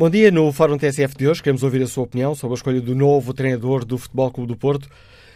Bom 0.00 0.08
dia. 0.08 0.30
No 0.30 0.50
Fórum 0.50 0.78
TSF 0.78 1.14
de 1.14 1.28
hoje 1.28 1.42
queremos 1.42 1.62
ouvir 1.62 1.82
a 1.82 1.86
sua 1.86 2.04
opinião 2.04 2.34
sobre 2.34 2.54
a 2.54 2.56
escolha 2.56 2.80
do 2.80 2.94
novo 2.94 3.34
treinador 3.34 3.84
do 3.84 3.98
Futebol 3.98 4.30
Clube 4.30 4.48
do 4.48 4.56
Porto. 4.56 4.88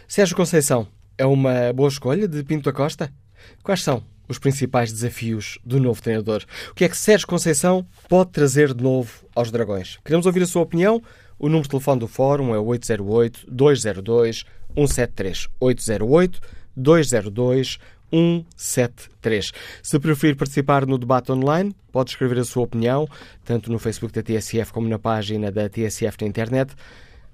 Sérgio 0.07 0.35
Conceição 0.35 0.87
é 1.19 1.23
uma 1.23 1.71
boa 1.71 1.87
escolha 1.87 2.27
de 2.27 2.43
Pinto 2.43 2.63
da 2.63 2.73
Costa? 2.73 3.13
Quais 3.61 3.83
são 3.83 4.01
os 4.27 4.39
principais 4.39 4.91
desafios 4.91 5.59
do 5.63 5.79
novo 5.79 6.01
treinador? 6.01 6.43
O 6.71 6.73
que 6.73 6.83
é 6.83 6.89
que 6.89 6.97
Sérgio 6.97 7.27
Conceição 7.27 7.85
pode 8.09 8.31
trazer 8.31 8.73
de 8.73 8.83
novo 8.83 9.11
aos 9.35 9.51
Dragões? 9.51 9.99
Queremos 10.03 10.25
ouvir 10.25 10.41
a 10.41 10.47
sua 10.47 10.63
opinião. 10.63 10.99
O 11.37 11.45
número 11.45 11.65
de 11.65 11.69
telefone 11.69 11.99
do 11.99 12.07
Fórum 12.07 12.55
é 12.55 12.57
808-202-173. 12.57 15.47
808-202-173. 15.61 17.77
173. 18.11 19.51
Se 19.81 19.99
preferir 19.99 20.35
participar 20.35 20.85
no 20.85 20.97
debate 20.97 21.31
online, 21.31 21.75
pode 21.91 22.11
escrever 22.11 22.39
a 22.39 22.43
sua 22.43 22.63
opinião, 22.63 23.07
tanto 23.43 23.71
no 23.71 23.79
Facebook 23.79 24.13
da 24.13 24.21
TSF 24.21 24.71
como 24.71 24.87
na 24.87 24.99
página 24.99 25.51
da 25.51 25.69
TSF 25.69 26.17
na 26.21 26.27
internet. 26.27 26.73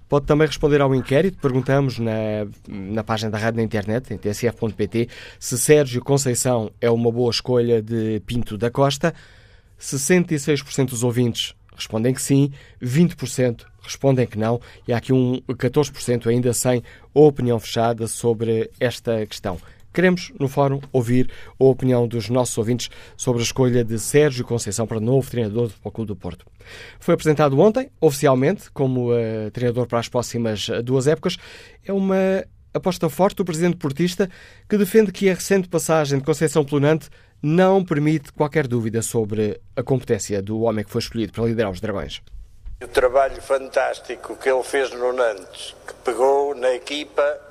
Pode 0.07 0.25
também 0.25 0.45
responder 0.45 0.81
ao 0.81 0.94
inquérito. 0.94 1.38
Perguntamos 1.38 1.97
na, 1.97 2.45
na 2.67 3.03
página 3.03 3.31
da 3.31 3.38
rádio 3.38 3.59
na 3.59 3.63
internet, 3.63 4.13
em 4.13 4.17
tsf.pt, 4.17 5.07
se 5.39 5.57
Sérgio 5.57 6.03
Conceição 6.03 6.70
é 6.81 6.91
uma 6.91 7.09
boa 7.11 7.31
escolha 7.31 7.81
de 7.81 8.22
Pinto 8.25 8.58
da 8.58 8.69
Costa. 8.69 9.13
66% 9.80 10.89
dos 10.89 11.03
ouvintes 11.03 11.55
respondem 11.73 12.13
que 12.13 12.22
sim, 12.22 12.52
20% 12.81 13.66
respondem 13.81 14.28
que 14.28 14.38
não, 14.38 14.59
e 14.88 14.94
há 14.94 14.97
aqui 14.97 15.11
um 15.11 15.41
14% 15.47 16.28
ainda 16.28 16.53
sem 16.53 16.83
opinião 17.13 17.59
fechada 17.59 18.08
sobre 18.08 18.69
esta 18.80 19.25
questão. 19.25 19.58
Queremos, 19.94 20.31
no 20.39 20.47
Fórum, 20.47 20.80
ouvir 20.92 21.30
a 21.59 21.64
opinião 21.64 22.08
dos 22.08 22.30
nossos 22.30 22.58
ouvintes 22.58 22.89
sobre 23.17 23.42
a 23.42 23.44
escolha 23.44 23.84
de 23.84 24.00
Sérgio 24.00 24.45
Conceição 24.45 24.88
para 24.88 25.00
novo 25.00 25.30
treinador 25.30 25.67
do 25.67 25.92
Clube 25.92 26.08
do 26.08 26.16
Porto. 26.16 26.45
Foi 27.00 27.14
apresentado 27.14 27.59
ontem, 27.59 27.92
oficialmente, 28.00 28.72
como 28.72 29.12
uh, 29.12 29.52
treinador 29.52 29.88
para 29.88 30.00
as 30.00 30.08
próximas 30.08 30.69
eh, 30.69 30.81
duas 30.81 31.08
épocas. 31.08 31.38
É 31.86 31.92
uma 31.92 32.45
aposta 32.73 33.09
forte 33.09 33.38
do 33.38 33.45
presidente 33.45 33.75
portista, 33.75 34.30
que 34.69 34.78
defende 34.78 35.12
que 35.12 35.30
a 35.30 35.34
recente 35.34 35.67
passagem 35.67 36.19
de 36.19 36.25
Conceição 36.25 36.64
pelo 36.64 36.80
Nantes 36.80 37.09
não 37.42 37.84
permite 37.84 38.31
qualquer 38.31 38.67
dúvida 38.67 39.02
sobre 39.02 39.59
a 39.75 39.84
competência 39.84 40.42
do 40.42 40.62
homem 40.62 40.86
que 40.86 40.92
foi 40.92 41.00
escolhido 41.00 41.34
para 41.34 41.45
liderar 41.45 41.72
os 41.72 41.81
Dragões. 41.81 42.22
O 42.81 42.88
trabalho 42.88 43.42
fantástico 43.42 44.36
que 44.38 44.50
ele 44.50 44.64
fez 44.64 44.92
no 44.92 45.12
Nantes, 45.12 45.75
que 45.86 45.94
pegou 46.06 46.56
na 46.56 46.73
equipa 46.73 47.50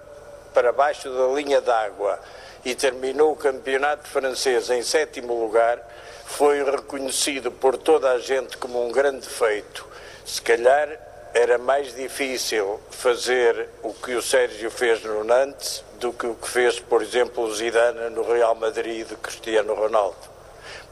para 0.53 0.73
baixo 0.73 1.11
da 1.11 1.27
linha 1.35 1.61
d'água 1.61 2.19
e 2.65 2.75
terminou 2.75 3.33
o 3.33 3.37
campeonato 3.37 4.09
francês 4.09 4.71
em 4.71 4.83
sétimo 4.83 5.35
lugar, 5.41 5.79
foi 6.27 6.63
reconhecido 6.63 7.51
por 7.51 7.77
toda 7.77 8.11
a 8.11 8.19
gente 8.19 8.57
como 8.57 8.87
um 8.87 8.93
grande 8.93 9.27
feito. 9.27 9.87
Se 10.25 10.41
calhar 10.41 10.89
era 11.33 11.59
mais 11.59 11.95
difícil 11.95 12.81
fazer 12.91 13.69
o 13.83 13.95
que 13.95 14.15
o 14.15 14.23
Sérgio 14.23 14.71
fez 14.71 15.03
no 15.03 15.25
Nantes 15.25 15.85
do 15.99 16.13
que 16.13 16.27
o 16.27 16.35
que 16.35 16.49
fez, 16.49 16.81
por 16.81 17.03
exemplo, 17.03 17.45
o 17.45 17.55
Zidane 17.55 18.11
no 18.11 18.23
Real 18.23 18.55
Madrid 18.55 19.07
de 19.07 19.17
Cristiano 19.17 19.75
Ronaldo. 19.75 20.17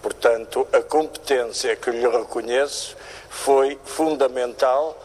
Portanto, 0.02 0.66
a 0.72 0.80
competência 0.80 1.74
que 1.74 1.90
lhe 1.90 2.06
reconheço 2.06 2.96
foi 3.28 3.78
fundamental, 3.84 4.96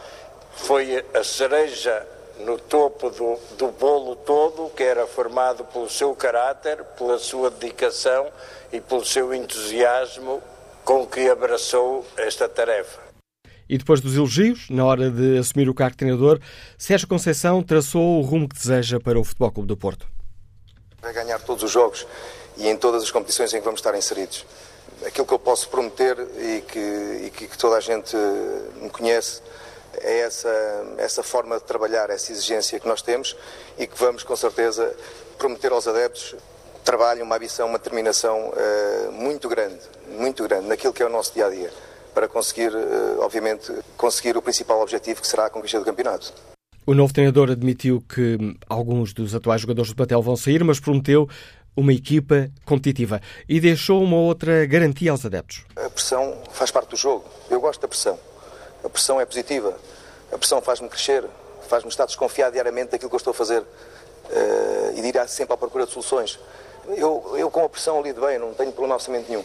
foi 0.56 1.04
a 1.14 1.24
cereja 1.24 2.06
no 2.46 2.58
topo 2.58 3.10
do, 3.10 3.40
do 3.58 3.72
bolo 3.72 4.16
todo, 4.16 4.70
que 4.76 4.84
era 4.84 5.08
formado 5.08 5.64
pelo 5.66 5.90
seu 5.90 6.16
caráter, 6.16 6.84
pela 6.98 7.18
sua 7.18 7.50
dedicação 7.50 8.28
e 8.72 8.80
pelo 8.80 9.06
seu 9.06 9.34
entusiasmo 9.34 10.42
com 10.84 11.06
que 11.06 11.30
abraçou 11.30 12.06
esta 12.18 12.48
tarefa. 12.48 13.00
E 13.70 13.78
depois 13.78 14.02
dos 14.02 14.16
elogios, 14.16 14.70
na 14.70 14.86
hora 14.86 15.10
de 15.10 15.38
assumir 15.38 15.70
o 15.70 15.74
cargo 15.74 15.94
de 15.94 15.98
treinador, 15.98 16.40
Sérgio 16.78 17.08
Conceição 17.08 17.64
traçou 17.64 18.20
o 18.20 18.22
rumo 18.22 18.48
que 18.48 18.56
deseja 18.56 19.00
para 19.00 19.20
o 19.20 19.24
Futebol 19.24 19.52
Clube 19.52 19.68
do 19.68 19.78
Porto. 19.78 20.06
Vai 21.02 21.14
ganhar 21.14 21.40
todos 21.40 21.64
os 21.64 21.72
jogos 21.72 22.06
e 22.58 22.68
em 22.68 22.78
todas 22.78 23.04
as 23.04 23.12
competições 23.12 23.54
em 23.54 23.60
que 23.60 23.66
vamos 23.66 23.80
estar 23.80 23.98
inseridos. 23.98 24.46
Aquilo 25.06 25.26
que 25.26 25.34
eu 25.34 25.40
posso 25.40 25.70
prometer 25.70 26.18
e 26.38 26.62
que, 26.62 26.80
e 27.26 27.32
que 27.32 27.58
toda 27.58 27.78
a 27.78 27.80
gente 27.80 28.16
me 28.82 28.90
conhece 28.90 29.42
é 30.02 30.20
essa, 30.20 30.96
essa 30.98 31.24
forma 31.24 31.58
de 31.58 31.64
trabalhar, 31.64 32.10
essa 32.10 32.32
exigência 32.32 32.80
que 32.80 32.88
nós 32.88 33.02
temos 33.02 33.36
e 33.78 33.88
que 33.88 33.98
vamos, 33.98 34.24
com 34.24 34.36
certeza, 34.36 34.96
prometer 35.38 35.72
aos 35.72 35.88
adeptos 35.88 36.36
trabalho, 36.84 37.24
uma 37.24 37.36
ambição, 37.36 37.68
uma 37.68 37.78
determinação 37.78 38.50
uh, 38.50 39.12
muito 39.12 39.48
grande, 39.50 39.80
muito 40.18 40.44
grande, 40.44 40.68
naquilo 40.68 40.94
que 40.94 41.02
é 41.02 41.06
o 41.06 41.10
nosso 41.10 41.34
dia 41.34 41.48
a 41.48 41.50
dia, 41.50 41.72
para 42.14 42.28
conseguir, 42.28 42.76
uh, 42.76 43.22
obviamente, 43.22 43.72
conseguir 43.98 44.38
o 44.38 44.42
principal 44.42 44.82
objetivo 44.82 45.22
que 45.22 45.28
será 45.28 45.46
a 45.46 45.50
conquista 45.50 45.80
do 45.80 45.86
campeonato. 45.86 46.34
O 46.86 46.94
novo 46.94 47.14
treinador 47.14 47.50
admitiu 47.50 48.04
que 48.08 48.38
alguns 48.68 49.14
dos 49.14 49.34
atuais 49.34 49.62
jogadores 49.62 49.92
do 49.92 49.96
Batel 49.96 50.22
vão 50.22 50.36
sair, 50.36 50.64
mas 50.64 50.82
prometeu 50.82 51.30
uma 51.76 51.94
equipa 51.94 52.52
competitiva 52.66 53.22
e 53.48 53.60
deixou 53.60 54.04
uma 54.04 54.18
outra 54.18 54.66
garantia 54.66 55.12
aos 55.12 55.26
adeptos. 55.26 55.64
A 55.78 55.90
pressão 55.90 56.38
faz 56.52 56.70
parte 56.70 56.90
do 56.90 56.98
jogo. 56.98 57.24
Eu 57.50 57.62
gosto 57.62 57.82
da 57.82 57.88
pressão. 57.88 58.20
A 58.84 58.90
pressão 58.90 59.20
é 59.20 59.26
positiva. 59.26 59.78
A 60.32 60.38
pressão 60.38 60.62
faz-me 60.62 60.90
crescer, 60.90 61.24
faz-me 61.68 61.90
estar 61.90 62.06
desconfiado 62.06 62.54
diariamente 62.54 62.92
daquilo 62.92 63.10
que 63.10 63.16
eu 63.16 63.18
estou 63.18 63.32
a 63.32 63.34
fazer 63.34 63.62
uh, 63.62 64.98
e 64.98 65.02
de 65.02 65.08
ir 65.08 65.28
sempre 65.28 65.54
à 65.54 65.58
procura 65.58 65.86
de 65.86 65.92
soluções. 65.92 66.40
Eu, 66.98 67.36
eu 67.38 67.50
com 67.50 67.64
a 67.64 67.70
pressão 67.70 68.02
lido 68.02 68.22
bem, 68.22 68.38
não 68.38 68.54
tenho 68.54 68.72
problema 68.72 68.96
absolutamente 68.96 69.30
nenhum. 69.30 69.44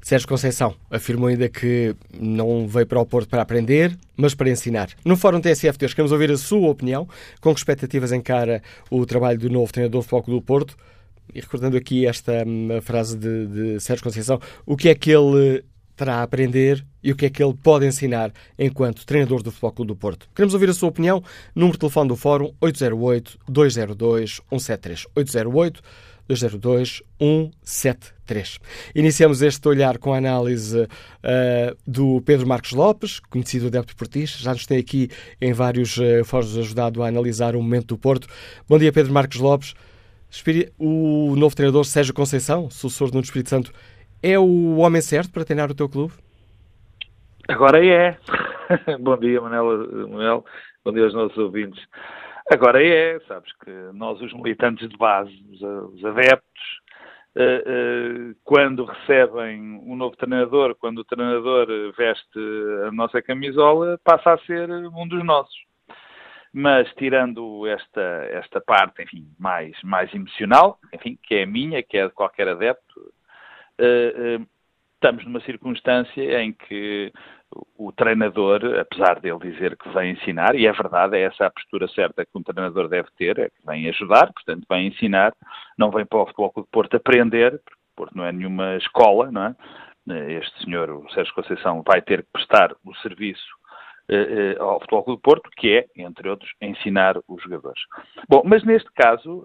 Sérgio 0.00 0.28
Conceição 0.28 0.74
afirmou 0.90 1.28
ainda 1.28 1.48
que 1.48 1.94
não 2.18 2.66
veio 2.66 2.86
para 2.86 3.00
o 3.00 3.04
Porto 3.04 3.28
para 3.28 3.42
aprender, 3.42 3.96
mas 4.16 4.34
para 4.34 4.48
ensinar. 4.48 4.88
No 5.04 5.16
Fórum 5.16 5.40
TSF 5.40 5.76
de 5.76 5.84
hoje 5.84 5.94
queremos 5.94 6.12
ouvir 6.12 6.30
a 6.30 6.36
sua 6.38 6.68
opinião, 6.70 7.06
com 7.40 7.52
que 7.52 7.60
expectativas 7.60 8.10
encara 8.10 8.62
o 8.90 9.04
trabalho 9.04 9.38
do 9.38 9.50
novo 9.50 9.72
treinador 9.72 10.00
do 10.00 10.08
Futebol 10.08 10.40
do 10.40 10.42
Porto. 10.42 10.76
E 11.34 11.40
recordando 11.40 11.76
aqui 11.76 12.06
esta 12.06 12.42
hum, 12.46 12.80
frase 12.80 13.18
de, 13.18 13.46
de 13.46 13.80
Sérgio 13.80 14.02
Conceição, 14.02 14.40
o 14.64 14.76
que 14.76 14.88
é 14.88 14.94
que 14.94 15.10
ele 15.10 15.62
terá 15.98 16.16
a 16.16 16.22
aprender 16.22 16.82
e 17.02 17.12
o 17.12 17.16
que 17.16 17.26
é 17.26 17.30
que 17.30 17.42
ele 17.42 17.54
pode 17.54 17.84
ensinar 17.84 18.32
enquanto 18.58 19.04
treinador 19.04 19.42
do 19.42 19.50
Futebol 19.50 19.72
Clube 19.72 19.88
do 19.88 19.96
Porto. 19.96 20.26
Queremos 20.34 20.54
ouvir 20.54 20.70
a 20.70 20.74
sua 20.74 20.88
opinião. 20.88 21.22
Número 21.54 21.74
de 21.74 21.80
telefone 21.80 22.08
do 22.08 22.16
Fórum 22.16 22.54
808-202-173. 22.62 25.04
808-202-173. 26.28 28.58
Iniciamos 28.94 29.42
este 29.42 29.68
olhar 29.68 29.98
com 29.98 30.14
a 30.14 30.18
análise 30.18 30.80
uh, 30.80 30.88
do 31.86 32.22
Pedro 32.22 32.46
Marcos 32.46 32.72
Lopes, 32.72 33.20
conhecido 33.20 33.66
adepto 33.66 33.94
portista. 33.96 34.42
Já 34.42 34.52
nos 34.52 34.64
tem 34.66 34.78
aqui 34.78 35.10
em 35.40 35.52
vários 35.52 35.98
uh, 35.98 36.24
fóruns 36.24 36.56
ajudado 36.56 37.02
a 37.02 37.08
analisar 37.08 37.56
o 37.56 37.62
momento 37.62 37.88
do 37.88 37.98
Porto. 37.98 38.28
Bom 38.68 38.78
dia, 38.78 38.92
Pedro 38.92 39.12
Marcos 39.12 39.38
Lopes. 39.38 39.74
O 40.78 41.34
novo 41.36 41.56
treinador 41.56 41.86
Sérgio 41.86 42.12
Conceição, 42.12 42.68
sucessor 42.70 43.10
do 43.10 43.18
Espírito 43.18 43.48
Santo, 43.48 43.72
é 44.22 44.38
o 44.38 44.76
homem 44.76 45.00
certo 45.00 45.32
para 45.32 45.44
treinar 45.44 45.70
o 45.70 45.74
teu 45.74 45.88
clube? 45.88 46.14
Agora 47.48 47.84
é. 47.84 48.18
Bom 49.00 49.16
dia, 49.16 49.40
Manuel, 49.40 50.08
Manuel. 50.08 50.44
Bom 50.84 50.92
dia 50.92 51.04
aos 51.04 51.14
nossos 51.14 51.38
ouvintes. 51.38 51.82
Agora 52.50 52.82
é, 52.82 53.20
sabes 53.20 53.50
que 53.64 53.70
nós, 53.92 54.20
os 54.20 54.32
militantes 54.32 54.88
de 54.88 54.96
base, 54.96 55.32
os, 55.52 56.04
adeptos, 56.04 56.62
eh, 57.36 57.64
eh, 57.66 58.34
quando 58.42 58.86
recebem 58.86 59.60
um 59.84 59.94
novo 59.94 60.16
treinador, 60.16 60.74
quando 60.74 60.98
o 60.98 61.04
treinador 61.04 61.66
veste 61.96 62.38
a 62.86 62.90
nossa 62.90 63.20
camisola, 63.20 64.00
passa 64.02 64.32
a 64.32 64.38
ser 64.38 64.70
um 64.70 65.06
dos 65.06 65.22
nossos. 65.24 65.58
Mas 66.50 66.90
tirando 66.94 67.66
esta, 67.66 68.00
esta 68.30 68.62
parte, 68.62 69.02
enfim, 69.02 69.28
mais, 69.38 69.76
mais 69.82 70.12
emocional, 70.14 70.78
enfim, 70.94 71.18
que 71.22 71.34
é 71.34 71.42
a 71.42 71.46
minha, 71.46 71.82
que 71.82 71.98
é 71.98 72.08
de 72.08 72.14
qualquer 72.14 72.48
adepto, 72.48 73.12
estamos 74.94 75.24
numa 75.24 75.40
circunstância 75.40 76.42
em 76.42 76.52
que 76.52 77.12
o 77.76 77.92
treinador, 77.92 78.60
apesar 78.78 79.20
dele 79.20 79.38
dizer 79.38 79.76
que 79.76 79.88
vem 79.90 80.12
ensinar, 80.12 80.54
e 80.54 80.66
é 80.66 80.72
verdade, 80.72 81.16
é 81.16 81.22
essa 81.22 81.46
a 81.46 81.50
postura 81.50 81.88
certa 81.88 82.24
que 82.24 82.36
um 82.36 82.42
treinador 82.42 82.88
deve 82.88 83.08
ter, 83.16 83.38
é 83.38 83.48
que 83.48 83.66
vem 83.66 83.88
ajudar, 83.88 84.32
portanto 84.32 84.66
vem 84.68 84.88
ensinar, 84.88 85.32
não 85.78 85.90
vem 85.90 86.04
para 86.04 86.18
o 86.18 86.26
Futebol 86.26 86.50
Clube 86.50 86.66
de 86.66 86.72
Porto 86.72 86.96
aprender, 86.96 87.52
porque 87.64 87.80
o 87.80 87.96
Porto 87.96 88.16
não 88.16 88.24
é 88.24 88.32
nenhuma 88.32 88.76
escola, 88.76 89.30
não 89.30 89.44
é? 89.44 89.56
Este 90.34 90.64
senhor, 90.64 90.90
o 90.90 91.10
Sérgio 91.10 91.34
Conceição, 91.34 91.82
vai 91.86 92.00
ter 92.00 92.22
que 92.22 92.32
prestar 92.32 92.74
o 92.84 92.94
serviço 92.96 93.58
eh, 94.08 94.56
ao 94.58 94.80
Futebol 94.80 95.04
Clube 95.04 95.18
de 95.18 95.22
Porto, 95.22 95.50
que 95.56 95.76
é, 95.76 95.86
entre 95.96 96.30
outros, 96.30 96.50
ensinar 96.62 97.18
os 97.28 97.42
jogadores. 97.42 97.80
Bom, 98.26 98.42
mas 98.44 98.64
neste 98.64 98.90
caso, 98.92 99.44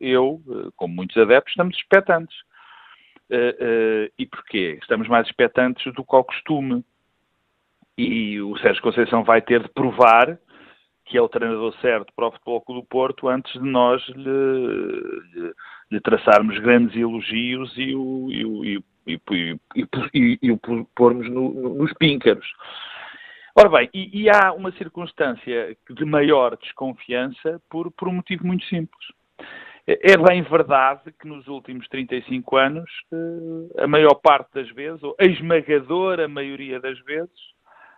eu, 0.00 0.40
como 0.76 0.94
muitos 0.94 1.16
adeptos, 1.18 1.52
estamos 1.52 1.76
expectantes. 1.76 2.36
Uh, 3.30 4.06
uh, 4.06 4.12
e 4.18 4.26
porquê? 4.26 4.78
Estamos 4.80 5.06
mais 5.08 5.26
expectantes 5.26 5.92
do 5.94 6.04
que 6.04 6.16
ao 6.16 6.24
costume. 6.24 6.84
E 7.96 8.40
o 8.40 8.56
Sérgio 8.58 8.82
Conceição 8.82 9.24
vai 9.24 9.42
ter 9.42 9.62
de 9.62 9.68
provar 9.68 10.38
que 11.08 11.16
é 11.16 11.22
o 11.22 11.28
treinador 11.28 11.74
certo 11.80 12.12
para 12.14 12.28
o 12.28 12.32
Futebol 12.32 12.60
Clube 12.60 12.80
do 12.82 12.86
Porto 12.86 13.28
antes 13.28 13.52
de 13.52 13.66
nós 13.66 14.06
lhe, 14.08 14.22
lhe, 14.22 15.52
lhe 15.90 16.00
traçarmos 16.00 16.58
grandes 16.58 16.94
elogios 16.94 17.72
e 17.76 17.94
o, 17.94 18.30
e 18.30 18.44
o, 18.44 18.64
e, 18.64 19.20
e, 20.14 20.38
e, 20.42 20.52
o 20.52 20.58
pormos 20.94 21.28
no, 21.30 21.52
no, 21.52 21.74
nos 21.76 21.92
píncaros. 21.94 22.46
Ora 23.56 23.70
bem, 23.70 23.90
e, 23.92 24.22
e, 24.22 24.30
há 24.30 24.52
uma 24.52 24.70
circunstância 24.72 25.76
de 25.90 26.04
maior 26.04 26.56
desconfiança 26.58 27.60
por, 27.70 27.90
por 27.90 28.06
um 28.06 28.12
motivo 28.12 28.46
muito 28.46 28.64
simples. 28.66 29.06
É 29.90 30.18
bem 30.18 30.42
verdade 30.42 31.10
que 31.18 31.26
nos 31.26 31.48
últimos 31.48 31.88
35 31.88 32.56
anos, 32.58 32.90
eh, 33.10 33.84
a 33.84 33.86
maior 33.86 34.16
parte 34.16 34.52
das 34.52 34.68
vezes, 34.72 35.02
ou 35.02 35.16
a 35.18 35.24
esmagadora 35.24 36.28
maioria 36.28 36.78
das 36.78 36.98
vezes, 37.00 37.32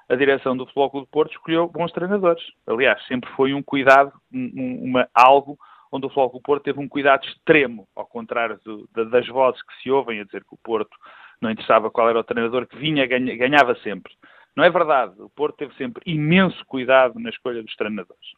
a 0.09 0.15
direção 0.15 0.57
do 0.57 0.67
Futebol 0.67 0.89
Clube 0.89 1.07
de 1.07 1.11
Porto 1.11 1.33
escolheu 1.33 1.67
bons 1.67 1.91
treinadores. 1.91 2.45
Aliás, 2.65 3.05
sempre 3.09 3.29
foi 3.31 3.53
um 3.53 3.61
cuidado, 3.61 4.13
um, 4.33 4.85
uma, 4.85 5.09
algo 5.13 5.59
onde 5.91 6.07
o 6.07 6.09
Futebol 6.09 6.31
Clube 6.31 6.43
de 6.43 6.47
Porto 6.47 6.63
teve 6.63 6.79
um 6.79 6.89
cuidado 6.89 7.27
extremo, 7.27 7.89
ao 7.97 8.07
contrário 8.07 8.61
do, 8.65 8.89
das 9.11 9.27
vozes 9.27 9.61
que 9.61 9.83
se 9.83 9.91
ouvem 9.91 10.21
a 10.21 10.25
dizer 10.25 10.45
que 10.45 10.55
o 10.55 10.59
Porto 10.63 10.97
não 11.43 11.51
interessava 11.51 11.91
qual 11.91 12.09
era 12.09 12.21
o 12.21 12.25
treinador 12.25 12.69
que 12.69 12.77
vinha, 12.77 13.05
ganha, 13.05 13.37
ganhava 13.37 13.75
sempre. 13.83 14.13
Não 14.55 14.63
é 14.63 14.71
verdade. 14.71 15.21
O 15.21 15.29
Porto 15.29 15.57
teve 15.57 15.75
sempre 15.75 16.03
imenso 16.07 16.65
cuidado 16.67 17.19
na 17.19 17.31
escolha 17.31 17.65
dos 17.65 17.75
treinadores. 17.75 18.31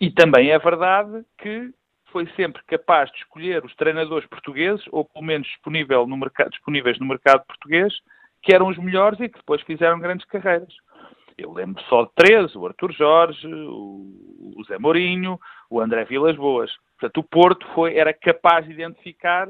E 0.00 0.10
também 0.10 0.50
é 0.50 0.58
verdade 0.58 1.24
que 1.38 1.72
foi 2.12 2.26
sempre 2.36 2.62
capaz 2.64 3.10
de 3.10 3.18
escolher 3.18 3.64
os 3.64 3.74
treinadores 3.74 4.28
portugueses, 4.28 4.84
ou 4.92 5.04
pelo 5.04 5.24
menos 5.24 5.48
disponível 5.48 6.06
no 6.06 6.16
mercado, 6.16 6.50
disponíveis 6.50 6.98
no 6.98 7.06
mercado 7.06 7.44
português, 7.46 7.92
que 8.42 8.54
eram 8.54 8.68
os 8.68 8.76
melhores 8.76 9.18
e 9.20 9.28
que 9.28 9.38
depois 9.38 9.62
fizeram 9.62 9.98
grandes 9.98 10.26
carreiras. 10.26 10.72
Eu 11.38 11.52
lembro 11.52 11.82
só 11.84 12.04
de 12.04 12.10
três, 12.14 12.54
o 12.54 12.66
Artur 12.66 12.92
Jorge, 12.92 13.48
o, 13.48 14.62
Zé 14.68 14.78
Mourinho, 14.78 15.40
o 15.70 15.80
André 15.80 16.04
Vilas 16.04 16.36
Boas. 16.36 16.70
Portanto, 16.98 17.18
o 17.18 17.24
Porto 17.24 17.66
foi, 17.74 17.96
era 17.96 18.12
capaz 18.12 18.66
de 18.66 18.72
identificar 18.72 19.48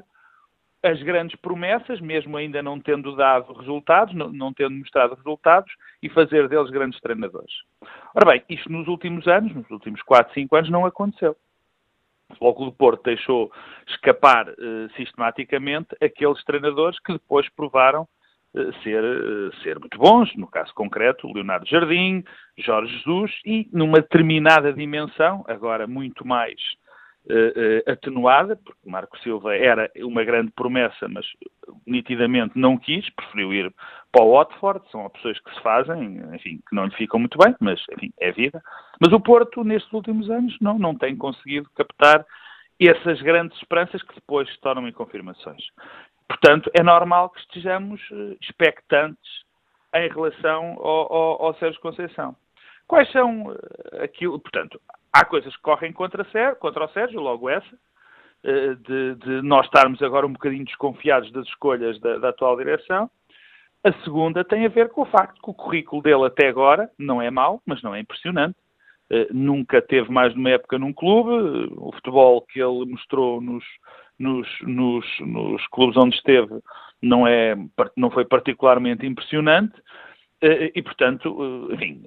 as 0.83 1.01
grandes 1.03 1.39
promessas, 1.41 2.01
mesmo 2.01 2.37
ainda 2.37 2.63
não 2.63 2.81
tendo 2.81 3.15
dado 3.15 3.53
resultados, 3.53 4.15
não, 4.15 4.33
não, 4.33 4.53
tendo 4.53 4.75
mostrado 4.75 5.15
resultados, 5.15 5.73
e 6.03 6.09
fazer 6.09 6.49
deles 6.49 6.71
grandes 6.71 7.01
treinadores. 7.01 7.53
Ora 8.15 8.33
bem, 8.33 8.43
isto 8.49 8.71
nos 8.71 8.89
últimos 8.89 9.27
anos, 9.29 9.55
nos 9.55 9.71
últimos 9.71 10.03
4, 10.03 10.33
5 10.35 10.57
anos, 10.57 10.71
não 10.71 10.85
aconteceu. 10.85 11.37
O 12.41 12.53
Futebol 12.53 12.67
do 12.67 12.73
Porto 12.73 13.03
deixou 13.05 13.53
escapar 13.89 14.49
uh, 14.49 14.91
sistematicamente 14.97 15.89
aqueles 16.03 16.43
treinadores 16.45 16.99
que 17.01 17.13
depois 17.13 17.49
provaram 17.51 18.07
uh, 18.55 18.73
ser, 18.83 19.03
uh, 19.03 19.55
ser 19.63 19.79
muito 19.79 19.99
bons, 19.99 20.35
no 20.37 20.47
caso 20.47 20.73
concreto, 20.75 21.33
Leonardo 21.33 21.69
Jardim, 21.69 22.25
Jorge 22.59 22.97
Jesus, 22.99 23.33
e 23.45 23.69
numa 23.73 24.01
determinada 24.01 24.73
dimensão, 24.73 25.45
agora 25.47 25.87
muito 25.87 26.27
mais 26.27 26.61
atenuada, 27.87 28.57
porque 28.57 28.89
Marco 28.89 29.19
Silva 29.19 29.57
era 29.57 29.91
uma 29.99 30.25
grande 30.25 30.51
promessa, 30.53 31.09
mas 31.09 31.25
nitidamente 31.87 32.59
não 32.59 32.77
quis, 32.77 33.09
preferiu 33.11 33.53
ir 33.53 33.73
para 34.11 34.25
o 34.25 34.33
Watford, 34.33 34.85
são 34.91 35.07
opções 35.07 35.39
que 35.41 35.55
se 35.55 35.61
fazem, 35.63 36.21
enfim, 36.35 36.61
que 36.69 36.75
não 36.75 36.85
lhe 36.85 36.95
ficam 36.95 37.21
muito 37.21 37.39
bem, 37.39 37.55
mas 37.61 37.81
enfim, 37.93 38.13
é 38.21 38.33
vida. 38.33 38.63
Mas 39.01 39.13
o 39.13 39.21
Porto, 39.21 39.65
nestes 39.65 39.93
últimos 39.93 40.29
anos, 40.31 40.57
não, 40.61 40.79
não 40.79 40.97
tem 40.97 41.17
conseguido 41.17 41.71
captar 41.75 42.27
essas 42.81 43.23
grandes 43.23 43.57
esperanças 43.59 44.03
que 44.03 44.15
depois 44.15 44.49
se 44.51 44.61
tornam 44.61 44.89
em 44.89 44.93
confirmações. 44.93 45.63
Portanto, 46.29 46.71
é 46.75 46.83
normal 46.83 47.31
que 47.31 47.41
estejamos 47.41 48.01
expectantes 48.41 49.45
em 49.95 50.09
relação 50.09 50.77
ao, 50.81 51.13
ao, 51.13 51.43
ao 51.47 51.55
Sérgio 51.55 51.81
Conceição. 51.81 52.35
Quais 52.89 53.11
são 53.13 53.57
aquilo, 54.03 54.39
portanto, 54.41 54.81
há 55.13 55.25
coisas 55.25 55.55
que 55.55 55.63
correm 55.63 55.93
contra, 55.93 56.25
contra 56.57 56.85
o 56.85 56.89
Sérgio, 56.89 57.21
logo 57.21 57.49
essa, 57.49 57.79
eh, 58.45 58.75
de, 58.75 59.15
de, 59.17 59.43
nós 59.43 59.67
estarmos 59.67 60.03
agora 60.03 60.27
um 60.27 60.33
bocadinho 60.33 60.65
desconfiados 60.65 61.31
das 61.31 61.47
escolhas 61.47 62.01
da, 62.01 62.19
da, 62.19 62.31
atual 62.31 62.57
direção. 62.57 63.09
A 63.85 63.93
segunda 64.05 64.45
tem 64.45 64.67
a 64.67 64.69
ver 64.69 64.89
com 64.89 65.03
o 65.03 65.07
facto 65.07 65.41
que 65.41 65.51
o 65.51 65.55
currículo 65.55 66.03
dele 66.03 66.27
até 66.27 66.49
agora 66.49 66.91
não 66.99 67.21
é 67.21 67.31
mau, 67.31 67.61
mas 67.67 67.83
não 67.83 67.95
é 67.95 68.01
impressionante. 68.01 68.57
Uh, 69.11 69.27
nunca 69.33 69.83
teve 69.83 70.11
mais 70.11 70.33
de 70.33 70.39
uma 70.39 70.51
época 70.51 70.79
num 70.79 70.93
clube. 70.93 71.73
O 71.77 71.93
futebol 71.93 72.41
que 72.43 72.61
ele 72.61 72.87
mostrou 72.87 73.41
nos, 73.41 73.65
nos, 74.19 74.49
nos, 74.63 75.07
nos 75.21 75.67
clubes 75.69 75.97
onde 75.97 76.17
esteve 76.17 76.61
não, 77.01 77.27
é, 77.27 77.57
não 77.97 78.11
foi 78.11 78.25
particularmente 78.25 79.07
impressionante. 79.07 79.77
Uh, 80.43 80.71
e, 80.75 80.83
portanto, 80.83 81.69
enfim, 81.73 82.03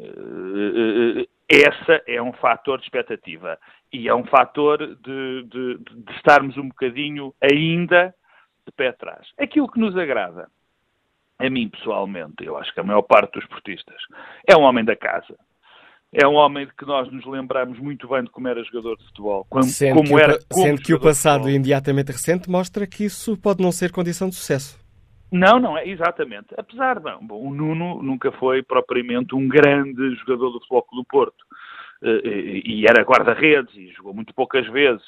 essa 1.50 2.01
é 2.07 2.21
um 2.21 2.33
fator 2.33 2.80
de 2.80 2.86
expectativa 2.86 3.57
e 3.94 4.07
é 4.09 4.15
um 4.15 4.25
fator 4.25 4.80
de, 4.80 5.44
de, 5.44 5.77
de, 5.77 6.13
estarmos 6.15 6.57
um 6.57 6.69
bocadinho 6.69 7.33
ainda 7.42 8.13
de 8.65 8.71
pé 8.71 8.88
atrás. 8.88 9.27
Aquilo 9.38 9.71
que 9.71 9.80
nos 9.80 9.95
agrada, 9.95 10.50
a 11.38 11.50
mim 11.50 11.69
pessoalmente, 11.69 12.44
eu 12.44 12.57
acho 12.57 12.74
que 12.74 12.80
a 12.80 12.83
maior 12.83 13.03
parte 13.03 13.33
dos 13.33 13.44
esportistas, 13.44 13.95
é 14.47 14.56
um 14.56 14.63
homem 14.63 14.83
da 14.83 14.95
casa. 14.95 15.36
É 16.12 16.25
um 16.25 16.36
homem 16.36 16.65
de 16.65 16.74
que 16.74 16.86
nós 16.86 17.12
nos 17.12 17.25
lembramos 17.25 17.77
muito 17.77 18.07
bem 18.07 18.24
de 18.24 18.30
como 18.30 18.48
era 18.48 18.63
jogador 18.63 18.95
de 18.98 19.03
futebol. 19.06 19.45
Como, 19.50 19.65
sendo 19.65 19.95
como 19.95 20.07
que 20.07 20.24
era, 20.24 20.38
o, 20.38 20.62
sendo 20.62 20.81
que 20.81 20.94
o 20.94 21.00
passado 21.00 21.50
imediatamente 21.50 22.12
recente 22.12 22.50
mostra 22.50 22.88
que 22.88 23.03
isso 23.03 23.36
pode 23.38 23.62
não 23.62 23.71
ser 23.71 23.91
condição 23.91 24.30
de 24.30 24.36
sucesso. 24.36 24.80
Não, 25.31 25.60
não 25.60 25.77
é, 25.77 25.88
exatamente. 25.88 26.48
Apesar, 26.57 27.00
não, 27.01 27.25
bom, 27.25 27.42
o 27.42 27.54
Nuno 27.54 28.01
nunca 28.01 28.31
foi 28.33 28.62
propriamente 28.62 29.36
um 29.36 29.48
grande 29.48 30.16
jogador 30.16 30.51
do 30.51 30.60
Futebol 30.60 30.88
do 30.94 31.06
Porto. 31.06 31.45
Eh, 32.04 32.62
e 32.66 32.86
era 32.86 33.04
guarda-redes 33.04 33.75
e 33.75 33.92
jogou 33.92 34.13
muito 34.13 34.33
poucas 34.33 34.68
vezes. 34.68 35.06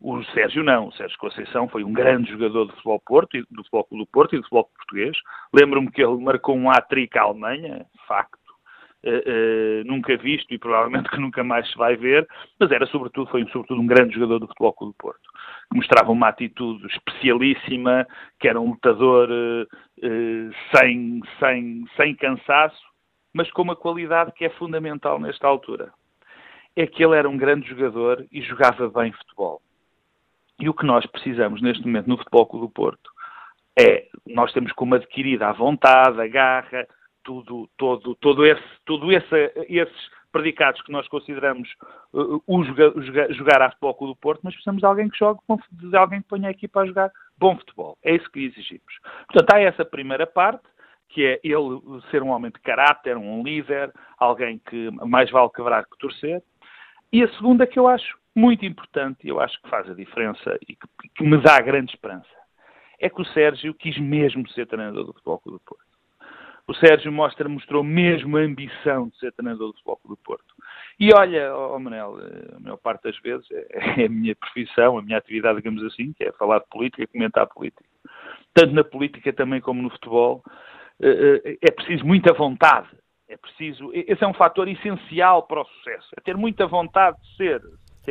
O 0.00 0.22
Sérgio 0.24 0.62
não. 0.62 0.88
O 0.88 0.92
Sérgio 0.92 1.18
Conceição 1.18 1.68
foi 1.68 1.82
um 1.82 1.92
grande 1.92 2.30
jogador 2.30 2.66
do 2.66 2.72
Futebol 2.72 3.02
Porto, 3.06 3.38
do 3.50 3.64
Futebol 3.64 3.88
do 3.92 4.06
Porto 4.06 4.34
e 4.34 4.38
do 4.38 4.42
futebol 4.42 4.70
português. 4.76 5.16
Lembro-me 5.52 5.90
que 5.90 6.02
ele 6.02 6.22
marcou 6.22 6.56
um 6.56 6.70
hat-trick 6.70 7.16
à 7.18 7.22
Alemanha, 7.22 7.86
facto. 8.06 8.44
Uh, 9.04 9.20
uh, 9.20 9.84
nunca 9.84 10.16
visto 10.16 10.54
e 10.54 10.58
provavelmente 10.58 11.10
que 11.10 11.20
nunca 11.20 11.44
mais 11.44 11.70
se 11.70 11.76
vai 11.76 11.94
ver, 11.94 12.26
mas 12.58 12.70
era 12.70 12.86
sobretudo, 12.86 13.30
foi 13.30 13.44
sobretudo 13.52 13.78
um 13.78 13.86
grande 13.86 14.14
jogador 14.14 14.38
do 14.38 14.46
Futebol 14.46 14.74
do 14.80 14.94
Porto 14.94 15.28
que 15.70 15.76
mostrava 15.76 16.10
uma 16.12 16.28
atitude 16.28 16.86
especialíssima, 16.86 18.06
que 18.38 18.48
era 18.48 18.60
um 18.60 18.70
lutador 18.70 19.28
uh, 19.30 20.54
sem, 20.74 21.20
sem, 21.38 21.84
sem 21.96 22.14
cansaço, 22.14 22.82
mas 23.32 23.50
com 23.50 23.62
uma 23.62 23.76
qualidade 23.76 24.32
que 24.32 24.44
é 24.44 24.50
fundamental 24.50 25.18
nesta 25.18 25.46
altura. 25.46 25.92
É 26.76 26.86
que 26.86 27.04
ele 27.04 27.16
era 27.16 27.28
um 27.28 27.36
grande 27.36 27.68
jogador 27.68 28.26
e 28.32 28.42
jogava 28.42 28.88
bem 28.88 29.12
futebol. 29.12 29.60
E 30.58 30.68
o 30.68 30.74
que 30.74 30.86
nós 30.86 31.04
precisamos 31.06 31.60
neste 31.60 31.84
momento 31.84 32.08
no 32.08 32.16
Futebol 32.16 32.46
Clube 32.46 32.66
do 32.66 32.72
Porto 32.72 33.14
é, 33.78 34.06
nós 34.26 34.52
temos 34.52 34.72
como 34.72 34.94
adquirida 34.94 35.48
a 35.48 35.52
vontade, 35.52 36.20
a 36.20 36.28
garra, 36.28 36.86
tudo, 37.24 37.68
todo, 37.76 38.14
todo 38.16 38.46
esse, 38.46 38.62
tudo 38.84 39.10
esse, 39.10 39.52
esses 39.68 40.10
predicados 40.34 40.82
que 40.82 40.90
nós 40.90 41.06
consideramos 41.06 41.72
uh, 42.12 42.42
o 42.44 42.64
jogar, 42.64 42.90
jogar 43.30 43.62
a 43.62 43.70
futebol 43.70 43.94
com 43.94 44.04
o 44.06 44.08
do 44.08 44.16
Porto, 44.16 44.40
mas 44.42 44.52
precisamos 44.52 44.80
de 44.80 44.86
alguém 44.86 45.08
que 45.08 45.16
jogue, 45.16 45.40
de 45.70 45.96
alguém 45.96 46.20
que 46.20 46.28
ponha 46.28 46.48
a 46.48 46.50
equipa 46.50 46.80
a 46.80 46.86
jogar 46.86 47.12
bom 47.38 47.56
futebol. 47.56 47.96
É 48.02 48.16
isso 48.16 48.28
que 48.32 48.44
exigimos. 48.44 48.98
Portanto, 49.28 49.54
há 49.54 49.60
essa 49.60 49.84
primeira 49.84 50.26
parte, 50.26 50.64
que 51.08 51.24
é 51.24 51.40
ele 51.44 51.80
ser 52.10 52.20
um 52.20 52.30
homem 52.30 52.50
de 52.50 52.58
caráter, 52.58 53.16
um 53.16 53.44
líder, 53.44 53.92
alguém 54.18 54.58
que 54.58 54.90
mais 55.06 55.30
vale 55.30 55.50
quebrar 55.50 55.84
que 55.84 55.96
torcer. 55.98 56.42
E 57.12 57.22
a 57.22 57.28
segunda 57.34 57.64
que 57.64 57.78
eu 57.78 57.86
acho 57.86 58.18
muito 58.34 58.66
importante, 58.66 59.18
e 59.24 59.28
eu 59.28 59.38
acho 59.40 59.62
que 59.62 59.70
faz 59.70 59.88
a 59.88 59.94
diferença 59.94 60.58
e 60.68 60.74
que, 60.74 60.88
que 61.14 61.22
me 61.22 61.40
dá 61.40 61.60
grande 61.60 61.92
esperança, 61.92 62.26
é 62.98 63.08
que 63.08 63.22
o 63.22 63.26
Sérgio 63.26 63.72
quis 63.72 63.96
mesmo 64.00 64.48
ser 64.48 64.66
treinador 64.66 65.04
do 65.04 65.12
Futebol 65.12 65.38
Clube 65.38 65.58
do 65.58 65.64
Porto. 65.64 65.93
O 66.66 66.74
Sérgio 66.74 67.12
mostra, 67.12 67.48
mostrou 67.48 67.84
mesmo 67.84 68.38
a 68.38 68.40
ambição 68.40 69.08
de 69.08 69.18
ser 69.18 69.32
treinador 69.32 69.68
do 69.68 69.74
Futebol 69.74 70.00
do 70.06 70.16
Porto. 70.16 70.54
E 70.98 71.12
olha, 71.12 71.54
oh 71.54 71.78
Manel, 71.78 72.16
a 72.56 72.60
maior 72.60 72.78
parte 72.78 73.04
das 73.04 73.18
vezes 73.18 73.46
é, 73.50 74.00
é 74.02 74.06
a 74.06 74.08
minha 74.08 74.34
profissão, 74.34 74.96
a 74.96 75.02
minha 75.02 75.18
atividade, 75.18 75.56
digamos 75.56 75.82
assim, 75.84 76.12
que 76.14 76.24
é 76.24 76.32
falar 76.32 76.60
de 76.60 76.68
política, 76.70 77.06
comentar 77.06 77.46
política. 77.46 77.84
Tanto 78.54 78.72
na 78.72 78.84
política 78.84 79.32
também 79.32 79.60
como 79.60 79.82
no 79.82 79.90
futebol, 79.90 80.42
eh, 81.02 81.40
eh, 81.44 81.58
é 81.60 81.70
preciso 81.70 82.06
muita 82.06 82.32
vontade. 82.32 82.88
É 83.28 83.36
preciso. 83.36 83.90
Esse 83.92 84.22
é 84.22 84.26
um 84.26 84.34
fator 84.34 84.68
essencial 84.68 85.42
para 85.42 85.62
o 85.62 85.64
sucesso. 85.64 86.08
É 86.16 86.20
ter 86.20 86.36
muita 86.36 86.66
vontade 86.66 87.16
de 87.20 87.36
ser. 87.36 87.62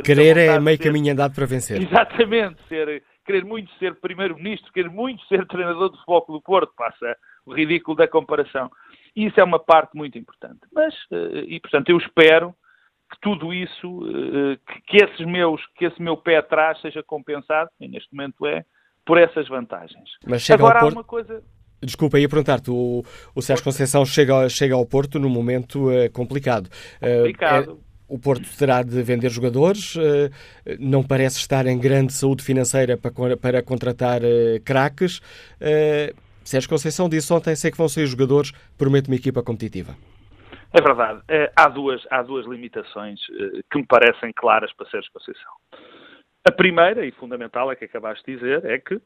Querer 0.03 0.37
é 0.37 0.59
meio 0.59 0.79
caminho 0.79 1.13
andado 1.13 1.33
para 1.33 1.45
vencer. 1.45 1.81
Exatamente. 1.81 2.61
Ser, 2.67 3.03
querer 3.25 3.43
muito 3.43 3.71
ser 3.79 3.95
primeiro-ministro, 3.95 4.71
querer 4.71 4.89
muito 4.89 5.23
ser 5.27 5.45
treinador 5.47 5.89
do 5.89 5.97
Futebol 5.97 6.25
do 6.27 6.41
Porto, 6.41 6.73
passa 6.75 7.15
o 7.45 7.53
ridículo 7.53 7.97
da 7.97 8.07
comparação. 8.07 8.69
E 9.15 9.25
isso 9.25 9.39
é 9.39 9.43
uma 9.43 9.59
parte 9.59 9.95
muito 9.95 10.17
importante. 10.17 10.59
Mas, 10.73 10.93
eh, 11.11 11.45
e 11.47 11.59
portanto, 11.59 11.89
eu 11.89 11.97
espero 11.97 12.55
que 13.11 13.19
tudo 13.21 13.53
isso, 13.53 14.03
eh, 14.07 14.57
que, 14.87 14.97
esses 14.97 15.25
meus, 15.25 15.61
que 15.75 15.85
esse 15.85 16.01
meu 16.01 16.17
pé 16.17 16.37
atrás 16.37 16.79
seja 16.81 17.03
compensado, 17.03 17.69
e 17.79 17.87
neste 17.87 18.13
momento 18.13 18.45
é, 18.45 18.65
por 19.05 19.17
essas 19.17 19.47
vantagens. 19.47 20.09
Mas 20.25 20.41
chega 20.41 20.63
Agora, 20.63 20.79
ao 20.79 20.85
Porto... 20.85 20.95
há 20.95 20.99
uma 20.99 21.03
coisa... 21.03 21.43
Desculpa, 21.81 22.17
ia 22.17 22.29
perguntar-te, 22.29 22.71
o, 22.71 23.03
o 23.35 23.41
Sérgio 23.41 23.65
Conceição 23.65 24.05
chega, 24.05 24.47
chega 24.47 24.73
ao 24.73 24.85
Porto 24.85 25.19
num 25.19 25.29
momento 25.29 25.89
uh, 25.89 26.09
complicado. 26.13 26.69
Complicado. 27.01 27.73
Uh, 27.73 27.77
é, 27.77 27.82
o 28.07 28.19
Porto 28.19 28.47
terá 28.57 28.83
de 28.83 29.01
vender 29.01 29.29
jogadores, 29.29 29.95
uh, 29.95 30.29
não 30.79 31.03
parece 31.03 31.37
estar 31.37 31.65
em 31.65 31.79
grande 31.79 32.13
saúde 32.13 32.43
financeira 32.43 32.97
para, 32.97 33.37
para 33.37 33.63
contratar 33.63 34.21
craques. 34.63 35.21
Sérgio 36.43 36.69
Conceição 36.69 37.07
disse 37.07 37.31
ontem, 37.31 37.55
sei 37.55 37.71
que 37.71 37.77
vão 37.77 37.87
ser 37.87 38.05
jogadores, 38.05 38.51
prometo 38.77 39.07
uma 39.07 39.15
equipa 39.15 39.41
competitiva. 39.41 39.95
É 40.73 40.81
verdade. 40.81 41.21
Eh, 41.27 41.51
há 41.55 41.69
duas, 41.69 42.05
há 42.09 42.23
duas 42.23 42.47
limitações 42.47 43.19
eh, 43.29 43.61
que 43.71 43.77
me 43.77 43.85
parecem 43.85 44.33
claras 44.35 44.73
para 44.73 44.89
Sérgio 44.89 45.11
Conceição. 45.13 45.51
A 46.43 46.51
primeira, 46.51 47.05
e 47.05 47.11
fundamental, 47.11 47.71
é 47.71 47.75
que 47.75 47.85
acabaste 47.85 48.25
de 48.25 48.37
dizer, 48.37 48.65
é 48.65 48.79
que 48.79 48.99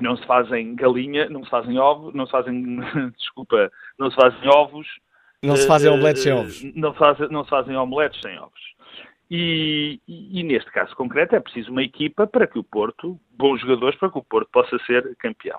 não 0.00 0.16
se 0.16 0.26
fazem 0.26 0.74
galinha, 0.74 1.28
não 1.28 1.44
se 1.44 1.50
fazem 1.50 1.78
ovos, 1.78 2.14
não 2.14 2.24
se 2.24 2.32
fazem, 2.32 2.80
desculpa, 3.16 3.70
não 3.98 4.10
se 4.10 4.16
fazem 4.16 4.48
ovos. 4.48 4.88
Não 5.42 5.56
se 5.56 5.66
fazem 5.66 5.90
omeletes 5.90 6.22
sem 6.22 6.32
ovos. 6.32 6.62
Não, 6.74 6.94
faz, 6.94 7.18
não 7.30 7.42
se 7.42 7.50
fazem 7.50 7.76
omeletes 7.76 8.20
sem 8.20 8.38
ovos. 8.38 8.60
E, 9.30 9.98
e, 10.06 10.40
e, 10.40 10.42
neste 10.42 10.70
caso 10.70 10.94
concreto 10.94 11.34
é 11.34 11.40
preciso 11.40 11.70
uma 11.70 11.82
equipa 11.82 12.26
para 12.26 12.46
que 12.46 12.58
o 12.58 12.62
Porto, 12.62 13.18
bons 13.30 13.60
jogadores, 13.60 13.98
para 13.98 14.10
que 14.10 14.18
o 14.18 14.22
Porto 14.22 14.48
possa 14.52 14.78
ser 14.84 15.16
campeão. 15.16 15.58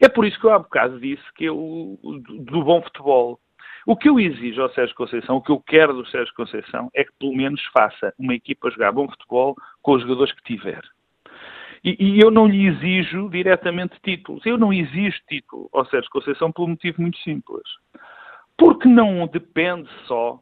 É 0.00 0.08
por 0.08 0.26
isso 0.26 0.38
que 0.38 0.46
eu 0.46 0.52
há 0.52 0.58
bocado 0.58 1.00
disse 1.00 1.22
que 1.34 1.44
eu, 1.44 1.98
do 2.02 2.64
bom 2.64 2.82
futebol, 2.82 3.38
o 3.86 3.96
que 3.96 4.08
eu 4.08 4.18
exijo 4.18 4.60
ao 4.60 4.72
Sérgio 4.72 4.96
Conceição, 4.96 5.36
o 5.36 5.40
que 5.40 5.52
eu 5.52 5.60
quero 5.60 5.94
do 5.94 6.06
Sérgio 6.08 6.34
Conceição, 6.34 6.90
é 6.92 7.04
que 7.04 7.12
pelo 7.18 7.36
menos 7.36 7.62
faça 7.72 8.12
uma 8.18 8.34
equipa 8.34 8.70
jogar 8.70 8.90
bom 8.90 9.08
futebol 9.08 9.54
com 9.80 9.92
os 9.92 10.02
jogadores 10.02 10.32
que 10.32 10.42
tiver. 10.42 10.82
E, 11.84 11.96
e, 12.00 12.20
eu 12.20 12.32
não 12.32 12.48
lhe 12.48 12.66
exijo 12.66 13.30
diretamente 13.30 13.94
títulos. 14.02 14.44
Eu 14.44 14.58
não 14.58 14.72
exijo 14.72 15.16
título 15.28 15.68
ao 15.72 15.86
Sérgio 15.86 16.10
Conceição 16.10 16.50
por 16.50 16.64
um 16.64 16.70
motivo 16.70 17.00
muito 17.00 17.18
simples. 17.18 17.62
Porque 18.56 18.88
não 18.88 19.26
depende 19.26 19.88
só, 20.06 20.40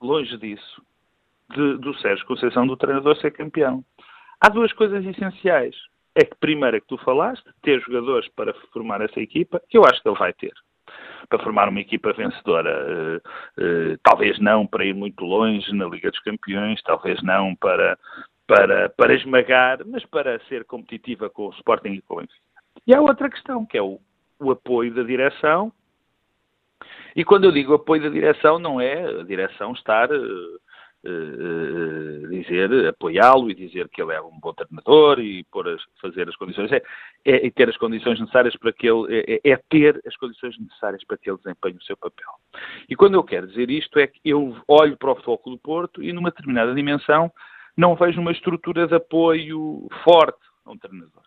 longe 0.00 0.36
disso, 0.38 0.82
de, 1.54 1.76
do 1.78 1.94
Sérgio 1.98 2.26
Conceição, 2.26 2.66
do 2.66 2.76
treinador, 2.76 3.16
ser 3.16 3.32
campeão. 3.32 3.84
Há 4.40 4.48
duas 4.48 4.72
coisas 4.72 5.04
essenciais. 5.04 5.76
É 6.14 6.24
que, 6.24 6.34
primeiro, 6.36 6.76
é 6.76 6.80
que 6.80 6.86
tu 6.86 6.98
falaste, 6.98 7.44
ter 7.62 7.80
jogadores 7.80 8.28
para 8.34 8.52
formar 8.72 9.00
essa 9.00 9.20
equipa, 9.20 9.62
que 9.68 9.78
eu 9.78 9.84
acho 9.84 10.02
que 10.02 10.08
ele 10.08 10.18
vai 10.18 10.32
ter 10.32 10.52
para 11.28 11.42
formar 11.42 11.68
uma 11.68 11.80
equipa 11.80 12.12
vencedora. 12.12 12.84
Uh, 12.84 13.16
uh, 13.62 13.98
talvez 14.02 14.38
não 14.38 14.66
para 14.66 14.84
ir 14.84 14.94
muito 14.94 15.24
longe 15.24 15.72
na 15.74 15.86
Liga 15.86 16.10
dos 16.10 16.20
Campeões, 16.20 16.82
talvez 16.82 17.22
não 17.22 17.54
para, 17.54 17.98
para, 18.46 18.88
para 18.90 19.14
esmagar, 19.14 19.78
mas 19.86 20.04
para 20.06 20.40
ser 20.46 20.64
competitiva 20.64 21.30
com 21.30 21.46
o 21.46 21.50
Sporting 21.50 21.90
e 21.90 22.02
com 22.02 22.14
o 22.14 22.16
Benfica. 22.18 22.42
E 22.86 22.94
há 22.94 23.00
outra 23.00 23.30
questão, 23.30 23.64
que 23.64 23.78
é 23.78 23.82
o, 23.82 24.00
o 24.40 24.50
apoio 24.50 24.92
da 24.92 25.02
direção. 25.02 25.72
E 27.14 27.24
quando 27.24 27.44
eu 27.44 27.52
digo 27.52 27.74
apoio 27.74 28.02
da 28.02 28.08
direção, 28.08 28.58
não 28.58 28.80
é 28.80 29.20
a 29.20 29.22
direção 29.22 29.72
estar 29.72 30.10
uh, 30.12 30.60
dizer, 32.28 32.88
apoiá-lo 32.88 33.50
e 33.50 33.54
dizer 33.54 33.88
que 33.88 34.02
ele 34.02 34.12
é 34.12 34.20
um 34.20 34.38
bom 34.38 34.52
treinador 34.52 35.18
e 35.18 35.44
pôr 35.44 35.68
as, 35.68 35.82
fazer 36.00 36.28
as 36.28 36.36
condições, 36.36 36.70
é, 36.72 36.82
é, 37.24 37.50
ter 37.50 37.68
as 37.68 37.76
condições 37.76 38.20
necessárias 38.20 38.56
para 38.56 38.72
que 38.72 38.88
ele, 38.88 39.06
é, 39.10 39.50
é, 39.50 39.56
ter 39.68 40.00
as 40.06 40.16
condições 40.16 40.58
necessárias 40.58 41.02
para 41.04 41.16
que 41.16 41.30
ele 41.30 41.38
desempenhe 41.38 41.76
o 41.76 41.82
seu 41.82 41.96
papel. 41.96 42.28
E 42.88 42.94
quando 42.94 43.14
eu 43.14 43.24
quero 43.24 43.46
dizer 43.46 43.70
isto 43.70 43.98
é 43.98 44.06
que 44.06 44.20
eu 44.24 44.56
olho 44.68 44.96
para 44.96 45.12
o 45.12 45.16
Futebol 45.16 45.40
do 45.46 45.58
Porto 45.58 46.02
e 46.02 46.12
numa 46.12 46.30
determinada 46.30 46.74
dimensão 46.74 47.32
não 47.76 47.94
vejo 47.94 48.20
uma 48.20 48.32
estrutura 48.32 48.86
de 48.86 48.94
apoio 48.94 49.88
forte 50.04 50.38
a 50.64 50.72
um 50.72 50.78
treinador. 50.78 51.22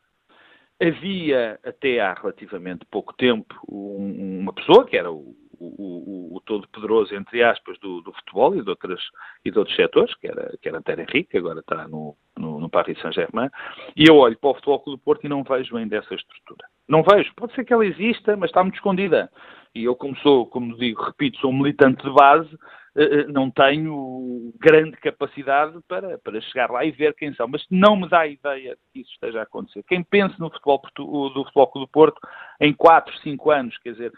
Havia 0.81 1.60
até 1.63 2.00
há 2.00 2.13
relativamente 2.13 2.86
pouco 2.91 3.13
tempo 3.13 3.55
um, 3.69 4.41
uma 4.41 4.53
pessoa 4.53 4.86
que 4.86 4.98
era 4.98 5.12
o 5.12 5.36
o, 5.60 6.33
o, 6.33 6.38
o 6.38 6.41
todo 6.41 6.67
poderoso, 6.67 7.15
entre 7.15 7.43
aspas, 7.43 7.77
do, 7.79 8.01
do, 8.01 8.12
futebol 8.13 8.55
e 8.55 8.62
de, 8.62 8.69
outras, 8.69 9.01
e 9.43 9.51
de 9.51 9.57
outros 9.57 9.75
setores, 9.75 10.13
que 10.15 10.27
era, 10.27 10.57
que 10.62 10.67
era 10.67 10.77
Antero 10.77 11.01
Henrique, 11.01 11.38
agora 11.38 11.60
está 11.60 11.88
no, 11.88 12.15
no, 12.38 12.60
no 12.60 12.69
Paris 12.69 13.00
Saint-Germain, 13.01 13.50
e 13.95 14.05
eu 14.07 14.17
olho 14.17 14.38
para 14.38 14.50
o 14.50 14.53
Futebol 14.55 14.79
Clube 14.79 15.00
do 15.00 15.03
Porto 15.03 15.25
e 15.25 15.29
não 15.29 15.43
vejo 15.43 15.75
ainda 15.77 15.98
essa 15.98 16.13
estrutura. 16.13 16.67
Não 16.88 17.03
vejo. 17.03 17.31
Pode 17.36 17.53
ser 17.53 17.63
que 17.63 17.74
ela 17.74 17.86
exista, 17.86 18.36
mas 18.36 18.50
está 18.50 18.62
muito 18.62 18.75
escondida. 18.75 19.29
E 19.74 19.86
eu, 19.86 19.95
como 19.95 20.15
sou, 20.17 20.45
como 20.45 20.77
digo, 20.77 21.01
repito, 21.03 21.39
sou 21.39 21.50
um 21.50 21.57
militante 21.57 22.03
de 22.03 22.13
base, 22.13 22.55
eh, 22.95 23.22
eh, 23.22 23.27
não 23.27 23.50
tenho 23.50 24.53
grande 24.60 24.95
capacidade 24.98 25.79
para, 25.88 26.19
para 26.19 26.39
chegar 26.41 26.69
lá 26.69 26.86
e 26.86 26.91
ver 26.91 27.15
quem 27.15 27.33
são, 27.33 27.48
mas 27.48 27.65
não 27.72 27.95
me 27.95 28.07
dá 28.07 28.19
a 28.19 28.27
ideia 28.27 28.77
que 28.91 29.01
isso 29.01 29.12
esteja 29.13 29.39
a 29.39 29.43
acontecer. 29.43 29.83
Quem 29.88 30.03
pensa 30.03 30.36
no 30.38 30.51
futebol 30.51 30.79
do 30.95 31.43
Futebol 31.45 31.67
Clube 31.67 31.88
do 31.88 31.91
Porto 31.91 32.19
em 32.62 32.72
4, 32.72 33.17
5 33.19 33.51
anos, 33.51 33.77
quer 33.79 33.93
dizer, 33.93 34.13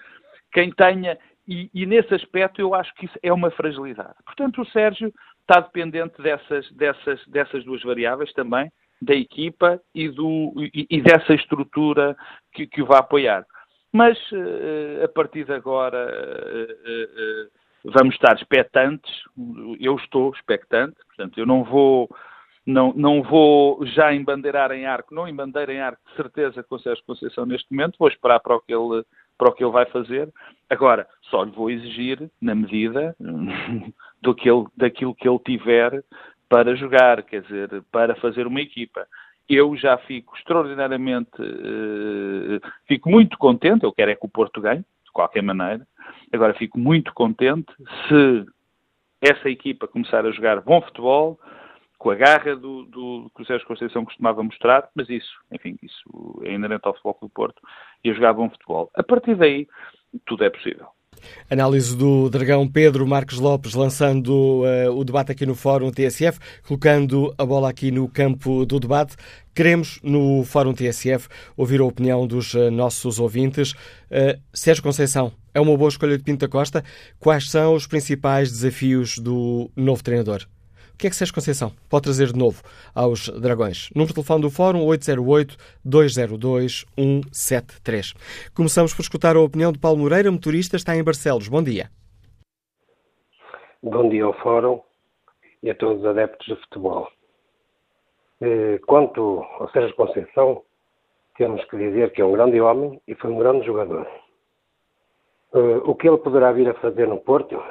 quem 0.55 0.71
tenha 0.71 1.17
e, 1.45 1.69
e, 1.73 1.85
nesse 1.85 2.13
aspecto 2.15 2.59
eu 2.61 2.73
acho 2.73 2.93
que 2.95 3.05
isso 3.05 3.19
é 3.21 3.31
uma 3.31 3.51
fragilidade. 3.51 4.15
Portanto, 4.25 4.61
o 4.61 4.65
Sérgio 4.67 5.13
está 5.41 5.59
dependente 5.59 6.19
dessas, 6.21 6.71
dessas, 6.71 7.23
dessas 7.27 7.63
duas 7.65 7.83
variáveis 7.83 8.31
também, 8.33 8.71
da 9.01 9.13
equipa 9.13 9.79
e, 9.93 10.07
do, 10.09 10.53
e, 10.73 10.87
e 10.89 11.01
dessa 11.01 11.33
estrutura 11.33 12.15
que, 12.53 12.65
que, 12.65 12.81
o 12.81 12.85
vai 12.85 12.99
apoiar. 12.99 13.45
Mas 13.91 14.17
uh, 14.31 15.03
a 15.03 15.07
partir 15.09 15.45
de 15.45 15.53
agora 15.53 16.07
uh, 16.07 17.87
uh, 17.87 17.91
vamos 17.91 18.15
estar 18.15 18.33
expectantes, 18.35 19.11
eu 19.79 19.95
estou 19.97 20.31
expectante, 20.33 20.95
portanto, 21.07 21.37
eu 21.37 21.45
não 21.45 21.63
vou. 21.63 22.09
Não, 22.67 22.91
não 22.93 23.21
vou 23.21 23.85
já 23.85 24.11
embandeirar 24.11 24.71
em 24.71 24.87
arco, 24.87 25.13
não 25.13 25.27
embandeiro 25.27 25.71
em 25.71 25.79
arco 25.79 26.01
de 26.09 26.15
certeza 26.15 26.63
com 26.63 26.73
o 26.73 26.79
Sérgio 26.79 27.05
Conceição 27.05 27.45
neste 27.45 27.71
momento, 27.71 27.95
vou 27.99 28.07
esperar 28.07 28.39
para 28.39 28.55
o 28.55 28.59
que 28.59 28.73
ele 28.73 29.05
para 29.37 29.49
o 29.49 29.53
que 29.53 29.63
ele 29.63 29.71
vai 29.71 29.85
fazer. 29.87 30.31
Agora, 30.69 31.07
só 31.23 31.43
lhe 31.43 31.51
vou 31.51 31.69
exigir, 31.69 32.29
na 32.41 32.55
medida 32.55 33.15
do 34.21 34.33
que 34.33 34.49
ele, 34.49 34.65
daquilo 34.75 35.15
que 35.15 35.27
ele 35.27 35.39
tiver 35.39 36.03
para 36.49 36.75
jogar, 36.75 37.23
quer 37.23 37.41
dizer, 37.41 37.83
para 37.91 38.15
fazer 38.15 38.47
uma 38.47 38.61
equipa. 38.61 39.07
Eu 39.47 39.75
já 39.75 39.97
fico 39.99 40.35
extraordinariamente, 40.35 41.29
uh, 41.39 42.59
fico 42.87 43.09
muito 43.09 43.37
contente, 43.37 43.83
eu 43.83 43.93
quero 43.93 44.11
é 44.11 44.15
que 44.15 44.25
o 44.25 44.29
Porto 44.29 44.59
ganhe, 44.59 44.79
de 44.79 45.11
qualquer 45.13 45.43
maneira. 45.43 45.85
Agora, 46.33 46.53
fico 46.53 46.79
muito 46.79 47.13
contente 47.13 47.71
se 48.07 48.45
essa 49.21 49.49
equipa 49.49 49.87
começar 49.87 50.25
a 50.25 50.31
jogar 50.31 50.61
bom 50.61 50.81
futebol, 50.81 51.39
com 51.97 52.09
a 52.09 52.15
garra 52.15 52.55
do, 52.55 52.83
do 52.85 53.31
que 53.35 53.41
o 53.41 53.45
Sérgio 53.45 53.67
Conceição 53.67 54.05
costumava 54.05 54.43
mostrar, 54.43 54.89
mas 54.95 55.09
isso, 55.09 55.33
enfim, 55.51 55.77
isso 55.81 56.41
é 56.43 56.53
inerente 56.53 56.85
ao 56.85 56.93
futebol 56.93 57.17
do 57.21 57.29
Porto 57.29 57.61
e 58.03 58.09
a 58.09 58.13
jogar 58.13 58.33
bom 58.33 58.49
futebol. 58.49 58.91
A 58.95 59.03
partir 59.03 59.35
daí, 59.35 59.67
tudo 60.25 60.43
é 60.43 60.49
possível. 60.49 60.87
Análise 61.49 61.95
do 61.95 62.29
Dragão 62.29 62.67
Pedro 62.67 63.07
Marcos 63.07 63.39
Lopes 63.39 63.73
lançando 63.73 64.63
uh, 64.63 64.91
o 64.91 65.03
debate 65.03 65.31
aqui 65.31 65.45
no 65.45 65.55
Fórum 65.55 65.91
TSF, 65.91 66.39
colocando 66.67 67.33
a 67.37 67.45
bola 67.45 67.69
aqui 67.69 67.91
no 67.91 68.07
campo 68.07 68.65
do 68.65 68.79
debate. 68.79 69.15
Queremos, 69.53 69.99
no 70.03 70.43
Fórum 70.43 70.73
TSF, 70.73 71.27
ouvir 71.55 71.79
a 71.79 71.85
opinião 71.85 72.27
dos 72.27 72.53
uh, 72.53 72.69
nossos 72.71 73.19
ouvintes. 73.19 73.71
Uh, 74.11 74.39
Sérgio 74.53 74.83
Conceição, 74.83 75.31
é 75.53 75.59
uma 75.59 75.77
boa 75.77 75.89
escolha 75.89 76.17
de 76.17 76.23
Pinto 76.23 76.45
da 76.45 76.51
Costa. 76.51 76.83
Quais 77.19 77.49
são 77.49 77.73
os 77.73 77.87
principais 77.87 78.51
desafios 78.51 79.17
do 79.17 79.71
novo 79.75 80.03
treinador? 80.03 80.45
O 80.95 80.97
que 80.97 81.07
é 81.07 81.09
que 81.09 81.15
Sérgio 81.17 81.35
Conceição 81.35 81.73
pode 81.89 82.03
trazer 82.03 82.27
de 82.27 82.39
novo 82.39 82.63
aos 82.95 83.27
Dragões? 83.27 83.89
Número 83.93 84.07
de 84.07 84.13
telefone 84.13 84.43
do 84.43 84.49
Fórum 84.49 84.79
808-202-173. 85.85 88.15
Começamos 88.55 88.93
por 88.93 89.01
escutar 89.01 89.35
a 89.35 89.41
opinião 89.41 89.73
de 89.73 89.79
Paulo 89.79 89.97
Moreira, 89.97 90.31
motorista, 90.31 90.77
está 90.77 90.95
em 90.95 91.03
Barcelos. 91.03 91.49
Bom 91.49 91.61
dia. 91.61 91.89
Bom 93.83 94.07
dia 94.07 94.23
ao 94.23 94.31
Fórum 94.35 94.79
e 95.61 95.69
a 95.69 95.75
todos 95.75 95.99
os 95.99 96.05
adeptos 96.05 96.47
de 96.47 96.55
futebol. 96.61 97.09
Eh, 98.39 98.79
quanto 98.87 99.45
ao 99.59 99.69
Sérgio 99.71 99.93
Conceição, 99.97 100.63
temos 101.37 101.61
que 101.65 101.75
dizer 101.75 102.13
que 102.13 102.21
é 102.21 102.25
um 102.25 102.31
grande 102.31 102.61
homem 102.61 103.01
e 103.05 103.15
foi 103.15 103.31
um 103.31 103.37
grande 103.37 103.65
jogador. 103.65 104.07
Eh, 105.53 105.81
o 105.83 105.93
que 105.93 106.07
ele 106.07 106.19
poderá 106.19 106.53
vir 106.53 106.69
a 106.69 106.73
fazer 106.75 107.05
no 107.05 107.17
Porto 107.17 107.61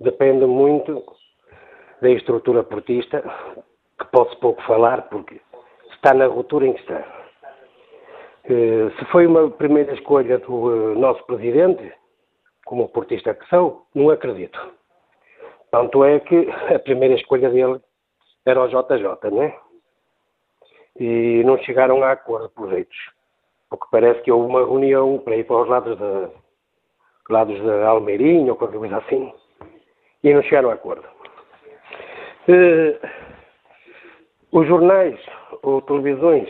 depende 0.00 0.44
muito 0.44 1.04
da 2.00 2.10
estrutura 2.10 2.62
portista, 2.62 3.22
que 3.98 4.04
posso 4.06 4.36
pouco 4.38 4.62
falar 4.62 5.02
porque 5.08 5.40
está 5.92 6.14
na 6.14 6.26
ruptura 6.26 6.66
em 6.66 6.72
que 6.72 6.80
está. 6.80 7.18
Eh, 8.44 8.90
se 8.98 9.04
foi 9.06 9.26
uma 9.26 9.50
primeira 9.50 9.92
escolha 9.94 10.38
do 10.38 10.92
eh, 10.92 10.94
nosso 10.98 11.24
presidente, 11.26 11.92
como 12.64 12.88
portista 12.88 13.34
que 13.34 13.46
sou, 13.48 13.86
não 13.94 14.10
acredito. 14.10 14.58
Tanto 15.70 16.04
é 16.04 16.20
que 16.20 16.48
a 16.74 16.78
primeira 16.78 17.14
escolha 17.14 17.50
dele 17.50 17.80
era 18.46 18.62
o 18.62 18.68
JJ, 18.68 19.30
não 19.30 19.42
é? 19.42 19.58
E 20.98 21.42
não 21.44 21.58
chegaram 21.58 22.02
a 22.02 22.12
acordo, 22.12 22.48
por 22.50 22.70
jeitos. 22.70 22.96
Porque 23.68 23.86
parece 23.90 24.22
que 24.22 24.32
houve 24.32 24.48
uma 24.48 24.60
reunião 24.60 25.18
para 25.18 25.36
ir 25.36 25.44
para 25.44 25.62
os 25.62 25.68
lados 25.68 25.98
de, 25.98 26.28
lados 27.28 27.60
de 27.60 27.70
Almeirinho 27.84 28.50
ou 28.50 28.56
qualquer 28.56 28.78
coisa 28.78 28.96
assim, 28.96 29.32
e 30.24 30.32
não 30.32 30.42
chegaram 30.42 30.70
a 30.70 30.74
acordo. 30.74 31.06
Eh, 32.50 32.98
os 34.50 34.66
jornais 34.66 35.20
ou 35.62 35.82
televisões 35.82 36.48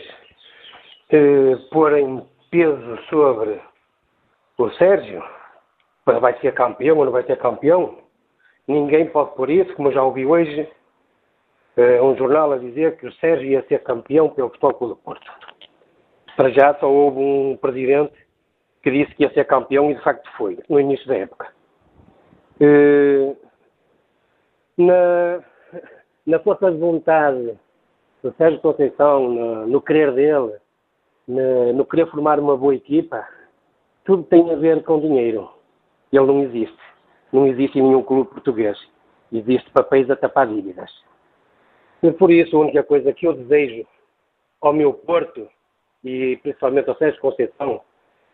eh, 1.09 1.57
porem 1.71 2.25
peso 2.49 2.97
sobre 3.09 3.59
o 4.57 4.69
Sérgio, 4.71 5.21
para 6.05 6.19
vai 6.19 6.39
ser 6.39 6.53
campeão 6.53 6.97
ou 6.97 7.05
não 7.05 7.11
vai 7.11 7.23
ser 7.23 7.37
campeão, 7.37 7.97
ninguém 8.65 9.07
pode 9.07 9.35
pôr 9.35 9.49
isso, 9.49 9.73
como 9.75 9.91
já 9.91 10.01
ouvi 10.01 10.25
hoje, 10.25 10.69
eh, 11.75 12.01
um 12.01 12.15
jornal 12.15 12.53
a 12.53 12.57
dizer 12.57 12.95
que 12.95 13.05
o 13.05 13.13
Sérgio 13.15 13.49
ia 13.49 13.65
ser 13.67 13.83
campeão 13.83 14.29
pelo 14.29 14.51
Futebol 14.51 14.89
do 14.89 14.95
Porto. 14.95 15.29
Para 16.37 16.49
já 16.51 16.75
só 16.75 16.89
houve 16.89 17.19
um 17.19 17.57
presidente 17.57 18.13
que 18.81 18.89
disse 18.89 19.13
que 19.15 19.23
ia 19.23 19.33
ser 19.33 19.45
campeão 19.45 19.91
e 19.91 19.95
de 19.95 20.01
facto 20.01 20.29
foi, 20.37 20.59
no 20.69 20.79
início 20.79 21.05
da 21.07 21.17
época. 21.17 21.49
Uh, 22.61 23.35
na, 24.77 25.43
na 26.29 26.37
força 26.39 26.71
de 26.71 26.77
vontade 26.77 27.57
do 28.21 28.31
Sérgio 28.35 28.61
Conceição, 28.61 29.29
no, 29.29 29.67
no 29.67 29.81
querer 29.81 30.13
dele, 30.13 30.53
no, 31.27 31.73
no, 31.73 31.85
querer 31.85 32.05
formar 32.11 32.39
uma 32.39 32.55
boa 32.55 32.75
equipa, 32.75 33.27
tudo 34.05 34.23
tem 34.23 34.51
a 34.51 34.55
ver 34.55 34.83
com 34.83 34.99
dinheiro. 34.99 35.49
Ele 36.13 36.25
não 36.27 36.43
existe. 36.43 36.77
Não 37.33 37.47
existe 37.47 37.79
em 37.79 37.81
nenhum 37.81 38.03
clube 38.03 38.29
português. 38.29 38.77
Existe 39.31 39.71
papéis 39.71 40.07
a 40.11 40.15
tapar 40.15 40.45
dívidas. 40.47 40.91
E 42.03 42.11
por 42.11 42.29
isso, 42.29 42.55
a 42.55 42.59
única 42.59 42.83
coisa 42.83 43.11
que 43.11 43.25
eu 43.25 43.33
desejo 43.33 43.87
ao 44.61 44.71
meu 44.71 44.93
Porto 44.93 45.47
e 46.03 46.37
principalmente 46.43 46.89
ao 46.89 46.97
Sérgio 46.97 47.19
Conceição 47.21 47.81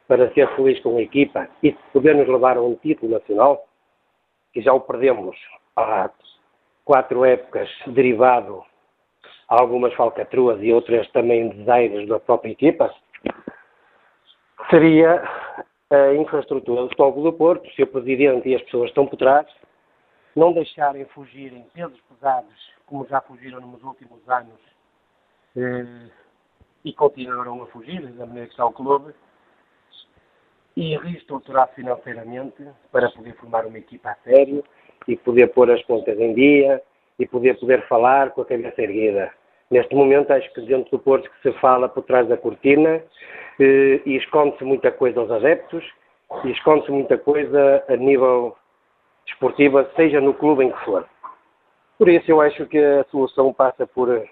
para 0.06 0.34
ser 0.34 0.54
feliz 0.58 0.82
com 0.82 0.98
a 0.98 1.02
equipa 1.02 1.48
e 1.64 1.72
poder 1.94 2.14
nos 2.14 2.28
levar 2.28 2.58
a 2.58 2.62
um 2.62 2.76
título 2.76 3.14
nacional, 3.14 3.66
que 4.52 4.62
já 4.62 4.74
o 4.74 4.82
perdemos 4.82 5.38
há 5.78 5.86
quatro 6.86 7.26
épocas, 7.26 7.68
derivado 7.88 8.64
algumas 9.48 9.94
falcatruas 9.96 10.62
e 10.62 10.72
outras 10.72 11.10
também 11.12 11.50
desaires 11.50 12.08
da 12.08 12.20
própria 12.20 12.52
equipa, 12.52 12.94
seria 14.70 15.24
a 15.90 16.14
infraestrutura 16.14 16.84
do 16.84 16.90
Futebol 16.90 17.24
do 17.24 17.34
Porto, 17.34 17.70
o 17.82 17.88
Presidente 17.88 18.50
e 18.50 18.56
as 18.56 18.62
pessoas 18.64 18.90
estão 18.90 19.06
por 19.08 19.18
trás, 19.18 19.48
não 20.36 20.54
deixarem 20.54 21.06
fugirem 21.06 21.64
pesos 21.74 22.00
pesados, 22.10 22.74
como 22.86 23.06
já 23.08 23.22
fugiram 23.22 23.60
nos 23.62 23.84
últimos 23.84 24.28
anos, 24.30 24.60
eh, 25.56 26.10
e 26.84 26.94
continuarão 26.94 27.64
a 27.64 27.68
fugir 27.68 28.02
da 28.14 28.26
maneira 28.26 28.48
que 28.48 28.54
está 28.54 28.66
o 28.66 28.74
clube, 28.74 29.14
e 30.76 30.98
reestruturar 30.98 31.70
financeiramente 31.70 32.68
para 32.92 33.10
poder 33.12 33.34
formar 33.36 33.66
uma 33.66 33.78
equipa 33.78 34.10
a 34.10 34.16
sério 34.16 34.64
e 35.08 35.16
poder 35.16 35.48
pôr 35.48 35.70
as 35.72 35.84
contas 35.84 36.20
em 36.20 36.34
dia 36.34 36.82
e 37.20 37.26
poder 37.26 37.58
poder 37.60 37.86
falar 37.88 38.32
com 38.32 38.42
a 38.42 38.46
cabeça 38.46 38.82
erguida. 38.82 39.32
Neste 39.72 39.96
momento, 39.96 40.32
acho 40.32 40.52
que 40.54 40.62
dentro 40.62 40.92
do 40.92 41.00
Porto 41.00 41.30
que 41.30 41.50
se 41.50 41.60
fala 41.60 41.90
por 41.90 42.04
trás 42.04 42.28
da 42.28 42.38
cortina 42.38 43.02
eh, 43.60 44.02
e 44.06 44.16
esconde-se 44.18 44.64
muita 44.64 44.92
coisa 44.92 45.20
aos 45.20 45.32
adeptos 45.32 45.84
e 46.44 46.52
esconde-se 46.52 46.92
muita 46.92 47.18
coisa 47.18 47.84
a 47.88 47.96
nível 47.96 48.56
desportivo, 49.26 49.86
seja 49.96 50.22
no 50.22 50.34
clube 50.34 50.66
em 50.66 50.72
que 50.72 50.86
for. 50.86 51.06
Por 51.98 52.10
isso, 52.10 52.30
eu 52.30 52.42
acho 52.42 52.66
que 52.68 52.78
a 52.78 53.06
solução 53.06 53.54
passa 53.54 53.88
por 53.88 54.14
eh, 54.14 54.28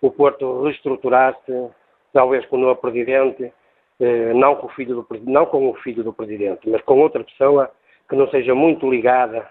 o 0.00 0.10
Porto 0.10 0.62
reestruturar-se, 0.62 1.68
talvez 2.12 2.44
com 2.46 2.56
o 2.56 2.60
novo 2.60 2.80
presidente, 2.80 3.52
eh, 4.00 4.32
não 4.34 4.56
com 4.56 4.66
o 4.66 4.70
filho 4.70 4.96
do 4.96 5.06
não 5.24 5.46
com 5.46 5.68
o 5.68 5.74
filho 5.74 6.02
do 6.02 6.12
presidente, 6.12 6.68
mas 6.68 6.82
com 6.82 6.98
outra 7.00 7.22
pessoa 7.22 7.70
que 8.08 8.16
não 8.16 8.28
seja 8.30 8.54
muito 8.54 8.90
ligada 8.90 9.48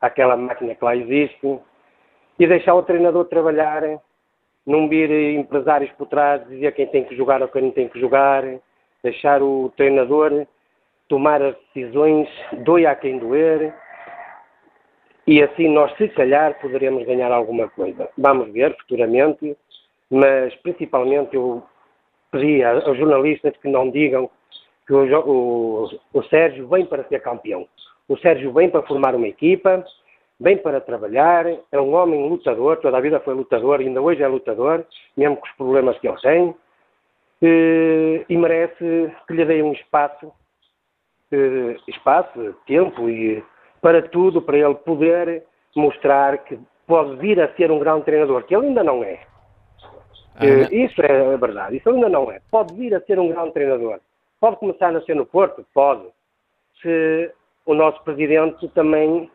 àquela 0.00 0.36
máquina 0.36 0.74
que 0.74 0.84
lá 0.84 0.96
existe 0.96 1.58
e 2.38 2.46
deixar 2.46 2.74
o 2.74 2.82
treinador 2.82 3.24
trabalhar, 3.26 3.82
não 4.66 4.88
vir 4.88 5.10
empresários 5.10 5.90
por 5.92 6.06
trás 6.06 6.46
dizer 6.48 6.72
quem 6.72 6.86
tem 6.86 7.04
que 7.04 7.16
jogar 7.16 7.42
ou 7.42 7.48
quem 7.48 7.62
não 7.62 7.70
tem 7.70 7.88
que 7.88 8.00
jogar, 8.00 8.44
deixar 9.02 9.42
o 9.42 9.72
treinador 9.76 10.46
tomar 11.08 11.42
as 11.42 11.56
decisões, 11.74 12.28
doe 12.64 12.86
a 12.86 12.94
quem 12.94 13.18
doer, 13.18 13.74
e 15.26 15.42
assim 15.42 15.68
nós, 15.68 15.94
se 15.96 16.08
calhar, 16.08 16.58
poderemos 16.60 17.04
ganhar 17.04 17.32
alguma 17.32 17.68
coisa. 17.68 18.08
Vamos 18.16 18.52
ver 18.52 18.76
futuramente, 18.76 19.56
mas 20.10 20.54
principalmente 20.56 21.34
eu 21.34 21.62
pedi 22.30 22.62
aos 22.62 22.96
jornalistas 22.96 23.56
que 23.56 23.68
não 23.68 23.90
digam 23.90 24.30
que 24.86 24.94
o, 24.94 25.04
o, 25.20 25.90
o 26.14 26.22
Sérgio 26.24 26.68
vem 26.68 26.86
para 26.86 27.04
ser 27.04 27.20
campeão. 27.20 27.66
O 28.08 28.16
Sérgio 28.16 28.52
vem 28.52 28.70
para 28.70 28.82
formar 28.82 29.14
uma 29.14 29.28
equipa, 29.28 29.84
vem 30.40 30.56
para 30.56 30.80
trabalhar, 30.80 31.46
é 31.46 31.80
um 31.80 31.94
homem 31.94 32.28
lutador, 32.28 32.78
toda 32.78 32.96
a 32.96 33.00
vida 33.00 33.20
foi 33.20 33.34
lutador, 33.34 33.80
ainda 33.80 34.00
hoje 34.00 34.22
é 34.22 34.28
lutador, 34.28 34.84
mesmo 35.16 35.36
com 35.36 35.46
os 35.46 35.52
problemas 35.52 35.98
que 35.98 36.08
ele 36.08 36.20
tem, 36.20 36.54
e, 37.42 38.36
merece 38.36 39.12
que 39.26 39.34
lhe 39.34 39.44
deem 39.44 39.62
um 39.62 39.72
espaço, 39.72 40.32
espaço, 41.86 42.54
tempo 42.66 43.08
e 43.08 43.44
para 43.80 44.02
tudo, 44.02 44.40
para 44.40 44.56
ele 44.56 44.74
poder 44.74 45.44
mostrar 45.76 46.38
que 46.38 46.58
pode 46.86 47.16
vir 47.16 47.40
a 47.40 47.54
ser 47.54 47.70
um 47.70 47.78
grande 47.78 48.04
treinador, 48.04 48.44
que 48.44 48.56
ele 48.56 48.68
ainda 48.68 48.82
não 48.82 49.04
é. 49.04 49.20
Ah, 50.34 50.46
isso 50.72 51.00
é 51.02 51.36
verdade, 51.36 51.76
isso 51.76 51.90
ainda 51.90 52.08
não 52.08 52.30
é. 52.30 52.40
Pode 52.50 52.74
vir 52.74 52.94
a 52.94 53.00
ser 53.00 53.18
um 53.18 53.28
grande 53.28 53.52
treinador. 53.52 54.00
Pode 54.40 54.56
começar 54.56 54.88
a 54.88 54.92
nascer 54.92 55.14
no 55.14 55.26
Porto? 55.26 55.66
Pode. 55.74 56.04
Se 56.80 57.32
o 57.68 57.74
nosso 57.74 58.02
presidente 58.02 58.66
também 58.68 59.30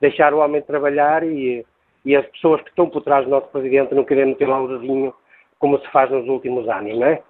deixar 0.00 0.32
o 0.32 0.38
homem 0.38 0.62
trabalhar 0.62 1.24
e, 1.24 1.66
e 2.04 2.14
as 2.14 2.24
pessoas 2.26 2.62
que 2.62 2.68
estão 2.68 2.88
por 2.88 3.02
trás 3.02 3.24
do 3.24 3.30
nosso 3.30 3.48
presidente 3.48 3.92
não 3.94 4.04
querem 4.04 4.26
meter 4.26 4.48
lá 4.48 4.62
o 4.62 4.78
dedinho 4.78 5.12
como 5.58 5.80
se 5.80 5.90
faz 5.90 6.08
nos 6.08 6.28
últimos 6.28 6.68
anos, 6.68 6.96
não 6.96 7.06
é? 7.06 7.20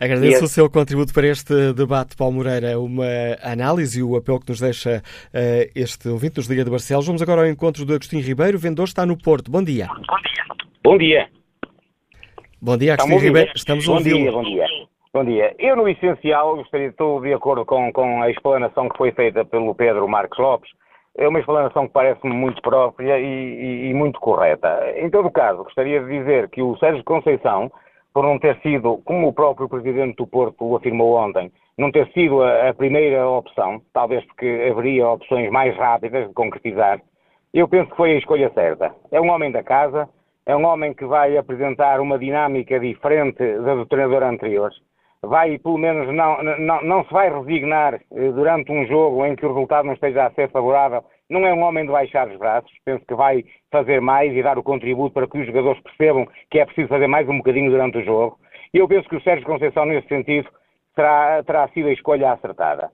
Agradeço 0.00 0.44
o 0.44 0.48
seu 0.48 0.70
contributo 0.70 1.12
para 1.12 1.26
este 1.26 1.74
debate, 1.74 2.16
Paulo 2.16 2.36
Moreira, 2.36 2.80
uma 2.80 3.04
análise 3.42 4.00
e 4.00 4.02
o 4.02 4.16
apelo 4.16 4.40
que 4.40 4.48
nos 4.48 4.58
deixa 4.58 5.02
uh, 5.34 5.70
este 5.74 6.08
ouvinte 6.08 6.36
dos 6.36 6.46
Liga 6.46 6.64
de 6.64 6.70
Barcelos. 6.70 7.06
Vamos 7.06 7.20
agora 7.20 7.42
ao 7.42 7.46
encontro 7.46 7.84
do 7.84 7.92
Agostinho 7.92 8.24
Ribeiro, 8.24 8.58
vendedor 8.58 8.84
está 8.84 9.04
no 9.04 9.18
Porto. 9.18 9.50
Bom 9.50 9.62
dia. 9.62 9.86
Bom 9.86 9.96
dia. 9.96 10.44
Bom 10.82 10.96
dia. 10.96 11.28
Bom 12.62 12.78
dia, 12.78 12.94
Agostinho 12.94 13.18
Ribeiro. 13.18 13.52
Estamos. 13.54 13.84
Bom 13.84 14.00
dia, 14.00 14.32
bom 14.32 14.42
dia. 14.42 14.66
Bom 15.12 15.24
dia. 15.24 15.56
Eu, 15.58 15.74
no 15.74 15.88
essencial, 15.88 16.54
gostaria, 16.54 16.86
estou 16.86 17.20
de 17.20 17.34
acordo 17.34 17.66
com, 17.66 17.92
com 17.92 18.22
a 18.22 18.30
explanação 18.30 18.88
que 18.88 18.96
foi 18.96 19.10
feita 19.10 19.44
pelo 19.44 19.74
Pedro 19.74 20.06
Marcos 20.06 20.38
Lopes. 20.38 20.70
É 21.18 21.26
uma 21.26 21.40
explanação 21.40 21.88
que 21.88 21.92
parece-me 21.92 22.32
muito 22.32 22.62
própria 22.62 23.18
e, 23.18 23.24
e, 23.24 23.90
e, 23.90 23.94
muito 23.94 24.20
correta. 24.20 24.68
Em 24.96 25.10
todo 25.10 25.28
caso, 25.28 25.64
gostaria 25.64 26.00
de 26.00 26.06
dizer 26.06 26.48
que 26.50 26.62
o 26.62 26.76
Sérgio 26.76 27.02
Conceição, 27.02 27.72
por 28.14 28.22
não 28.22 28.38
ter 28.38 28.56
sido, 28.60 28.98
como 28.98 29.26
o 29.26 29.32
próprio 29.32 29.68
Presidente 29.68 30.14
do 30.14 30.28
Porto 30.28 30.64
o 30.64 30.76
afirmou 30.76 31.16
ontem, 31.16 31.50
não 31.76 31.90
ter 31.90 32.06
sido 32.12 32.40
a, 32.44 32.68
a 32.68 32.74
primeira 32.74 33.28
opção, 33.28 33.82
talvez 33.92 34.24
porque 34.26 34.68
haveria 34.70 35.08
opções 35.08 35.50
mais 35.50 35.76
rápidas 35.76 36.28
de 36.28 36.34
concretizar, 36.34 37.00
eu 37.52 37.66
penso 37.66 37.90
que 37.90 37.96
foi 37.96 38.12
a 38.12 38.18
escolha 38.18 38.48
certa. 38.54 38.94
É 39.10 39.20
um 39.20 39.28
homem 39.30 39.50
da 39.50 39.64
casa, 39.64 40.08
é 40.46 40.54
um 40.54 40.64
homem 40.64 40.94
que 40.94 41.04
vai 41.04 41.36
apresentar 41.36 41.98
uma 41.98 42.16
dinâmica 42.16 42.78
diferente 42.78 43.58
da 43.58 43.74
do 43.74 43.86
treinador 43.86 44.22
anterior. 44.22 44.70
Vai, 45.22 45.58
pelo 45.58 45.76
menos, 45.76 46.14
não, 46.14 46.42
não, 46.42 46.82
não 46.82 47.04
se 47.04 47.12
vai 47.12 47.28
resignar 47.30 47.94
eh, 47.94 48.32
durante 48.32 48.72
um 48.72 48.86
jogo 48.86 49.26
em 49.26 49.36
que 49.36 49.44
o 49.44 49.48
resultado 49.48 49.84
não 49.84 49.92
esteja 49.92 50.26
a 50.26 50.30
ser 50.30 50.50
favorável. 50.50 51.04
Não 51.28 51.46
é 51.46 51.52
um 51.52 51.62
homem 51.62 51.84
de 51.84 51.92
baixar 51.92 52.26
os 52.26 52.38
braços. 52.38 52.72
Penso 52.86 53.04
que 53.06 53.14
vai 53.14 53.44
fazer 53.70 54.00
mais 54.00 54.34
e 54.34 54.42
dar 54.42 54.58
o 54.58 54.62
contributo 54.62 55.12
para 55.12 55.28
que 55.28 55.38
os 55.38 55.46
jogadores 55.46 55.80
percebam 55.82 56.26
que 56.50 56.58
é 56.58 56.64
preciso 56.64 56.88
fazer 56.88 57.06
mais 57.06 57.28
um 57.28 57.36
bocadinho 57.36 57.70
durante 57.70 57.98
o 57.98 58.04
jogo. 58.04 58.38
E 58.72 58.78
eu 58.78 58.88
penso 58.88 59.08
que 59.10 59.16
o 59.16 59.20
Sérgio 59.20 59.44
Conceição, 59.44 59.84
nesse 59.84 60.08
sentido, 60.08 60.48
terá, 60.96 61.42
terá 61.42 61.68
sido 61.68 61.88
a 61.88 61.92
escolha 61.92 62.32
acertada. 62.32 62.90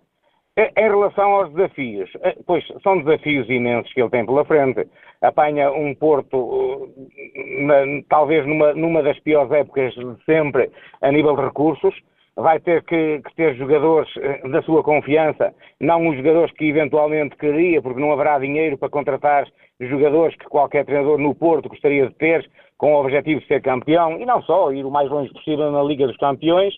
Em 0.57 0.89
relação 0.89 1.33
aos 1.33 1.53
desafios, 1.53 2.11
eh, 2.23 2.35
pois 2.45 2.67
são 2.83 2.99
desafios 2.99 3.49
imensos 3.49 3.93
que 3.93 4.01
ele 4.01 4.11
tem 4.11 4.27
pela 4.27 4.45
frente. 4.45 4.89
Apanha 5.23 5.71
um 5.71 5.95
Porto, 5.95 6.91
eh, 7.17 8.03
talvez 8.09 8.45
numa, 8.47 8.75
numa 8.75 9.03
das 9.03 9.19
piores 9.21 9.53
épocas 9.53 9.95
de 9.95 10.25
sempre, 10.25 10.73
a 11.03 11.13
nível 11.13 11.37
de 11.37 11.43
recursos. 11.43 11.95
Vai 12.37 12.61
ter 12.61 12.85
que, 12.85 13.23
que, 13.23 13.35
ter 13.35 13.57
jogadores 13.57 14.11
eh, 14.19 14.47
da 14.49 14.61
sua 14.61 14.83
confiança, 14.83 15.55
não 15.81 16.07
os 16.07 16.17
jogadores 16.19 16.53
que 16.53 16.67
eventualmente 16.67 17.35
queria, 17.37 17.81
porque 17.81 17.99
não 17.99 18.13
haverá 18.13 18.39
dinheiro 18.39 18.77
para 18.77 18.91
contratar 18.91 19.47
jogadores 19.81 20.37
que 20.37 20.45
qualquer 20.45 20.85
treinador 20.85 21.17
no 21.17 21.35
Porto 21.35 21.71
gostaria 21.71 22.07
de 22.07 22.15
ter, 22.17 22.47
com 22.77 22.95
o 22.95 23.01
objetivo 23.01 23.41
de 23.41 23.47
ser 23.47 23.63
campeão, 23.63 24.21
e 24.21 24.27
não 24.27 24.43
só, 24.43 24.71
ir 24.71 24.85
o 24.85 24.91
mais 24.91 25.09
longe 25.11 25.33
possível 25.33 25.73
na 25.73 25.83
Liga 25.83 26.07
dos 26.07 26.17
Campeões, 26.19 26.75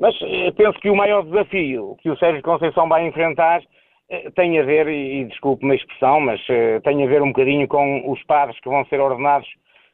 mas 0.00 0.14
eh, 0.22 0.50
penso 0.52 0.80
que 0.80 0.88
o 0.88 0.96
maior 0.96 1.22
desafio 1.22 1.96
que 2.00 2.08
o 2.08 2.16
Sérgio 2.16 2.42
Conceição 2.42 2.88
vai 2.88 3.06
enfrentar 3.06 3.62
eh, 4.08 4.30
tem 4.34 4.58
a 4.58 4.62
ver, 4.62 4.88
e 4.88 5.26
desculpe-me 5.26 5.72
a 5.72 5.76
expressão, 5.76 6.18
mas 6.20 6.40
tem 6.82 7.04
a 7.04 7.06
ver 7.06 7.20
um 7.20 7.28
bocadinho 7.28 7.68
com 7.68 8.10
os 8.10 8.22
padres 8.24 8.58
que 8.60 8.70
vão 8.70 8.86
ser 8.86 9.00
ordenados 9.00 9.48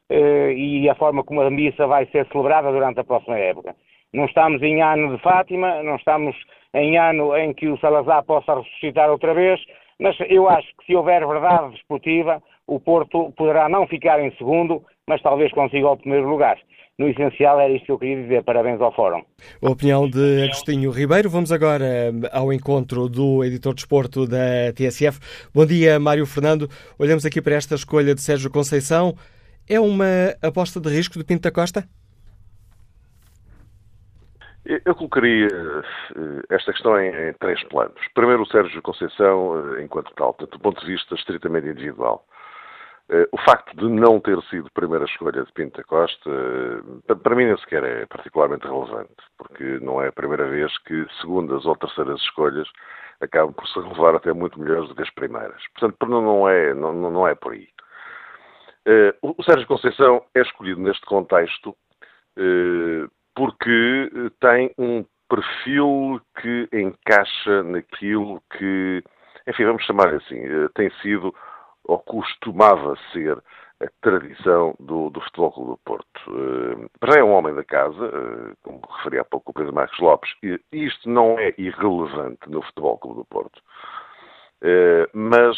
e 0.09 0.89
a 0.89 0.95
forma 0.95 1.23
como 1.23 1.41
a 1.41 1.49
missa 1.49 1.87
vai 1.87 2.05
ser 2.07 2.27
celebrada 2.27 2.69
durante 2.69 2.99
a 2.99 3.03
próxima 3.03 3.37
época. 3.37 3.73
Não 4.13 4.25
estamos 4.25 4.61
em 4.61 4.81
ano 4.81 5.15
de 5.15 5.21
Fátima, 5.21 5.81
não 5.83 5.95
estamos 5.95 6.35
em 6.73 6.97
ano 6.97 7.35
em 7.35 7.53
que 7.53 7.67
o 7.67 7.79
Salazar 7.79 8.23
possa 8.23 8.55
ressuscitar 8.55 9.09
outra 9.09 9.33
vez, 9.33 9.59
mas 9.99 10.15
eu 10.29 10.49
acho 10.49 10.67
que 10.77 10.85
se 10.87 10.95
houver 10.95 11.25
verdade 11.25 11.71
desportiva, 11.71 12.41
o 12.67 12.79
Porto 12.79 13.31
poderá 13.37 13.69
não 13.69 13.87
ficar 13.87 14.19
em 14.19 14.31
segundo, 14.37 14.83
mas 15.07 15.21
talvez 15.21 15.51
consiga 15.51 15.89
o 15.89 15.97
primeiro 15.97 16.29
lugar 16.29 16.57
no 17.01 17.09
essencial 17.09 17.59
era 17.59 17.73
isto 17.73 17.85
que 17.85 17.91
eu 17.91 17.99
queria 17.99 18.21
dizer. 18.21 18.43
Parabéns 18.43 18.79
ao 18.79 18.93
Fórum. 18.93 19.23
A 19.61 19.69
opinião 19.69 20.07
de 20.07 20.43
Agostinho 20.43 20.91
Ribeiro. 20.91 21.29
Vamos 21.29 21.51
agora 21.51 21.83
eh, 21.83 22.11
ao 22.31 22.53
encontro 22.53 23.09
do 23.09 23.43
editor 23.43 23.73
de 23.73 23.81
esporto 23.81 24.27
da 24.27 24.71
TSF. 24.75 25.19
Bom 25.53 25.65
dia, 25.65 25.99
Mário 25.99 26.25
Fernando. 26.25 26.69
Olhamos 26.99 27.25
aqui 27.25 27.41
para 27.41 27.55
esta 27.55 27.75
escolha 27.75 28.13
de 28.13 28.21
Sérgio 28.21 28.51
Conceição. 28.51 29.15
É 29.67 29.79
uma 29.79 30.05
aposta 30.41 30.79
de 30.79 30.89
risco 30.89 31.17
de 31.17 31.25
Pinto 31.25 31.41
da 31.41 31.51
Costa? 31.51 31.87
Eu 34.85 34.95
colocaria 34.95 35.47
esta 36.49 36.71
questão 36.71 36.97
em, 36.99 37.33
três 37.33 37.61
planos. 37.65 37.99
Primeiro, 38.13 38.43
o 38.43 38.47
Sérgio 38.47 38.81
Conceição, 38.81 39.77
enquanto 39.81 40.13
tal, 40.15 40.33
do 40.39 40.59
ponto 40.59 40.79
de 40.79 40.87
vista 40.87 41.13
estritamente 41.15 41.67
individual. 41.67 42.25
O 43.33 43.37
facto 43.39 43.75
de 43.75 43.89
não 43.89 44.21
ter 44.21 44.41
sido 44.43 44.71
primeira 44.73 45.03
escolha 45.03 45.43
de 45.43 45.51
Pinto 45.51 45.83
Costa, 45.85 46.29
para 47.21 47.35
mim 47.35 47.45
nem 47.45 47.57
sequer 47.57 47.83
é 47.83 48.05
particularmente 48.05 48.65
relevante, 48.65 49.11
porque 49.37 49.79
não 49.81 50.01
é 50.01 50.07
a 50.07 50.13
primeira 50.13 50.47
vez 50.47 50.77
que 50.85 51.05
segundas 51.19 51.65
ou 51.65 51.75
terceiras 51.75 52.21
escolhas 52.21 52.69
acabam 53.19 53.53
por 53.53 53.67
se 53.67 53.77
revelar 53.81 54.15
até 54.15 54.31
muito 54.31 54.57
melhores 54.57 54.87
do 54.87 54.95
que 54.95 55.01
as 55.01 55.09
primeiras. 55.09 55.61
Portanto, 55.77 56.07
não 56.07 56.47
é, 56.47 56.73
não, 56.73 56.93
não 56.93 57.27
é 57.27 57.35
por 57.35 57.51
aí. 57.51 57.67
O 59.21 59.43
Sérgio 59.43 59.67
Conceição 59.67 60.23
é 60.33 60.41
escolhido 60.41 60.79
neste 60.79 61.05
contexto 61.05 61.75
porque 63.41 64.11
tem 64.39 64.71
um 64.77 65.03
perfil 65.27 66.21
que 66.39 66.69
encaixa 66.71 67.63
naquilo 67.63 68.39
que, 68.55 69.03
enfim, 69.47 69.65
vamos 69.65 69.83
chamar 69.83 70.13
assim, 70.13 70.45
uh, 70.45 70.69
tem 70.75 70.91
sido 71.01 71.33
ou 71.85 71.97
costumava 71.97 72.95
ser 73.11 73.35
a 73.81 73.87
tradição 73.99 74.75
do, 74.79 75.09
do 75.09 75.19
Futebol 75.21 75.51
Clube 75.53 75.71
do 75.71 75.77
Porto. 75.77 76.21
Uh, 76.27 76.87
já 77.03 77.19
é 77.19 77.23
um 77.23 77.31
homem 77.31 77.55
da 77.55 77.63
casa, 77.63 78.11
como 78.61 78.79
referi 78.97 79.17
há 79.17 79.25
pouco 79.25 79.49
o 79.49 79.53
Pedro 79.55 79.73
Marcos 79.73 79.97
Lopes, 79.97 80.29
isto 80.71 81.09
não 81.09 81.39
é 81.39 81.51
irrelevante 81.57 82.47
no 82.47 82.61
Futebol 82.61 82.99
Clube 82.99 83.17
do 83.21 83.25
Porto. 83.25 83.59
Mas, 85.11 85.57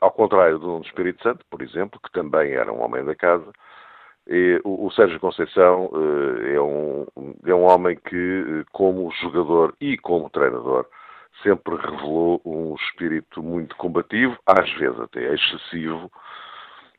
ao 0.00 0.10
contrário 0.10 0.58
do 0.58 0.80
Espírito 0.80 1.22
Santo, 1.22 1.44
por 1.50 1.60
exemplo, 1.60 2.00
que 2.02 2.10
também 2.10 2.52
era 2.52 2.72
um 2.72 2.82
homem 2.82 3.04
da 3.04 3.14
casa, 3.14 3.52
o, 4.64 4.86
o, 4.86 4.90
Sérgio 4.92 5.18
Conceição 5.18 5.90
é 6.54 6.60
um, 6.60 7.06
é 7.44 7.54
um 7.54 7.64
homem 7.64 7.96
que, 7.96 8.64
como 8.72 9.10
jogador 9.20 9.74
e 9.80 9.98
como 9.98 10.30
treinador, 10.30 10.86
sempre 11.42 11.76
revelou 11.76 12.40
um 12.44 12.74
espírito 12.74 13.42
muito 13.42 13.76
combativo, 13.76 14.36
às 14.46 14.70
vezes 14.74 14.98
até 15.00 15.34
excessivo, 15.34 16.10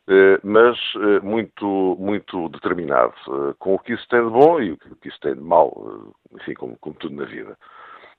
eh, 0.07 0.39
mas 0.43 0.77
eh, 0.95 1.19
muito, 1.21 1.95
muito 1.99 2.49
determinado, 2.49 3.13
eh, 3.27 3.53
com 3.59 3.75
o 3.75 3.79
que 3.79 3.93
isso 3.93 4.07
tem 4.09 4.23
de 4.23 4.29
bom 4.29 4.59
e 4.59 4.71
o 4.71 4.77
que 4.77 5.07
isso 5.07 5.19
tem 5.21 5.35
de 5.35 5.41
mau, 5.41 6.13
enfim, 6.33 6.53
como, 6.53 6.77
como 6.77 6.95
tudo 6.95 7.15
na 7.15 7.25
vida. 7.25 7.57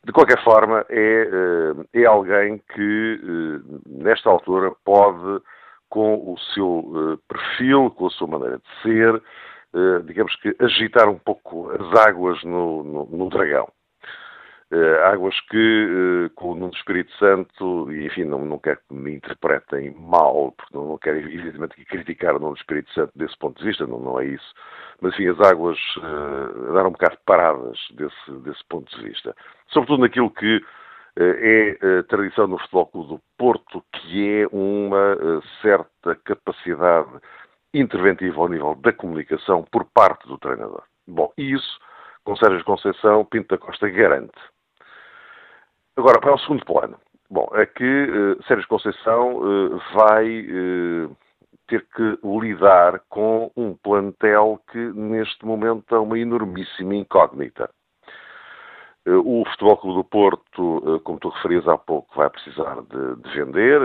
De 0.05 0.13
qualquer 0.13 0.43
forma, 0.43 0.85
é, 0.89 1.29
é 1.95 2.05
alguém 2.07 2.61
que, 2.75 3.21
nesta 3.87 4.29
altura, 4.29 4.73
pode, 4.85 5.41
com 5.93 6.33
o 6.33 6.39
seu 6.55 7.21
perfil, 7.29 7.91
com 7.91 8.07
a 8.07 8.11
sua 8.11 8.27
maneira 8.27 8.59
de 8.59 8.83
ser, 8.83 9.23
digamos 10.07 10.35
que 10.37 10.57
agitar 10.59 11.07
um 11.07 11.19
pouco 11.19 11.71
as 11.71 12.07
águas 12.07 12.43
no, 12.45 12.83
no, 12.83 13.05
no 13.05 13.29
dragão. 13.29 13.69
Uh, 14.73 15.05
águas 15.05 15.39
que, 15.51 16.31
com 16.35 16.53
o 16.53 16.55
Nuno 16.55 16.73
Espírito 16.73 17.13
Santo, 17.19 17.93
e 17.93 18.07
enfim, 18.07 18.25
não, 18.25 18.43
não 18.43 18.59
quero 18.59 18.79
que 18.89 18.95
me 18.95 19.17
interpretem 19.17 19.95
mal, 20.01 20.55
porque 20.57 20.75
não, 20.75 20.89
não 20.89 20.97
quero 20.97 21.19
evidentemente 21.19 21.85
criticar 21.85 22.37
o 22.37 22.39
Nuno 22.39 22.57
Espírito 22.57 22.91
Santo 22.95 23.13
desse 23.15 23.37
ponto 23.37 23.59
de 23.59 23.69
vista, 23.69 23.87
não, 23.87 23.99
não 23.99 24.19
é 24.19 24.25
isso, 24.25 24.55
mas 25.03 25.13
enfim, 25.13 25.29
as 25.29 25.39
águas 25.41 25.79
uh, 25.99 26.71
andaram 26.71 26.89
um 26.89 26.93
bocado 26.93 27.19
paradas 27.27 27.79
desse, 27.91 28.33
desse 28.45 28.65
ponto 28.67 28.91
de 28.97 29.11
vista. 29.11 29.37
Sobretudo 29.69 30.01
naquilo 30.01 30.31
que 30.31 30.65
é 31.17 31.99
a 31.99 32.03
tradição 32.05 32.47
no 32.47 32.59
Futebol 32.59 32.87
Clube 32.87 33.09
do 33.09 33.21
Porto, 33.37 33.85
que 33.93 34.43
é 34.43 34.47
uma 34.51 35.17
certa 35.61 36.15
capacidade 36.25 37.11
interventiva 37.75 38.41
ao 38.41 38.49
nível 38.49 38.75
da 38.77 38.93
comunicação 38.93 39.65
por 39.71 39.85
parte 39.87 40.27
do 40.27 40.39
treinador. 40.39 40.83
Bom, 41.07 41.33
isso, 41.37 41.79
com 42.25 42.37
Sérgio 42.37 42.65
Conceição, 42.65 43.25
Pinto 43.25 43.49
da 43.49 43.59
Costa 43.59 43.89
garante. 43.89 44.39
Agora, 45.97 46.21
para 46.21 46.35
o 46.35 46.39
segundo 46.39 46.65
plano. 46.65 46.97
Bom, 47.31 47.49
é 47.55 47.65
que 47.65 47.85
uh, 47.85 48.43
Sérgio 48.45 48.69
Conceição 48.69 49.37
uh, 49.37 49.83
vai 49.95 50.41
uh, 50.43 51.17
ter 51.67 51.87
que 51.95 52.19
lidar 52.23 53.01
com 53.09 53.51
um 53.57 53.75
plantel 53.75 54.61
que 54.71 54.79
neste 54.79 55.45
momento 55.45 55.95
é 55.95 55.99
uma 55.99 56.19
enormíssima 56.19 56.95
incógnita. 56.95 57.71
O 59.05 59.45
Futebol 59.51 59.77
Clube 59.79 59.97
do 59.97 60.05
Porto, 60.05 61.01
como 61.03 61.19
tu 61.19 61.29
referias 61.31 61.67
há 61.67 61.77
pouco, 61.77 62.15
vai 62.15 62.31
precisar 62.31 62.77
de, 62.83 63.17
de 63.17 63.31
vender. 63.37 63.81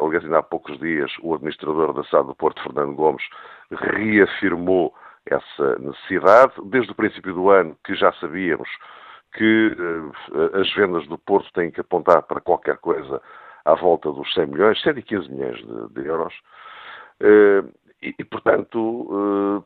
Aliás, 0.00 0.24
ainda 0.24 0.38
há 0.38 0.42
poucos 0.42 0.76
dias, 0.80 1.12
o 1.22 1.32
administrador 1.34 1.92
da 1.92 2.02
SAD 2.04 2.26
do 2.26 2.34
Porto, 2.34 2.62
Fernando 2.64 2.94
Gomes, 2.96 3.22
reafirmou 3.70 4.92
essa 5.26 5.78
necessidade. 5.78 6.54
Desde 6.64 6.90
o 6.90 6.94
princípio 6.96 7.32
do 7.34 7.50
ano, 7.50 7.76
que 7.84 7.94
já 7.94 8.12
sabíamos 8.14 8.68
que 9.34 9.76
as 10.54 10.74
vendas 10.74 11.06
do 11.06 11.18
Porto 11.18 11.52
têm 11.52 11.70
que 11.70 11.80
apontar 11.80 12.22
para 12.22 12.40
qualquer 12.40 12.78
coisa 12.78 13.22
à 13.64 13.74
volta 13.74 14.10
dos 14.10 14.32
100 14.34 14.46
milhões, 14.46 14.82
115 14.82 15.30
milhões 15.30 15.58
de, 15.58 15.94
de 15.94 16.08
euros. 16.08 16.34
E, 18.02 18.14
e, 18.18 18.24
portanto, 18.24 19.64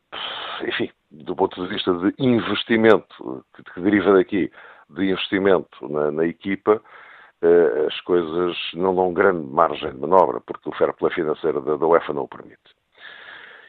enfim, 0.66 0.90
do 1.10 1.36
ponto 1.36 1.62
de 1.62 1.68
vista 1.68 1.92
de 1.94 2.14
investimento, 2.18 3.44
que, 3.54 3.62
que 3.62 3.80
deriva 3.80 4.12
daqui, 4.14 4.50
de 4.94 5.10
investimento 5.10 5.88
na, 5.88 6.10
na 6.10 6.26
equipa, 6.26 6.80
as 7.86 8.00
coisas 8.02 8.56
não 8.74 8.94
dão 8.94 9.12
grande 9.12 9.44
margem 9.46 9.90
de 9.90 9.98
manobra, 9.98 10.40
porque 10.40 10.68
o 10.68 10.72
fair 10.72 10.92
play 10.94 11.12
financeiro 11.12 11.60
da, 11.60 11.76
da 11.76 11.86
UEFA 11.86 12.12
não 12.12 12.22
o 12.22 12.28
permite. 12.28 12.60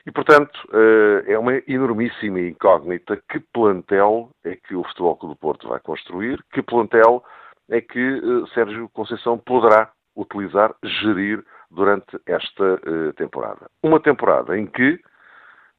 E, 0.06 0.12
portanto, 0.12 0.60
eh, 0.74 1.32
é 1.34 1.40
uma 1.40 1.62
enormíssima 1.68 2.40
incógnita 2.42 3.18
que 3.30 3.40
plantel 3.40 4.30
é 4.44 4.56
que 4.56 4.76
o 4.76 4.84
Futebol 4.84 5.16
Clube 5.16 5.36
do 5.36 5.40
Porto 5.40 5.70
vai 5.70 5.80
construir, 5.80 6.44
que 6.52 6.62
plantel 6.62 7.24
é 7.70 7.80
que 7.80 8.00
eh, 8.00 8.54
Sérgio 8.54 8.90
Conceição 8.90 9.38
poderá 9.38 9.92
utilizar, 10.16 10.76
gerir 10.84 11.44
durante 11.72 12.20
esta 12.28 12.80
temporada. 13.16 13.68
Uma 13.82 14.00
temporada 14.00 14.56
em 14.56 14.68
que 14.68 15.00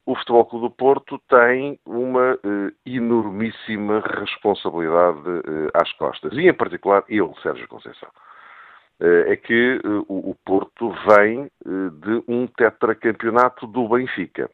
o 0.07 0.15
Futebol 0.17 0.45
Clube 0.47 0.69
do 0.69 0.75
Porto 0.75 1.21
tem 1.29 1.79
uma 1.87 2.39
enormíssima 2.85 4.01
responsabilidade 4.01 5.21
às 5.73 5.93
costas, 5.95 6.33
e 6.35 6.49
em 6.49 6.55
particular 6.55 7.05
ele, 7.09 7.33
Sérgio 7.43 7.67
Conceição. 7.69 8.11
Eh, 9.01 9.33
é 9.33 9.37
que 9.37 9.81
eh, 9.85 9.89
o 10.09 10.35
Porto 10.45 10.91
vem 11.09 11.45
eh, 11.45 11.71
de 11.93 12.23
um 12.29 12.47
tetracampeonato 12.47 13.67
do 13.67 13.89
Benfica. 13.89 14.51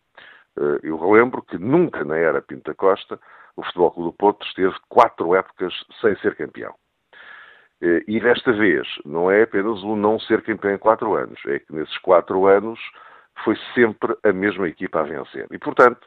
Eu 0.83 0.99
relembro 0.99 1.43
que 1.43 1.57
nunca 1.57 2.05
na 2.05 2.17
era 2.17 2.43
Pinta 2.43 2.75
Costa 2.75 3.19
o 3.57 3.63
Futebol 3.63 3.93
Clube 3.93 4.11
do 4.11 4.17
Porto 4.17 4.47
esteve 4.47 4.75
quatro 4.89 5.35
épocas 5.35 5.73
sem 6.01 6.15
ser 6.17 6.35
campeão. 6.35 6.75
E 8.07 8.21
desta 8.21 8.53
vez 8.53 8.87
não 9.07 9.31
é 9.31 9.43
apenas 9.43 9.83
o 9.83 9.97
não 9.97 10.19
ser 10.19 10.43
campeão 10.43 10.75
em 10.75 10.79
quatro 10.79 11.15
anos, 11.15 11.41
é 11.47 11.61
que 11.61 11.73
nesses 11.73 11.97
quatro 11.99 12.47
anos 12.47 12.79
foi 13.45 13.57
sempre 13.75 14.17
a 14.25 14.33
mesma 14.33 14.69
equipa 14.69 15.01
a 15.01 15.05
vencer. 15.05 15.47
E, 15.51 15.59
portanto, 15.59 16.07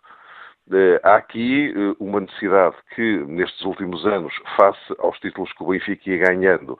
há 1.03 1.15
aqui 1.15 1.73
uma 1.99 2.21
necessidade 2.21 2.75
que, 2.95 3.17
nestes 3.27 3.61
últimos 3.65 4.05
anos, 4.05 4.33
face 4.55 4.95
aos 4.99 5.19
títulos 5.19 5.51
que 5.53 5.63
o 5.63 5.67
Benfica 5.67 6.09
ia 6.09 6.17
ganhando, 6.17 6.79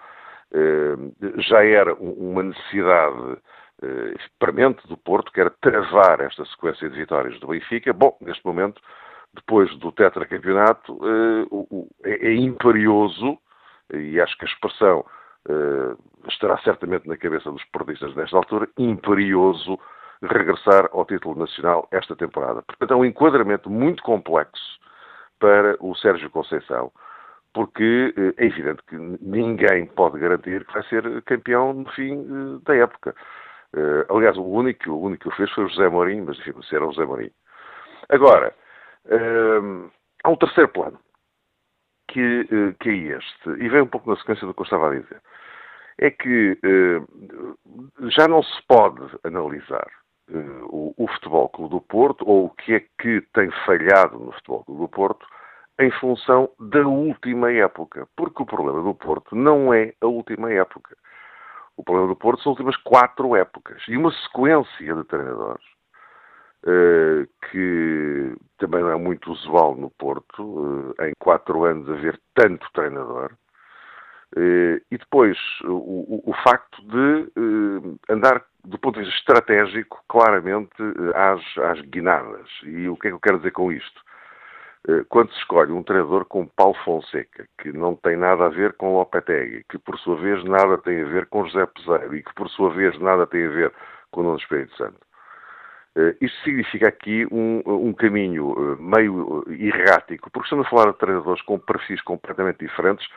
eh, 0.53 0.95
já 1.39 1.65
era 1.65 1.95
uma 1.95 2.43
necessidade 2.43 3.37
eh, 3.81 4.13
premente 4.37 4.87
do 4.87 4.95
Porto, 4.95 5.31
que 5.31 5.41
era 5.41 5.49
travar 5.49 6.21
esta 6.21 6.45
sequência 6.45 6.87
de 6.89 6.95
vitórias 6.95 7.39
do 7.39 7.47
Benfica. 7.47 7.91
Bom, 7.91 8.15
neste 8.21 8.45
momento, 8.45 8.79
depois 9.33 9.75
do 9.79 9.91
tetracampeonato, 9.91 10.99
eh, 12.03 12.11
é, 12.11 12.27
é 12.29 12.35
imperioso, 12.35 13.37
e 13.91 14.19
acho 14.21 14.37
que 14.37 14.45
a 14.45 14.47
expressão 14.47 15.05
estará 16.29 16.57
certamente 16.59 17.05
na 17.05 17.17
cabeça 17.17 17.51
dos 17.51 17.63
portistas 17.65 18.15
nesta 18.15 18.37
altura, 18.37 18.69
imperioso 18.77 19.77
regressar 20.23 20.89
ao 20.91 21.05
título 21.05 21.39
nacional 21.39 21.87
esta 21.91 22.15
temporada. 22.15 22.61
Portanto, 22.63 22.93
é 22.93 22.95
um 22.95 23.05
enquadramento 23.05 23.69
muito 23.69 24.01
complexo 24.03 24.79
para 25.39 25.75
o 25.79 25.95
Sérgio 25.95 26.29
Conceição 26.29 26.91
porque 27.53 28.13
eh, 28.17 28.43
é 28.43 28.45
evidente 28.47 28.81
que 28.87 28.95
ninguém 28.95 29.85
pode 29.85 30.19
garantir 30.19 30.65
que 30.65 30.73
vai 30.73 30.83
ser 30.83 31.21
campeão 31.23 31.73
no 31.73 31.89
fim 31.91 32.19
eh, 32.19 32.59
da 32.65 32.75
época. 32.75 33.15
Eh, 33.75 34.05
aliás, 34.09 34.37
o 34.37 34.43
único, 34.43 34.89
o 34.91 35.01
único 35.03 35.23
que 35.23 35.29
o 35.29 35.37
fez 35.37 35.51
foi 35.51 35.65
o 35.65 35.69
José 35.69 35.87
Mourinho, 35.87 36.25
mas 36.25 36.37
enfim, 36.39 36.53
se 36.63 36.75
era 36.75 36.85
o 36.85 36.91
José 36.91 37.05
Mourinho. 37.05 37.31
Agora, 38.09 38.53
há 40.23 40.29
um 40.29 40.35
terceiro 40.35 40.69
plano, 40.69 40.99
que, 42.07 42.45
que 42.79 42.89
é 42.89 43.17
este, 43.17 43.49
e 43.49 43.69
vem 43.69 43.81
um 43.81 43.87
pouco 43.87 44.09
na 44.09 44.17
sequência 44.17 44.45
do 44.45 44.53
que 44.53 44.61
eu 44.61 44.65
estava 44.65 44.89
a 44.89 44.99
dizer. 44.99 45.21
É 45.97 46.11
que 46.11 46.59
já 48.17 48.27
não 48.27 48.43
se 48.43 48.61
pode 48.67 49.01
analisar 49.23 49.87
o, 50.29 50.93
o 50.97 51.07
Futebol 51.07 51.49
Clube 51.49 51.71
do 51.71 51.81
Porto, 51.81 52.27
ou 52.27 52.45
o 52.45 52.49
que 52.49 52.73
é 52.73 52.79
que 52.99 53.21
tem 53.33 53.49
falhado 53.65 54.19
no 54.19 54.31
Futebol 54.33 54.63
Clube 54.63 54.81
do 54.81 54.87
Porto, 54.87 55.25
em 55.79 55.91
função 55.91 56.49
da 56.59 56.81
última 56.87 57.51
época. 57.51 58.07
Porque 58.15 58.43
o 58.43 58.45
problema 58.45 58.81
do 58.81 58.93
Porto 58.93 59.35
não 59.35 59.73
é 59.73 59.93
a 60.01 60.07
última 60.07 60.51
época. 60.51 60.95
O 61.75 61.83
problema 61.83 62.09
do 62.09 62.15
Porto 62.15 62.43
são 62.43 62.51
as 62.51 62.59
últimas 62.59 62.77
quatro 62.83 63.35
épocas. 63.35 63.83
E 63.87 63.97
uma 63.97 64.11
sequência 64.11 64.95
de 64.95 65.03
treinadores 65.05 65.65
uh, 66.63 67.27
que 67.49 68.35
também 68.57 68.81
não 68.81 68.91
é 68.91 68.95
muito 68.95 69.31
usual 69.31 69.75
no 69.75 69.89
Porto, 69.89 70.43
uh, 70.43 70.95
em 71.01 71.13
quatro 71.19 71.63
anos 71.65 71.89
haver 71.89 72.19
tanto 72.35 72.67
treinador. 72.73 73.31
Uh, 74.35 74.81
e 74.89 74.97
depois 74.97 75.37
o, 75.63 76.23
o 76.25 76.33
facto 76.43 76.81
de 76.87 77.31
andar, 78.09 78.43
do 78.65 78.79
ponto 78.79 78.99
de 78.99 79.05
vista 79.05 79.19
estratégico, 79.19 80.03
claramente 80.07 80.73
às, 81.13 81.57
às 81.63 81.81
guinadas. 81.81 82.49
E 82.63 82.87
o 82.87 82.97
que 82.97 83.07
é 83.07 83.11
que 83.11 83.15
eu 83.15 83.19
quero 83.19 83.37
dizer 83.37 83.51
com 83.51 83.71
isto? 83.71 84.01
quando 85.07 85.31
se 85.31 85.37
escolhe 85.37 85.71
um 85.71 85.81
treinador 85.81 86.25
como 86.25 86.51
Paulo 86.57 86.75
Fonseca, 86.83 87.47
que 87.57 87.71
não 87.71 87.95
tem 87.95 88.17
nada 88.17 88.47
a 88.47 88.49
ver 88.49 88.73
com 88.73 88.97
Lopetegui, 88.97 89.63
que 89.69 89.77
por 89.77 89.97
sua 89.97 90.17
vez 90.17 90.43
nada 90.43 90.77
tem 90.77 91.01
a 91.01 91.05
ver 91.05 91.27
com 91.27 91.45
José 91.45 91.65
Peseiro 91.67 92.13
e 92.13 92.21
que 92.21 92.33
por 92.33 92.49
sua 92.49 92.69
vez 92.69 92.99
nada 92.99 93.25
tem 93.25 93.45
a 93.45 93.49
ver 93.49 93.73
com 94.11 94.19
o 94.19 94.23
Nuno 94.25 94.37
Espírito 94.37 94.75
Santo, 94.75 94.99
isto 96.19 96.43
significa 96.43 96.87
aqui 96.87 97.27
um, 97.31 97.61
um 97.65 97.93
caminho 97.93 98.77
meio 98.79 99.45
errático, 99.47 100.29
porque 100.31 100.47
estamos 100.47 100.65
a 100.65 100.69
falar 100.69 100.91
de 100.91 100.97
treinadores 100.97 101.41
com 101.43 101.59
perfis 101.59 102.01
completamente 102.01 102.59
diferentes, 102.59 103.07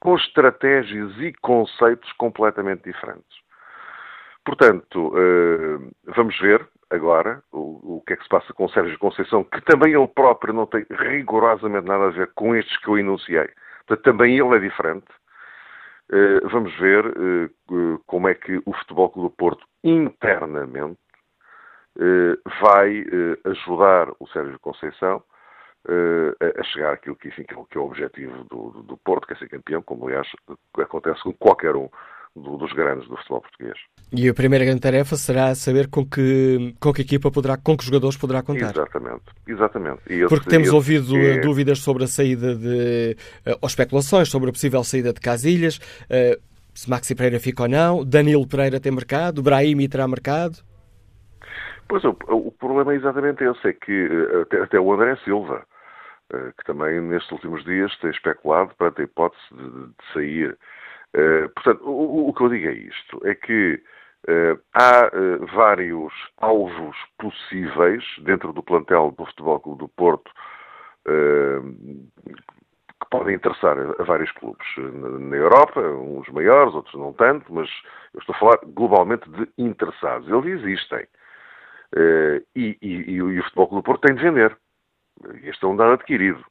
com 0.00 0.16
estratégias 0.16 1.12
e 1.18 1.32
conceitos 1.40 2.10
completamente 2.12 2.84
diferentes. 2.84 3.38
Portanto, 4.44 5.08
uh, 5.08 5.90
vamos 6.14 6.38
ver 6.38 6.66
agora 6.90 7.42
o, 7.52 8.02
que 8.06 8.14
é 8.14 8.16
que 8.16 8.22
se 8.22 8.28
passa 8.28 8.52
com 8.54 8.64
o 8.64 8.70
Sérgio 8.70 8.98
Conceição, 8.98 9.44
que 9.44 9.60
também 9.62 9.92
ele 9.92 10.08
próprio 10.08 10.54
não 10.54 10.66
tem 10.66 10.86
rigorosamente 10.90 11.86
nada 11.86 12.06
a 12.06 12.10
ver 12.10 12.30
com 12.34 12.56
estes 12.56 12.76
que 12.78 12.88
eu 12.88 12.98
enunciei. 12.98 13.50
Portanto, 13.86 14.04
também 14.04 14.38
ele 14.38 14.56
é 14.56 14.58
diferente. 14.58 15.06
vamos 16.50 16.74
ver 16.78 17.04
como 18.06 18.28
é 18.28 18.34
que 18.34 18.56
o 18.64 18.72
Futebol 18.72 19.10
Clube 19.10 19.28
do 19.28 19.36
Porto 19.36 19.66
internamente 19.84 20.98
eh, 22.00 22.38
vai 22.60 23.00
eh, 23.00 23.38
ajudar 23.44 24.12
o 24.20 24.26
Sérgio 24.28 24.56
Conceição 24.60 25.16
eh, 25.16 25.37
a 25.86 26.62
chegar 26.64 26.92
àquilo 26.92 27.16
que, 27.16 27.28
enfim, 27.28 27.44
que 27.44 27.54
é 27.54 27.80
o 27.80 27.84
objetivo 27.84 28.44
do, 28.44 28.82
do 28.82 28.96
Porto, 28.98 29.26
que 29.26 29.32
é 29.32 29.36
ser 29.36 29.48
campeão, 29.48 29.82
como 29.82 30.06
aliás 30.06 30.26
acontece 30.78 31.22
com 31.22 31.32
qualquer 31.32 31.74
um 31.76 31.88
dos 32.36 32.72
grandes 32.72 33.08
do 33.08 33.16
futebol 33.16 33.40
português. 33.40 33.78
E 34.12 34.28
a 34.28 34.34
primeira 34.34 34.64
grande 34.64 34.80
tarefa 34.80 35.16
será 35.16 35.54
saber 35.54 35.88
com 35.88 36.04
que, 36.06 36.74
com 36.78 36.92
que 36.92 37.02
equipa 37.02 37.30
poderá, 37.30 37.56
com 37.56 37.76
que 37.76 37.84
jogadores 37.84 38.16
poderá 38.16 38.42
contar. 38.42 38.70
Exatamente, 38.70 39.22
exatamente. 39.46 40.00
Esse, 40.06 40.28
Porque 40.28 40.48
temos 40.48 40.68
ouvido 40.70 41.16
é... 41.16 41.40
dúvidas 41.40 41.80
sobre 41.80 42.04
a 42.04 42.06
saída 42.06 42.54
de, 42.54 43.16
ou 43.60 43.66
especulações 43.66 44.28
sobre 44.28 44.50
a 44.50 44.52
possível 44.52 44.84
saída 44.84 45.12
de 45.12 45.20
Casilhas, 45.20 45.80
se 46.74 46.88
Maxi 46.88 47.14
Pereira 47.14 47.40
fica 47.40 47.64
ou 47.64 47.68
não, 47.68 48.04
Danilo 48.04 48.46
Pereira 48.46 48.78
tem 48.78 48.92
mercado, 48.92 49.42
Brahimi 49.42 49.88
terá 49.88 50.06
mercado. 50.06 50.67
Pois 51.88 52.04
o, 52.04 52.16
o 52.28 52.52
problema 52.52 52.92
é 52.92 52.96
exatamente 52.96 53.42
esse, 53.42 53.68
é 53.68 53.72
que 53.72 53.92
eh, 53.92 54.42
até, 54.42 54.60
até 54.60 54.80
o 54.80 54.92
André 54.92 55.16
Silva, 55.24 55.66
eh, 56.32 56.52
que 56.58 56.64
também 56.64 57.00
nestes 57.00 57.32
últimos 57.32 57.64
dias 57.64 57.96
tem 57.98 58.10
especulado 58.10 58.74
para 58.76 58.90
ter 58.90 59.04
hipótese 59.04 59.42
de, 59.52 59.86
de 59.86 60.12
sair. 60.12 60.58
Uh, 61.16 61.48
portanto, 61.54 61.82
o, 61.88 62.28
o, 62.28 62.34
que 62.34 62.42
eu 62.42 62.50
digo 62.50 62.68
é 62.68 62.72
isto, 62.72 63.20
é 63.26 63.34
que 63.34 63.82
há 64.74 65.10
vários 65.54 66.12
alvos 66.36 66.94
possíveis 67.18 68.04
dentro 68.18 68.52
do 68.52 68.62
plantel 68.62 69.14
do 69.16 69.24
Futebol 69.24 69.58
Clube 69.60 69.78
do 69.78 69.88
Porto 69.88 70.30
que 73.00 73.08
podem 73.10 73.36
interessar 73.36 73.78
a, 73.78 74.02
a 74.02 74.04
vários 74.04 74.30
clubes 74.32 74.66
na, 74.76 75.36
Europa, 75.36 75.80
uns 75.80 76.28
maiores, 76.28 76.74
outros 76.74 76.94
não 76.94 77.12
tanto, 77.14 77.52
mas 77.52 77.70
eu 78.12 78.20
estou 78.20 78.34
a 78.34 78.38
falar 78.38 78.58
globalmente 78.66 79.28
de 79.30 79.48
interessados. 79.56 80.28
Eles 80.28 80.60
existem. 80.60 81.06
Uh, 81.96 82.44
e, 82.54 82.76
e, 82.82 83.12
e, 83.12 83.22
o 83.22 83.42
Futebol 83.44 83.68
Clube 83.68 83.82
do 83.82 83.84
Porto 83.84 84.06
tem 84.06 84.14
de 84.14 84.22
vender. 84.22 84.56
Este 85.42 85.64
é 85.64 85.68
um 85.68 85.76
dado 85.76 85.92
adquirido. 85.92 86.44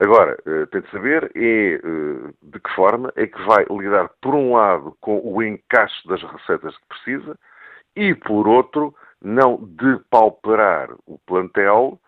Agora, 0.00 0.36
uh, 0.46 0.66
tem 0.68 0.80
de 0.80 0.90
saber 0.90 1.30
é 1.34 1.80
uh, 1.84 2.34
de 2.42 2.58
que 2.58 2.74
forma 2.74 3.12
é 3.16 3.26
que 3.26 3.40
vai 3.42 3.64
lidar, 3.70 4.10
por 4.20 4.34
um 4.34 4.54
lado, 4.54 4.96
com 5.00 5.20
o 5.22 5.42
encaixe 5.42 6.06
das 6.08 6.22
receitas 6.22 6.76
que 6.76 6.88
precisa 6.88 7.38
e, 7.94 8.14
por 8.14 8.48
outro, 8.48 8.94
não 9.22 9.56
depauperar 9.62 10.90
o 11.06 11.18
plantel 11.26 12.00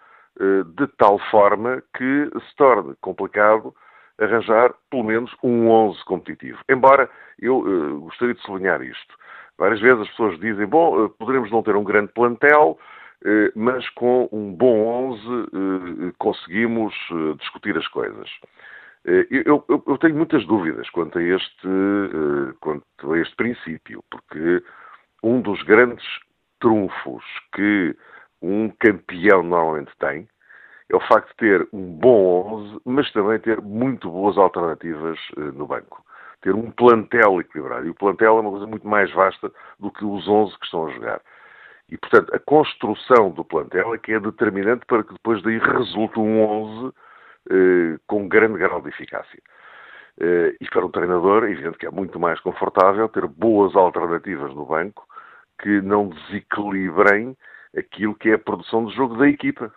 de 0.74 0.86
tal 0.96 1.18
forma 1.30 1.82
que 1.94 2.30
se 2.48 2.56
torne 2.56 2.96
complicado 3.02 3.74
arranjar 4.18 4.74
pelo 4.90 5.04
menos 5.04 5.30
um 5.42 5.68
11 5.68 6.02
competitivo. 6.06 6.58
Embora 6.70 7.08
eu 7.38 8.00
gostaria 8.00 8.34
de 8.34 8.40
sublinhar 8.40 8.80
isto. 8.80 9.14
Várias 9.58 9.80
vezes 9.80 10.02
as 10.02 10.08
pessoas 10.10 10.38
dizem, 10.40 10.66
bom, 10.66 11.04
eh, 11.04 11.10
poderemos 11.18 11.50
não 11.50 11.62
ter 11.62 11.76
um 11.76 11.84
grande 11.84 12.12
plantel, 12.12 12.78
eh, 13.24 13.52
mas 13.54 13.88
com 13.90 14.28
um 14.32 14.52
bom 14.52 15.12
11 15.12 15.20
eh, 15.22 16.12
conseguimos 16.18 16.94
discutir 17.38 17.76
as 17.76 17.86
coisas. 17.88 18.28
Eu, 19.04 19.64
eu, 19.68 19.84
eu, 19.88 19.98
tenho 19.98 20.14
muitas 20.14 20.46
dúvidas 20.46 20.88
quanto 20.90 21.18
a, 21.18 21.22
este, 21.22 21.68
quanto 22.60 23.12
a 23.12 23.18
este 23.18 23.34
princípio, 23.34 24.02
porque 24.08 24.62
um 25.24 25.40
dos 25.40 25.60
grandes 25.64 26.04
trunfos 26.60 27.24
que 27.52 27.96
um 28.40 28.68
campeão 28.68 29.42
normalmente 29.42 29.90
tem 29.98 30.28
é 30.88 30.94
o 30.94 31.00
facto 31.00 31.30
de 31.30 31.36
ter 31.36 31.68
um 31.72 31.98
bom 31.98 32.62
11, 32.62 32.80
mas 32.84 33.12
também 33.12 33.40
ter 33.40 33.60
muito 33.60 34.08
boas 34.08 34.38
alternativas 34.38 35.18
no 35.36 35.66
banco 35.66 36.04
ter 36.42 36.54
um 36.54 36.70
plantel 36.70 37.40
equilibrado. 37.40 37.86
E 37.86 37.90
o 37.90 37.94
plantel 37.94 38.36
é 38.36 38.40
uma 38.40 38.50
coisa 38.50 38.66
muito 38.66 38.86
mais 38.86 39.10
vasta 39.12 39.50
do 39.78 39.90
que 39.90 40.04
os 40.04 40.28
11 40.28 40.58
que 40.58 40.64
estão 40.66 40.86
a 40.86 40.90
jogar. 40.90 41.20
E, 41.88 41.96
portanto, 41.96 42.34
a 42.34 42.38
construção 42.38 43.30
do 43.30 43.44
plantel 43.44 43.94
é 43.94 43.98
que 43.98 44.12
é 44.12 44.20
determinante 44.20 44.84
para 44.86 45.04
que 45.04 45.12
depois 45.12 45.42
daí 45.42 45.58
resulte 45.58 46.18
um 46.18 46.42
11 46.42 46.94
eh, 47.50 47.98
com 48.06 48.28
grande 48.28 48.58
grau 48.58 48.80
de 48.80 48.88
eficácia. 48.88 49.42
Eh, 50.20 50.56
e 50.60 50.66
para 50.70 50.86
um 50.86 50.90
treinador, 50.90 51.44
evidente 51.44 51.78
que 51.78 51.86
é 51.86 51.90
muito 51.90 52.18
mais 52.18 52.40
confortável 52.40 53.08
ter 53.08 53.26
boas 53.26 53.74
alternativas 53.76 54.54
no 54.54 54.66
banco 54.66 55.06
que 55.60 55.80
não 55.80 56.08
desequilibrem 56.08 57.36
aquilo 57.76 58.14
que 58.14 58.30
é 58.30 58.34
a 58.34 58.38
produção 58.38 58.86
de 58.86 58.94
jogo 58.94 59.16
da 59.16 59.28
equipa, 59.28 59.72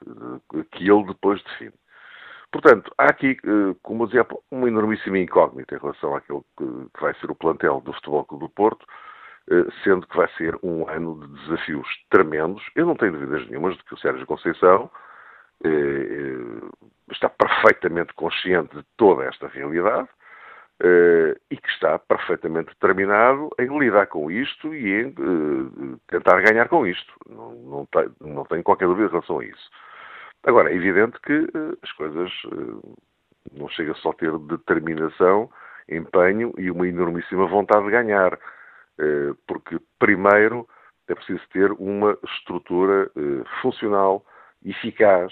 eh, 0.56 0.63
que 0.71 0.89
ele 0.89 1.06
depois 1.06 1.41
define. 1.43 1.73
Portanto, 2.55 2.89
há 2.97 3.07
aqui, 3.07 3.37
eh, 3.43 3.75
como 3.83 4.03
eu 4.03 4.07
dizia, 4.07 4.25
uma 4.49 4.69
enormíssima 4.69 5.19
incógnita 5.19 5.75
em 5.75 5.77
relação 5.77 6.15
àquilo 6.15 6.45
que 6.57 7.01
vai 7.01 7.13
ser 7.15 7.29
o 7.29 7.35
plantel 7.35 7.81
do 7.81 7.91
Futebol 7.91 8.23
Clube 8.23 8.45
do 8.45 8.49
Porto, 8.49 8.85
eh, 9.51 9.65
sendo 9.83 10.07
que 10.07 10.15
vai 10.15 10.29
ser 10.37 10.57
um 10.63 10.87
ano 10.87 11.19
de 11.19 11.43
desafios 11.43 11.85
tremendos. 12.09 12.63
Eu 12.73 12.85
não 12.85 12.95
tenho 12.95 13.11
dúvidas 13.11 13.45
nenhumas 13.49 13.75
de 13.75 13.83
que 13.83 13.93
o 13.93 13.97
Sérgio 13.97 14.25
Conceição 14.25 14.89
eh, 15.65 16.71
está 17.11 17.27
perfeitamente 17.27 18.13
consciente 18.13 18.73
de 18.73 18.83
toda 18.95 19.25
esta 19.25 19.47
realidade 19.49 20.07
e 21.49 21.57
que 21.57 21.69
está 21.69 21.99
perfeitamente 21.99 22.69
determinado 22.69 23.49
em 23.59 23.67
lidar 23.79 24.07
com 24.07 24.29
isto 24.31 24.73
e 24.73 25.01
em 25.01 25.15
tentar 26.07 26.41
ganhar 26.41 26.67
com 26.69 26.85
isto. 26.87 27.13
Não, 27.29 27.51
não, 27.51 27.85
tenho, 27.85 28.15
não 28.21 28.45
tenho 28.45 28.63
qualquer 28.63 28.85
dúvida 28.87 29.07
em 29.07 29.11
relação 29.11 29.39
a 29.39 29.45
isso. 29.45 29.69
Agora, 30.45 30.71
é 30.71 30.75
evidente 30.75 31.19
que 31.21 31.34
uh, 31.34 31.77
as 31.81 31.91
coisas 31.93 32.31
uh, 32.45 32.95
não 33.51 33.67
chega 33.69 33.95
só 33.95 34.12
a 34.12 34.13
ter 34.13 34.31
determinação, 34.38 35.49
empenho 35.89 36.53
e 36.58 36.69
uma 36.69 36.88
enormíssima 36.88 37.47
vontade 37.47 37.86
de 37.86 37.91
ganhar, 37.91 38.36
uh, 38.36 39.36
porque 39.47 39.79
primeiro 39.97 40.67
é 41.08 41.15
preciso 41.15 41.41
ter 41.51 41.71
uma 41.73 42.17
estrutura 42.23 43.12
funcional, 43.62 44.25
eficaz, 44.65 45.31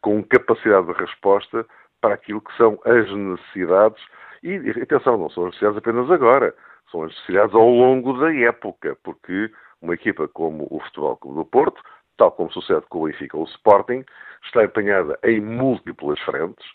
com 0.00 0.22
capacidade 0.22 0.86
de 0.86 0.92
resposta 0.94 1.66
para 2.00 2.14
aquilo 2.14 2.40
que 2.40 2.56
são 2.56 2.80
as 2.86 3.06
necessidades. 3.14 4.02
E, 4.42 4.56
atenção, 4.80 5.18
não 5.18 5.28
são 5.28 5.44
as 5.44 5.50
necessidades 5.50 5.76
apenas 5.76 6.10
agora, 6.10 6.54
são 6.90 7.02
as 7.02 7.10
necessidades 7.10 7.54
ao 7.54 7.68
longo 7.68 8.18
da 8.18 8.34
época, 8.34 8.96
porque 9.04 9.52
uma 9.82 9.92
equipa 9.92 10.26
como 10.26 10.66
o 10.70 10.80
Futebol 10.80 11.18
Clube 11.18 11.36
do 11.36 11.44
Porto 11.44 11.82
tal 12.16 12.32
como 12.32 12.52
sucede 12.52 12.86
com 12.88 13.00
o 13.00 13.06
Benfica 13.06 13.36
ou 13.36 13.44
o 13.44 13.48
Sporting, 13.48 14.04
está 14.44 14.64
empenhada 14.64 15.18
em 15.22 15.40
múltiplas 15.40 16.18
frentes 16.20 16.66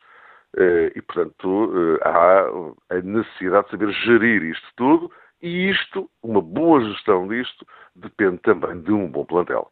eh, 0.58 0.92
e, 0.96 1.02
portanto, 1.02 1.72
eh, 1.76 2.08
há 2.08 2.96
a 2.96 3.02
necessidade 3.02 3.66
de 3.66 3.72
saber 3.72 3.92
gerir 3.92 4.44
isto 4.44 4.68
tudo 4.76 5.12
e 5.42 5.70
isto, 5.70 6.10
uma 6.24 6.42
boa 6.42 6.82
gestão 6.82 7.28
disto, 7.28 7.66
depende 7.96 8.40
também 8.40 8.82
de 8.82 8.92
um 8.92 9.10
bom 9.10 9.26
plantel. 9.26 9.72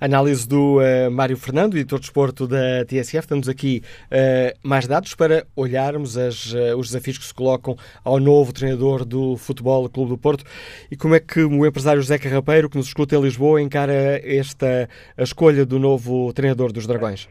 Análise 0.00 0.48
do 0.48 0.78
uh, 0.78 1.10
Mário 1.10 1.36
Fernando, 1.36 1.74
editor 1.74 1.98
de 1.98 2.06
esporto 2.06 2.46
da 2.46 2.84
TSF. 2.84 3.26
Temos 3.26 3.48
aqui 3.48 3.82
uh, 4.06 4.58
mais 4.62 4.86
dados 4.86 5.14
para 5.14 5.46
olharmos 5.56 6.16
as, 6.16 6.52
uh, 6.52 6.76
os 6.76 6.88
desafios 6.88 7.18
que 7.18 7.24
se 7.24 7.34
colocam 7.34 7.76
ao 8.04 8.18
novo 8.18 8.52
treinador 8.52 9.04
do 9.04 9.36
Futebol 9.36 9.88
Clube 9.88 10.10
do 10.10 10.18
Porto 10.18 10.44
e 10.90 10.96
como 10.96 11.14
é 11.14 11.20
que 11.20 11.40
o 11.40 11.66
empresário 11.66 12.00
José 12.00 12.18
Carrapeiro, 12.18 12.68
que 12.68 12.76
nos 12.76 12.86
escuta 12.86 13.16
em 13.16 13.22
Lisboa, 13.22 13.60
encara 13.60 13.92
esta 14.24 14.88
a 15.16 15.22
escolha 15.22 15.64
do 15.64 15.78
novo 15.78 16.32
treinador 16.32 16.72
dos 16.72 16.86
Dragões. 16.86 17.28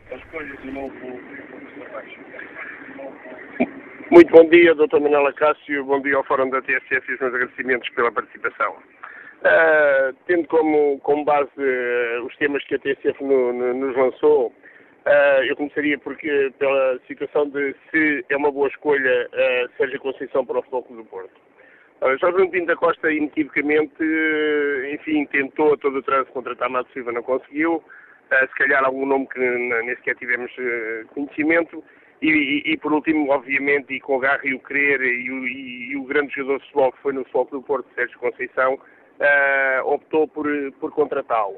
Muito 4.14 4.32
bom 4.32 4.48
dia, 4.48 4.76
Dr. 4.76 5.00
Manela 5.00 5.34
Cássio. 5.34 5.84
Bom 5.86 6.00
dia 6.00 6.16
ao 6.16 6.24
Fórum 6.24 6.48
da 6.48 6.62
TSF 6.62 7.10
e 7.10 7.16
os 7.16 7.20
meus 7.20 7.34
agradecimentos 7.34 7.90
pela 7.90 8.12
participação. 8.12 8.76
Uh, 9.44 10.16
tendo 10.26 10.48
como, 10.48 10.98
como 11.02 11.26
base 11.26 11.52
uh, 11.58 12.26
os 12.26 12.34
temas 12.38 12.64
que 12.64 12.76
a 12.76 12.80
TSF 12.80 13.22
no, 13.22 13.52
no, 13.52 13.74
nos 13.74 13.94
lançou, 13.98 14.48
uh, 14.48 15.44
eu 15.46 15.58
começaria 15.58 15.98
porque, 16.00 16.54
pela 16.58 16.98
situação 17.08 17.50
de 17.50 17.76
se 17.92 18.26
é 18.30 18.38
uma 18.38 18.50
boa 18.50 18.70
escolha 18.70 19.28
uh, 19.34 19.70
Sérgio 19.76 20.00
Conceição 20.00 20.46
para 20.46 20.60
o 20.60 20.64
Futebol 20.64 20.88
do 20.96 21.04
Porto. 21.04 21.36
Uh, 22.02 22.18
Jorge 22.20 22.48
Pinto 22.52 22.68
da 22.68 22.78
Costa, 22.78 23.12
inequivocamente, 23.12 24.02
enfim, 24.94 25.26
tentou 25.26 25.74
a 25.74 25.78
todo 25.78 25.98
o 25.98 26.04
trânsito 26.04 26.32
contratar 26.32 26.70
Mato 26.70 26.90
Silva, 26.94 27.12
não 27.12 27.22
conseguiu. 27.22 27.84
se 28.30 28.56
calhar 28.58 28.82
algum 28.86 29.06
nome 29.06 29.28
que 29.28 29.40
nem 29.40 29.96
sequer 29.98 30.16
tivemos 30.16 30.54
conhecimento. 31.14 31.84
E, 32.22 32.30
e, 32.30 32.72
e, 32.72 32.78
por 32.78 32.94
último, 32.94 33.30
obviamente, 33.30 33.94
e 33.94 34.00
com 34.00 34.16
o 34.16 34.20
garra 34.20 34.40
e 34.46 34.54
o 34.54 34.60
querer 34.60 35.02
e 35.02 35.30
o, 35.30 35.46
e 35.46 35.98
o 35.98 36.06
grande 36.06 36.34
jogador 36.34 36.60
de 36.60 36.64
futebol 36.68 36.92
que 36.94 37.02
foi 37.02 37.12
no 37.12 37.26
Futebol 37.26 37.48
do 37.52 37.62
Porto, 37.62 37.94
Sérgio 37.94 38.18
Conceição, 38.20 38.80
uh, 39.20 39.88
optou 39.88 40.28
por, 40.28 40.48
por 40.80 40.92
contratá-lo. 40.92 41.58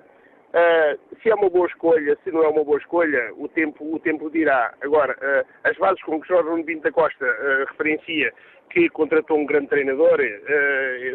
Uh, 0.56 0.98
se 1.22 1.30
é 1.30 1.36
uma 1.36 1.50
boa 1.50 1.68
escolha, 1.68 2.18
se 2.24 2.32
não 2.32 2.42
é 2.42 2.48
uma 2.48 2.64
boa 2.64 2.78
escolha, 2.78 3.34
o 3.36 3.46
tempo, 3.50 3.94
o 3.94 4.00
tempo 4.00 4.30
dirá. 4.30 4.74
Agora, 4.80 5.14
uh, 5.14 5.46
as 5.66 5.76
bases 5.78 6.02
com 6.04 6.22
que 6.22 6.30
Jorge 6.30 6.50
Nuno 6.50 6.82
da 6.82 6.92
Costa 6.94 7.26
uh, 7.26 7.66
referencia 7.72 8.34
que 8.70 8.88
contratou 8.90 9.38
um 9.38 9.46
grande 9.46 9.68
treinador 9.68 10.18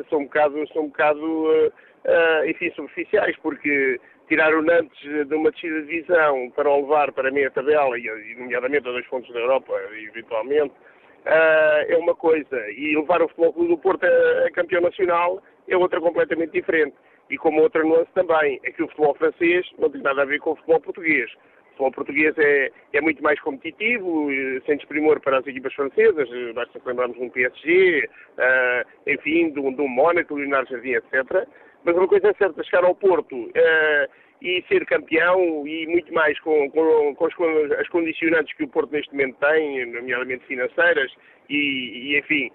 são 0.09 0.21
um 0.21 0.25
bocado, 0.25 0.69
são 0.73 0.83
um 0.83 0.89
bocado 0.89 1.73
enfim, 2.47 2.71
superficiais, 2.71 3.37
porque 3.43 4.01
tirar 4.29 4.55
o 4.55 4.63
Nantes 4.63 4.99
de 5.27 5.35
uma 5.35 5.51
descida 5.51 5.83
de 5.83 5.89
divisão 5.89 6.51
para 6.55 6.71
o 6.71 6.83
levar 6.83 7.13
para 7.13 7.29
a 7.29 7.33
meia 7.33 7.51
tabela, 7.51 7.99
e 7.99 8.35
nomeadamente 8.39 8.89
a 8.89 8.93
dois 8.93 9.07
pontos 9.09 9.31
da 9.35 9.41
Europa, 9.41 9.75
eventualmente, 9.93 10.73
é 11.25 11.97
uma 11.99 12.15
coisa. 12.15 12.71
E 12.71 12.97
levar 12.97 13.21
o 13.21 13.29
Futebol 13.29 13.53
Clube 13.53 13.69
do 13.71 13.79
Porto 13.79 14.05
a, 14.05 14.47
a 14.47 14.51
campeão 14.53 14.81
nacional 14.81 15.43
é 15.71 15.77
outra 15.77 16.01
completamente 16.01 16.53
diferente. 16.53 16.95
E 17.31 17.39
como 17.39 17.63
outra 17.63 17.83
nuance 17.83 18.11
também, 18.13 18.61
é 18.65 18.73
que 18.73 18.83
o 18.83 18.89
futebol 18.89 19.15
francês 19.15 19.67
não 19.79 19.89
tem 19.89 20.03
nada 20.03 20.23
a 20.23 20.27
ver 20.27 20.41
com 20.41 20.51
o 20.51 20.57
futebol 20.57 20.81
português. 20.81 21.31
O 21.33 21.71
futebol 21.71 21.93
português 21.93 22.37
é, 22.39 22.71
é 22.93 23.01
muito 23.01 23.23
mais 23.23 23.41
competitivo, 23.41 24.29
sem 24.67 24.77
desprimor 24.77 25.21
para 25.21 25.39
as 25.39 25.47
equipas 25.47 25.73
francesas, 25.73 26.29
basta 26.55 26.81
lembrarmos 26.85 27.17
de 27.17 27.23
um 27.23 27.31
PSG, 27.31 28.09
uh, 28.37 29.11
enfim, 29.11 29.51
de 29.51 29.61
um, 29.61 29.73
de 29.73 29.81
um 29.81 29.89
Mónaco, 29.89 30.35
do 30.35 30.41
Leonardo 30.41 30.71
Jardim, 30.71 30.95
etc. 30.95 31.47
Mas 31.85 31.97
uma 31.97 32.09
coisa 32.09 32.29
é 32.29 32.35
certa, 32.35 32.63
chegar 32.65 32.85
ao 32.85 32.95
Porto 32.95 33.35
uh, 33.35 34.11
e 34.43 34.63
ser 34.69 34.85
campeão 34.85 35.67
e 35.67 35.87
muito 35.87 36.13
mais 36.13 36.39
com, 36.41 36.69
com, 36.71 37.15
com 37.15 37.27
as, 37.27 37.73
as, 37.79 37.89
condicionantes 37.89 38.55
que 38.57 38.65
o 38.65 38.69
Porto 38.69 38.93
neste 38.93 39.13
momento 39.13 39.37
tem, 39.39 39.87
nomeadamente 39.87 40.45
financeiras, 40.47 41.13
e, 41.49 42.13
e 42.13 42.19
enfim, 42.19 42.51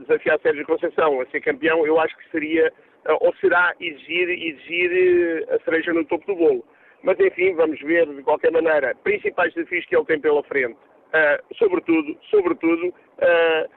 desafiar 0.00 0.40
Sérgio 0.40 0.66
Conceição 0.66 1.20
a 1.20 1.26
ser 1.26 1.40
campeão, 1.40 1.86
eu 1.86 1.98
acho 1.98 2.16
que 2.16 2.30
seria 2.30 2.72
uh, 3.08 3.16
ou 3.20 3.34
será 3.36 3.74
exigir, 3.80 4.28
exigir 4.30 5.46
a 5.50 5.58
cereja 5.64 5.92
no 5.92 6.04
topo 6.04 6.26
do 6.26 6.36
bolo. 6.36 6.64
Mas 7.02 7.18
enfim, 7.20 7.54
vamos 7.54 7.80
ver 7.80 8.06
de 8.06 8.22
qualquer 8.22 8.50
maneira, 8.50 8.94
principais 9.02 9.52
desafios 9.54 9.84
que 9.86 9.96
ele 9.96 10.06
tem 10.06 10.20
pela 10.20 10.42
frente. 10.44 10.74
Uh, 10.74 11.54
sobretudo, 11.56 12.16
sobretudo, 12.30 12.88
uh, 12.88 13.70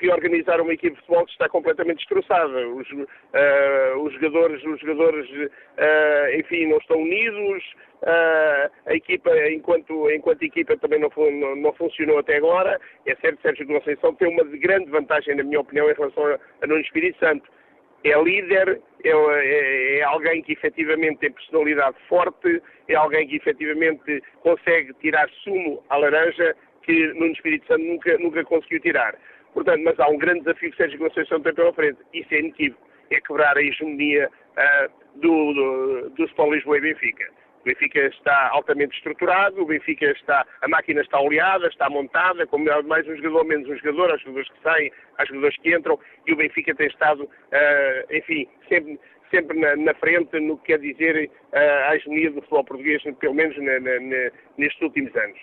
reorganizar 0.00 0.60
uma 0.60 0.72
equipe 0.72 0.94
de 0.94 1.00
futebol 1.00 1.24
que 1.24 1.32
está 1.32 1.48
completamente 1.48 1.98
destroçada. 1.98 2.68
Os, 2.68 2.90
uh, 2.90 3.98
os 4.02 4.12
jogadores, 4.14 4.62
os 4.64 4.80
jogadores 4.80 5.28
uh, 5.30 6.38
enfim, 6.38 6.66
não 6.66 6.78
estão 6.78 7.00
unidos, 7.00 7.64
a 8.86 8.94
equipa, 8.94 9.30
enquanto, 9.48 10.10
enquanto 10.10 10.42
equipa, 10.42 10.76
também 10.76 11.00
não, 11.00 11.10
não, 11.16 11.56
não, 11.56 11.72
funcionou 11.72 12.18
até 12.18 12.36
agora. 12.36 12.78
É 13.06 13.14
certo 13.16 13.36
que 13.36 13.42
Sérgio 13.42 13.66
Conceição 13.66 14.14
tem 14.14 14.28
uma 14.28 14.44
grande 14.44 14.90
vantagem, 14.90 15.34
na 15.34 15.42
minha 15.42 15.60
opinião, 15.60 15.90
em 15.90 15.94
relação 15.94 16.26
a, 16.26 16.38
a 16.62 16.66
Nuno 16.66 16.80
Espírito 16.80 17.18
Santo. 17.18 17.48
É 18.04 18.22
líder, 18.22 18.82
é, 19.02 19.08
é, 19.08 19.98
é, 19.98 20.02
alguém 20.02 20.42
que 20.42 20.52
efetivamente 20.52 21.20
tem 21.20 21.32
personalidade 21.32 21.96
forte, 22.06 22.62
é 22.86 22.94
alguém 22.94 23.26
que 23.26 23.36
efetivamente 23.36 24.22
consegue 24.42 24.92
tirar 25.00 25.26
sumo 25.42 25.82
à 25.88 25.96
laranja 25.96 26.54
que 26.82 27.06
Nuno 27.14 27.32
Espírito 27.32 27.66
Santo 27.66 27.82
nunca, 27.82 28.18
nunca 28.18 28.44
conseguiu 28.44 28.80
tirar. 28.80 29.16
Portanto, 29.54 29.82
mas 29.84 29.98
há 30.00 30.08
um 30.08 30.18
grande 30.18 30.40
desafio 30.40 30.70
que 30.72 30.76
Sérgio 30.76 30.98
Conceição 30.98 31.40
tem 31.40 31.54
pela 31.54 31.72
frente. 31.72 31.98
Isso 32.12 32.34
é 32.34 32.40
inequívoco. 32.40 32.82
É 33.10 33.20
quebrar 33.20 33.56
a 33.56 33.62
hegemonia 33.62 34.28
uh, 34.28 35.20
do, 35.20 35.52
do, 35.54 36.10
do 36.10 36.24
Sport 36.24 36.54
Lisboa 36.54 36.78
e 36.78 36.80
Benfica. 36.80 37.24
O 37.60 37.64
Benfica 37.64 37.98
está 38.08 38.50
altamente 38.50 38.94
estruturado, 38.94 39.62
o 39.62 39.64
Benfica 39.64 40.04
está, 40.10 40.46
a 40.60 40.68
máquina 40.68 41.00
está 41.00 41.18
oleada, 41.18 41.66
está 41.68 41.88
montada, 41.88 42.46
com 42.46 42.58
mais 42.58 43.08
um 43.08 43.16
jogador, 43.16 43.44
menos 43.44 43.66
um 43.70 43.76
jogador, 43.76 44.12
há 44.12 44.18
jogadores 44.18 44.50
que 44.50 44.62
saem, 44.62 44.92
há 45.16 45.24
jogadores 45.24 45.56
que 45.56 45.74
entram, 45.74 45.98
e 46.26 46.32
o 46.34 46.36
Benfica 46.36 46.74
tem 46.74 46.88
estado, 46.88 47.22
uh, 47.22 48.14
enfim, 48.14 48.46
sempre, 48.68 49.00
sempre 49.30 49.58
na, 49.58 49.76
na, 49.76 49.94
frente 49.94 50.38
no 50.40 50.58
que 50.58 50.72
quer 50.72 50.78
dizer 50.78 51.30
uh, 51.54 51.56
a 51.88 51.96
hegemonia 51.96 52.32
do 52.32 52.42
futebol 52.42 52.64
português, 52.64 53.02
pelo 53.18 53.34
menos 53.34 53.56
na, 53.56 53.80
na, 53.80 54.30
nestes 54.58 54.82
últimos 54.82 55.16
anos. 55.16 55.38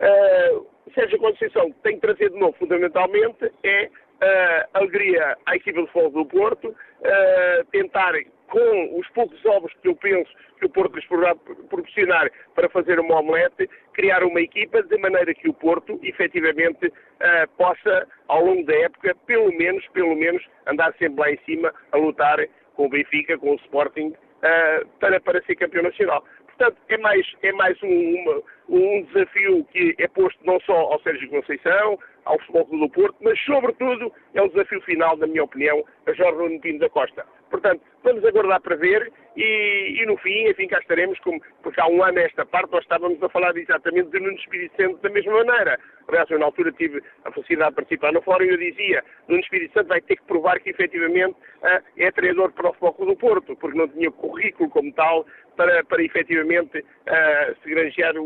Uh, 0.00 0.66
Sérgio 0.94 1.18
Conceição 1.18 1.72
tem 1.82 1.94
que 1.94 2.00
trazer 2.00 2.30
de 2.30 2.38
novo, 2.38 2.56
fundamentalmente, 2.58 3.50
é 3.62 3.86
uh, 3.86 4.68
alegria 4.74 5.36
à 5.46 5.56
equipa 5.56 5.82
de 5.82 5.88
futebol 5.88 6.24
do 6.24 6.28
Porto, 6.28 6.68
uh, 6.68 7.64
tentar, 7.70 8.12
com 8.48 8.98
os 8.98 9.08
poucos 9.10 9.44
ovos 9.46 9.72
que 9.82 9.88
eu 9.88 9.96
penso 9.96 10.30
que 10.58 10.66
o 10.66 10.70
Porto 10.70 10.94
lhes 10.94 11.06
poderá 11.06 11.34
proporcionar 11.34 12.30
para 12.54 12.68
fazer 12.68 13.00
uma 13.00 13.20
omelete, 13.20 13.68
criar 13.92 14.22
uma 14.22 14.40
equipa 14.40 14.82
de 14.82 14.96
maneira 14.98 15.34
que 15.34 15.48
o 15.48 15.54
Porto, 15.54 15.98
efetivamente, 16.02 16.86
uh, 16.86 17.48
possa, 17.56 18.06
ao 18.28 18.44
longo 18.44 18.64
da 18.64 18.76
época, 18.76 19.14
pelo 19.26 19.50
menos, 19.56 19.86
pelo 19.88 20.14
menos, 20.14 20.44
andar 20.66 20.94
sempre 20.98 21.20
lá 21.20 21.30
em 21.30 21.38
cima 21.44 21.72
a 21.92 21.96
lutar 21.96 22.38
com 22.74 22.86
o 22.86 22.88
Benfica, 22.88 23.38
com 23.38 23.52
o 23.52 23.56
Sporting, 23.56 24.08
uh, 24.08 24.86
para, 25.00 25.20
para 25.20 25.42
ser 25.42 25.56
campeão 25.56 25.82
nacional. 25.82 26.24
Portanto, 26.46 26.76
é 26.88 26.98
mais, 26.98 27.26
é 27.42 27.52
mais 27.52 27.82
um, 27.82 27.88
uma, 27.88 28.42
um 28.68 29.02
desafio 29.02 29.64
que 29.72 29.94
é 29.98 30.08
posto 30.08 30.38
não 30.44 30.58
só 30.60 30.74
ao 30.74 31.00
Sérgio 31.00 31.28
Conceição, 31.28 31.98
ao 32.24 32.38
Futebol 32.40 32.66
Clube 32.66 32.86
do 32.86 32.92
Porto, 32.92 33.16
mas, 33.20 33.38
sobretudo, 33.44 34.12
é 34.34 34.42
um 34.42 34.48
desafio 34.48 34.80
final, 34.82 35.16
na 35.16 35.26
minha 35.26 35.44
opinião, 35.44 35.84
a 36.06 36.12
Jorge 36.12 36.38
Nuno 36.38 36.60
Pinto 36.60 36.78
da 36.80 36.88
Costa. 36.88 37.24
Portanto, 37.50 37.82
vamos 38.02 38.24
aguardar 38.24 38.60
para 38.60 38.76
ver 38.76 39.12
e, 39.36 39.96
e, 40.00 40.06
no 40.06 40.16
fim, 40.16 40.48
enfim, 40.48 40.66
cá 40.66 40.78
estaremos, 40.78 41.18
como, 41.20 41.40
porque 41.62 41.80
há 41.80 41.86
um 41.86 42.02
ano 42.02 42.18
esta 42.18 42.44
parte 42.44 42.72
nós 42.72 42.82
estávamos 42.82 43.22
a 43.22 43.28
falar 43.28 43.56
exatamente 43.56 44.10
de 44.10 44.18
Nuno 44.18 44.36
Espírito 44.36 44.74
Santo 44.76 45.00
da 45.02 45.10
mesma 45.10 45.44
maneira. 45.44 45.78
Aliás, 46.08 46.28
eu 46.30 46.38
na 46.38 46.46
altura 46.46 46.72
tive 46.72 47.02
a 47.24 47.30
felicidade 47.30 47.70
de 47.70 47.76
participar 47.76 48.12
no 48.12 48.22
fórum 48.22 48.44
e 48.44 48.50
eu 48.50 48.56
dizia, 48.56 49.04
Nuno 49.28 49.40
Espírito 49.40 49.72
Santo 49.72 49.88
vai 49.88 50.00
ter 50.00 50.16
que 50.16 50.24
provar 50.24 50.58
que 50.60 50.70
efetivamente 50.70 51.36
uh, 51.62 51.82
é 51.96 52.10
treinador 52.10 52.52
para 52.52 52.70
o 52.70 52.74
Futebol 52.74 53.06
do 53.06 53.16
Porto, 53.16 53.56
porque 53.56 53.78
não 53.78 53.88
tinha 53.88 54.10
currículo 54.10 54.68
como 54.70 54.92
tal 54.92 55.24
para, 55.56 55.84
para 55.84 56.02
efetivamente 56.02 56.78
uh, 56.78 57.62
se 57.62 57.70
granjear 57.70 58.16
o, 58.16 58.24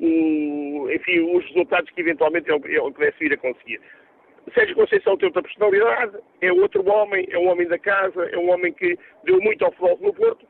o, 0.00 0.90
enfim, 0.90 1.20
os 1.36 1.44
resultados 1.46 1.90
que 1.90 2.00
eventualmente 2.00 2.50
ele, 2.50 2.60
ele 2.64 2.92
pudesse 2.92 3.18
vir 3.18 3.32
a 3.32 3.36
conseguir. 3.36 3.80
Sérgio 4.54 4.74
Conceição 4.74 5.16
tem 5.16 5.26
outra 5.26 5.42
personalidade, 5.42 6.16
é 6.40 6.52
outro 6.52 6.88
homem, 6.88 7.26
é 7.30 7.38
um 7.38 7.48
homem 7.48 7.68
da 7.68 7.78
casa, 7.78 8.24
é 8.24 8.38
um 8.38 8.50
homem 8.50 8.72
que 8.72 8.98
deu 9.24 9.40
muito 9.40 9.64
ao 9.64 9.72
futebol 9.72 9.98
no 10.00 10.14
Porto. 10.14 10.46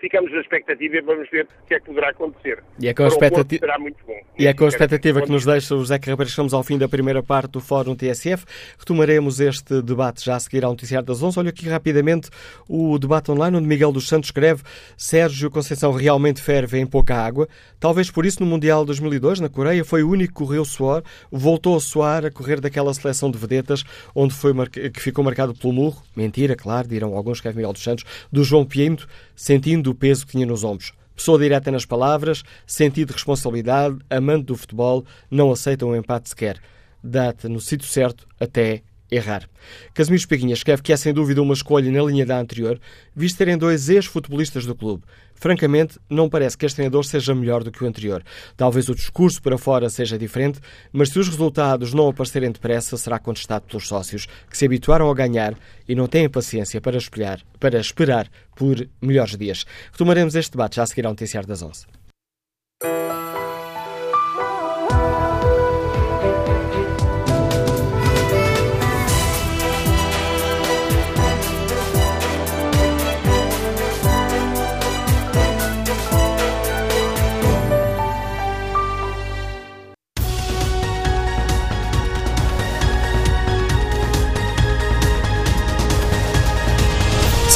Ficamos 0.00 0.30
na 0.30 0.40
expectativa 0.40 0.96
e 0.96 1.00
vamos 1.00 1.28
ver 1.30 1.44
o 1.44 1.66
que 1.66 1.74
é 1.74 1.80
que 1.80 1.86
poderá 1.86 2.10
acontecer. 2.10 2.62
E 2.78 2.86
é 2.86 2.92
com 2.92 3.04
a 3.04 3.08
expectativa, 3.08 3.60
será 3.60 3.78
muito 3.78 3.96
bom. 4.06 4.20
E 4.38 4.46
é 4.46 4.52
com 4.52 4.66
a 4.66 4.68
expectativa 4.68 5.22
que 5.22 5.30
nos 5.30 5.46
deixa 5.46 5.74
o 5.74 5.78
José 5.78 5.98
Carreira. 5.98 6.24
Estamos 6.24 6.52
ao 6.52 6.62
fim 6.62 6.76
da 6.76 6.86
primeira 6.86 7.22
parte 7.22 7.52
do 7.52 7.60
Fórum 7.60 7.96
TSF. 7.96 8.44
Retomaremos 8.78 9.40
este 9.40 9.80
debate 9.80 10.22
já 10.22 10.36
a 10.36 10.40
seguir 10.40 10.64
ao 10.64 10.72
Noticiário 10.72 11.06
das 11.06 11.22
11. 11.22 11.38
Olha 11.38 11.48
aqui 11.48 11.66
rapidamente 11.66 12.28
o 12.68 12.98
debate 12.98 13.30
online 13.30 13.56
onde 13.56 13.66
Miguel 13.66 13.90
dos 13.90 14.06
Santos 14.06 14.28
escreve 14.28 14.62
Sérgio 14.98 15.50
Conceição 15.50 15.92
realmente 15.92 16.42
ferve 16.42 16.78
em 16.78 16.86
pouca 16.86 17.16
água. 17.16 17.48
Talvez 17.80 18.10
por 18.10 18.26
isso 18.26 18.42
no 18.42 18.46
Mundial 18.46 18.84
2002, 18.84 19.40
na 19.40 19.48
Coreia, 19.48 19.82
foi 19.82 20.02
o 20.02 20.10
único 20.10 20.34
que 20.34 20.38
correu 20.44 20.64
suor, 20.64 21.02
voltou 21.30 21.74
a 21.74 21.80
suar 21.80 22.26
a 22.26 22.30
correr 22.30 22.60
daquela 22.60 22.92
seleção 22.92 23.30
de 23.30 23.38
vedetas 23.38 23.82
onde 24.14 24.34
foi 24.34 24.52
que 24.68 25.00
ficou 25.00 25.24
marcado 25.24 25.54
pelo 25.54 25.72
murro, 25.72 26.02
mentira, 26.14 26.54
claro, 26.54 26.86
dirão 26.86 27.16
alguns, 27.16 27.40
que 27.40 27.48
é 27.48 27.52
Miguel 27.52 27.72
dos 27.72 27.82
Santos, 27.82 28.04
do 28.30 28.44
João 28.44 28.64
Pinto, 28.66 29.08
sentindo 29.34 29.85
o 29.86 29.94
peso 29.94 30.26
que 30.26 30.32
tinha 30.32 30.46
nos 30.46 30.64
ombros. 30.64 30.92
Pessoa 31.14 31.38
direta 31.38 31.70
nas 31.70 31.86
palavras, 31.86 32.42
sentido 32.66 33.08
de 33.08 33.14
responsabilidade, 33.14 33.98
amante 34.10 34.44
do 34.44 34.56
futebol, 34.56 35.04
não 35.30 35.50
aceita 35.50 35.86
um 35.86 35.96
empate 35.96 36.28
sequer. 36.28 36.60
Dá-te 37.02 37.48
no 37.48 37.60
sítio 37.60 37.88
certo 37.88 38.26
até 38.38 38.82
errar. 39.10 39.48
Casimiro 39.94 40.20
Espeguinha 40.20 40.54
escreve 40.54 40.82
que 40.82 40.92
é 40.92 40.96
sem 40.96 41.12
dúvida 41.12 41.42
uma 41.42 41.54
escolha 41.54 41.90
na 41.90 42.02
linha 42.02 42.26
da 42.26 42.38
anterior, 42.38 42.80
visto 43.14 43.38
terem 43.38 43.56
dois 43.56 43.88
ex-futebolistas 43.88 44.66
do 44.66 44.74
clube. 44.74 45.04
Francamente, 45.34 45.98
não 46.08 46.28
parece 46.28 46.56
que 46.56 46.64
este 46.64 46.76
treinador 46.76 47.04
seja 47.04 47.34
melhor 47.34 47.62
do 47.62 47.70
que 47.70 47.84
o 47.84 47.86
anterior. 47.86 48.24
Talvez 48.56 48.88
o 48.88 48.94
discurso 48.94 49.40
para 49.42 49.58
fora 49.58 49.90
seja 49.90 50.18
diferente, 50.18 50.60
mas 50.92 51.10
se 51.10 51.18
os 51.18 51.28
resultados 51.28 51.92
não 51.92 52.08
aparecerem 52.08 52.50
depressa, 52.50 52.96
será 52.96 53.18
contestado 53.18 53.66
pelos 53.66 53.86
sócios, 53.86 54.26
que 54.50 54.56
se 54.56 54.64
habituaram 54.64 55.10
a 55.10 55.14
ganhar 55.14 55.54
e 55.86 55.94
não 55.94 56.06
têm 56.06 56.28
paciência 56.28 56.80
para, 56.80 56.96
espelhar, 56.96 57.40
para 57.60 57.78
esperar 57.78 58.28
por 58.54 58.88
melhores 59.00 59.36
dias. 59.36 59.66
Retomaremos 59.92 60.34
este 60.34 60.52
debate 60.52 60.76
já 60.76 60.82
a 60.82 60.86
seguir 60.86 61.04
ao 61.04 61.12
Noticiário 61.12 61.48
das 61.48 61.62
11. 61.62 62.05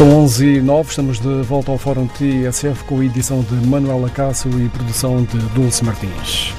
São 0.01 0.23
11 0.23 0.47
e 0.47 0.63
9, 0.63 0.89
estamos 0.89 1.21
de 1.21 1.43
volta 1.43 1.71
ao 1.71 1.77
Fórum 1.77 2.07
TSF 2.07 2.85
com 2.85 3.01
a 3.01 3.05
edição 3.05 3.43
de 3.43 3.55
Manuela 3.69 4.09
Cássio 4.09 4.51
e 4.59 4.67
produção 4.71 5.23
de 5.23 5.37
Dulce 5.53 5.85
Martins. 5.85 6.55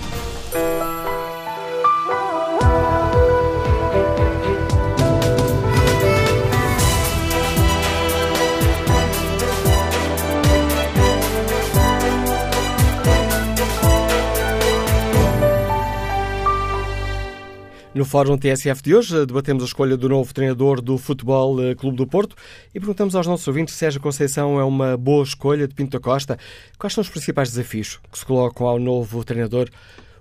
No 18.02 18.06
Fórum 18.06 18.36
TSF 18.36 18.82
de 18.82 18.96
hoje, 18.96 19.28
debatemos 19.28 19.62
a 19.62 19.68
escolha 19.68 19.96
do 19.96 20.10
novo 20.10 20.34
treinador 20.34 20.82
do 20.82 20.98
Futebol 20.98 21.64
eh, 21.64 21.76
Clube 21.76 21.98
do 21.98 22.08
Porto 22.08 22.36
e 22.74 22.80
perguntamos 22.80 23.16
aos 23.16 23.28
nossos 23.28 23.48
ouvintes 23.48 23.76
se 23.76 23.82
Sérgio 23.82 24.02
Conceição 24.02 24.60
é 24.60 24.64
uma 24.64 24.98
boa 24.98 25.24
escolha 25.24 25.68
de 25.68 25.76
Pinto 25.76 25.92
da 25.92 26.00
Costa. 26.00 26.36
Quais 26.80 26.94
são 26.94 27.04
os 27.04 27.10
principais 27.10 27.52
desafios 27.52 28.00
que 28.12 28.18
se 28.18 28.26
colocam 28.26 28.66
ao 28.66 28.80
novo 28.80 29.24
treinador? 29.24 29.70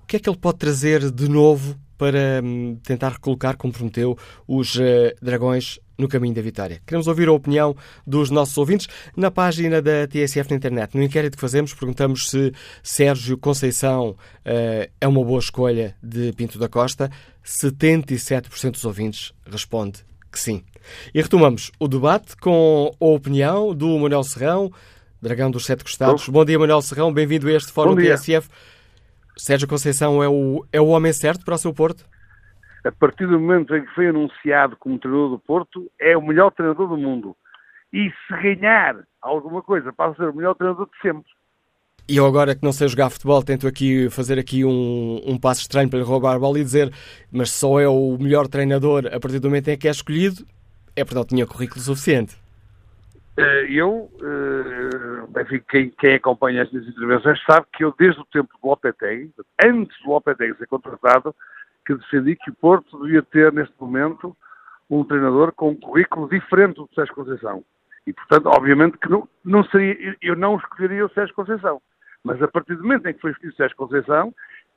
O 0.03 0.07
que 0.07 0.17
é 0.17 0.19
que 0.19 0.29
ele 0.29 0.37
pode 0.37 0.59
trazer 0.59 1.11
de 1.11 1.27
novo 1.27 1.75
para 1.97 2.43
hum, 2.45 2.77
tentar 2.83 3.13
recolocar, 3.13 3.57
como 3.57 3.73
prometeu, 3.73 4.15
os 4.47 4.75
uh, 4.75 5.15
Dragões 5.23 5.81
no 6.01 6.09
caminho 6.09 6.35
da 6.35 6.43
vitória. 6.43 6.81
Queremos 6.87 7.07
ouvir 7.07 7.29
a 7.29 7.33
opinião 7.33 7.77
dos 8.07 8.31
nossos 8.31 8.57
ouvintes 8.57 8.89
na 9.17 9.31
página 9.31 9.81
da 9.81 10.07
TSF 10.07 10.51
na 10.51 10.57
internet. 10.57 10.97
No 10.97 11.03
inquérito 11.03 11.37
que 11.37 11.41
fazemos, 11.41 11.75
perguntamos 11.75 12.31
se 12.31 12.53
Sérgio 12.83 13.37
Conceição 13.37 14.11
uh, 14.11 14.91
é 15.01 15.07
uma 15.07 15.25
boa 15.25 15.39
escolha 15.39 15.95
de 16.03 16.33
Pinto 16.33 16.59
da 16.59 16.69
Costa. 16.69 17.11
77% 17.45 18.73
dos 18.73 18.85
ouvintes 18.85 19.33
responde 19.47 20.05
que 20.31 20.39
sim. 20.39 20.63
E 21.15 21.21
retomamos 21.21 21.71
o 21.79 21.87
debate 21.87 22.37
com 22.37 22.95
a 23.01 23.05
opinião 23.05 23.75
do 23.75 23.99
Manuel 23.99 24.25
Serrão, 24.25 24.73
Dragão 25.21 25.51
dos 25.51 25.67
Sete 25.67 25.85
Costados. 25.85 26.27
Bom, 26.27 26.33
Bom 26.33 26.45
dia, 26.45 26.59
Manuel 26.59 26.81
Serrão. 26.83 27.13
Bem-vindo 27.13 27.49
a 27.49 27.53
este 27.53 27.73
Fórum 27.73 27.95
TSF. 27.95 28.49
Sérgio 29.37 29.69
Conceição 29.69 30.23
é 30.23 30.29
o, 30.29 30.65
é 30.73 30.81
o 30.81 30.89
homem 30.89 31.13
certo 31.13 31.45
para 31.45 31.55
o 31.55 31.59
seu 31.59 31.73
Porto? 31.73 32.05
A 32.85 32.93
partir 32.93 33.27
do 33.27 33.39
momento 33.39 33.75
em 33.75 33.85
que 33.85 33.95
foi 33.95 34.09
anunciado 34.09 34.77
como 34.77 34.99
treinador 34.99 35.31
do 35.31 35.39
Porto, 35.39 35.91
é 35.99 36.17
o 36.17 36.23
melhor 36.23 36.51
treinador 36.51 36.89
do 36.89 36.97
mundo. 36.97 37.37
E 37.93 38.11
se 38.11 38.43
ganhar 38.43 38.97
alguma 39.21 39.63
coisa, 39.63 39.93
passa 39.93 40.13
a 40.13 40.17
ser 40.17 40.31
o 40.31 40.35
melhor 40.35 40.55
treinador 40.55 40.87
de 40.87 41.01
sempre. 41.03 41.31
E 42.09 42.17
eu 42.17 42.27
agora 42.27 42.55
que 42.55 42.65
não 42.65 42.73
sei 42.73 42.89
jogar 42.89 43.11
futebol, 43.11 43.43
tento 43.43 43.69
aqui 43.69 44.09
fazer 44.11 44.39
aqui 44.39 44.65
um, 44.65 45.21
um 45.25 45.39
passo 45.39 45.61
estranho 45.61 45.89
para 45.89 45.99
lhe 45.99 46.05
roubar 46.05 46.35
a 46.35 46.39
bola 46.39 46.59
e 46.59 46.65
dizer 46.65 46.93
mas 47.31 47.53
só 47.53 47.79
é 47.79 47.89
o 47.89 48.17
melhor 48.19 48.49
treinador 48.49 49.07
a 49.07 49.21
partir 49.21 49.39
do 49.39 49.49
momento 49.49 49.69
em 49.69 49.79
que 49.79 49.87
é 49.87 49.91
escolhido, 49.91 50.45
é 50.97 51.05
porque 51.05 51.15
não 51.15 51.25
tinha 51.25 51.47
currículo 51.47 51.81
suficiente. 51.81 52.37
Eh, 53.37 53.67
eu, 53.71 54.11
eh, 54.21 55.41
enfim, 55.41 55.63
quem, 55.71 55.91
quem 55.91 56.15
acompanha 56.15 56.63
estas 56.63 56.87
intervenções 56.87 57.41
sabe 57.45 57.67
que 57.73 57.85
eu, 57.85 57.95
desde 57.99 58.21
o 58.21 58.27
tempo 58.27 58.49
do 58.61 58.69
Lopetegui, 58.69 59.31
antes 59.65 59.97
do 60.03 60.11
Lopetegui 60.11 60.59
ser 60.59 60.67
contratado, 60.67 61.35
que 61.97 62.03
defendi 62.03 62.37
que 62.37 62.51
o 62.51 62.55
Porto 62.55 63.03
devia 63.03 63.23
ter, 63.23 63.53
neste 63.53 63.75
momento, 63.81 64.37
um 64.89 65.05
treinador 65.05 65.53
com 65.53 65.71
um 65.71 65.77
currículo 65.77 66.29
diferente 66.29 66.77
do 66.77 66.89
Sérgio 66.95 67.15
Conceição. 67.15 67.65
E, 68.07 68.13
portanto, 68.13 68.47
obviamente 68.47 68.99
que 68.99 69.09
não, 69.09 69.29
não 69.45 69.65
seria, 69.65 70.17
eu 70.23 70.37
não 70.37 70.57
escolheria 70.57 71.07
o 71.07 71.11
Sérgio 71.11 71.35
Conceição. 71.35 71.81
Mas 72.25 72.43
a 72.43 72.49
partir 72.49 72.77
do 72.77 72.83
momento 72.83 73.07
em 73.07 73.15
que 73.15 73.21
foi 73.21 73.31
escolhido 73.31 73.55
o 73.55 73.57
Sérgio 73.57 73.77
Conceição, 73.77 74.35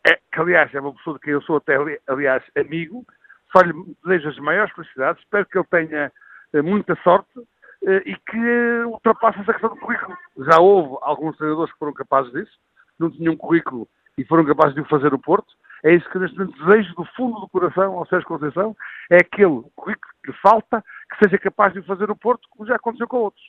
é, 0.07 0.15
que 0.31 0.39
aliás 0.39 0.73
é 0.73 0.79
uma 0.79 0.93
pessoa 0.93 1.15
de 1.15 1.21
quem 1.21 1.33
eu 1.33 1.41
sou 1.41 1.57
até, 1.57 1.77
aliás, 2.07 2.43
amigo, 2.57 3.05
só 3.51 3.63
lhe 3.63 3.73
desejo 4.03 4.29
as 4.29 4.39
maiores 4.39 4.73
felicidades, 4.73 5.21
espero 5.23 5.45
que 5.45 5.57
ele 5.57 5.67
tenha 5.69 6.11
eh, 6.53 6.61
muita 6.61 6.95
sorte 7.03 7.39
eh, 7.85 8.03
e 8.05 8.15
que 8.15 8.83
ultrapasse 8.85 9.39
essa 9.39 9.53
questão 9.53 9.69
do 9.69 9.79
currículo. 9.79 10.17
Já 10.37 10.59
houve 10.59 10.97
alguns 11.01 11.37
treinadores 11.37 11.71
que 11.71 11.79
foram 11.79 11.93
capazes 11.93 12.31
disso, 12.33 12.57
não 12.99 13.11
tinham 13.11 13.37
currículo 13.37 13.87
e 14.17 14.25
foram 14.25 14.43
capazes 14.45 14.75
de 14.75 14.81
o 14.81 14.85
fazer 14.85 15.13
o 15.13 15.19
Porto. 15.19 15.53
É 15.83 15.93
isso 15.93 16.09
que 16.09 16.17
neste 16.17 16.37
momento 16.37 16.65
desejo 16.65 16.95
do 16.95 17.05
fundo 17.15 17.39
do 17.41 17.49
coração 17.49 17.97
ao 17.97 18.07
Sérgio 18.07 18.27
Conceição, 18.27 18.75
é 19.09 19.17
aquele 19.17 19.63
currículo 19.75 20.13
que 20.23 20.31
falta 20.41 20.83
que 21.09 21.23
seja 21.23 21.37
capaz 21.37 21.73
de 21.73 21.81
fazer 21.81 22.09
o 22.09 22.15
Porto, 22.15 22.47
como 22.49 22.67
já 22.67 22.75
aconteceu 22.75 23.07
com 23.07 23.17
outros. 23.17 23.43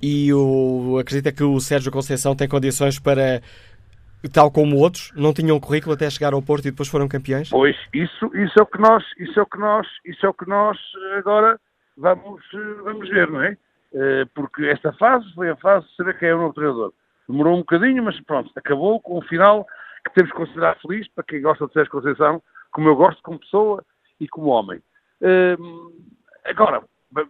E 0.00 0.32
o, 0.32 0.98
acredita 1.00 1.32
que 1.32 1.42
o 1.42 1.58
Sérgio 1.58 1.90
Conceição 1.90 2.36
tem 2.36 2.48
condições 2.48 3.00
para, 3.00 3.40
tal 4.32 4.50
como 4.50 4.76
outros, 4.76 5.12
não 5.16 5.32
tinham 5.32 5.58
currículo 5.58 5.94
até 5.94 6.08
chegar 6.08 6.34
ao 6.34 6.42
Porto 6.42 6.66
e 6.66 6.70
depois 6.70 6.88
foram 6.88 7.08
campeões? 7.08 7.50
Pois, 7.50 7.76
isso, 7.92 8.30
isso 8.36 8.58
é 8.58 8.62
o 8.62 8.66
que 8.66 8.78
nós, 8.78 9.04
isso 9.18 9.38
é 9.38 9.42
o 9.42 9.46
que 9.46 9.58
nós, 9.58 9.86
isso 10.04 10.24
é 10.24 10.28
o 10.28 10.34
que 10.34 10.48
nós 10.48 10.78
agora 11.18 11.58
vamos, 11.96 12.42
vamos 12.84 13.08
ver, 13.08 13.28
não 13.30 13.42
é? 13.42 13.56
Eh, 13.94 14.24
porque 14.34 14.66
esta 14.66 14.92
fase 14.92 15.24
foi 15.34 15.50
a 15.50 15.56
fase 15.56 15.86
de 15.86 15.96
saber 15.96 16.18
quem 16.18 16.28
é 16.28 16.34
o 16.34 16.38
novo 16.38 16.54
treinador. 16.54 16.92
Demorou 17.28 17.54
um 17.54 17.60
bocadinho, 17.60 18.04
mas 18.04 18.20
pronto, 18.20 18.50
acabou 18.54 19.00
com 19.00 19.18
o 19.18 19.22
final 19.22 19.66
que 20.06 20.14
temos 20.14 20.30
que 20.30 20.36
considerar 20.36 20.78
feliz 20.80 21.08
para 21.08 21.24
quem 21.24 21.42
gosta 21.42 21.66
de 21.66 21.72
Sérgio 21.72 21.92
Conceição, 21.92 22.42
como 22.70 22.88
eu 22.88 22.96
gosto 22.96 23.22
como 23.22 23.38
pessoa 23.38 23.84
e 24.20 24.28
como 24.28 24.48
homem. 24.48 24.80
Ehm, 25.20 25.92
agora, 26.44 26.82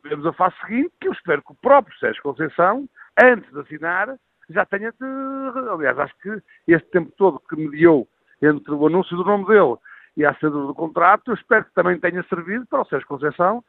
vemos 0.02 0.26
a 0.26 0.32
fase 0.32 0.54
seguinte, 0.60 0.92
que 1.00 1.08
eu 1.08 1.12
espero 1.12 1.42
que 1.42 1.52
o 1.52 1.56
próprio 1.56 1.96
Sérgio 1.98 2.22
Conceição, 2.22 2.88
antes 3.22 3.50
de 3.52 3.60
assinar, 3.60 4.16
já 4.50 4.64
tenha 4.66 4.92
de... 4.92 5.70
Aliás, 5.70 5.98
acho 5.98 6.14
que 6.18 6.42
este 6.68 6.88
tempo 6.90 7.12
todo 7.16 7.40
que 7.40 7.56
mediou 7.56 8.06
entre 8.40 8.72
o 8.72 8.86
anúncio 8.86 9.16
do 9.16 9.24
nome 9.24 9.46
dele 9.46 9.76
e 10.16 10.24
a 10.24 10.30
assinatura 10.30 10.66
do 10.66 10.74
contrato, 10.74 11.30
eu 11.30 11.34
espero 11.34 11.64
que 11.64 11.74
também 11.74 11.98
tenha 11.98 12.22
servido 12.24 12.66
para 12.66 12.82
o 12.82 12.86
Sérgio 12.86 13.08
Conceição 13.08 13.64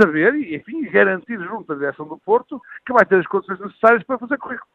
saber 0.00 0.34
e, 0.34 0.56
enfim, 0.56 0.82
garantir 0.90 1.38
junto 1.38 1.72
à 1.72 1.76
direção 1.76 2.06
do 2.06 2.18
Porto 2.18 2.60
que 2.86 2.92
vai 2.92 3.04
ter 3.04 3.16
as 3.20 3.26
condições 3.26 3.60
necessárias 3.60 4.02
para 4.04 4.18
fazer 4.18 4.38
currículo. 4.38 4.68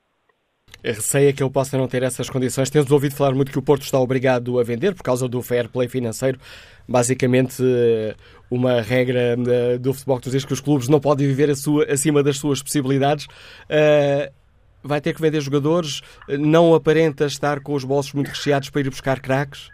Receia 0.84 1.34
que 1.34 1.44
ele 1.44 1.52
possa 1.52 1.78
não 1.78 1.88
ter 1.88 2.04
essas 2.04 2.30
condições. 2.30 2.70
Temos 2.70 2.92
ouvido 2.92 3.16
falar 3.16 3.34
muito 3.34 3.52
que 3.52 3.60
o 3.60 3.62
Porto 3.62 3.84
está 3.84 4.00
obrigado 4.00 4.60
a 4.60 4.64
vender 4.64 4.96
por 4.96 5.04
causa 5.04 5.28
do 5.28 5.42
fair 5.42 5.70
play 5.70 5.88
financeiro. 5.88 6.40
Basicamente, 6.88 7.62
eh, 7.64 8.16
uma 8.50 8.82
regra 8.82 9.36
eh, 9.48 9.78
do 9.78 9.94
futebol 9.94 10.20
que 10.20 10.30
diz 10.30 10.46
que 10.46 10.54
os 10.54 10.62
clubes 10.62 10.88
não 10.88 11.00
podem 11.00 11.28
viver 11.28 11.54
sua, 11.56 11.86
acima 11.86 12.24
das 12.24 12.38
suas 12.38 12.64
possibilidades. 12.64 13.26
Uh, 13.26 14.34
vai 14.82 15.02
ter 15.02 15.14
que 15.14 15.22
vender 15.22 15.42
jogadores? 15.42 16.02
Não 16.28 16.74
aparenta 16.74 17.26
estar 17.26 17.60
com 17.60 17.74
os 17.74 17.84
bolsos 17.84 18.14
muito 18.14 18.30
recheados 18.30 18.70
para 18.70 18.82
ir 18.82 18.90
buscar 18.90 19.20
craques? 19.20 19.70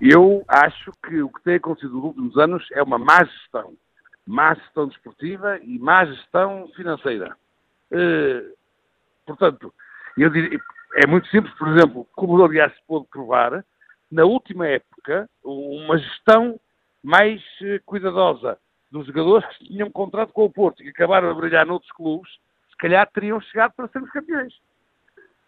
Eu 0.00 0.44
acho 0.46 0.92
que 1.08 1.22
o 1.22 1.28
que 1.30 1.42
tem 1.42 1.54
acontecido 1.54 1.94
nos 1.94 2.04
últimos 2.04 2.36
anos 2.36 2.64
é 2.72 2.82
uma 2.82 2.98
má 2.98 3.24
gestão 3.24 3.72
má 4.26 4.54
gestão 4.54 4.88
desportiva 4.88 5.58
e 5.62 5.78
má 5.78 6.04
gestão 6.04 6.68
financeira. 6.74 7.36
Uh, 7.92 8.52
portanto, 9.24 9.72
eu 10.22 10.30
diria, 10.30 10.60
é 10.96 11.06
muito 11.06 11.28
simples, 11.28 11.52
por 11.54 11.68
exemplo, 11.68 12.06
como 12.14 12.42
aliás 12.42 12.72
se 12.74 12.82
pôde 12.86 13.06
provar, 13.10 13.64
na 14.10 14.24
última 14.24 14.66
época, 14.66 15.28
uma 15.44 15.98
gestão 15.98 16.58
mais 17.02 17.40
uh, 17.60 17.80
cuidadosa 17.84 18.58
dos 18.90 19.06
jogadores 19.06 19.46
que 19.58 19.66
tinham 19.66 19.90
contrato 19.90 20.32
com 20.32 20.44
o 20.44 20.50
Porto 20.50 20.82
e 20.82 20.88
acabaram 20.88 21.30
a 21.30 21.34
brilhar 21.34 21.66
noutros 21.66 21.90
clubes, 21.92 22.30
se 22.70 22.76
calhar 22.76 23.06
teriam 23.12 23.40
chegado 23.40 23.72
para 23.72 23.88
sermos 23.88 24.10
campeões. 24.10 24.54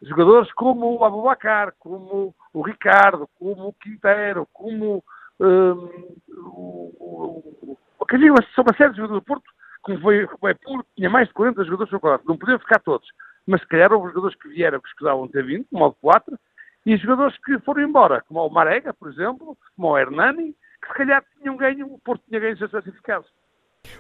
Jogadores 0.03 0.53
como 0.53 0.99
o 0.99 1.05
Abubacar, 1.05 1.73
como 1.79 2.35
o 2.53 2.62
Ricardo, 2.62 3.29
como 3.39 3.69
o 3.69 3.73
Quintero, 3.73 4.47
como 4.53 5.03
um, 5.41 6.16
o, 6.29 7.77
porque 7.99 8.16
havia 8.16 8.33
uma, 8.33 8.41
uma 8.41 8.77
série 8.77 8.91
de 8.91 8.97
jogadores 8.97 9.23
do 9.23 9.27
Porto, 9.27 9.51
como 9.83 10.01
foi, 10.01 10.27
como 10.27 10.55
público, 10.57 10.89
tinha 10.97 11.11
mais 11.11 11.29
de 11.29 11.35
40 11.35 11.64
jogadores 11.64 11.93
no 11.93 12.01
quadro. 12.01 12.27
Não 12.27 12.39
podiam 12.39 12.59
ficar 12.59 12.81
todos. 12.81 13.09
Mas 13.49 13.62
se 13.62 13.66
calhar 13.66 13.90
houve 13.90 14.09
jogadores 14.09 14.36
que 14.36 14.49
vieram 14.49 14.78
que 14.78 14.88
escusavam 14.88 15.26
ter 15.26 15.42
vindo, 15.42 15.64
como 15.72 15.86
o 15.86 15.94
4, 15.94 16.38
e 16.84 16.96
jogadores 16.99 17.34
que 17.42 17.59
foram 17.61 17.82
embora, 17.82 18.22
como 18.28 18.46
o 18.46 18.51
Marega, 18.51 18.92
por 18.92 19.11
exemplo, 19.11 19.57
como 19.74 19.88
o 19.88 19.99
Hernani, 19.99 20.55
que 20.82 20.88
se 20.88 20.94
calhar 20.94 21.24
tinham 21.40 21.57
ganho, 21.57 21.86
o 21.86 21.99
Porto 21.99 22.22
tinha 22.28 22.38
ganho 22.38 22.59
seus 22.59 22.70
classificados. 22.70 23.26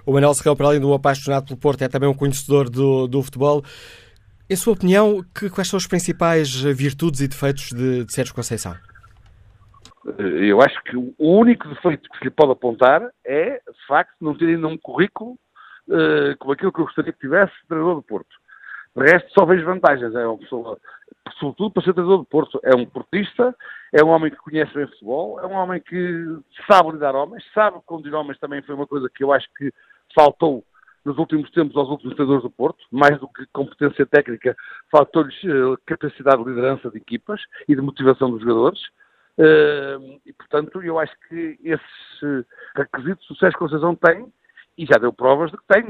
O 0.04 0.12
Manuel 0.12 0.34
Serrão, 0.34 0.54
para 0.54 0.66
além 0.66 0.80
de 0.80 0.84
um 0.84 0.92
apaixonado 0.92 1.46
pelo 1.46 1.58
Porto, 1.58 1.80
é 1.80 1.88
também 1.88 2.08
um 2.08 2.14
conhecedor 2.14 2.68
do, 2.68 3.08
do 3.08 3.22
futebol. 3.22 3.62
Em 4.50 4.56
sua 4.56 4.74
opinião, 4.74 5.24
que, 5.34 5.48
quais 5.48 5.68
são 5.68 5.78
as 5.78 5.86
principais 5.86 6.54
virtudes 6.54 7.20
e 7.22 7.28
defeitos 7.28 7.70
de, 7.70 8.04
de 8.04 8.12
Sérgio 8.12 8.34
Conceição? 8.34 8.74
Eh, 10.18 10.50
eu 10.50 10.60
acho 10.60 10.82
que 10.84 10.94
o 10.94 11.14
único 11.18 11.66
defeito 11.68 12.06
que 12.10 12.18
se 12.18 12.24
lhe 12.24 12.30
pode 12.30 12.52
apontar 12.52 13.02
é, 13.24 13.54
de 13.56 13.86
facto, 13.86 14.14
não 14.20 14.36
ter 14.36 14.46
ainda 14.46 14.66
um 14.66 14.76
currículo 14.76 15.38
uh, 15.88 16.36
como 16.38 16.52
aquilo 16.52 16.72
que 16.72 16.80
eu 16.80 16.84
gostaria 16.84 17.12
que 17.12 17.18
tivesse 17.18 17.52
treinador 17.66 17.96
do 17.96 18.02
Porto. 18.02 18.36
De 18.96 19.04
resto, 19.04 19.30
só 19.32 19.44
vejo 19.44 19.64
vantagens. 19.64 20.14
É 20.14 20.26
uma 20.26 20.38
pessoa, 20.38 20.78
sobretudo 21.38 21.70
para 21.72 21.82
ser 21.84 21.92
treinador 21.92 22.18
do 22.18 22.24
Porto, 22.24 22.60
é 22.62 22.74
um 22.74 22.86
portista, 22.86 23.54
é 23.92 24.02
um 24.02 24.08
homem 24.08 24.30
que 24.30 24.36
conhece 24.36 24.74
bem 24.74 24.86
futebol, 24.86 25.40
é 25.40 25.46
um 25.46 25.52
homem 25.52 25.80
que 25.80 26.38
sabe 26.70 26.92
lidar 26.92 27.14
homens, 27.14 27.44
sabe 27.54 27.78
conduzir 27.86 28.14
homens 28.14 28.38
também 28.38 28.62
foi 28.62 28.74
uma 28.74 28.86
coisa 28.86 29.08
que 29.14 29.22
eu 29.22 29.32
acho 29.32 29.48
que 29.56 29.72
faltou 30.14 30.64
nos 31.04 31.16
últimos 31.16 31.50
tempos 31.52 31.76
aos 31.76 31.88
últimos 31.88 32.14
treinadores 32.14 32.42
do 32.42 32.50
Porto, 32.50 32.84
mais 32.90 33.18
do 33.18 33.28
que 33.28 33.46
competência 33.52 34.04
técnica, 34.04 34.56
faltou-lhes 34.90 35.42
uh, 35.44 35.78
capacidade 35.86 36.42
de 36.42 36.50
liderança 36.50 36.90
de 36.90 36.98
equipas 36.98 37.40
e 37.66 37.74
de 37.74 37.80
motivação 37.80 38.30
dos 38.30 38.40
jogadores. 38.40 38.80
Uh, 39.38 40.20
e, 40.26 40.32
portanto, 40.32 40.82
eu 40.82 40.98
acho 40.98 41.12
que 41.28 41.58
esses 41.62 42.46
requisitos 42.76 43.30
o 43.30 43.36
Sérgio 43.36 43.58
Conceição 43.58 43.94
tem 43.94 44.26
e 44.78 44.86
já 44.86 44.96
deu 44.96 45.12
provas 45.12 45.50
de 45.50 45.58
que 45.58 45.64
tem. 45.66 45.84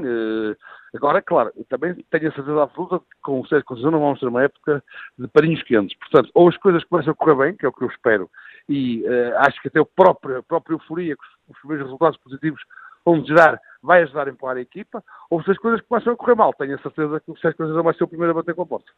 Agora, 0.94 1.20
claro, 1.20 1.52
também 1.68 1.94
tenho 2.10 2.28
a 2.30 2.34
certeza 2.34 2.62
absoluta 2.62 2.98
que 2.98 3.20
com 3.22 3.40
o 3.40 3.46
Sérgio 3.46 3.66
Conceição 3.66 3.90
não 3.90 4.00
vamos 4.00 4.18
ter 4.18 4.26
uma 4.26 4.42
época 4.42 4.82
de 5.18 5.28
parinhos 5.28 5.62
quentes. 5.62 5.96
Portanto, 5.98 6.30
ou 6.34 6.48
as 6.48 6.56
coisas 6.56 6.82
começam 6.84 7.12
a 7.12 7.16
correr 7.16 7.36
bem, 7.36 7.56
que 7.56 7.66
é 7.66 7.68
o 7.68 7.72
que 7.72 7.84
eu 7.84 7.88
espero, 7.88 8.30
e 8.68 9.02
uh, 9.02 9.38
acho 9.46 9.60
que 9.60 9.68
até 9.68 9.80
o 9.80 9.86
próprio, 9.86 10.38
a 10.38 10.42
própria 10.42 10.74
euforia, 10.74 11.14
que 11.14 11.22
os, 11.22 11.54
os 11.54 11.60
primeiros 11.60 11.86
resultados 11.86 12.18
positivos 12.18 12.62
vão 13.04 13.24
gerar, 13.24 13.60
vai 13.82 14.02
ajudar 14.02 14.28
a 14.28 14.30
empurrar 14.30 14.56
a 14.56 14.60
equipa, 14.60 15.04
ou 15.30 15.42
se 15.42 15.50
as 15.50 15.58
coisas 15.58 15.80
começam 15.86 16.12
a 16.12 16.16
correr 16.16 16.34
mal, 16.34 16.52
tenho 16.54 16.74
a 16.74 16.82
certeza 16.82 17.20
que 17.20 17.30
o 17.30 17.36
Sérgio 17.36 17.58
Conceição 17.58 17.82
vai 17.82 17.94
ser 17.94 18.04
o 18.04 18.08
primeiro 18.08 18.32
a 18.32 18.34
bater 18.34 18.54
com 18.54 18.62
a 18.62 18.66
porta. 18.66 18.90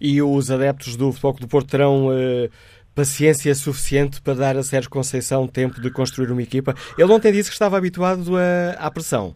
E 0.00 0.22
os 0.22 0.50
adeptos 0.50 0.96
do 0.96 1.12
Futebol 1.12 1.34
do 1.40 1.48
Porto 1.48 1.70
terão 1.70 2.08
uh, 2.08 2.48
paciência 2.94 3.54
suficiente 3.54 4.22
para 4.22 4.34
dar 4.34 4.56
a 4.56 4.62
Sérgio 4.62 4.90
Conceição 4.90 5.48
tempo 5.48 5.80
de 5.80 5.90
construir 5.90 6.30
uma 6.30 6.42
equipa? 6.42 6.74
Ele 6.96 7.12
ontem 7.12 7.32
disse 7.32 7.50
que 7.50 7.54
estava 7.54 7.76
habituado 7.76 8.36
a, 8.36 8.86
à 8.86 8.90
pressão. 8.90 9.34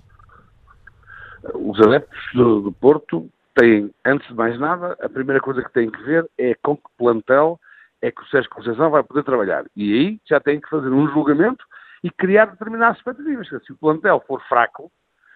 Os 1.55 1.81
adeptos 1.81 2.19
do, 2.35 2.61
do 2.61 2.73
Porto 2.73 3.29
têm, 3.55 3.91
antes 4.05 4.27
de 4.29 4.35
mais 4.35 4.59
nada, 4.59 4.97
a 5.01 5.09
primeira 5.09 5.41
coisa 5.41 5.63
que 5.63 5.73
têm 5.73 5.91
que 5.91 6.03
ver 6.03 6.29
é 6.39 6.55
com 6.63 6.77
que 6.77 6.83
plantel 6.97 7.59
é 8.01 8.11
que 8.11 8.23
o 8.23 8.27
Sérgio 8.27 8.51
Conceição 8.51 8.91
vai 8.91 9.03
poder 9.03 9.25
trabalhar. 9.25 9.65
E 9.75 9.93
aí 9.93 10.21
já 10.29 10.39
têm 10.39 10.61
que 10.61 10.69
fazer 10.69 10.89
um 10.89 11.09
julgamento 11.09 11.65
e 12.03 12.11
criar 12.11 12.47
determinadas 12.47 12.99
expectativas. 12.99 13.49
Se 13.49 13.73
o 13.73 13.77
plantel 13.77 14.23
for 14.27 14.41
fraco, 14.49 14.91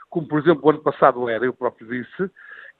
como 0.08 0.28
por 0.28 0.38
exemplo 0.40 0.62
o 0.64 0.70
ano 0.70 0.80
passado 0.80 1.28
era, 1.28 1.44
eu 1.44 1.52
próprio 1.52 1.88
disse, 1.88 2.30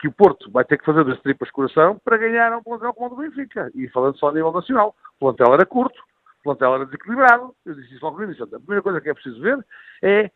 que 0.02 0.08
o 0.08 0.12
Porto 0.12 0.50
vai 0.50 0.64
ter 0.64 0.78
que 0.78 0.84
fazer 0.84 1.04
das 1.04 1.20
tripas 1.20 1.48
coração 1.52 1.96
para 2.04 2.16
ganhar 2.16 2.52
um 2.58 2.62
plantel 2.62 2.92
como 2.92 3.06
o 3.06 3.10
do 3.10 3.22
Benfica. 3.22 3.70
E 3.72 3.88
falando 3.90 4.18
só 4.18 4.30
a 4.30 4.32
nível 4.32 4.50
nacional. 4.50 4.96
O 5.14 5.20
plantel 5.20 5.54
era 5.54 5.64
curto, 5.64 5.96
o 6.40 6.42
plantel 6.42 6.74
era 6.74 6.86
desequilibrado. 6.86 7.54
Eu 7.64 7.74
disse 7.76 7.94
isso 7.94 8.04
logo 8.04 8.18
no 8.18 8.24
início. 8.24 8.42
A 8.42 8.48
primeira 8.48 8.82
coisa 8.82 9.00
que 9.00 9.08
é 9.08 9.14
preciso 9.14 9.40
ver 9.40 9.64
é 10.02 10.28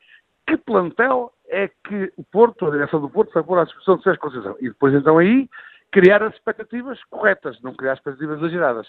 que 0.46 0.56
plantel 0.56 1.32
é 1.48 1.66
que 1.66 2.12
o 2.16 2.22
Porto, 2.22 2.64
a 2.64 2.70
direção 2.70 3.00
do 3.00 3.10
Porto, 3.10 3.34
vai 3.34 3.42
pôr 3.42 3.58
à 3.58 3.64
disposição 3.64 3.96
de 3.96 4.04
Sérgio 4.04 4.20
Conceição. 4.20 4.56
E 4.60 4.68
depois 4.68 4.94
então 4.94 5.18
aí 5.18 5.50
criar 5.90 6.22
as 6.22 6.32
expectativas 6.34 7.02
corretas, 7.10 7.60
não 7.60 7.74
criar 7.74 7.94
expectativas 7.94 8.38
exageradas. 8.38 8.86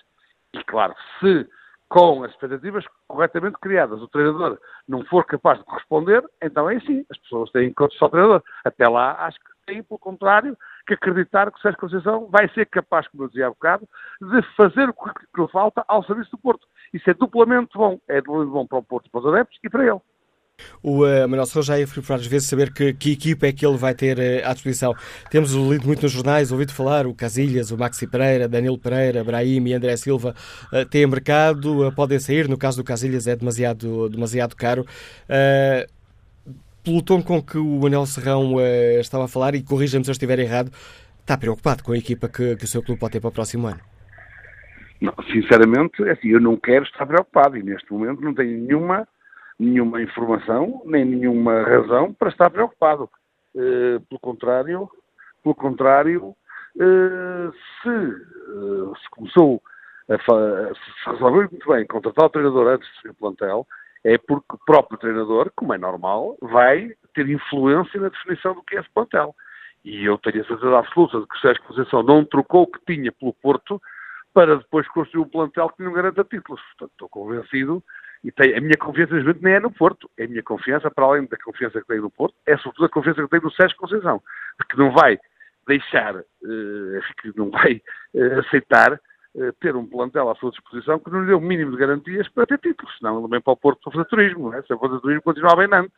E 0.54 0.64
claro, 0.64 0.94
se 1.20 1.50
com 1.90 2.24
as 2.24 2.30
expectativas 2.30 2.86
corretamente 3.08 3.58
criadas 3.60 4.00
o 4.00 4.08
treinador 4.10 4.60
não 4.88 5.04
for 5.06 5.26
capaz 5.26 5.58
de 5.58 5.66
corresponder, 5.66 6.24
então 6.40 6.70
é 6.70 6.80
sim, 6.82 7.04
as 7.10 7.18
pessoas 7.18 7.50
têm 7.50 7.74
que 7.74 7.98
só 7.98 8.06
o 8.06 8.10
treinador. 8.10 8.44
Até 8.64 8.88
lá, 8.88 9.26
acho 9.26 9.40
que 9.40 9.57
têm, 9.68 9.84
pelo 9.84 10.00
contrário, 10.00 10.58
que 10.88 10.94
acreditar 10.94 11.52
que 11.52 11.60
o 11.60 11.62
Sérgio 11.62 11.80
Conceição 11.80 12.28
vai 12.32 12.50
ser 12.54 12.66
capaz, 12.68 13.08
como 13.10 13.24
eu 13.24 13.28
dizia 13.28 13.48
há 13.48 13.50
bocado, 13.50 13.88
de 14.22 14.42
fazer 14.56 14.90
o 14.90 14.94
que 14.94 15.42
lhe 15.42 15.48
falta 15.50 15.84
ao 15.88 16.04
serviço 16.06 16.32
do 16.32 16.38
Porto. 16.38 16.66
Isso 16.94 17.10
é 17.10 17.14
duplamente 17.14 17.72
bom. 17.76 18.00
É 18.08 18.22
duplamente 18.22 18.52
bom 18.52 18.66
para 18.66 18.78
o 18.80 18.84
Porto, 18.84 19.12
para 19.12 19.20
os 19.20 19.28
adeptos 19.28 19.60
e 19.64 19.70
para 19.70 19.84
ele. 19.86 20.02
O 20.82 21.04
uh, 21.04 21.30
Manuel 21.30 21.46
Sousa 21.46 21.68
já 21.68 21.80
ia 21.80 21.86
várias 21.86 22.26
vezes 22.26 22.50
saber 22.50 22.74
que, 22.74 22.92
que 22.92 23.12
equipa 23.12 23.46
é 23.46 23.54
que 23.54 23.64
ele 23.64 23.78
vai 23.78 23.94
ter 23.94 24.18
uh, 24.18 24.50
à 24.50 24.54
disposição. 24.54 24.96
Temos 25.30 25.52
lido 25.54 25.86
muito 25.86 26.02
nos 26.02 26.12
jornais, 26.12 26.52
ouvido 26.52 26.74
falar 26.74 27.06
o 27.06 27.14
Casilhas, 27.14 27.70
o 27.70 27.78
Maxi 27.78 28.08
Pereira, 28.08 28.48
Danilo 28.48 28.80
Pereira, 28.80 29.24
Brahim 29.24 29.68
e 29.68 29.74
André 29.76 29.96
Silva 29.98 30.34
uh, 30.74 30.86
têm 30.86 31.06
mercado, 31.06 31.88
uh, 31.88 31.94
podem 31.94 32.18
sair. 32.18 32.48
No 32.48 32.58
caso 32.58 32.78
do 32.78 32.84
Casilhas 32.84 33.28
é 33.28 33.36
demasiado, 33.36 34.10
demasiado 34.10 34.56
caro. 34.56 34.84
Pelo 36.88 37.04
tom 37.04 37.22
com 37.22 37.44
que 37.44 37.58
o 37.58 37.82
Manuel 37.82 38.06
Serrão 38.06 38.56
estava 38.98 39.26
a 39.26 39.28
falar, 39.28 39.54
e 39.56 39.62
corrija-me 39.62 40.06
se 40.06 40.10
eu 40.10 40.14
estiver 40.14 40.40
errado, 40.40 40.72
está 41.20 41.38
preocupado 41.38 41.84
com 41.84 41.92
a 41.92 41.98
equipa 41.98 42.30
que, 42.30 42.56
que 42.56 42.64
o 42.64 42.68
seu 42.68 42.82
clube 42.82 42.98
pode 42.98 43.12
ter 43.12 43.20
para 43.20 43.28
o 43.28 43.34
próximo 43.34 43.68
ano? 43.68 43.82
Não, 45.02 45.14
sinceramente, 45.30 46.02
é 46.04 46.12
assim, 46.14 46.30
eu 46.30 46.40
não 46.40 46.56
quero 46.56 46.86
estar 46.86 47.06
preocupado 47.06 47.58
e 47.58 47.64
neste 47.64 47.92
momento 47.92 48.22
não 48.22 48.34
tenho 48.34 48.58
nenhuma 48.58 49.06
nenhuma 49.60 50.02
informação, 50.02 50.82
nem 50.86 51.04
nenhuma 51.04 51.64
razão 51.64 52.14
para 52.14 52.30
estar 52.30 52.50
preocupado. 52.50 53.10
Uh, 53.56 54.00
pelo 54.08 54.20
contrário, 54.22 54.90
pelo 55.44 55.56
contrário, 55.56 56.36
uh, 56.76 57.54
se, 57.82 57.90
uh, 57.90 58.96
se 58.96 59.10
começou 59.10 59.62
a 60.10 60.18
se 60.18 61.10
resolveu 61.10 61.50
muito 61.52 61.68
bem 61.68 61.86
contratar 61.86 62.26
o 62.26 62.30
treinador 62.30 62.68
antes 62.68 62.88
de 62.88 63.02
ser 63.02 63.14
plantel, 63.16 63.68
é 64.08 64.18
porque 64.18 64.56
o 64.56 64.60
próprio 64.66 64.98
treinador, 64.98 65.52
como 65.54 65.74
é 65.74 65.78
normal, 65.78 66.38
vai 66.42 66.94
ter 67.14 67.28
influência 67.30 68.00
na 68.00 68.08
definição 68.08 68.54
do 68.54 68.64
que 68.64 68.78
é 68.78 68.80
esse 68.80 68.90
plantel. 68.92 69.36
E 69.84 70.06
eu 70.06 70.18
tenho 70.18 70.42
a 70.42 70.48
certeza 70.48 70.80
absoluta 70.80 71.20
de 71.20 71.28
que 71.28 71.36
o 71.36 71.40
Sérgio 71.40 71.64
Conceição 71.64 72.04
não 72.04 72.24
trocou 72.24 72.64
o 72.64 72.68
que 72.68 72.80
tinha 72.88 73.12
pelo 73.12 73.34
Porto 73.34 73.82
para 74.34 74.56
depois 74.56 74.88
construir 74.88 75.24
um 75.24 75.28
plantel 75.28 75.70
que 75.70 75.84
não 75.84 75.92
garanta 75.92 76.24
títulos. 76.24 76.62
Portanto, 76.62 76.92
estou 76.94 77.10
convencido 77.10 77.84
e 78.24 78.32
tem, 78.32 78.56
a 78.56 78.62
minha 78.62 78.78
confiança 78.78 79.14
neste 79.14 79.44
nem 79.44 79.56
é 79.56 79.60
no 79.60 79.72
Porto. 79.72 80.10
É 80.18 80.24
a 80.24 80.28
minha 80.30 80.44
confiança, 80.44 80.90
para 80.90 81.04
além 81.04 81.26
da 81.26 81.38
confiança 81.44 81.82
que 81.82 81.88
tenho 81.88 82.04
no 82.04 82.10
Porto, 82.10 82.36
é 82.46 82.56
sobretudo 82.58 82.86
a 82.86 82.90
confiança 82.90 83.22
que 83.22 83.30
tenho 83.30 83.44
no 83.44 83.52
Sérgio 83.52 83.78
Conceição. 83.78 84.24
Que 84.70 84.78
não 84.78 84.92
vai 84.92 85.20
deixar, 85.68 86.16
uh, 86.16 86.24
que 87.22 87.36
não 87.36 87.52
vai 87.52 87.82
uh, 88.14 88.40
aceitar 88.40 88.98
ter 89.60 89.76
um 89.76 89.86
plantel 89.86 90.30
à 90.30 90.36
sua 90.36 90.52
disposição 90.52 91.00
que 91.00 91.12
não 91.12 91.22
lhe 91.22 91.28
dê 91.28 91.34
o 91.34 91.42
mínimo 91.42 91.72
de 91.72 91.78
garantias 91.78 92.28
para 92.30 92.46
ter 92.46 92.58
títulos. 92.60 92.96
Senão 92.98 93.20
ele 93.20 93.28
vem 93.28 93.42
para 93.42 93.54
o 93.54 93.58
Porto 93.58 93.80
para 93.84 93.94
fazer 93.94 94.06
turismo. 94.06 94.54
É? 94.54 94.62
Se 94.64 94.74
eu 94.74 94.80
fazer 94.80 95.00
turismo, 95.00 95.22
continua 95.22 95.56
bem 95.56 95.68
Nantes. 95.68 95.98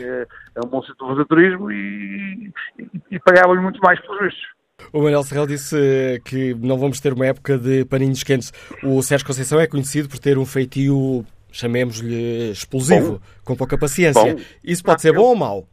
É, 0.00 0.26
é 0.56 0.60
um 0.64 0.68
bom 0.68 0.80
sítio 0.80 0.96
para 0.96 1.08
fazer 1.08 1.24
turismo 1.26 1.70
e, 1.70 2.52
e, 2.78 2.90
e 3.10 3.18
pagava-lhe 3.20 3.60
muito 3.60 3.80
mais 3.80 4.00
pelos 4.00 4.20
vistos. 4.20 4.54
O 4.92 5.02
Manuel 5.02 5.22
Serrel 5.22 5.46
disse 5.46 6.20
que 6.24 6.54
não 6.54 6.78
vamos 6.78 7.00
ter 7.00 7.12
uma 7.12 7.26
época 7.26 7.58
de 7.58 7.84
paninhos 7.84 8.22
quentes. 8.22 8.52
O 8.82 9.02
Sérgio 9.02 9.26
Conceição 9.26 9.60
é 9.60 9.66
conhecido 9.66 10.08
por 10.08 10.18
ter 10.18 10.36
um 10.38 10.46
feitio 10.46 11.24
chamemos-lhe 11.54 12.50
explosivo, 12.50 13.12
bom. 13.12 13.20
com 13.44 13.56
pouca 13.56 13.78
paciência. 13.78 14.34
Bom. 14.34 14.42
Isso 14.62 14.82
pode 14.82 14.96
ah, 14.96 14.98
ser 14.98 15.12
bom 15.12 15.20
eu... 15.20 15.26
ou 15.26 15.36
mau? 15.36 15.68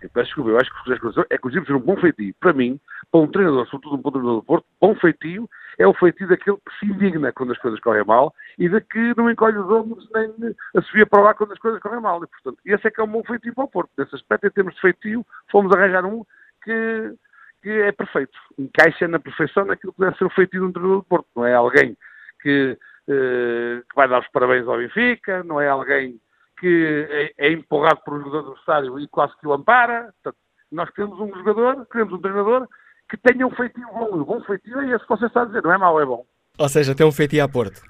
Eu 0.00 0.10
peço 0.10 0.26
desculpa, 0.26 0.50
eu 0.50 0.58
acho 0.58 0.70
que 0.70 0.80
o 0.80 0.84
José 0.84 0.98
Conceição 1.00 1.24
é 1.30 1.38
conhecido 1.38 1.64
por 1.64 1.72
ser 1.72 1.76
um 1.76 1.84
bom 1.84 1.96
feitio. 2.00 2.34
Para 2.40 2.52
mim, 2.52 2.80
para 3.10 3.20
um 3.20 3.26
treinador, 3.26 3.66
sobretudo 3.66 3.96
um 3.96 4.02
bom 4.02 4.10
treinador 4.10 4.36
do 4.36 4.44
Porto, 4.44 4.66
bom 4.80 4.94
feitio 4.94 5.48
é 5.78 5.86
o 5.86 5.94
feitio 5.94 6.28
daquele 6.28 6.56
que 6.56 6.78
se 6.78 6.86
indigna 6.86 7.32
quando 7.32 7.52
as 7.52 7.58
coisas 7.58 7.80
correm 7.80 8.04
mal 8.04 8.34
e 8.58 8.68
de 8.68 8.80
que 8.80 9.14
não 9.16 9.30
encolhe 9.30 9.58
os 9.58 9.70
ombros 9.70 10.08
nem 10.12 10.54
assovia 10.76 11.06
para 11.06 11.22
lá 11.22 11.34
quando 11.34 11.52
as 11.52 11.58
coisas 11.58 11.80
correm 11.80 12.00
mal. 12.00 12.22
E, 12.22 12.26
portanto, 12.26 12.58
esse 12.64 12.86
é 12.86 12.90
que 12.90 13.00
é 13.00 13.04
um 13.04 13.08
bom 13.08 13.22
feitio 13.24 13.54
para 13.54 13.64
o 13.64 13.68
Porto. 13.68 13.90
Nesse 13.96 14.14
aspecto, 14.14 14.46
em 14.46 14.50
termos 14.50 14.74
de 14.74 14.80
feitio, 14.80 15.26
fomos 15.50 15.72
arranjar 15.72 16.04
um 16.04 16.24
que, 16.62 17.14
que 17.62 17.70
é 17.70 17.92
perfeito. 17.92 18.38
Encaixa 18.58 19.06
na 19.08 19.18
perfeição 19.18 19.64
naquilo 19.64 19.92
que 19.92 20.00
deve 20.00 20.16
ser 20.16 20.24
o 20.24 20.30
feitio 20.30 20.60
de 20.60 20.66
um 20.66 20.72
treinador 20.72 20.98
do 20.98 21.04
Porto. 21.04 21.26
Não 21.34 21.46
é 21.46 21.54
alguém 21.54 21.96
que 22.42 22.78
eh, 23.08 23.82
que 23.88 23.96
vai 23.96 24.06
dar 24.06 24.20
os 24.20 24.28
parabéns 24.28 24.68
ao 24.68 24.76
Benfica, 24.76 25.42
não 25.42 25.58
é 25.58 25.66
alguém 25.66 26.20
que 26.58 27.06
é, 27.38 27.48
é 27.48 27.52
empurrado 27.52 28.00
por 28.04 28.14
um 28.14 28.18
jogador 28.22 28.50
adversário 28.50 28.98
e 28.98 29.08
quase 29.08 29.36
que 29.38 29.46
o 29.46 29.52
ampara. 29.52 30.12
Portanto, 30.22 30.38
nós 30.70 30.90
queremos 30.90 31.18
um 31.20 31.32
jogador, 31.34 31.86
queremos 31.90 32.14
um 32.14 32.20
treinador 32.20 32.68
que 33.08 33.16
tenha 33.16 33.46
um 33.46 33.50
feitio 33.50 33.86
bom. 33.92 34.20
O 34.20 34.24
bom 34.24 34.40
feitio 34.42 34.80
é 34.80 34.94
esse 34.94 35.04
que 35.04 35.08
você 35.08 35.26
está 35.26 35.42
a 35.42 35.44
dizer, 35.46 35.62
não 35.62 35.72
é 35.72 35.78
mau, 35.78 36.00
é 36.00 36.04
bom. 36.04 36.24
Ou 36.58 36.68
seja, 36.68 36.94
tem 36.94 37.06
um 37.06 37.12
feitio 37.12 37.42
a 37.42 37.48
Porto. 37.48 37.80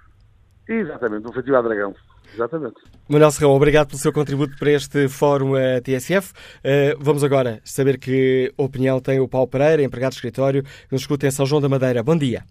Exatamente, 0.69 1.27
um 1.27 1.33
feitio 1.33 1.57
a 1.57 1.63
Dragão. 1.63 1.95
Exatamente. 2.35 2.77
Manuel 3.09 3.31
Serrão, 3.31 3.53
obrigado 3.53 3.89
pelo 3.89 3.99
seu 3.99 4.13
contributo 4.13 4.57
para 4.59 4.71
este 4.71 5.09
Fórum 5.09 5.53
uh, 5.53 5.81
TSF. 5.83 6.33
Uh, 6.59 6.99
vamos 7.01 7.25
agora 7.25 7.61
saber 7.65 7.99
que 7.99 8.53
opinião 8.57 9.01
tem 9.01 9.19
o 9.19 9.27
Paulo 9.27 9.49
Pereira, 9.49 9.83
empregado 9.83 10.11
de 10.11 10.17
escritório, 10.17 10.63
que 10.63 10.93
nos 10.93 11.01
escuta 11.01 11.27
em 11.27 11.31
São 11.31 11.47
João 11.47 11.63
da 11.63 11.71
Madeira. 11.71 12.03
Bom 12.03 12.17
dia. 12.17 12.45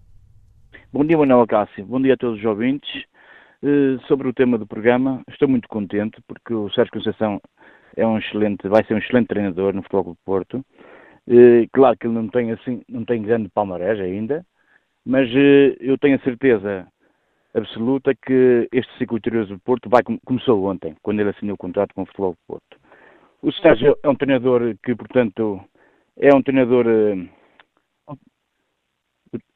Bom 0.92 1.06
dia, 1.06 1.18
Manuel 1.18 1.46
Cássio. 1.46 1.86
Bom 1.86 2.02
dia 2.02 2.16
a 2.16 2.18
todos 2.18 2.40
os 2.40 2.46
ouvintes. 2.46 2.90
Uh, 3.64 4.00
sobre 4.08 4.28
o 4.28 4.34
tema 4.34 4.56
do 4.56 4.68
programa, 4.68 5.24
estou 5.28 5.48
muito 5.48 5.68
contente 5.68 6.22
porque 6.28 6.54
o 6.54 6.70
Sérgio 6.70 6.94
Conceição 6.94 7.42
é 7.96 8.06
um 8.06 8.20
excelente, 8.20 8.68
vai 8.68 8.84
ser 8.86 8.94
um 8.94 9.00
excelente 9.00 9.28
treinador 9.28 9.74
no 9.74 9.82
Futebol 9.82 10.14
do 10.14 10.18
Porto. 10.24 10.64
Uh, 11.28 11.68
claro 11.74 11.98
que 11.98 12.06
ele 12.06 12.14
não 12.14 12.28
tem 12.28 12.52
assim, 12.52 12.84
não 12.88 13.04
tem 13.04 13.24
grande 13.24 13.50
palmarés 13.50 14.00
ainda, 14.00 14.46
mas 15.04 15.28
uh, 15.32 15.76
eu 15.80 15.98
tenho 15.98 16.18
a 16.18 16.20
certeza 16.20 16.88
absoluta 17.56 18.14
que 18.14 18.70
este 18.72 18.96
ciclo 19.00 19.18
vitorioso 19.18 19.56
do 19.56 19.60
Porto 19.60 19.90
vai, 19.90 20.04
começou 20.24 20.64
ontem, 20.66 20.96
quando 21.02 21.20
ele 21.20 21.32
assinou 21.32 21.56
o 21.56 21.58
contrato 21.58 21.96
com 21.96 22.04
o 22.04 22.06
Futebol 22.06 22.34
do 22.34 22.38
Porto. 22.48 22.78
O 23.42 23.52
Sérgio 23.52 23.98
é 24.04 24.08
um 24.08 24.16
treinador 24.16 24.76
que, 24.84 24.94
portanto, 24.96 25.60
é 26.16 26.34
um 26.34 26.44
treinador 26.44 26.86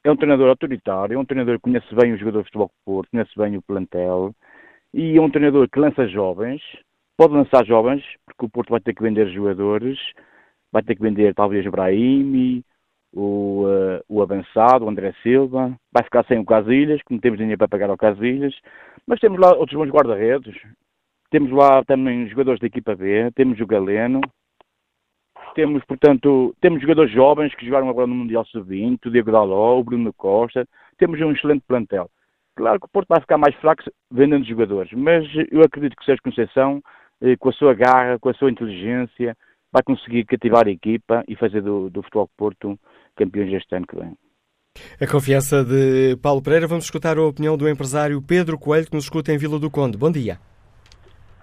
é 0.04 0.12
um 0.12 0.16
treinador 0.16 0.50
autoritário, 0.50 1.16
é 1.16 1.18
um 1.18 1.26
treinador 1.26 1.56
que 1.56 1.64
conhece 1.64 1.94
bem 1.96 2.14
o 2.14 2.18
jogador 2.18 2.40
de 2.40 2.46
futebol 2.46 2.68
de 2.68 2.86
Porto, 2.86 3.10
conhece 3.12 3.32
bem 3.38 3.58
o 3.58 3.62
plantel, 3.62 4.34
e 4.94 5.18
é 5.18 5.22
um 5.22 5.30
treinador 5.30 5.70
que 5.70 5.80
lança 5.80 6.08
jovens, 6.08 6.62
pode 7.18 7.34
lançar 7.34 7.66
jovens, 7.66 8.04
porque 8.26 8.46
o 8.46 8.50
Porto 8.50 8.70
vai 8.70 8.80
ter 8.80 8.94
que 8.94 9.04
vender 9.04 9.30
jogadores, 9.32 10.00
vai 10.72 10.84
ter 10.84 10.96
que 10.96 11.02
vender 11.02 11.34
talvez 11.34 11.66
Brahimi, 11.68 12.64
o, 13.14 13.66
uh, 13.66 14.02
o 14.08 14.22
avançado, 14.22 14.86
o 14.86 14.90
André 14.90 15.14
Silva, 15.22 15.76
vai 15.92 16.04
ficar 16.04 16.26
sem 16.26 16.40
o 16.40 16.46
Casilhas, 16.46 17.02
que 17.02 17.14
não 17.14 17.20
temos 17.20 17.38
dinheiro 17.38 17.58
para 17.58 17.68
pagar 17.68 17.90
ao 17.90 17.98
Casilhas, 17.98 18.56
mas 19.06 19.20
temos 19.20 19.40
lá 19.40 19.54
outros 19.54 19.78
bons 19.78 19.90
guarda-redes, 19.90 20.56
temos 21.30 21.52
lá 21.52 21.84
também 21.86 22.28
jogadores 22.28 22.60
da 22.60 22.68
equipa 22.68 22.96
B, 22.96 23.32
temos 23.36 23.60
o 23.60 23.66
Galeno, 23.66 24.22
temos, 25.54 25.84
portanto, 25.86 26.56
temos 26.62 26.82
jogadores 26.82 27.12
jovens 27.12 27.54
que 27.56 27.66
jogaram 27.66 27.90
agora 27.90 28.08
no 28.08 28.16
Mundial 28.16 28.46
Sub-20, 28.46 29.06
o 29.06 29.12
Diego 29.12 29.32
Daló, 29.32 29.80
o 29.80 29.84
Bruno 29.84 30.14
Costa, 30.14 30.68
temos 30.98 31.20
um 31.22 31.32
excelente 31.32 31.64
plantel. 31.68 32.10
Claro 32.56 32.80
que 32.80 32.86
o 32.86 32.90
Porto 32.90 33.08
vai 33.08 33.22
ficar 33.22 33.38
mais 33.38 33.56
fraco 33.56 33.84
vendendo 34.12 34.46
jogadores, 34.46 34.92
mas 34.94 35.26
eu 35.52 35.62
acredito 35.62 35.96
que 35.96 36.04
o 36.04 36.06
Sérgio 36.06 36.24
Conceição, 36.24 36.82
eh, 37.22 37.36
com 37.38 37.50
a 37.50 37.54
sua 37.54 37.74
garra, 37.74 38.20
com 38.20 38.30
a 38.30 38.34
sua 38.34 38.52
inteligência, 38.52 39.36
vai 39.72 39.82
conseguir 39.84 40.26
cativar 40.26 40.68
a 40.68 40.72
equipa 40.72 41.24
e 41.28 41.36
fazer 41.36 41.62
do, 41.62 41.90
do 41.90 42.04
Futebol 42.04 42.30
Porto 42.38 42.78
campeões 43.16 43.54
este 43.54 43.76
ano 43.76 43.88
que 43.88 43.96
vem. 43.96 44.14
A 45.00 45.08
confiança 45.10 45.64
de 45.64 46.18
Paulo 46.22 46.42
Pereira. 46.42 46.68
Vamos 46.68 46.86
escutar 46.86 47.18
a 47.18 47.24
opinião 47.24 47.58
do 47.58 47.68
empresário 47.68 48.22
Pedro 48.22 48.58
Coelho, 48.58 48.88
que 48.88 48.96
nos 48.96 49.06
escuta 49.06 49.32
em 49.32 49.38
Vila 49.38 49.60
do 49.60 49.72
Conde. 49.72 49.98
Bom 49.98 50.12
dia. 50.12 50.38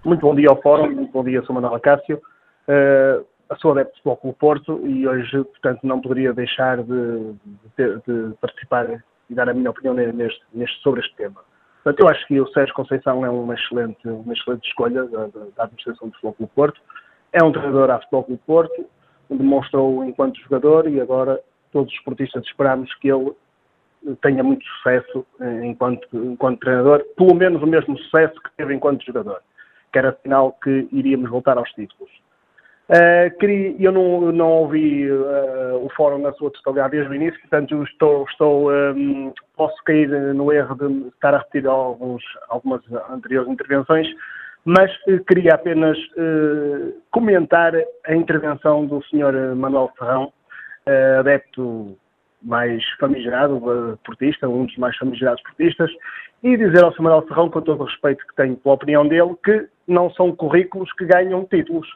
Muito 0.05 0.21
bom 0.21 0.35
dia 0.35 0.49
ao 0.49 0.61
Fórum, 0.63 0.91
muito 0.95 1.13
bom 1.13 1.25
dia, 1.25 1.43
sou 1.43 1.55
Manuel 1.55 1.79
Cássio. 1.81 2.21
Uh, 2.69 3.25
sou 3.57 3.73
adepto 3.73 3.97
de 3.97 4.03
Futebol 4.03 4.35
Porto 4.35 4.87
e 4.87 5.09
hoje, 5.09 5.45
portanto, 5.45 5.81
não 5.83 6.01
poderia 6.01 6.33
deixar 6.33 6.83
de, 6.83 7.35
de, 7.77 7.97
de 8.07 8.35
participar 8.41 9.03
e 9.31 9.35
dar 9.35 9.49
a 9.49 9.55
minha 9.55 9.71
opinião 9.71 9.95
neste, 9.95 10.43
neste, 10.53 10.81
sobre 10.83 11.01
este 11.01 11.15
tema. 11.17 11.41
Portanto, 11.83 12.01
eu 12.01 12.09
acho 12.09 12.27
que 12.27 12.41
o 12.41 12.49
Sérgio 12.49 12.75
Conceição 12.75 13.25
é 13.25 13.31
uma 13.31 13.55
excelente, 13.55 14.07
uma 14.07 14.33
excelente 14.33 14.69
escolha 14.69 15.05
da, 15.05 15.27
da 15.27 15.65
administração 15.65 16.09
do 16.09 16.15
Futebol 16.15 16.35
Clube 16.35 16.53
Porto. 16.55 16.81
É 17.33 17.43
um 17.43 17.53
treinador 17.53 17.91
à 17.91 17.99
Futebol 18.01 18.25
Clube 18.25 18.43
Porto, 18.47 18.87
demonstrou 19.31 20.05
enquanto 20.05 20.41
jogador 20.41 20.89
e 20.89 21.01
agora 21.01 21.41
todos 21.73 21.93
os 21.93 21.99
esportistas 21.99 22.45
esperamos 22.45 22.93
que 22.97 23.09
ele 23.09 23.33
tenha 24.23 24.43
muito 24.43 24.65
sucesso 24.65 25.27
eh, 25.41 25.67
enquanto, 25.67 26.07
enquanto 26.13 26.61
treinador, 26.61 27.05
pelo 27.17 27.35
menos 27.35 27.63
o 27.63 27.67
mesmo 27.67 27.99
sucesso 27.99 28.35
que 28.41 28.51
teve 28.57 28.75
enquanto 28.75 29.05
jogador, 29.05 29.41
que 29.93 29.99
era 29.99 30.17
sinal 30.23 30.53
que 30.63 30.89
iríamos 30.93 31.29
voltar 31.31 31.59
aos 31.59 31.71
títulos. 31.73 32.11
Uh, 32.89 33.37
queria, 33.39 33.75
eu 33.79 33.93
não, 33.93 34.33
não 34.33 34.49
ouvi 34.49 35.13
uh, 35.13 35.85
o 35.85 35.91
fórum 35.95 36.17
na 36.17 36.33
sua 36.33 36.51
totalidade 36.51 36.93
desde 36.93 37.11
o 37.11 37.15
início, 37.15 37.39
portanto 37.41 37.85
estou, 37.85 38.25
estou 38.25 38.73
um, 38.73 39.31
posso 39.59 39.77
cair 39.85 40.09
no 40.09 40.51
erro 40.51 40.75
de 40.75 41.09
estar 41.09 41.35
a 41.35 41.39
repetir 41.39 41.67
alguns, 41.67 42.25
algumas 42.49 42.81
anteriores 43.11 43.51
intervenções, 43.51 44.09
mas 44.65 44.91
uh, 45.07 45.23
queria 45.27 45.53
apenas 45.53 45.99
comentar 47.11 47.75
a 48.07 48.15
intervenção 48.15 48.87
do 48.87 49.03
Sr. 49.05 49.55
Manuel 49.55 49.93
Ferrão, 49.99 50.33
adepto 51.19 51.95
mais 52.43 52.83
famigerado 52.99 53.99
portista, 54.03 54.49
um 54.49 54.65
dos 54.65 54.77
mais 54.79 54.97
famigerados 54.97 55.43
portistas, 55.43 55.91
e 56.43 56.57
dizer 56.57 56.83
ao 56.83 56.93
Sr. 56.93 57.03
Manuel 57.03 57.27
Ferrão, 57.27 57.51
com 57.51 57.61
todo 57.61 57.83
o 57.83 57.85
respeito 57.85 58.27
que 58.27 58.35
tenho 58.35 58.57
pela 58.57 58.77
opinião 58.77 59.07
dele, 59.07 59.35
que 59.45 59.69
não 59.87 60.11
são 60.13 60.35
currículos 60.35 60.91
que 60.95 61.05
ganham 61.05 61.45
títulos 61.45 61.87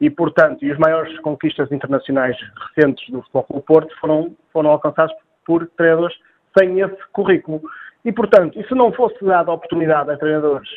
e, 0.00 0.08
portanto, 0.08 0.64
e 0.64 0.70
as 0.70 0.78
maiores 0.78 1.18
conquistas 1.20 1.70
internacionais 1.72 2.36
recentes 2.68 3.08
do 3.10 3.20
Futebol 3.22 3.42
Clube 3.44 3.66
Porto 3.66 4.00
foram, 4.00 4.36
foram 4.52 4.70
alcançadas 4.70 5.14
por 5.44 5.66
treinadores 5.76 6.16
sem 6.56 6.80
esse 6.80 6.96
currículo. 7.12 7.60
E, 8.04 8.12
portanto, 8.12 8.58
e 8.58 8.66
se 8.66 8.74
não 8.74 8.92
fosse 8.92 9.22
dada 9.24 9.50
a 9.50 9.54
oportunidade 9.54 10.10
a 10.10 10.16
treinadores 10.16 10.68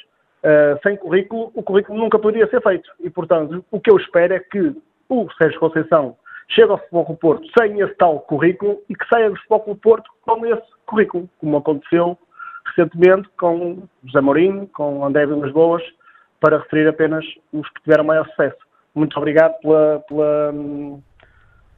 uh, 0.44 0.80
sem 0.84 0.98
currículo, 0.98 1.52
o 1.54 1.62
currículo 1.62 2.00
nunca 2.00 2.18
poderia 2.18 2.50
ser 2.50 2.62
feito. 2.62 2.90
E, 3.00 3.10
portanto, 3.10 3.64
o 3.70 3.80
que 3.80 3.92
eu 3.92 3.98
espero 3.98 4.34
é 4.34 4.40
que 4.40 4.76
o 5.08 5.28
Sérgio 5.38 5.60
Conceição 5.60 6.16
chegue 6.50 6.72
ao 6.72 6.78
Futebol 6.80 7.06
Clube 7.06 7.22
Porto 7.22 7.48
sem 7.58 7.80
esse 7.80 7.94
tal 7.96 8.20
currículo 8.22 8.82
e 8.90 8.96
que 8.96 9.08
saia 9.08 9.30
do 9.30 9.36
Futebol 9.38 9.60
Clube 9.62 9.80
Porto 9.82 10.10
com 10.24 10.46
esse 10.46 10.68
currículo, 10.86 11.30
como 11.40 11.58
aconteceu 11.58 12.18
recentemente 12.66 13.28
com 13.38 13.84
José 14.04 14.22
Mourinho, 14.22 14.68
com 14.68 15.06
André 15.06 15.26
Vilas 15.26 15.52
Boas, 15.52 15.84
para 16.40 16.60
referir 16.60 16.88
apenas 16.88 17.26
os 17.54 17.68
que 17.70 17.84
tiveram 17.84 18.04
maior 18.04 18.28
sucesso. 18.30 18.58
Muito 18.94 19.18
obrigado 19.18 19.54
pela. 19.62 20.00
pela 20.08 20.54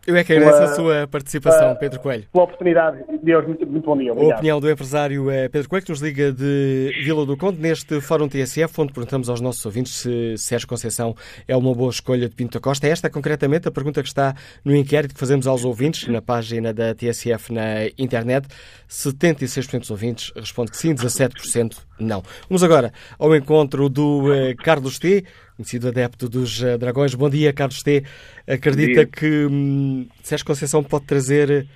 eu 0.05 0.17
é 0.17 0.23
que 0.23 0.33
agradeço 0.33 0.63
a 0.63 0.67
sua 0.75 1.07
participação, 1.07 1.77
Pedro 1.77 1.97
Coelho. 2.01 2.25
Pela 2.29 2.43
oportunidade. 2.43 3.05
Deus, 3.21 3.47
muito, 3.47 3.65
muito 3.65 3.85
bom 3.85 3.97
dia. 3.97 4.11
Obrigado. 4.11 4.33
A 4.33 4.35
opinião 4.35 4.59
do 4.59 4.69
empresário 4.69 5.29
é 5.29 5.47
Pedro 5.47 5.69
Coelho, 5.69 5.85
que 5.85 5.91
nos 5.91 6.01
liga 6.01 6.29
de 6.29 6.91
Vila 7.01 7.25
do 7.25 7.37
Conde, 7.37 7.61
neste 7.61 8.01
Fórum 8.01 8.27
TSF, 8.27 8.81
onde 8.81 8.91
perguntamos 8.91 9.29
aos 9.29 9.39
nossos 9.39 9.65
ouvintes 9.65 9.93
se 9.93 10.37
Sérgio 10.37 10.67
Conceição 10.67 11.15
é 11.47 11.55
uma 11.55 11.73
boa 11.73 11.89
escolha 11.89 12.27
de 12.27 12.35
Pinto 12.35 12.59
da 12.59 12.59
Costa. 12.59 12.85
Esta 12.85 13.07
é 13.07 13.09
concretamente 13.09 13.69
a 13.69 13.71
pergunta 13.71 14.01
que 14.01 14.09
está 14.09 14.35
no 14.65 14.75
inquérito 14.75 15.13
que 15.13 15.19
fazemos 15.19 15.47
aos 15.47 15.63
ouvintes 15.63 16.09
na 16.09 16.21
página 16.21 16.73
da 16.73 16.93
TSF 16.93 17.53
na 17.53 17.85
internet. 17.97 18.45
76% 18.89 19.79
dos 19.79 19.91
ouvintes 19.91 20.33
responde 20.35 20.71
que 20.71 20.77
sim, 20.77 20.93
17% 20.93 21.77
não. 21.97 22.21
Vamos 22.49 22.61
agora 22.61 22.91
ao 23.17 23.33
encontro 23.33 23.87
do 23.87 24.25
uh, 24.25 24.55
Carlos 24.57 24.99
T 24.99 25.23
conhecido 25.55 25.87
adepto 25.87 26.29
dos 26.29 26.61
uh, 26.61 26.77
Dragões. 26.77 27.15
Bom 27.15 27.29
dia, 27.29 27.53
Carlos 27.53 27.81
T. 27.81 28.03
Acredita 28.47 29.05
que 29.05 29.45
hum, 29.45 30.07
Sérgio 30.21 30.45
Conceição 30.45 30.83
pode 30.83 31.05
trazer 31.05 31.67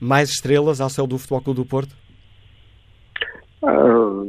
mais 0.00 0.30
estrelas 0.30 0.80
ao 0.80 0.90
céu 0.90 1.06
do 1.06 1.18
Futebol 1.18 1.42
Clube 1.42 1.60
do 1.60 1.66
Porto? 1.66 1.94
Ah, 3.62 4.22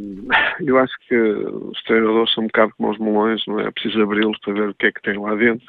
eu 0.61 0.77
acho 0.79 0.93
que 1.07 1.15
os 1.15 1.81
treinadores 1.83 2.33
são 2.33 2.43
um 2.43 2.47
bocado 2.47 2.73
como 2.77 2.91
os 2.91 2.97
melões, 2.97 3.41
não 3.45 3.59
é? 3.59 3.67
é 3.67 3.71
preciso 3.71 4.01
abri-los 4.01 4.37
para 4.39 4.53
ver 4.53 4.69
o 4.69 4.73
que 4.73 4.87
é 4.87 4.91
que 4.91 5.01
tem 5.01 5.19
lá 5.19 5.35
dentro. 5.35 5.65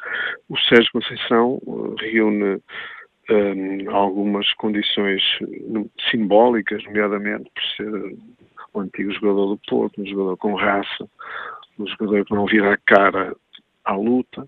O 0.49 0.57
Sérgio 0.59 0.91
Conceição 0.93 1.61
eh, 1.67 2.11
reúne 2.11 2.63
um, 3.31 3.91
algumas 3.95 4.51
condições 4.55 5.23
simbólicas, 6.11 6.83
nomeadamente 6.85 7.51
por 7.55 7.63
ser 7.77 8.17
o 8.73 8.81
antigo 8.81 9.13
jogador 9.13 9.47
do 9.49 9.61
Porto, 9.69 10.01
um 10.01 10.07
jogador 10.07 10.37
com 10.37 10.55
raça, 10.55 11.09
um 11.79 11.87
jogador 11.87 12.25
que 12.25 12.35
não 12.35 12.47
vira 12.47 12.75
a 12.75 12.79
cara 12.79 13.35
à 13.85 13.95
luta, 13.95 14.47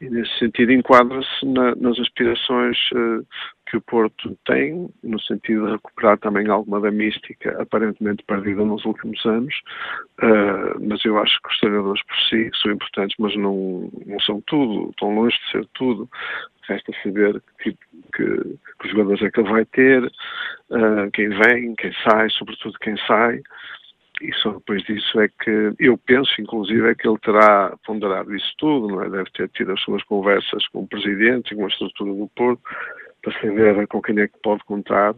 e 0.00 0.10
nesse 0.10 0.38
sentido 0.38 0.72
enquadra-se 0.72 1.46
na, 1.46 1.74
nas 1.76 1.98
aspirações 1.98 2.76
uh, 2.92 3.26
que 3.66 3.76
o 3.76 3.80
Porto 3.80 4.36
tem, 4.44 4.88
no 5.02 5.20
sentido 5.20 5.66
de 5.66 5.72
recuperar 5.72 6.18
também 6.18 6.48
alguma 6.48 6.80
da 6.80 6.90
mística 6.90 7.60
aparentemente 7.60 8.22
perdida 8.24 8.64
nos 8.64 8.84
últimos 8.84 9.24
anos, 9.24 9.54
uh, 10.22 10.78
mas 10.80 11.04
eu 11.04 11.18
acho 11.18 11.40
que 11.40 11.48
os 11.48 11.58
treinadores 11.58 12.02
por 12.04 12.16
si 12.28 12.50
são 12.60 12.72
importantes, 12.72 13.16
mas 13.18 13.34
não, 13.36 13.90
não 14.04 14.20
são 14.20 14.42
tudo, 14.46 14.90
estão 14.90 15.14
longe 15.14 15.36
de 15.38 15.50
ser 15.52 15.66
tudo. 15.74 16.08
Resta 16.68 16.92
saber 17.02 17.42
que, 17.62 17.72
que, 17.72 18.24
que 18.24 18.84
os 18.84 18.90
jogadores 18.90 19.22
é 19.22 19.30
que 19.30 19.40
ele 19.40 19.50
vai 19.50 19.64
ter, 19.66 20.04
uh, 20.04 21.10
quem 21.12 21.28
vem, 21.28 21.74
quem 21.76 21.92
sai, 22.08 22.28
sobretudo 22.30 22.78
quem 22.78 22.96
sai, 23.06 23.40
e 24.20 24.32
só 24.34 24.52
depois 24.52 24.82
disso 24.84 25.20
é 25.20 25.28
que 25.28 25.72
eu 25.78 25.98
penso, 25.98 26.40
inclusive, 26.40 26.88
é 26.88 26.94
que 26.94 27.08
ele 27.08 27.18
terá 27.18 27.76
ponderado 27.84 28.34
isso 28.34 28.52
tudo, 28.58 28.88
não 28.88 29.02
é? 29.02 29.10
Deve 29.10 29.30
ter 29.32 29.48
tido 29.50 29.72
as 29.72 29.80
suas 29.80 30.02
conversas 30.04 30.66
com 30.68 30.80
o 30.80 30.88
Presidente 30.88 31.52
e 31.52 31.56
com 31.56 31.64
a 31.64 31.68
estrutura 31.68 32.14
do 32.14 32.28
Porto 32.36 32.62
para 33.22 33.40
saber 33.40 33.86
com 33.88 34.02
quem 34.02 34.20
é 34.20 34.28
que 34.28 34.38
pode 34.42 34.62
contar 34.64 35.14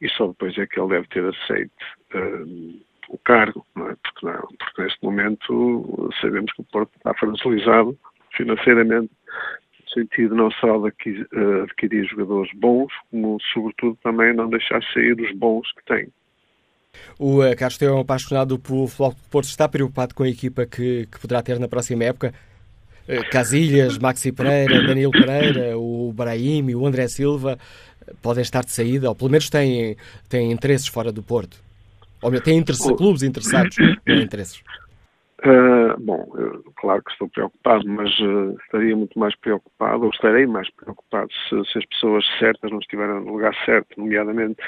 e 0.00 0.08
só 0.08 0.26
depois 0.28 0.56
é 0.58 0.66
que 0.66 0.80
ele 0.80 0.88
deve 0.88 1.06
ter 1.08 1.24
aceito 1.24 1.72
uh, 2.14 2.80
o 3.08 3.18
cargo, 3.18 3.64
não 3.76 3.90
é? 3.90 3.96
Porque, 4.02 4.26
não, 4.26 4.48
porque 4.58 4.82
neste 4.82 5.04
momento 5.04 6.10
sabemos 6.20 6.52
que 6.52 6.62
o 6.62 6.64
Porto 6.64 6.90
está 6.96 7.14
fragilizado 7.14 7.96
financeiramente 8.36 9.10
no 9.80 9.90
sentido 9.92 10.34
não 10.34 10.50
só 10.52 10.78
de 10.78 10.88
uh, 10.88 11.62
adquirir 11.64 12.06
jogadores 12.06 12.50
bons, 12.54 12.92
como 13.10 13.38
sobretudo 13.52 13.98
também 14.02 14.32
não 14.34 14.48
deixar 14.48 14.82
sair 14.92 15.20
os 15.20 15.32
bons 15.36 15.70
que 15.72 15.84
tem. 15.84 16.08
O 17.18 17.40
uh, 17.40 17.56
Carlos 17.56 17.78
Teu 17.78 17.90
é 17.90 17.94
um 17.94 18.00
apaixonado 18.00 18.58
pelo 18.58 18.86
futebol 18.86 19.10
do 19.10 19.28
Porto. 19.30 19.48
Está 19.48 19.68
preocupado 19.68 20.14
com 20.14 20.22
a 20.22 20.28
equipa 20.28 20.66
que, 20.66 21.06
que 21.06 21.20
poderá 21.20 21.42
ter 21.42 21.58
na 21.58 21.68
próxima 21.68 22.04
época? 22.04 22.34
Uh, 23.08 23.28
Casilhas, 23.30 23.98
Maxi 23.98 24.32
Pereira, 24.32 24.86
Danilo 24.86 25.12
Pereira, 25.12 25.78
o 25.78 26.12
Brahim, 26.12 26.74
o 26.74 26.86
André 26.86 27.08
Silva 27.08 27.58
eh, 28.06 28.12
podem 28.22 28.42
estar 28.42 28.64
de 28.64 28.70
saída, 28.70 29.08
ou 29.08 29.14
pelo 29.14 29.30
menos 29.30 29.48
têm, 29.50 29.96
têm 30.28 30.52
interesses 30.52 30.86
fora 30.86 31.10
do 31.10 31.22
Porto. 31.22 31.56
Ou 32.20 32.40
têm 32.40 32.58
interesse, 32.58 32.94
clubes 32.94 33.22
interessados 33.22 33.76
em 33.78 34.22
interesses. 34.22 34.60
Uh, 35.44 36.00
bom, 36.00 36.24
eu, 36.36 36.62
claro 36.76 37.02
que 37.02 37.10
estou 37.10 37.28
preocupado, 37.28 37.84
mas 37.88 38.16
uh, 38.20 38.56
estaria 38.64 38.96
muito 38.96 39.18
mais 39.18 39.34
preocupado, 39.34 40.04
ou 40.04 40.10
estarei 40.10 40.46
mais 40.46 40.70
preocupado, 40.70 41.28
se, 41.32 41.72
se, 41.72 41.78
as 41.78 41.86
pessoas 41.86 42.24
certas 42.38 42.70
não 42.70 42.78
estiverem 42.78 43.24
no 43.24 43.32
lugar 43.32 43.52
certo, 43.64 43.98
nomeadamente 43.98 44.62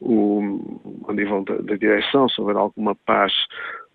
o, 0.00 1.04
a 1.08 1.12
nível 1.12 1.42
da, 1.42 1.56
da 1.56 1.74
direção, 1.74 2.28
se 2.28 2.40
houver 2.40 2.54
alguma 2.54 2.94
paz 2.94 3.32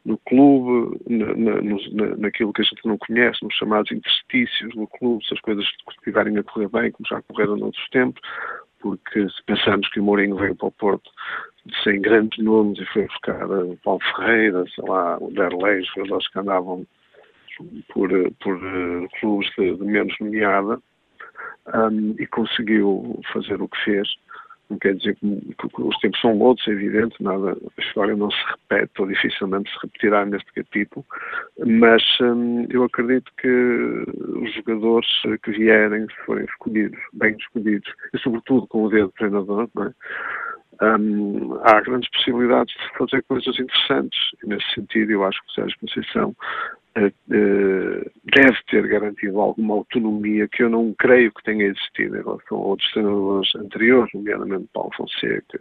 no 0.03 0.17
clube, 0.19 0.99
na, 1.07 1.33
na, 1.33 2.17
naquilo 2.17 2.51
que 2.51 2.61
a 2.61 2.65
gente 2.65 2.85
não 2.85 2.97
conhece, 2.97 3.43
nos 3.43 3.53
chamados 3.55 3.91
interstícios 3.91 4.75
no 4.75 4.87
clube, 4.87 5.25
se 5.25 5.33
as 5.33 5.39
coisas 5.39 5.65
estiverem 5.91 6.37
a 6.37 6.43
correr 6.43 6.67
bem, 6.69 6.91
como 6.91 7.07
já 7.07 7.21
correram 7.21 7.55
noutros 7.55 7.87
tempos, 7.89 8.21
porque 8.79 9.27
se 9.29 9.43
pensarmos 9.45 9.89
que 9.89 9.99
o 9.99 10.03
Mourinho 10.03 10.35
veio 10.35 10.55
para 10.55 10.67
o 10.67 10.71
Porto 10.71 11.09
sem 11.83 12.01
grandes 12.01 12.43
nomes 12.43 12.79
e 12.79 12.85
foi 12.85 13.05
buscar 13.07 13.45
o 13.45 13.77
Paulo 13.83 13.99
Ferreira, 14.15 14.63
sei 14.73 14.83
lá, 14.87 15.17
o 15.17 15.31
Derlei, 15.31 15.83
jogadores 15.83 16.27
que 16.29 16.39
andavam 16.39 16.85
por, 17.93 18.09
por 18.41 18.55
uh, 18.55 19.07
clubes 19.19 19.49
de, 19.57 19.75
de, 19.75 19.83
menos 19.83 20.15
nomeada 20.19 20.79
um, 21.73 22.15
e 22.19 22.25
conseguiu 22.27 23.19
fazer 23.33 23.61
o 23.61 23.67
que 23.67 23.83
fez. 23.83 24.07
Não 24.69 24.77
quer 24.79 24.95
dizer 24.95 25.15
que, 25.15 25.81
os 25.81 25.97
tempos 25.99 26.19
são 26.19 26.37
outros, 26.39 26.67
é 26.67 26.71
evidente, 26.71 27.21
nada, 27.23 27.51
a 27.77 27.81
história 27.81 28.15
não 28.15 28.29
se 28.29 28.37
repete 28.49 29.01
ou 29.01 29.07
dificilmente 29.07 29.71
se 29.71 29.77
repetirá 29.81 30.25
neste 30.25 30.51
capítulo, 30.53 31.05
mas 31.65 32.03
um, 32.19 32.65
eu 32.69 32.83
acredito 32.83 33.31
que 33.37 33.47
os 33.47 34.53
jogadores 34.55 35.07
que 35.43 35.51
vierem, 35.51 36.05
se 36.07 36.25
forem 36.25 36.45
escolhidos, 36.45 36.99
bem 37.13 37.35
escolhidos, 37.39 37.89
e 38.13 38.19
sobretudo 38.19 38.67
com 38.67 38.83
o 38.83 38.89
dedo 38.89 39.07
do 39.07 39.13
treinador, 39.13 39.69
não 39.73 39.85
é? 39.85 39.93
um, 40.81 41.59
há 41.63 41.81
grandes 41.81 42.09
possibilidades 42.11 42.73
de 42.73 42.97
fazer 42.97 43.23
coisas 43.23 43.59
interessantes. 43.59 44.19
E 44.43 44.47
nesse 44.47 44.69
sentido, 44.73 45.11
eu 45.11 45.23
acho 45.23 45.41
que 45.41 45.49
o 45.49 45.53
Sérgio 45.53 45.79
Conceição 45.79 46.35
deve 47.27 48.57
ter 48.69 48.87
garantido 48.87 49.39
alguma 49.39 49.75
autonomia 49.75 50.47
que 50.47 50.63
eu 50.63 50.69
não 50.69 50.93
creio 50.97 51.31
que 51.31 51.43
tenha 51.43 51.65
existido 51.65 52.17
em 52.17 52.23
relação 52.23 52.57
a 52.57 52.61
outros 52.61 52.91
treinadores 52.91 53.55
anteriores, 53.55 54.13
nomeadamente 54.13 54.69
Paulo 54.73 54.91
Fonseca, 54.95 55.59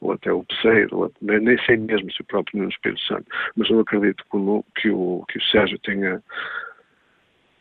ou 0.00 0.12
até 0.12 0.32
o 0.32 0.44
Peseiro, 0.44 1.12
nem 1.20 1.58
sei 1.64 1.76
mesmo 1.76 2.10
se 2.12 2.20
o 2.20 2.24
próprio 2.24 2.58
Nuno 2.58 2.70
Espírito 2.70 3.00
Santo, 3.02 3.26
mas 3.56 3.70
eu 3.70 3.80
acredito 3.80 4.24
que 4.30 4.36
o, 4.36 4.64
que 4.76 4.90
o, 4.90 5.24
que 5.28 5.38
o 5.38 5.42
Sérgio 5.42 5.78
tenha 5.80 6.22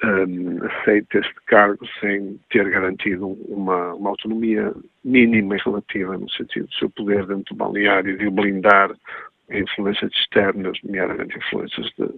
um, 0.04 0.66
aceito 0.66 1.20
este 1.20 1.36
cargo 1.46 1.86
sem 2.00 2.40
ter 2.50 2.70
garantido 2.70 3.28
uma, 3.48 3.94
uma, 3.94 4.10
autonomia 4.10 4.74
mínima 5.04 5.56
e 5.56 5.60
relativa 5.64 6.18
no 6.18 6.30
sentido 6.32 6.68
do 6.68 6.74
seu 6.74 6.90
poder 6.90 7.26
dentro 7.28 7.54
do 7.54 7.58
balneário 7.58 8.18
de 8.18 8.28
o 8.28 8.32
blindar 8.32 8.92
influências 9.54 10.12
externas, 10.14 10.78
nomeadamente 10.84 11.38
influências 11.38 11.88
de, 11.98 12.10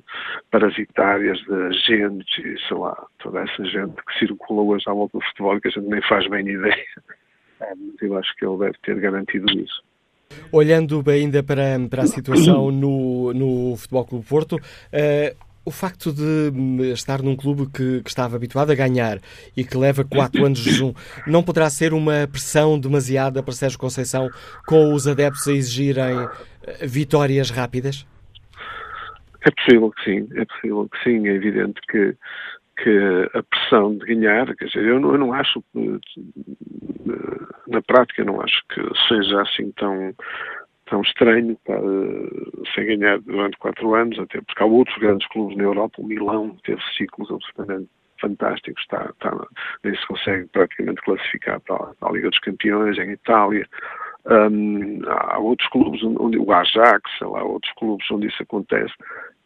parasitárias 0.52 1.40
de 1.40 1.54
agentes 1.54 2.46
e 2.46 2.68
sei 2.68 2.78
lá, 2.78 3.06
toda 3.20 3.42
essa 3.42 3.66
gente 3.66 3.96
que 3.96 4.20
circula 4.20 4.62
hoje 4.62 4.86
à 4.88 4.94
volta 4.94 5.18
do 5.18 5.24
futebol 5.26 5.60
que 5.60 5.68
a 5.68 5.72
gente 5.72 5.88
nem 5.88 6.02
faz 6.04 6.28
bem 6.30 6.48
ideia. 6.48 6.86
É, 7.62 7.74
mas 7.76 8.02
eu 8.02 8.18
acho 8.18 8.36
que 8.36 8.46
ele 8.46 8.58
deve 8.58 8.78
ter 8.84 9.00
garantido 9.00 9.46
isso. 9.58 9.84
Olhando 10.52 11.04
ainda 11.10 11.44
para, 11.44 11.80
para 11.90 12.04
a 12.04 12.08
situação 12.08 12.72
no, 12.72 13.34
no 13.34 13.78
Futebol 13.78 14.06
Clube 14.06 14.26
Porto, 14.26 14.56
uh, 14.56 15.53
o 15.66 15.72
facto 15.72 16.12
de 16.12 16.52
hum, 16.54 16.84
estar 16.94 17.22
num 17.22 17.36
clube 17.36 17.68
que, 17.68 18.02
que, 18.02 18.10
estava 18.10 18.36
habituado 18.36 18.72
a 18.72 18.76
ganhar 18.76 19.20
e 19.56 19.64
que 19.64 19.78
leva 19.78 20.04
quatro 20.04 20.46
anos 20.46 20.60
de 20.60 20.72
jejum, 20.72 20.94
não 21.26 21.44
poderá 21.44 21.70
ser 21.70 21.94
uma 21.94 22.28
pressão 22.30 22.80
demasiada 22.80 23.42
para 23.42 23.54
Sérgio 23.54 23.80
Conceição 23.80 24.30
com 24.68 24.94
os 24.94 25.08
adeptos 25.08 25.48
a 25.48 25.54
exigirem 25.54 26.28
eh, 26.64 26.86
vitórias 26.86 27.50
rápidas? 27.50 28.06
É 29.46 29.52
possível 29.52 29.92
que 29.92 30.04
sim, 30.04 30.30
é 30.36 30.46
possível 30.46 30.90
que 30.90 31.04
sim. 31.04 31.28
É 31.28 31.32
evidente 31.32 31.80
que, 31.90 32.16
que 32.82 33.30
a 33.34 33.44
pressão 33.44 33.98
de 33.98 34.06
ganhar, 34.06 34.54
quer 34.56 34.66
dizer, 34.66 34.86
eu 34.86 35.00
não, 35.00 35.12
eu 35.12 35.18
não 35.18 35.34
acho, 35.34 35.64
na 37.68 37.82
prática, 37.82 38.24
não 38.24 38.42
acho 38.42 38.62
que 38.70 38.82
seja 39.08 39.42
assim 39.42 39.72
tão 39.78 40.14
tão 40.94 41.02
estranho 41.02 41.58
para, 41.66 41.82
sem 42.76 42.86
ganhar 42.86 43.20
durante 43.22 43.58
quatro 43.58 43.96
anos, 43.96 44.20
até 44.20 44.40
porque 44.40 44.62
há 44.62 44.66
outros 44.68 44.96
grandes 45.00 45.28
clubes 45.30 45.58
na 45.58 45.64
Europa, 45.64 45.96
o 45.98 46.06
Milão 46.06 46.56
teve 46.64 46.80
ciclos 46.96 47.32
absolutamente 47.32 47.90
fantásticos, 48.22 48.80
está, 48.84 49.10
está, 49.10 49.48
nem 49.84 49.96
se 49.96 50.06
consegue 50.06 50.46
praticamente 50.50 51.02
classificar 51.02 51.60
para 51.62 51.94
a 52.00 52.12
Liga 52.12 52.30
dos 52.30 52.38
Campeões, 52.40 52.96
em 53.00 53.10
Itália. 53.10 53.68
Um, 54.26 55.02
há 55.08 55.40
outros 55.40 55.68
clubes, 55.70 56.04
onde, 56.04 56.38
o 56.38 56.52
Ajax, 56.52 57.02
sei 57.18 57.28
lá, 57.28 57.44
outros 57.44 57.74
clubes 57.74 58.10
onde 58.12 58.28
isso 58.28 58.44
acontece. 58.44 58.94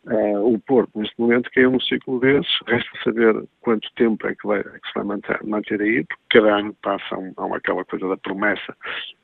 Uh, 0.09 0.53
o 0.53 0.59
Porto, 0.59 0.89
neste 0.95 1.19
momento, 1.19 1.49
caiu 1.53 1.69
num 1.69 1.81
ciclo 1.81 2.21
desses. 2.21 2.59
Resta 2.65 2.89
saber 3.03 3.43
quanto 3.59 3.91
tempo 3.95 4.25
é 4.25 4.33
que, 4.33 4.47
vai, 4.47 4.61
é 4.61 4.63
que 4.63 4.87
se 4.87 4.93
vai 4.95 5.03
manter, 5.03 5.37
manter 5.43 5.81
aí, 5.81 6.05
porque 6.05 6.39
cada 6.39 6.59
ano 6.59 6.73
passa 6.81 7.17
um, 7.17 7.33
um, 7.37 7.53
aquela 7.53 7.83
coisa 7.83 8.07
da 8.07 8.15
promessa 8.15 8.73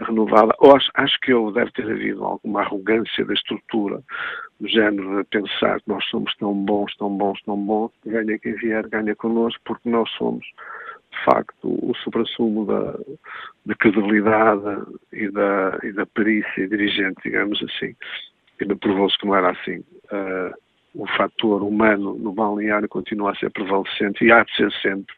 renovada. 0.02 0.54
Ou 0.60 0.76
acho, 0.76 0.92
acho 0.96 1.18
que 1.22 1.32
eu 1.32 1.54
deve 1.54 1.72
ter 1.72 1.90
havido 1.90 2.26
alguma 2.26 2.62
arrogância 2.62 3.24
da 3.24 3.34
estrutura, 3.34 4.04
do 4.60 4.68
género 4.68 5.24
de 5.24 5.24
pensar 5.30 5.80
que 5.80 5.88
nós 5.88 6.04
somos 6.10 6.36
tão 6.36 6.54
bons, 6.54 6.94
tão 6.98 7.10
bons, 7.18 7.42
tão 7.44 7.58
bons, 7.58 7.92
ganha 8.06 8.38
quem 8.40 8.54
vier, 8.56 8.86
ganha 8.90 9.16
connosco, 9.16 9.62
porque 9.64 9.88
nós 9.88 10.10
somos, 10.18 10.46
de 10.46 11.24
facto, 11.24 11.64
o 11.64 11.96
supra-sumo 12.04 12.66
da, 12.66 13.00
da 13.66 13.76
credibilidade 13.76 14.84
e 15.14 15.30
da, 15.30 15.80
e 15.82 15.94
da 15.94 16.06
perícia 16.08 16.68
dirigente, 16.68 17.22
digamos 17.24 17.64
assim. 17.64 17.96
Ainda 18.60 18.76
provou-se 18.76 19.18
que 19.18 19.26
não 19.26 19.36
era 19.36 19.52
assim. 19.52 19.78
Uh, 20.12 20.63
o 20.96 21.08
fator 21.08 21.64
humano 21.64 22.16
no 22.16 22.32
balneário 22.32 22.88
continua 22.88 23.32
a 23.32 23.36
ser 23.36 23.50
prevalecente 23.52 24.24
e 24.24 24.32
há 24.32 24.44
de 24.44 24.56
ser 24.56 24.72
sempre. 24.82 25.16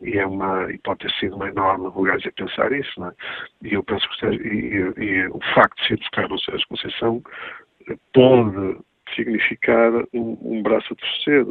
E, 0.00 0.16
é 0.16 0.26
uma, 0.26 0.70
e 0.70 0.78
pode 0.78 1.00
ter 1.00 1.10
sido 1.12 1.36
uma 1.36 1.48
enorme 1.48 1.86
arrogância 1.86 2.32
pensar 2.32 2.72
isso, 2.72 3.00
não 3.00 3.08
é? 3.08 3.12
E 3.62 3.74
eu 3.74 3.82
penso 3.82 4.08
que 4.08 4.26
e, 4.26 4.34
e, 4.36 5.04
e 5.04 5.26
o 5.28 5.40
facto 5.54 5.80
de 5.82 5.88
se 5.88 5.96
buscar 5.96 6.30
o 6.30 6.38
Sérgio 6.38 6.68
Conceição 6.68 7.22
pode 8.12 8.78
significar 9.16 9.92
um, 10.12 10.38
um 10.42 10.62
braço 10.62 10.92
a 10.92 10.96
torcer, 10.96 11.46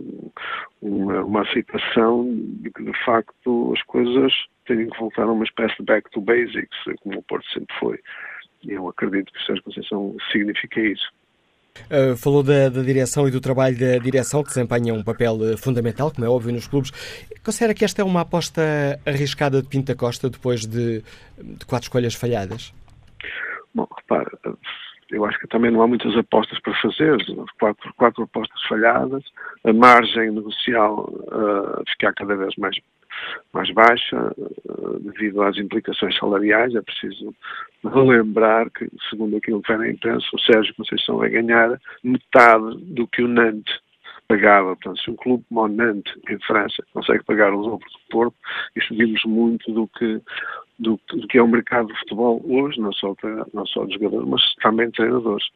uma, 0.82 1.24
uma 1.24 1.42
aceitação 1.42 2.28
de 2.62 2.72
que, 2.72 2.84
de 2.84 3.06
facto, 3.06 3.74
as 3.76 3.84
coisas 3.84 4.34
têm 4.66 4.90
que 4.90 5.00
voltar 5.00 5.24
a 5.24 5.32
uma 5.32 5.44
espécie 5.44 5.76
de 5.78 5.84
back 5.84 6.10
to 6.12 6.22
basics, 6.22 6.78
como 7.02 7.20
o 7.20 7.24
Porto 7.24 7.48
sempre 7.52 7.76
foi. 7.80 8.00
E 8.64 8.72
eu 8.72 8.88
acredito 8.88 9.32
que 9.32 9.40
o 9.40 9.44
Sérgio 9.44 9.64
Conceição 9.64 10.16
significa 10.32 10.80
isso. 10.80 11.12
Uh, 11.90 12.16
falou 12.18 12.44
da, 12.44 12.70
da, 12.70 12.82
direção 12.82 13.28
e 13.28 13.32
do 13.32 13.40
trabalho 13.40 13.78
da 13.78 13.98
direção, 13.98 14.44
que 14.44 14.50
desempenha 14.50 14.94
um 14.94 15.04
papel 15.04 15.36
uh, 15.36 15.58
fundamental, 15.58 16.12
como 16.12 16.26
é 16.26 16.30
óbvio, 16.30 16.54
nos 16.54 16.68
clubes. 16.68 16.92
Considera 17.44 17.74
que 17.74 17.86
esta 17.86 18.02
é 18.02 18.06
uma 18.06 18.22
aposta 18.22 18.62
arriscada 19.06 19.62
de 19.62 19.68
Pinta 19.68 19.96
Costa 19.96 20.30
depois 20.30 20.66
de, 20.66 21.04
de 21.38 21.66
quatro 21.66 21.86
escolhas 21.86 22.14
falhadas? 22.14 22.74
Bom, 23.74 23.88
repara, 23.96 24.32
eu 25.12 25.24
acho 25.26 25.40
que 25.40 25.48
também 25.48 25.72
não 25.72 25.82
há 25.82 25.88
muitas 25.88 26.16
apostas 26.18 26.60
para 26.60 26.74
fazer. 26.82 27.18
Quatro, 27.60 27.94
quatro 27.96 28.24
apostas 28.24 28.62
falhadas, 28.68 29.24
a 29.64 29.72
margem 29.72 30.32
negocial 30.32 31.10
uh, 31.10 31.84
ficar 31.90 32.14
cada 32.14 32.36
vez 32.36 32.54
mais 32.58 32.78
mais 33.54 33.72
baixa 33.72 34.34
uh, 34.38 35.00
devido 35.00 35.42
às 35.42 35.58
implicações 35.58 36.18
salariais. 36.18 36.76
É 36.76 36.82
preciso 36.82 37.34
relembrar 37.84 38.70
que, 38.72 38.90
segundo 39.10 39.38
aquilo 39.38 39.62
que 39.62 39.70
vem 39.70 39.78
na 39.80 39.90
imprensa, 39.90 40.26
o 40.34 40.40
Sérgio 40.40 40.76
Conceição 40.76 41.18
vai 41.18 41.30
ganhar 41.30 41.80
metade 42.04 42.78
do 42.94 43.08
que 43.08 43.22
o 43.22 43.28
Nantes 43.28 43.80
pagava. 44.28 44.76
Portanto, 44.76 45.02
se 45.02 45.10
um 45.10 45.16
clube 45.16 45.44
como 45.50 45.62
o 45.62 45.68
Nantes, 45.68 46.14
em 46.30 46.40
França, 46.40 46.84
consegue 46.94 47.24
pagar 47.24 47.54
os 47.54 47.66
ombros 47.66 47.92
do 47.92 48.00
Porto, 48.10 48.36
isso 48.76 48.96
vimos 48.96 49.24
muito 49.26 49.72
do 49.72 49.88
que, 49.88 50.22
do, 50.78 51.00
do, 51.10 51.28
que 51.28 51.38
é 51.38 51.42
o 51.42 51.48
mercado 51.48 51.88
de 51.88 52.00
futebol 52.00 52.42
hoje, 52.46 52.80
não 52.80 52.92
só, 52.92 53.16
não 53.54 53.66
só 53.66 53.86
de 53.86 53.94
jogadores, 53.94 54.28
mas 54.28 54.56
também 54.62 54.88
de 54.88 54.94
treinadores. 54.94 55.48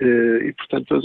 Eh, 0.00 0.48
e, 0.48 0.52
portanto, 0.52 1.00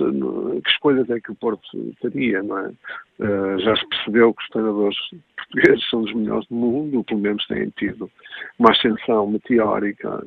que 0.64 0.70
escolhas 0.70 1.10
é 1.10 1.20
que 1.20 1.32
o 1.32 1.36
Porto 1.36 1.96
teria, 2.02 2.44
não 2.44 2.58
é? 2.58 2.72
Eh, 3.20 3.60
já 3.60 3.76
se 3.76 3.88
percebeu 3.88 4.34
que 4.34 4.44
os 4.44 4.50
treinadores 4.50 4.98
portugueses 5.38 5.90
são 5.90 6.02
os 6.02 6.14
melhores 6.14 6.48
do 6.48 6.56
mundo, 6.56 6.98
ou 6.98 7.04
pelo 7.04 7.22
menos 7.22 7.46
têm 7.48 7.70
tido 7.78 8.10
uma 8.60 8.72
ascensão 8.72 9.28
meteórica 9.28 10.24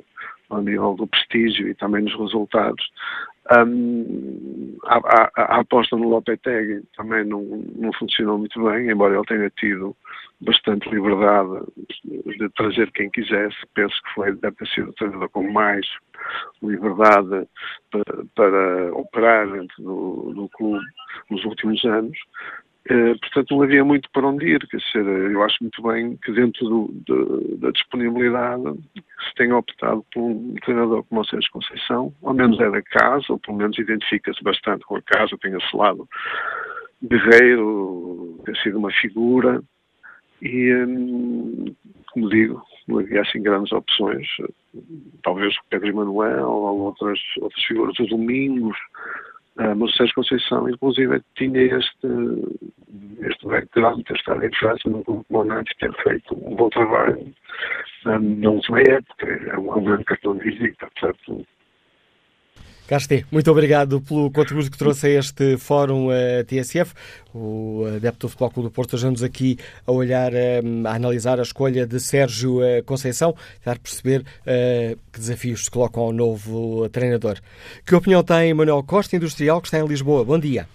ao 0.54 0.62
nível 0.62 0.94
do 0.94 1.06
prestígio 1.06 1.68
e 1.68 1.74
também 1.74 2.02
nos 2.02 2.18
resultados. 2.18 2.84
Um, 3.52 4.78
a, 4.86 4.96
a, 4.96 5.30
a, 5.36 5.60
aposta 5.60 5.94
no 5.96 6.08
Lopetegui 6.08 6.82
também 6.96 7.24
não, 7.24 7.42
não 7.76 7.92
funcionou 7.92 8.38
muito 8.38 8.62
bem, 8.64 8.88
embora 8.88 9.14
ele 9.14 9.26
tenha 9.26 9.50
tido 9.50 9.94
bastante 10.40 10.88
liberdade 10.88 11.60
de 12.04 12.48
trazer 12.56 12.90
quem 12.92 13.10
quisesse. 13.10 13.56
Penso 13.74 13.94
que 14.02 14.14
foi, 14.14 14.32
deve 14.36 14.56
ter 14.56 14.68
sido 14.68 14.90
o 14.90 14.92
treinador 14.94 15.28
com 15.28 15.52
mais 15.52 15.86
liberdade 16.62 17.46
para, 17.90 18.24
para 18.34 18.94
operar 18.94 19.50
dentro 19.50 19.82
do, 19.82 20.32
do 20.34 20.48
clube 20.48 20.84
nos 21.30 21.44
últimos 21.44 21.84
anos. 21.84 22.18
Uh, 22.90 23.18
portanto, 23.18 23.54
não 23.54 23.62
havia 23.62 23.82
muito 23.82 24.10
para 24.10 24.26
onde 24.26 24.46
ir. 24.46 24.66
Quer 24.68 24.76
dizer, 24.76 25.06
eu 25.30 25.42
acho 25.42 25.56
muito 25.62 25.82
bem 25.82 26.16
que 26.18 26.32
dentro 26.32 26.68
do, 26.68 26.90
de, 27.06 27.56
da 27.56 27.70
disponibilidade 27.70 28.62
se 29.26 29.34
tenha 29.36 29.56
optado 29.56 30.04
por 30.12 30.22
um 30.22 30.54
treinador 30.62 31.02
como 31.04 31.22
o 31.22 31.24
Sérgio 31.24 31.50
Conceição, 31.50 32.12
ao 32.22 32.34
menos 32.34 32.60
é 32.60 32.70
da 32.70 32.82
casa, 32.82 33.24
ou 33.30 33.38
pelo 33.38 33.56
menos 33.56 33.78
identifica-se 33.78 34.42
bastante 34.42 34.84
com 34.84 34.96
a 34.96 35.02
casa, 35.02 35.38
tem 35.40 35.56
esse 35.56 35.76
lado 35.76 36.06
guerreiro, 37.02 38.38
tem 38.44 38.54
sido 38.56 38.78
uma 38.78 38.90
figura, 38.92 39.62
e, 40.42 40.74
hum, 40.74 41.74
como 42.12 42.28
digo, 42.28 42.62
não 42.86 42.98
havia 42.98 43.22
assim 43.22 43.42
grandes 43.42 43.72
opções. 43.72 44.26
Talvez 45.22 45.54
o 45.56 45.60
Pedro 45.70 45.88
Emanuel 45.88 46.48
ou 46.48 46.80
outras, 46.80 47.18
outras 47.40 47.64
figuras, 47.64 47.98
o 47.98 48.06
Domingos, 48.06 48.76
o 49.56 49.88
Sérgio 49.88 50.14
Conceição, 50.16 50.68
inclusive, 50.68 51.22
tinha 51.36 51.62
este, 51.62 52.08
este 53.20 53.46
background 53.46 53.98
de 53.98 54.04
ter 54.04 54.16
estado 54.16 54.44
em 54.44 54.54
França 54.54 54.88
no 54.88 55.02
Grupo 55.04 55.24
Monantes, 55.30 55.76
ter 55.78 55.92
feito 56.02 56.34
um 56.34 56.56
bom 56.56 56.68
trabalho 56.70 57.32
um, 58.06 58.40
na 58.40 58.50
última 58.50 58.80
época. 58.80 59.26
É 59.26 59.58
um, 59.58 59.72
é 59.72 59.76
um 59.76 59.84
grande 59.84 60.04
cartão 60.04 60.36
de 60.36 60.50
visita, 60.50 60.88
portanto 61.00 61.46
Castê, 62.86 63.24
muito 63.32 63.50
obrigado 63.50 63.98
pelo 64.02 64.30
contributo 64.30 64.70
que 64.70 64.76
trouxe 64.76 65.06
a 65.06 65.18
este 65.18 65.56
Fórum 65.56 66.08
uh, 66.08 66.44
TSF. 66.46 66.92
O 67.34 67.84
adepto 67.96 68.26
do 68.26 68.28
Futebol 68.28 68.50
Clube 68.50 68.68
do 68.68 68.74
Porto 68.74 68.94
ajuda-nos 68.94 69.22
aqui 69.22 69.56
a 69.86 69.90
olhar, 69.90 70.32
uh, 70.32 70.86
a 70.86 70.94
analisar 70.94 71.38
a 71.38 71.42
escolha 71.42 71.86
de 71.86 71.98
Sérgio 71.98 72.58
uh, 72.58 72.84
Conceição, 72.84 73.34
tentar 73.64 73.78
perceber 73.78 74.22
que 75.10 75.18
desafios 75.18 75.64
se 75.64 75.70
colocam 75.70 76.02
ao 76.02 76.12
novo 76.12 76.86
treinador. 76.90 77.36
Que 77.86 77.94
opinião 77.94 78.22
tem 78.22 78.52
Manuel 78.52 78.82
Costa, 78.82 79.16
industrial, 79.16 79.62
que 79.62 79.68
está 79.68 79.78
em 79.78 79.86
Lisboa? 79.86 80.22
Bom 80.22 80.38
dia. 80.38 80.66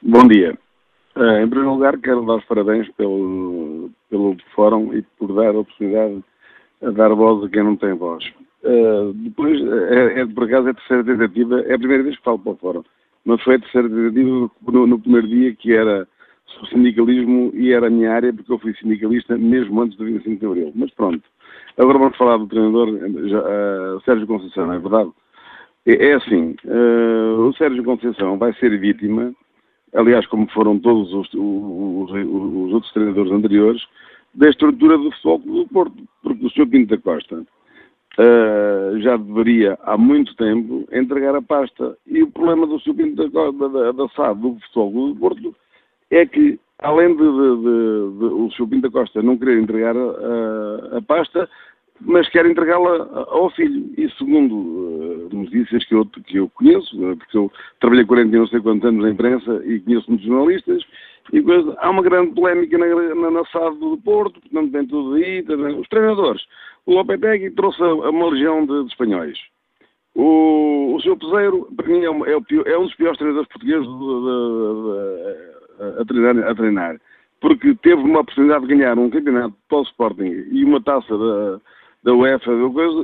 Bom 0.00 0.28
dia. 0.28 0.56
em 1.16 1.48
primeiro 1.48 1.74
lugar, 1.74 1.98
quero 1.98 2.24
dar 2.24 2.36
os 2.36 2.44
parabéns 2.44 2.88
pelo, 2.96 3.90
pelo 4.08 4.36
Fórum 4.54 4.94
e 4.94 5.02
por 5.18 5.34
dar 5.34 5.48
a 5.48 5.58
oportunidade 5.58 6.22
de 6.80 6.92
dar 6.92 7.12
voz 7.14 7.44
a 7.44 7.48
quem 7.48 7.64
não 7.64 7.76
tem 7.76 7.94
voz. 7.94 8.24
Uh, 8.62 9.12
depois, 9.14 9.60
é, 9.60 10.20
é, 10.20 10.26
por 10.26 10.44
acaso, 10.44 10.68
é 10.68 10.70
a 10.70 10.74
terceira 10.74 11.04
tentativa, 11.04 11.60
é 11.60 11.74
a 11.74 11.78
primeira 11.78 12.02
vez 12.02 12.16
que 12.16 12.24
falo 12.24 12.38
para 12.38 12.52
o 12.52 12.56
fórum. 12.56 12.84
mas 13.24 13.42
foi 13.42 13.56
a 13.56 13.58
terceira 13.60 13.88
tentativa 13.88 14.50
no, 14.66 14.86
no 14.86 14.98
primeiro 14.98 15.28
dia, 15.28 15.54
que 15.54 15.72
era 15.72 16.08
o 16.62 16.66
sindicalismo 16.66 17.50
e 17.54 17.72
era 17.72 17.86
a 17.86 17.90
minha 17.90 18.12
área, 18.12 18.32
porque 18.32 18.50
eu 18.50 18.58
fui 18.58 18.74
sindicalista 18.74 19.36
mesmo 19.36 19.80
antes 19.82 19.96
do 19.98 20.04
25 20.04 20.40
de 20.40 20.46
Abril. 20.46 20.72
Mas 20.74 20.90
pronto. 20.92 21.22
Agora 21.76 21.98
vamos 21.98 22.16
falar 22.16 22.38
do 22.38 22.46
treinador 22.46 22.88
já, 23.28 23.40
uh, 23.40 24.00
Sérgio 24.04 24.26
Conceição, 24.26 24.72
é 24.72 24.78
verdade? 24.78 25.10
É, 25.84 26.08
é 26.08 26.14
assim, 26.14 26.56
uh, 26.64 27.40
o 27.40 27.52
Sérgio 27.54 27.84
Conceição 27.84 28.38
vai 28.38 28.52
ser 28.54 28.78
vítima, 28.78 29.32
aliás, 29.94 30.26
como 30.26 30.48
foram 30.50 30.78
todos 30.78 31.12
os, 31.12 31.28
os, 31.34 32.10
os 32.10 32.72
outros 32.72 32.92
treinadores 32.92 33.30
anteriores, 33.30 33.82
da 34.34 34.48
estrutura 34.48 34.96
do 34.96 35.10
futebol 35.12 35.38
do 35.38 35.68
Porto, 35.68 35.96
porque 36.22 36.46
o 36.46 36.50
Sr. 36.50 36.66
Pinto 36.66 36.96
da 36.96 37.02
Costa 37.02 37.44
uh, 38.18 39.00
já 39.00 39.16
deveria, 39.16 39.78
há 39.82 39.96
muito 39.96 40.34
tempo, 40.36 40.86
entregar 40.92 41.34
a 41.34 41.42
pasta. 41.42 41.96
E 42.06 42.22
o 42.22 42.30
problema 42.30 42.66
do 42.66 42.80
Sr. 42.80 42.94
Pinto 42.94 43.28
da, 43.28 43.50
da, 43.50 43.92
da 43.92 44.08
SAD, 44.10 44.40
do 44.40 44.58
futebol 44.60 45.14
do 45.14 45.20
Porto, 45.20 45.54
é 46.10 46.26
que, 46.26 46.58
além 46.80 47.16
de, 47.16 47.22
de, 47.22 47.56
de, 47.56 48.18
de 48.18 48.24
o 48.24 48.50
Sr. 48.52 48.68
Pinto 48.68 48.82
da 48.82 48.90
Costa 48.90 49.22
não 49.22 49.38
querer 49.38 49.60
entregar 49.60 49.96
a, 49.96 50.98
a 50.98 51.02
pasta, 51.02 51.48
mas 52.00 52.28
quer 52.28 52.44
entregá-la 52.46 53.08
ao 53.28 53.50
filho. 53.50 53.90
E 53.96 54.10
segundo 54.18 54.54
uh, 54.54 55.28
notícias 55.32 55.84
que 55.86 55.94
eu, 55.94 56.04
que 56.04 56.36
eu 56.36 56.50
conheço, 56.50 56.96
porque 57.16 57.36
eu 57.36 57.50
trabalhei 57.80 58.04
40 58.04 58.34
e 58.34 58.38
não 58.38 58.46
sei 58.46 58.60
quantos 58.60 58.88
anos 58.88 59.02
na 59.02 59.10
imprensa 59.10 59.62
e 59.64 59.80
conheço 59.80 60.08
muitos 60.08 60.26
jornalistas, 60.26 60.82
e 61.32 61.42
coisa, 61.42 61.74
há 61.78 61.90
uma 61.90 62.02
grande 62.02 62.34
polémica 62.34 62.78
na, 62.78 62.86
na, 63.14 63.30
na 63.30 63.44
SAD 63.46 63.78
do 63.78 63.98
Porto, 63.98 64.40
portanto 64.40 64.70
tem 64.70 64.86
tudo 64.86 65.14
aí, 65.14 65.42
também. 65.42 65.78
os 65.78 65.88
treinadores. 65.88 66.42
O 66.86 66.94
Lopetegui 66.94 67.50
trouxe 67.50 67.82
uma 67.82 68.30
legião 68.30 68.64
de, 68.64 68.84
de 68.84 68.88
espanhóis. 68.88 69.36
O, 70.14 70.94
o 70.94 71.00
Sr. 71.02 71.16
Peseiro, 71.18 71.68
para 71.76 71.88
mim, 71.88 72.02
é, 72.02 72.10
um, 72.10 72.24
é, 72.24 72.40
pior, 72.40 72.66
é 72.66 72.78
um 72.78 72.84
dos 72.84 72.94
piores 72.94 73.18
treinadores 73.18 73.48
portugueses 73.48 73.88
a, 76.00 76.04
treinar, 76.06 76.48
a 76.48 76.54
treinar, 76.54 77.00
porque 77.40 77.74
teve 77.82 78.00
uma 78.00 78.20
oportunidade 78.20 78.66
de 78.66 78.74
ganhar 78.74 78.98
um 78.98 79.10
campeonato 79.10 79.54
o 79.70 79.82
Sporting 79.82 80.46
e 80.50 80.64
uma 80.64 80.80
taça 80.80 81.18
da, 81.18 81.60
da 82.04 82.14
UEFA 82.14 82.50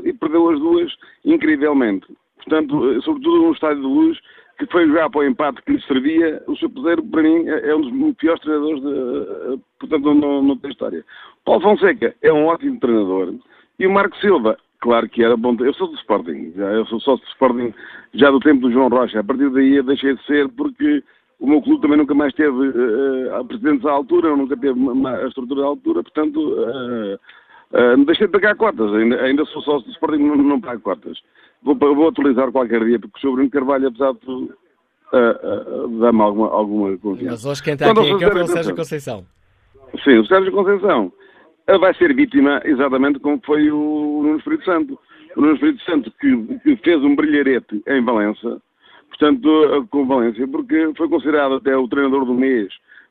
e 0.04 0.12
perdeu 0.14 0.50
as 0.50 0.58
duas 0.60 0.92
incrivelmente. 1.24 2.06
Portanto, 2.36 3.02
sobretudo 3.02 3.42
no 3.42 3.52
estádio 3.52 3.82
de 3.82 3.88
luz, 3.88 4.18
que 4.58 4.66
foi 4.66 4.86
jogar 4.86 5.10
para 5.10 5.20
o 5.20 5.24
empate 5.24 5.60
que 5.62 5.72
lhe 5.72 5.82
servia, 5.82 6.42
o 6.46 6.56
Sr. 6.56 6.70
Peseiro, 6.70 7.02
para 7.02 7.22
mim, 7.22 7.48
é, 7.48 7.70
é 7.70 7.76
um 7.76 7.80
dos 7.82 8.16
piores 8.16 8.40
treinadores, 8.42 8.80
de, 8.80 9.60
portanto, 9.80 10.14
não, 10.14 10.42
não 10.42 10.56
tem 10.56 10.70
história. 10.70 11.04
Paulo 11.44 11.60
Fonseca 11.60 12.14
é 12.22 12.32
um 12.32 12.46
ótimo 12.46 12.80
treinador 12.80 13.34
e 13.78 13.86
o 13.86 13.90
Marco 13.90 14.16
Silva, 14.18 14.58
claro 14.80 15.08
que 15.08 15.22
era 15.22 15.36
bom. 15.36 15.56
Eu 15.60 15.74
sou 15.74 15.88
do 15.88 15.94
Sporting, 15.96 16.52
já, 16.56 16.64
eu 16.64 16.86
sou 16.86 17.00
sócio 17.00 17.24
do 17.24 17.30
Sporting 17.30 17.72
já 18.14 18.30
do 18.30 18.40
tempo 18.40 18.60
do 18.62 18.72
João 18.72 18.88
Rocha. 18.88 19.20
A 19.20 19.24
partir 19.24 19.50
daí 19.50 19.76
eu 19.76 19.84
deixei 19.84 20.14
de 20.14 20.24
ser 20.26 20.48
porque 20.50 21.02
o 21.40 21.46
meu 21.46 21.60
clube 21.60 21.82
também 21.82 21.98
nunca 21.98 22.14
mais 22.14 22.32
teve 22.34 22.50
uh, 22.50 23.44
presidentes 23.46 23.84
à 23.84 23.90
altura, 23.90 24.36
nunca 24.36 24.56
teve 24.56 24.78
a 25.08 25.26
estrutura 25.26 25.62
à 25.62 25.66
altura, 25.66 26.02
portanto, 26.02 26.38
uh, 26.38 27.14
uh, 27.72 28.04
deixei 28.04 28.26
de 28.26 28.32
pagar 28.32 28.54
cotas. 28.54 28.92
Ainda, 28.94 29.20
ainda 29.20 29.44
sou 29.46 29.62
sócio 29.62 29.86
do 29.86 29.92
Sporting, 29.92 30.22
não, 30.22 30.36
não 30.36 30.60
pago 30.60 30.80
cotas. 30.80 31.18
Vou, 31.62 31.74
vou, 31.76 32.08
atualizar 32.08 32.52
qualquer 32.52 32.84
dia, 32.84 32.98
porque 32.98 33.16
o 33.18 33.20
Sr. 33.20 33.34
Bruno 33.34 33.50
Carvalho, 33.50 33.88
apesar 33.88 34.12
de 34.12 34.20
tudo, 34.20 34.54
uh, 35.12 35.84
uh, 35.84 36.00
dá-me 36.00 36.20
alguma, 36.20 36.48
alguma 36.48 36.98
confiança. 36.98 37.32
Mas 37.32 37.44
hoje 37.44 37.62
quem 37.62 37.72
está 37.72 37.90
aqui 37.90 38.00
em 38.00 38.18
campo 38.18 38.38
é 38.38 38.42
o 38.42 38.46
Sérgio 38.46 38.76
Conceição. 38.76 39.24
Sim, 40.04 40.18
o 40.18 40.26
Sérgio 40.26 40.52
Conceição 40.52 41.12
vai 41.66 41.94
ser 41.94 42.14
vítima 42.14 42.60
exatamente 42.64 43.18
como 43.20 43.40
foi 43.44 43.70
o 43.70 44.20
Nuno 44.22 44.38
Espírito 44.38 44.64
Santo. 44.64 44.98
O 45.36 45.40
Nuno 45.40 45.54
Espírito 45.54 45.82
Santo 45.84 46.12
que, 46.20 46.58
que 46.60 46.76
fez 46.76 47.02
um 47.02 47.16
brilharete 47.16 47.82
em 47.86 48.04
Valença, 48.04 48.60
portanto, 49.08 49.86
com 49.90 50.06
Valência, 50.06 50.46
porque 50.48 50.92
foi 50.96 51.08
considerado 51.08 51.54
até 51.54 51.76
o 51.76 51.88
treinador 51.88 52.24
do 52.24 52.34
mês 52.34 52.68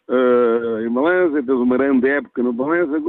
uh, 0.08 0.86
em 0.86 0.93
Valência, 0.93 1.43
fez 1.43 1.58
uma 1.58 1.78
grande 1.78 2.08
época 2.08 2.43
no 2.43 2.54
Valência, 2.54 3.02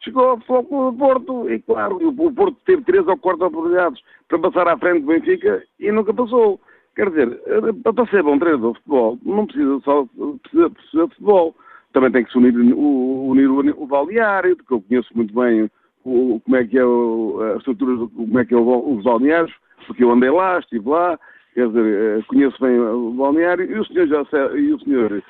chegou 0.00 0.28
ao 0.30 0.38
Porto 0.38 1.50
e, 1.50 1.60
claro, 1.60 1.96
o 1.96 2.32
Porto 2.32 2.56
teve 2.64 2.82
três 2.82 3.06
ou 3.06 3.16
quatro 3.16 3.46
oportunidades 3.46 4.00
para 4.28 4.38
passar 4.38 4.68
à 4.68 4.78
frente 4.78 5.00
do 5.00 5.06
Benfica 5.06 5.62
e 5.78 5.90
nunca 5.92 6.12
passou. 6.12 6.60
Quer 6.94 7.10
dizer, 7.10 7.40
eh, 7.46 7.92
para 7.92 8.06
ser 8.06 8.22
bom 8.22 8.38
treinador 8.38 8.72
de 8.72 8.78
futebol, 8.78 9.18
não 9.22 9.46
precisa 9.46 9.80
só 9.84 10.06
precisa, 10.42 10.70
precisa 10.70 11.06
de 11.06 11.14
futebol. 11.14 11.54
Também 11.96 12.12
tem 12.12 12.24
que 12.26 12.30
se 12.30 12.36
unir, 12.36 12.54
unir 12.54 13.48
o, 13.48 13.82
o 13.82 13.86
balneário, 13.86 14.54
porque 14.54 14.74
eu 14.74 14.82
conheço 14.82 15.08
muito 15.14 15.34
bem 15.34 15.70
o, 16.04 16.38
como 16.44 16.56
é 16.56 16.62
que 16.62 16.76
é 16.76 16.84
o, 16.84 17.40
a 17.40 17.56
estrutura, 17.56 18.06
como 18.14 18.38
é 18.38 18.44
que 18.44 18.52
é 18.52 18.58
os 18.58 19.02
balneários, 19.02 19.54
porque 19.86 20.04
eu 20.04 20.10
andei 20.10 20.28
lá, 20.28 20.58
estive 20.58 20.86
lá, 20.86 21.18
quer 21.54 21.68
dizer, 21.68 22.18
eh, 22.18 22.22
conheço 22.28 22.60
bem 22.60 22.78
o 22.78 23.12
balneário, 23.12 23.64
e 23.64 23.78
o 23.78 23.84
senhor, 23.86 24.08
já, 24.08 24.22
e 24.58 24.74
o 24.74 24.80
senhor 24.80 25.22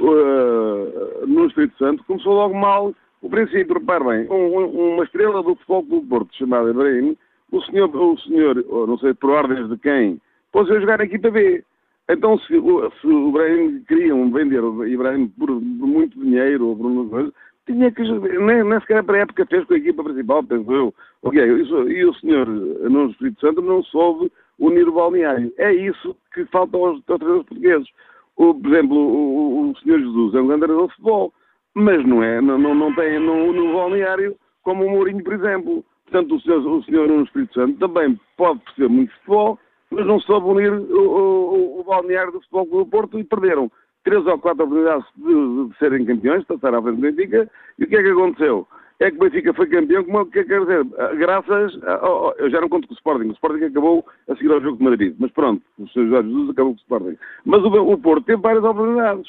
uh, 0.00 1.26
no 1.26 1.44
Espírito 1.44 1.76
Santo 1.76 2.02
começou 2.04 2.32
logo 2.32 2.54
mal 2.54 2.94
o 3.20 3.28
princípio. 3.28 3.74
Repare 3.74 4.04
bem, 4.04 4.26
um, 4.30 4.94
uma 4.94 5.04
estrela 5.04 5.42
do 5.42 5.54
futebol 5.56 5.82
do 5.82 6.00
Porto, 6.06 6.34
chamada 6.38 6.70
Ibrahim, 6.70 7.18
o 7.52 7.60
senhor, 7.64 7.94
o 7.94 8.18
senhor, 8.20 8.64
não 8.88 8.96
sei 8.96 9.12
por 9.12 9.28
ordens 9.28 9.68
de 9.68 9.76
quem, 9.76 10.18
pôs-se 10.52 10.72
a 10.72 10.80
jogar 10.80 11.02
aqui 11.02 11.18
para 11.18 11.32
ver. 11.32 11.66
Então, 12.08 12.38
se, 12.38 12.48
se 12.48 13.06
o 13.06 13.28
Ibrahim 13.30 13.82
queriam 13.88 14.30
vender 14.30 14.62
o 14.62 14.86
Ibrahim 14.86 15.28
por, 15.28 15.50
muito 15.50 16.18
dinheiro 16.20 16.68
ou 16.68 16.76
por 16.76 16.86
uma 16.86 17.08
coisa, 17.08 17.32
tinha 17.66 17.90
que 17.90 18.02
nem, 18.02 18.62
nem 18.62 18.80
sequer 18.80 19.02
para 19.02 19.18
a 19.18 19.20
época 19.20 19.46
fez 19.46 19.64
com 19.64 19.74
a 19.74 19.78
equipa 19.78 20.04
principal, 20.04 20.44
penso 20.44 20.70
eu. 20.70 20.94
Okay, 21.22 21.44
isso, 21.62 21.88
e 21.88 22.04
o 22.04 22.14
senhor 22.14 22.46
no 22.46 23.10
Espírito 23.10 23.40
Santo 23.40 23.62
não 23.62 23.82
soube 23.84 24.30
unir 24.58 24.86
o 24.86 24.92
balneário. 24.92 25.52
É 25.56 25.72
isso 25.72 26.14
que 26.34 26.44
falta 26.46 26.76
aos, 26.76 26.96
aos 26.96 27.04
treinadores 27.04 27.46
portugueses. 27.46 27.88
O, 28.36 28.54
por 28.54 28.72
exemplo, 28.72 28.96
o, 28.96 29.70
o, 29.70 29.76
senhor 29.78 30.00
Jesus 30.00 30.34
é 30.34 30.40
um 30.40 30.46
grande 30.46 30.62
treinador 30.62 30.88
de 30.88 30.94
futebol, 30.94 31.32
mas 31.74 32.04
não 32.06 32.22
é, 32.22 32.40
não, 32.40 32.58
não, 32.58 32.74
não 32.74 32.94
tem 32.94 33.18
no, 33.18 33.72
balneário 33.72 34.36
como 34.62 34.84
o 34.84 34.90
Mourinho, 34.90 35.22
por 35.24 35.32
exemplo. 35.32 35.84
Portanto, 36.04 36.34
o 36.34 36.40
senhor, 36.40 36.66
o 36.66 36.82
senhor 36.84 37.22
Espírito 37.22 37.54
Santo 37.54 37.78
também 37.78 38.18
pode 38.36 38.60
perceber 38.60 38.88
muito 38.88 39.14
futebol, 39.14 39.58
mas 39.94 40.06
não 40.06 40.20
soube 40.20 40.46
unir 40.48 40.72
o, 40.72 41.00
o, 41.00 41.80
o 41.80 41.84
balneário 41.84 42.32
do 42.32 42.40
futebol 42.40 42.66
do 42.66 42.86
Porto 42.86 43.18
e 43.18 43.24
perderam 43.24 43.70
três 44.04 44.24
ou 44.26 44.38
quatro 44.38 44.64
oportunidades 44.64 45.06
de, 45.16 45.68
de 45.68 45.78
serem 45.78 46.04
campeões, 46.04 46.40
de 46.40 46.46
passar 46.46 46.74
à 46.74 46.82
frente 46.82 46.96
do 46.96 47.02
Benfica, 47.02 47.50
e 47.78 47.84
o 47.84 47.88
que 47.88 47.96
é 47.96 48.02
que 48.02 48.10
aconteceu? 48.10 48.68
É 49.00 49.10
que 49.10 49.16
o 49.16 49.20
Benfica 49.20 49.54
foi 49.54 49.66
campeão, 49.66 50.04
como 50.04 50.20
é 50.20 50.24
que 50.26 50.44
quer 50.44 50.60
dizer? 50.60 50.84
Graças, 51.16 51.82
a, 51.82 52.34
eu 52.38 52.50
já 52.50 52.60
não 52.60 52.68
conto 52.68 52.86
com 52.86 52.94
o 52.94 52.96
Sporting, 52.96 53.28
o 53.28 53.32
Sporting 53.32 53.64
acabou 53.64 54.04
a 54.28 54.36
seguir 54.36 54.52
ao 54.52 54.60
jogo 54.60 54.78
de 54.78 54.84
Madrid, 54.84 55.16
mas 55.18 55.32
pronto, 55.32 55.62
o 55.78 55.88
Sr. 55.88 56.08
Jorge 56.08 56.28
Jesus 56.28 56.50
acabou 56.50 56.72
com 56.72 56.78
o 56.78 56.82
Sporting. 56.82 57.18
Mas 57.44 57.62
o, 57.62 57.68
o 57.68 57.98
Porto 57.98 58.24
teve 58.26 58.42
várias 58.42 58.62
oportunidades, 58.62 59.26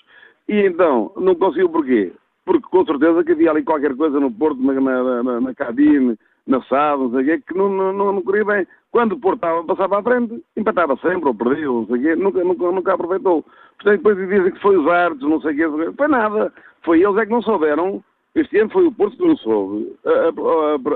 e 0.48 0.62
então, 0.68 1.12
não 1.16 1.34
conseguiu 1.36 1.70
porquê? 1.70 2.12
Porque 2.46 2.68
com 2.70 2.86
certeza 2.86 3.24
que 3.24 3.32
havia 3.32 3.50
ali 3.50 3.64
qualquer 3.64 3.96
coisa 3.96 4.20
no 4.20 4.32
Porto, 4.32 4.62
na, 4.62 4.74
na, 4.74 5.24
na, 5.24 5.42
na 5.42 5.56
cabine, 5.56 6.16
na 6.46 6.62
SAD, 6.64 7.02
não 7.02 7.12
sei 7.12 7.22
o 7.22 7.26
quê, 7.26 7.44
que 7.48 7.58
não, 7.58 7.70
não, 7.70 7.92
não, 7.92 8.14
não 8.14 8.22
corria 8.22 8.46
bem. 8.46 8.68
Quando 8.96 9.12
o 9.12 9.20
Porto 9.20 9.42
passava 9.68 10.00
à 10.00 10.04
frente, 10.04 10.42
empatava 10.56 10.96
sempre, 11.02 11.28
ou 11.28 11.36
perdia, 11.36 11.66
não 11.66 11.86
sei 11.86 11.98
o 11.98 12.02
quê, 12.02 12.16
nunca, 12.16 12.42
nunca, 12.46 12.72
nunca 12.72 12.94
aproveitou. 12.94 13.44
Portanto, 13.76 13.98
depois 13.98 14.18
dizem 14.18 14.52
que 14.54 14.62
foi 14.62 14.78
os 14.78 14.88
árbitros, 14.88 15.30
não 15.30 15.42
sei 15.42 15.52
o 15.52 15.86
quê, 15.86 15.94
foi 15.98 16.08
nada. 16.08 16.54
Foi 16.82 17.02
eles 17.02 17.18
é 17.18 17.26
que 17.26 17.32
não 17.34 17.42
souberam. 17.42 18.02
Este 18.36 18.58
ano 18.58 18.70
foi 18.70 18.88
o 18.88 18.94
Porto 18.94 19.18
que 19.18 19.28
não 19.28 19.36
soube 19.36 19.98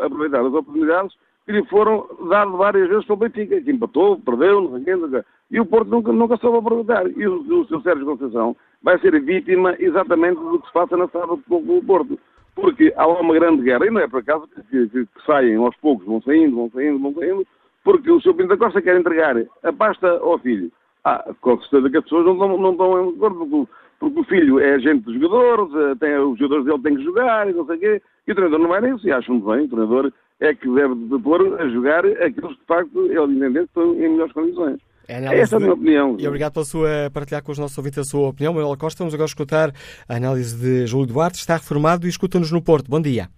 aproveitar 0.01 0.39
as 0.39 0.53
oportunidades 0.53 1.13
que 1.45 1.51
lhe 1.51 1.65
foram 1.65 2.07
dadas 2.29 2.55
várias 2.55 2.87
vezes 2.87 3.03
pelo 3.03 3.19
Benfica, 3.19 3.59
que 3.59 3.69
empatou, 3.69 4.17
perdeu, 4.21 4.61
não 4.61 4.69
sei 4.71 4.79
o 4.79 4.85
quê, 4.85 4.95
não 4.95 5.09
sei 5.09 5.19
o 5.19 5.21
quê. 5.21 5.29
E 5.51 5.59
o 5.59 5.65
Porto 5.65 5.89
nunca, 5.89 6.13
nunca 6.13 6.37
soube 6.37 6.59
aproveitar. 6.59 7.05
E 7.05 7.27
o, 7.27 7.41
o 7.41 7.67
seu 7.67 7.81
Sérgio 7.81 8.05
Conceição 8.05 8.55
vai 8.81 8.97
ser 8.99 9.21
vítima 9.21 9.75
exatamente 9.77 10.39
do 10.39 10.57
que 10.61 10.67
se 10.67 10.73
passa 10.73 10.95
na 10.95 11.09
sala 11.09 11.35
do 11.35 11.83
Porto 11.85 12.17
porque 12.55 12.93
há 12.95 13.07
uma 13.07 13.33
grande 13.33 13.63
guerra, 13.63 13.85
e 13.85 13.89
não 13.89 14.01
é 14.01 14.07
por 14.07 14.19
acaso 14.19 14.47
que, 14.47 14.87
que, 14.87 15.05
que, 15.05 15.25
saem 15.25 15.55
aos 15.55 15.75
poucos, 15.77 16.05
vão 16.05 16.21
saindo, 16.21 16.55
vão 16.55 16.69
saindo, 16.71 16.99
vão 16.99 17.13
saindo, 17.13 17.47
porque 17.89 18.11
o 18.11 18.21
Sr. 18.21 18.35
Pinto 18.35 18.49
da 18.49 18.57
Costa 18.57 18.83
quer 18.83 18.99
entregar 18.99 19.35
a 19.63 19.73
pasta 19.73 20.07
ao 20.07 20.37
filho. 20.37 20.71
Ah, 21.03 21.33
com 21.41 21.59
certeza 21.61 21.89
que 21.89 21.97
as 21.97 22.03
pessoas 22.03 22.23
não 22.23 22.33
estão, 22.33 22.57
não 22.59 22.71
estão 22.71 23.11
de 23.11 23.17
acordo, 23.17 23.47
porque, 23.47 23.71
porque, 23.99 24.19
o 24.19 24.23
filho 24.25 24.59
é 24.59 24.75
agente 24.75 25.05
dos 25.05 25.15
jogadores, 25.15 25.73
eh, 25.73 25.95
tem, 25.99 26.15
os 26.19 26.37
jogadores 26.37 26.65
dele 26.65 26.83
têm 26.83 26.97
que 26.97 27.03
jogar 27.03 27.49
e 27.49 27.53
não 27.53 27.65
sei 27.65 27.77
o 27.77 27.79
quê, 27.79 28.01
e 28.27 28.31
o 28.31 28.35
treinador 28.35 28.59
não 28.59 28.69
vai 28.69 28.81
nisso, 28.81 29.07
e 29.07 29.11
acham 29.11 29.39
bem, 29.39 29.65
o 29.65 29.67
treinador 29.67 30.13
é 30.39 30.53
que 30.53 30.69
deve 30.69 30.93
de 30.93 31.17
pôr 31.17 31.59
a 31.59 31.67
jogar 31.69 32.05
aqueles 32.05 32.33
que 32.35 32.59
de 32.59 32.65
facto 32.67 33.05
ele 33.05 33.37
entender 33.37 33.61
que 33.61 33.65
estão 33.65 33.95
em 33.95 34.09
melhores 34.09 34.33
condições. 34.33 34.79
É 35.07 35.39
Essa 35.39 35.55
é 35.55 35.57
a 35.57 35.59
minha 35.59 35.73
opinião. 35.73 36.15
E 36.19 36.27
obrigado 36.27 36.53
pela 36.53 36.65
sua 36.65 37.09
partilhar 37.11 37.41
com 37.41 37.51
os 37.51 37.57
nossos 37.57 37.75
ouvintes 37.75 37.97
a 37.97 38.03
sua 38.03 38.29
opinião. 38.29 38.53
Manuel 38.53 38.77
Costa, 38.77 38.99
vamos 38.99 39.15
agora 39.15 39.27
escutar 39.27 39.71
a 40.07 40.15
análise 40.15 40.55
de 40.55 40.85
Júlio 40.85 41.07
Duarte, 41.07 41.39
está 41.39 41.55
reformado 41.55 42.05
e 42.05 42.09
escuta-nos 42.09 42.51
no 42.51 42.61
Porto. 42.61 42.87
Bom 42.87 43.01
dia. 43.01 43.29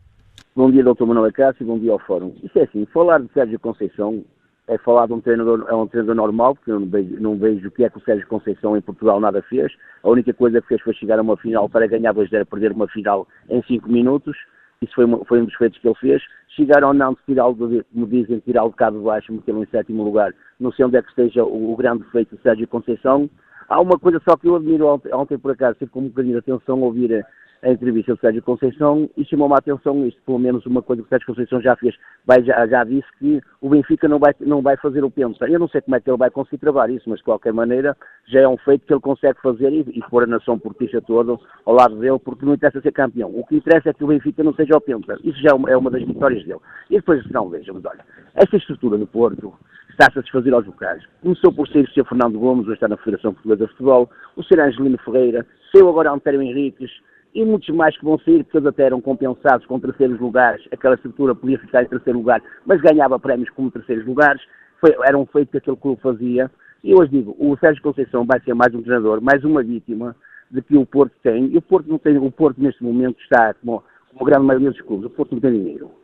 Bom 0.54 0.70
dia, 0.70 0.84
Dr. 0.84 1.06
Manuel 1.06 1.26
Acácio, 1.26 1.66
bom 1.66 1.80
dia 1.80 1.94
ao 1.94 2.00
Fórum. 2.00 2.34
Isto 2.44 2.60
é 2.60 2.64
assim, 2.64 2.86
falar 2.88 3.22
de 3.22 3.32
Sérgio 3.34 3.58
Conceição 3.58 4.26
é 4.72 4.78
falar 4.78 5.06
de 5.06 5.14
um 5.14 5.20
treinador, 5.20 5.66
é 5.68 5.76
um 5.76 5.86
treinador 5.86 6.16
normal, 6.16 6.56
porque 6.56 6.72
eu 6.72 6.80
não 6.80 6.88
vejo, 6.88 7.20
não 7.20 7.38
vejo 7.38 7.68
o 7.68 7.72
que 7.72 7.84
é 7.84 7.90
que 7.90 7.98
o 7.98 8.02
Sérgio 8.02 8.26
Conceição 8.28 8.78
em 8.78 8.82
Portugal 8.82 9.20
nada 9.20 9.42
fez. 9.42 9.70
A 10.02 10.10
única 10.10 10.34
coisa 10.34 10.62
que 10.62 10.68
fez 10.70 10.82
foi 10.82 10.94
chegar 10.94 11.20
a 11.20 11.22
uma 11.22 11.36
final 11.36 11.68
para 11.68 11.88
ganhar 11.88 12.14
2-0, 12.14 12.46
perder 12.46 12.72
uma 12.72 12.88
final 12.88 13.28
em 13.50 13.62
5 13.64 13.92
minutos. 13.92 14.38
Isso 14.82 14.96
foi, 14.96 15.04
uma, 15.04 15.26
foi, 15.26 15.42
um 15.42 15.46
dos 15.46 15.56
feitos 15.56 15.78
que 15.78 15.88
ele 15.88 15.96
fez. 15.96 16.24
Chegar 16.56 16.86
ou 16.86 16.94
não 16.94 17.16
tirá-lo, 17.26 17.56
como 17.56 18.08
dizem, 18.08 18.40
tirá-lo 18.40 18.70
de 18.70 18.78
cá 18.78 18.90
de 18.90 18.98
baixo, 18.98 19.34
metê-lo 19.34 19.62
em 19.62 19.68
sétimo 19.68 20.04
lugar. 20.04 20.34
Não 20.58 20.72
sei 20.72 20.86
onde 20.86 20.96
é 20.96 21.02
que 21.02 21.10
esteja 21.10 21.44
o, 21.44 21.74
o 21.74 21.76
grande 21.76 22.06
feito 22.06 22.38
de 22.38 22.42
Sérgio 22.42 22.68
Conceição. 22.68 23.30
Há 23.68 23.82
uma 23.82 24.00
coisa 24.00 24.22
só 24.28 24.38
que 24.38 24.48
eu 24.48 24.56
admiro 24.56 24.88
ontem, 24.88 25.14
ontem 25.14 25.38
por 25.38 25.52
acaso, 25.52 25.78
tive 25.80 25.92
com 25.92 26.00
um 26.00 26.08
bocadinho 26.08 26.34
de 26.34 26.40
atenção 26.40 26.82
ouvir 26.82 27.26
a, 27.64 27.72
entrevista 27.72 28.14
do 28.14 28.20
Sérgio 28.20 28.42
Conceição 28.42 29.10
e 29.18 29.26
chamou-me 29.26 29.56
a 29.56 29.58
atenção 29.58 30.06
isto, 30.06 30.22
pelo 30.26 30.40
menos 30.40 30.66
uma 30.66 30.82
coisa 30.82 31.02
que 31.02 31.08
o 31.08 31.10
Sérgio 31.10 31.28
Conceição 31.28 31.62
já 31.62 31.76
fez, 31.76 31.96
vai, 32.26 32.44
já, 32.44 32.66
já 32.68 32.84
disse 32.84 33.08
que 33.20 33.42
o 33.62 33.70
Benfica 33.70 34.08
não 34.08 34.20
vai, 34.20 34.34
não 34.40 34.62
vai 34.62 34.78
fazer 34.78 35.04
o 35.04 35.12
penta. 35.12 35.48
Eu 35.48 35.60
não 35.60 35.68
sei 35.68 35.82
como 35.82 35.96
é 35.96 36.00
que 36.00 36.10
ele 36.10 36.18
vai 36.18 36.30
conseguir 36.30 36.58
travar 36.58 36.90
isso, 36.90 37.10
mas 37.10 37.20
de 37.20 37.26
qualquer 37.26 37.54
maneira 37.54 37.96
já 38.28 38.42
é 38.42 38.48
um 38.48 38.58
feito 38.58 38.86
que 38.86 38.94
ele 38.94 39.02
consegue 39.02 39.40
fazer 39.42 39.72
e, 39.72 39.80
e 39.94 40.02
pôr 40.10 40.24
a 40.24 40.28
nação 40.28 40.58
portista 40.58 41.02
toda 41.02 41.38
ao 41.66 41.74
lado 41.74 41.96
dele, 42.00 42.20
porque 42.20 42.46
não 42.46 42.54
interessa 42.54 42.82
ser 42.82 42.92
campeão. 42.92 43.30
O 43.34 43.46
que 43.46 43.56
interessa 43.56 43.90
é 43.90 43.94
que 43.94 44.04
o 44.04 44.08
Benfica 44.08 44.44
não 44.44 44.54
seja 44.54 44.78
o 44.78 44.82
penta. 44.82 45.18
Isso 45.24 45.40
já 45.42 45.50
é 45.52 45.54
uma, 45.54 45.70
é 45.70 45.78
uma 45.78 45.92
das 45.92 46.04
vitórias 46.04 46.44
dele. 46.46 46.60
E 46.90 46.96
depois, 46.96 47.24
não, 47.32 47.50
vejamos, 47.50 47.84
olha, 47.86 48.06
esta 48.36 48.58
estrutura 48.58 48.98
do 48.98 49.08
Porto 49.08 49.54
está 49.92 50.08
a 50.08 50.14
satisfazer 50.14 50.54
aos 50.54 50.66
locais. 50.66 51.04
Começou 51.22 51.54
por 51.54 51.68
ser 51.68 51.84
o 51.84 51.92
Sr. 51.92 52.06
Fernando 52.08 52.40
Gomes, 52.40 52.66
hoje 52.66 52.74
está 52.76 52.88
na 52.88 52.98
Federação 52.98 53.34
Portuguesa 53.34 53.66
de 53.66 53.72
Futebol, 53.72 54.10
o 54.36 54.44
Sr. 54.44 54.62
Angelino 54.62 54.98
Ferreira, 55.00 55.46
saiu 55.72 55.90
agora 55.90 56.12
António 56.12 56.42
Henriques, 56.42 56.92
e 57.34 57.46
muitos 57.46 57.70
mais 57.70 57.98
que 57.98 58.04
vão 58.04 58.20
sair, 58.20 58.44
porque 58.44 58.58
eles 58.58 58.68
até 58.68 58.84
eram 58.84 59.02
compensados 59.02 59.66
com 59.66 59.80
terceiros 59.80 60.20
lugares, 60.20 60.66
aquela 60.72 60.96
estrutura 60.96 61.34
podia 61.34 61.60
ficar 61.60 61.84
em 61.84 61.88
terceiro 61.88 62.20
lugar, 62.20 62.42
mas 62.66 62.82
ganhava 62.82 63.20
prémios 63.20 63.50
como 63.52 63.72
terceiros 63.72 64.06
lugares, 64.06 64.42
Foi, 64.80 64.96
era 65.04 65.18
um 65.18 65.26
feito 65.26 65.52
que 65.52 65.58
aquele 65.58 65.78
clube 65.78 66.02
fazia, 66.02 66.50
e 66.84 66.94
hoje 66.94 67.12
digo, 67.12 67.36
o 67.40 67.56
Sérgio 67.58 67.84
Conceição 67.84 68.26
vai 68.26 68.40
ser 68.42 68.54
mais 68.54 68.74
um 68.74 68.82
treinador, 68.82 69.22
mais 69.22 69.44
uma 69.44 69.64
vítima 69.64 70.16
de 70.50 70.62
que 70.62 70.76
o 70.76 70.86
Porto 70.86 71.14
tem, 71.24 71.46
e 71.46 71.58
o 71.58 71.62
Porto 71.62 71.88
não 71.88 71.98
tem, 71.98 72.18
o 72.18 72.32
Porto 72.32 72.62
neste 72.62 72.84
momento 72.84 73.20
está, 73.22 73.54
como, 73.54 73.84
como 74.10 74.22
a 74.24 74.30
grande 74.30 74.46
maioria 74.48 74.72
dos 74.72 74.82
clubes, 74.82 75.06
o 75.06 75.10
Porto 75.10 75.34
não 75.34 75.40
tem 75.40 75.52
dinheiro. 75.52 76.01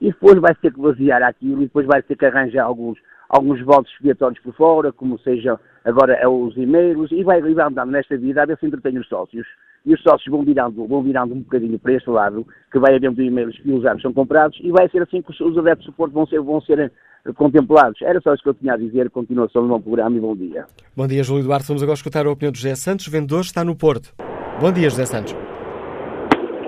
E 0.00 0.06
depois 0.06 0.38
vai 0.40 0.54
ter 0.54 0.72
que 0.72 0.80
basear 0.80 1.22
aquilo, 1.22 1.62
e 1.62 1.66
depois 1.66 1.86
vai 1.86 2.02
ter 2.02 2.16
que 2.16 2.26
arranjar 2.26 2.64
alguns, 2.64 2.98
alguns 3.28 3.60
votos 3.62 3.92
expiatórios 3.92 4.40
por 4.40 4.54
fora, 4.54 4.92
como 4.92 5.18
seja 5.18 5.58
agora 5.84 6.14
é 6.14 6.26
os 6.26 6.56
e-mails, 6.56 7.10
e 7.12 7.22
vai, 7.22 7.40
vai 7.40 7.66
andando 7.66 7.90
nesta 7.90 8.16
vida 8.16 8.42
a 8.42 8.46
ver 8.46 8.58
se 8.58 8.66
entretém 8.66 8.98
os 8.98 9.08
sócios 9.08 9.46
e 9.84 9.92
os 9.92 10.02
sócios 10.02 10.30
vão 10.30 10.42
virando, 10.42 10.86
vão 10.86 11.02
virando 11.02 11.34
um 11.34 11.40
bocadinho 11.40 11.78
para 11.78 11.92
este 11.92 12.08
lado, 12.08 12.46
que 12.72 12.78
vai 12.78 12.96
havendo 12.96 13.22
e-mails 13.22 13.56
que 13.58 13.70
os 13.70 13.84
anos 13.84 14.02
são 14.02 14.12
comprados, 14.12 14.58
e 14.62 14.70
vai 14.70 14.88
ser 14.88 15.02
assim 15.02 15.20
que 15.20 15.30
os 15.30 15.58
adeptos 15.58 15.84
de 15.84 15.92
suporte 15.92 16.14
vão 16.14 16.26
ser, 16.26 16.40
vão 16.40 16.60
ser 16.62 16.78
eh, 16.80 17.32
contemplados. 17.34 18.00
Era 18.00 18.20
só 18.20 18.32
isso 18.32 18.42
que 18.42 18.48
eu 18.48 18.54
tinha 18.54 18.74
a 18.74 18.76
dizer. 18.76 19.10
Continuação 19.10 19.62
do 19.62 19.68
bom 19.68 19.80
programa 19.80 20.16
e 20.16 20.20
bom 20.20 20.34
dia. 20.34 20.66
Bom 20.96 21.06
dia, 21.06 21.22
Júlio 21.22 21.44
Duarte. 21.44 21.68
Vamos 21.68 21.82
agora 21.82 21.96
escutar 21.96 22.26
a 22.26 22.30
opinião 22.30 22.52
de 22.52 22.58
José 22.58 22.74
Santos, 22.74 23.06
vendedor, 23.08 23.42
está 23.42 23.62
no 23.62 23.76
Porto. 23.76 24.14
Bom 24.58 24.72
dia, 24.72 24.88
José 24.88 25.04
Santos. 25.04 25.53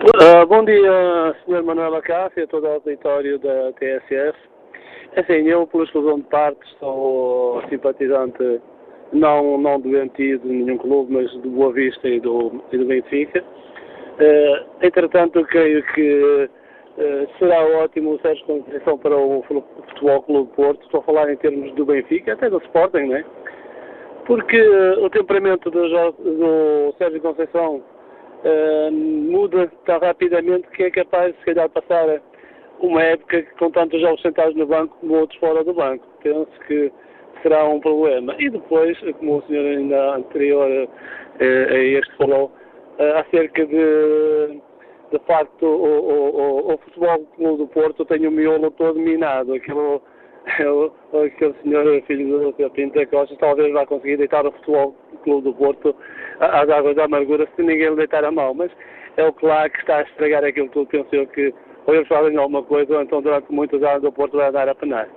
Uh, 0.07 0.46
bom 0.46 0.64
dia, 0.64 1.34
Sr. 1.44 1.64
Manuel 1.64 1.96
Acácio 1.96 2.38
e 2.38 2.42
a 2.44 2.46
todo 2.46 2.62
o 2.62 2.70
auditório 2.74 3.40
da 3.40 3.72
TSF. 3.72 4.38
É 5.16 5.20
assim, 5.20 5.48
eu, 5.48 5.66
por 5.66 5.82
exclusão 5.82 6.20
de 6.20 6.26
partes, 6.26 6.70
sou 6.78 7.61
simpatizante 7.68 8.61
não, 9.12 9.59
não 9.59 9.80
doentio 9.80 10.38
de 10.38 10.46
nenhum 10.46 10.78
clube, 10.78 11.12
mas 11.12 11.32
do 11.38 11.50
Boa 11.50 11.72
Vista 11.72 12.09
e 12.09 12.20
do, 12.20 12.62
e 12.70 12.78
do 12.78 12.84
Benfica. 12.84 13.42
Uh, 13.42 14.86
entretanto, 14.86 15.44
creio 15.46 15.82
que 15.92 16.48
uh, 16.98 17.28
será 17.40 17.66
ótimo 17.82 18.12
o 18.12 18.20
Sérgio 18.20 18.46
Conceição 18.46 18.96
para 18.98 19.16
o 19.16 19.42
Futebol 19.42 20.22
Clube 20.22 20.52
Porto. 20.54 20.84
Estou 20.84 21.00
a 21.00 21.02
falar 21.02 21.32
em 21.32 21.36
termos 21.36 21.74
do 21.74 21.84
Benfica, 21.84 22.34
até 22.34 22.48
do 22.48 22.59
Sporting, 22.59 23.07
não 23.07 23.16
é? 23.16 23.24
Porque 24.24 24.57
uh, 24.57 25.04
o 25.04 25.11
temperamento 25.11 25.68
do, 25.68 25.82
do 25.82 26.94
Sérgio 26.96 27.20
Conceição 27.20 27.82
muda 28.93 29.70
tão 29.84 29.99
rapidamente 29.99 30.68
que 30.68 30.84
é 30.84 30.91
capaz, 30.91 31.34
se 31.37 31.45
calhar, 31.45 31.68
de 31.68 31.74
passar 31.74 32.20
uma 32.80 33.03
época 33.03 33.43
com 33.59 33.70
tantos 33.70 34.01
jogos 34.01 34.20
sentados 34.22 34.55
no 34.55 34.66
banco 34.66 34.97
como 35.01 35.14
outros 35.14 35.39
fora 35.39 35.64
do 35.64 35.74
banco. 35.74 36.07
Penso 36.22 36.51
que 36.66 36.93
será 37.43 37.64
um 37.64 37.80
problema. 37.80 38.34
E 38.39 38.51
depois, 38.51 38.99
como 39.18 39.39
o 39.39 39.43
senhor 39.43 39.64
ainda 39.64 40.16
anterior 40.16 40.89
eh, 41.41 41.66
a 41.70 41.78
este 41.99 42.16
falou, 42.16 42.53
eh, 42.99 43.20
acerca 43.20 43.66
de, 43.66 44.61
de 45.12 45.18
facto, 45.26 45.64
o, 45.64 46.68
o, 46.68 46.74
o, 46.74 46.78
Futebol 46.78 47.26
Clube 47.37 47.59
do 47.59 47.68
Porto 47.68 48.05
tem 48.05 48.26
o 48.26 48.30
miolo 48.30 48.70
todo 48.72 48.99
minado. 48.99 49.55
Aquilo, 49.55 50.03
aquele 51.24 51.55
senhor 51.62 52.03
filho 52.03 52.53
do 52.53 52.70
Pinto 52.70 53.07
Costa 53.09 53.37
talvez 53.39 53.72
vá 53.72 53.87
conseguir 53.87 54.16
deitar 54.16 54.47
o 54.47 54.53
Futebol 54.53 54.95
Clube 55.27 55.43
do 55.43 55.55
Porto 55.55 55.95
às 56.39 56.68
águas 56.70 56.95
da 56.95 57.05
amargura 57.05 57.49
se 57.57 57.62
ninguém 57.62 57.91
lhe 57.91 57.97
deitar 57.97 58.24
a 58.24 58.31
mão. 58.31 58.55
Mas 58.55 58.70
é 59.16 59.24
o 59.24 59.35
lá 59.43 59.68
que 59.68 59.81
está 59.81 59.99
a 59.99 60.03
estragar 60.03 60.45
aquilo 60.45 60.68
que 60.68 60.87
pensou 60.87 61.27
que 61.27 61.53
ou 61.87 61.95
eles 61.95 62.09
fazem 62.09 62.37
alguma 62.37 62.62
coisa 62.62 62.95
ou 62.95 63.03
então 63.03 63.20
durante 63.20 63.51
muitos 63.53 63.83
anos 63.83 64.05
o 64.05 64.12
Porto 64.12 64.37
vai 64.37 64.53
dar 64.53 64.68
a 64.68 64.74
penar. 64.74 65.09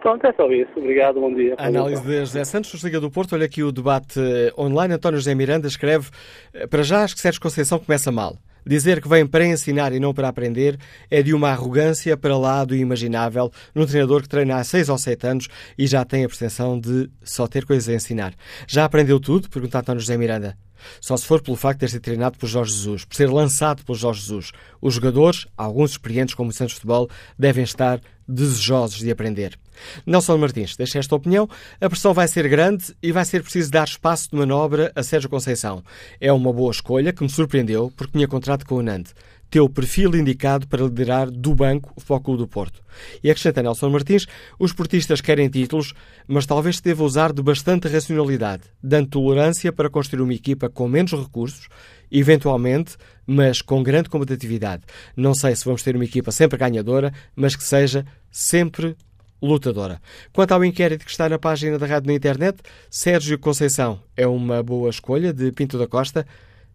Pronto, 0.00 0.26
é 0.26 0.32
só 0.34 0.50
isso. 0.50 0.70
Obrigado, 0.76 1.18
bom 1.18 1.32
dia. 1.32 1.54
Análise 1.56 2.02
de 2.02 2.18
José 2.20 2.44
Santos, 2.44 2.82
Liga 2.84 3.00
do 3.00 3.10
Porto. 3.10 3.34
Olha 3.34 3.46
aqui 3.46 3.62
o 3.62 3.72
debate 3.72 4.20
eh, 4.20 4.52
online. 4.58 4.94
António 4.94 5.18
José 5.18 5.34
Miranda 5.34 5.66
escreve: 5.66 6.10
eh, 6.52 6.66
Para 6.66 6.82
já, 6.82 7.04
acho 7.04 7.14
que 7.14 7.22
Sérgio 7.22 7.40
Conceição 7.40 7.78
começa 7.78 8.12
mal. 8.12 8.34
Dizer 8.66 9.00
que 9.00 9.08
vem 9.08 9.26
para 9.26 9.46
ensinar 9.46 9.92
e 9.92 10.00
não 10.00 10.14
para 10.14 10.28
aprender 10.28 10.78
é 11.10 11.22
de 11.22 11.34
uma 11.34 11.50
arrogância 11.50 12.16
para 12.16 12.36
lá 12.36 12.64
do 12.64 12.74
imaginável 12.74 13.50
num 13.74 13.86
treinador 13.86 14.22
que 14.22 14.28
treina 14.28 14.56
há 14.56 14.64
seis 14.64 14.88
ou 14.88 14.96
sete 14.96 15.26
anos 15.26 15.48
e 15.76 15.86
já 15.86 16.04
tem 16.04 16.24
a 16.24 16.28
pretensão 16.28 16.78
de 16.80 17.10
só 17.22 17.46
ter 17.46 17.64
coisas 17.64 17.88
a 17.88 17.94
ensinar. 17.94 18.34
Já 18.66 18.84
aprendeu 18.84 19.20
tudo? 19.20 19.50
Pergunta 19.50 19.80
António 19.80 20.00
José 20.00 20.16
Miranda. 20.16 20.56
Só 21.00 21.16
se 21.16 21.26
for 21.26 21.40
pelo 21.40 21.56
facto 21.56 21.78
de 21.78 21.86
ter 21.86 21.90
sido 21.90 22.02
treinado 22.02 22.38
por 22.38 22.46
Jorge 22.46 22.72
Jesus, 22.72 23.04
por 23.04 23.14
ser 23.14 23.30
lançado 23.30 23.84
por 23.84 23.96
Jorge 23.96 24.20
Jesus. 24.20 24.52
Os 24.80 24.94
jogadores, 24.94 25.46
alguns 25.56 25.92
experientes 25.92 26.34
como 26.34 26.50
o 26.50 26.52
Santos 26.52 26.74
Futebol, 26.74 27.08
devem 27.38 27.64
estar 27.64 28.00
desejosos 28.26 28.98
de 28.98 29.10
aprender. 29.10 29.58
Nelson 30.06 30.38
Martins 30.38 30.76
deixa 30.76 30.98
esta 30.98 31.14
opinião. 31.14 31.48
A 31.80 31.88
pressão 31.88 32.14
vai 32.14 32.28
ser 32.28 32.48
grande 32.48 32.94
e 33.02 33.12
vai 33.12 33.24
ser 33.24 33.42
preciso 33.42 33.70
dar 33.70 33.84
espaço 33.84 34.30
de 34.30 34.36
manobra 34.36 34.92
a 34.94 35.02
Sérgio 35.02 35.30
Conceição. 35.30 35.82
É 36.20 36.32
uma 36.32 36.52
boa 36.52 36.70
escolha 36.70 37.12
que 37.12 37.22
me 37.22 37.28
surpreendeu 37.30 37.92
porque 37.96 38.12
tinha 38.12 38.28
contrato 38.28 38.66
com 38.66 38.76
o 38.76 38.82
Nantes 38.82 39.14
teu 39.54 39.68
perfil 39.68 40.16
indicado 40.16 40.66
para 40.66 40.82
liderar 40.82 41.30
do 41.30 41.54
banco 41.54 41.92
o 41.94 42.00
Futebol 42.00 42.36
do 42.36 42.48
Porto. 42.48 42.82
E 43.22 43.30
acrescenta 43.30 43.62
Nelson 43.62 43.88
Martins, 43.88 44.26
os 44.58 44.72
portistas 44.72 45.20
querem 45.20 45.48
títulos, 45.48 45.94
mas 46.26 46.44
talvez 46.44 46.78
se 46.78 46.82
deva 46.82 47.04
usar 47.04 47.32
de 47.32 47.40
bastante 47.40 47.86
racionalidade, 47.86 48.64
dando 48.82 49.10
tolerância 49.10 49.72
para 49.72 49.88
construir 49.88 50.22
uma 50.22 50.34
equipa 50.34 50.68
com 50.68 50.88
menos 50.88 51.12
recursos, 51.12 51.68
eventualmente, 52.10 52.96
mas 53.24 53.62
com 53.62 53.80
grande 53.80 54.08
competitividade. 54.08 54.82
Não 55.16 55.34
sei 55.34 55.54
se 55.54 55.64
vamos 55.64 55.84
ter 55.84 55.94
uma 55.94 56.04
equipa 56.04 56.32
sempre 56.32 56.58
ganhadora, 56.58 57.12
mas 57.36 57.54
que 57.54 57.62
seja 57.62 58.04
sempre 58.32 58.96
lutadora. 59.44 60.00
Quanto 60.32 60.52
ao 60.52 60.64
inquérito 60.64 61.04
que 61.04 61.10
está 61.10 61.28
na 61.28 61.38
página 61.38 61.78
da 61.78 61.86
rádio 61.86 62.08
na 62.08 62.14
internet, 62.14 62.58
Sérgio 62.90 63.38
Conceição 63.38 64.00
é 64.16 64.26
uma 64.26 64.62
boa 64.62 64.90
escolha 64.90 65.32
de 65.32 65.52
Pinto 65.52 65.78
da 65.78 65.86
Costa. 65.86 66.26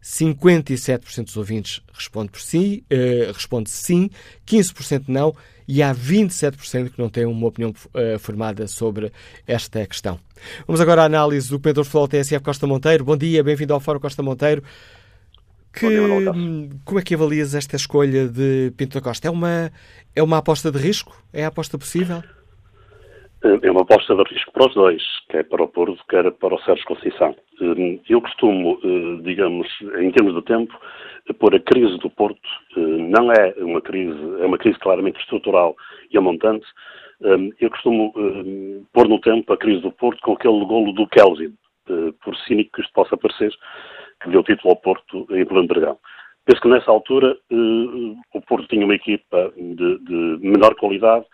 57% 0.01 1.25
dos 1.25 1.35
ouvintes 1.35 1.81
responde 1.93 2.31
por 2.31 2.39
sim, 2.39 2.83
uh, 2.89 3.33
responde 3.33 3.69
sim, 3.69 4.09
15% 4.47 5.05
não 5.09 5.35
e 5.67 5.83
há 5.83 5.93
27% 5.93 6.91
que 6.91 6.99
não 6.99 7.09
têm 7.09 7.25
uma 7.25 7.47
opinião 7.47 7.71
uh, 7.71 8.17
formada 8.17 8.65
sobre 8.65 9.11
esta 9.45 9.85
questão. 9.85 10.17
Vamos 10.65 10.79
agora 10.79 11.03
à 11.03 11.05
análise 11.05 11.49
do 11.49 11.59
Pedro 11.59 11.83
Futebol 11.83 12.07
TSF 12.07 12.39
Costa 12.39 12.65
Monteiro. 12.65 13.03
Bom 13.03 13.17
dia, 13.17 13.43
bem-vindo 13.43 13.73
ao 13.73 13.79
Fórum 13.79 13.99
Costa 13.99 14.23
Monteiro. 14.23 14.63
Que, 15.71 15.85
como 16.83 16.99
é 16.99 17.03
que 17.03 17.13
avalias 17.13 17.53
esta 17.53 17.75
escolha 17.75 18.27
de 18.27 18.73
Pinto 18.75 18.95
da 18.95 19.01
Costa? 19.01 19.27
É 19.27 19.31
uma, 19.31 19.71
é 20.15 20.23
uma 20.23 20.37
aposta 20.37 20.71
de 20.71 20.79
risco? 20.79 21.15
É 21.31 21.45
a 21.45 21.49
aposta 21.49 21.77
possível? 21.77 22.23
É 23.41 23.71
uma 23.71 23.83
aposta 23.83 24.13
de 24.15 24.23
risco 24.23 24.51
para 24.51 24.67
os 24.67 24.73
dois, 24.73 25.01
quer 25.29 25.45
para 25.45 25.63
o 25.63 25.67
Porto, 25.69 25.97
quer 26.09 26.29
para 26.29 26.55
o 26.55 26.61
Sérgio 26.61 26.85
Conceição. 26.85 27.33
Hum, 27.61 27.97
eu 28.09 28.21
costumo, 28.21 28.77
hum, 28.83 29.21
digamos, 29.23 29.65
em 29.97 30.11
termos 30.11 30.35
de 30.35 30.41
tempo, 30.41 30.77
pôr 31.39 31.55
a 31.55 31.59
crise 31.59 31.97
do 31.99 32.09
Porto, 32.09 32.49
não 32.75 33.31
é 33.31 33.53
uma 33.59 33.79
crise, 33.81 34.19
é 34.41 34.45
uma 34.45 34.57
crise 34.57 34.77
claramente 34.79 35.21
estrutural 35.21 35.73
e 36.11 36.17
amontante, 36.17 36.65
eu 37.59 37.69
costumo 37.69 38.13
pôr 38.93 39.07
no 39.07 39.19
tempo 39.21 39.53
a 39.53 39.57
crise 39.57 39.81
do 39.81 39.91
Porto 39.91 40.21
com 40.21 40.33
aquele 40.33 40.65
golo 40.65 40.91
do 40.93 41.07
Kelvin, 41.07 41.53
por 42.23 42.35
cínico 42.39 42.71
que 42.73 42.81
isto 42.81 42.93
possa 42.93 43.15
parecer, 43.15 43.53
que 44.21 44.29
deu 44.29 44.43
título 44.43 44.71
ao 44.71 44.81
Porto 44.81 45.27
em 45.31 45.45
Plano 45.45 45.67
Dragão. 45.67 45.97
Penso 46.45 46.61
que 46.61 46.67
nessa 46.67 46.89
altura 46.89 47.37
o 48.33 48.41
Porto 48.47 48.67
tinha 48.67 48.85
uma 48.85 48.95
equipa 48.95 49.53
de, 49.55 49.99
de 49.99 50.39
menor 50.41 50.75
qualidade 50.75 51.25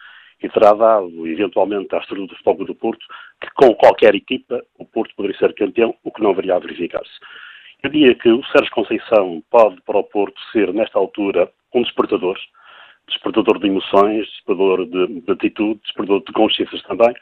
e 0.45 0.49
terá 0.49 0.73
dado, 0.73 1.27
eventualmente, 1.27 1.93
à 1.95 1.97
estrutura 1.97 2.27
do 2.27 2.35
Futebol 2.35 2.65
do 2.65 2.75
Porto, 2.75 3.03
que 3.41 3.49
com 3.55 3.73
qualquer 3.73 4.13
equipa 4.13 4.63
o 4.77 4.85
Porto 4.85 5.15
poderia 5.15 5.37
ser 5.39 5.55
campeão, 5.55 5.95
o 6.03 6.11
que 6.11 6.21
não 6.21 6.35
viria 6.35 6.55
a 6.55 6.59
verificar-se. 6.59 7.19
Eu 7.81 7.89
diria 7.89 8.13
que 8.13 8.29
o 8.29 8.45
Sérgio 8.45 8.71
Conceição 8.71 9.43
pode, 9.49 9.81
para 9.81 9.97
o 9.97 10.03
Porto, 10.03 10.39
ser, 10.51 10.71
nesta 10.71 10.99
altura, 10.99 11.51
um 11.73 11.81
despertador, 11.81 12.37
despertador 13.07 13.59
de 13.59 13.67
emoções, 13.67 14.27
despertador 14.27 14.85
de, 14.85 15.21
de 15.21 15.31
atitude, 15.31 15.81
despertador 15.83 16.23
de 16.23 16.33
consciências 16.33 16.83
também, 16.83 17.13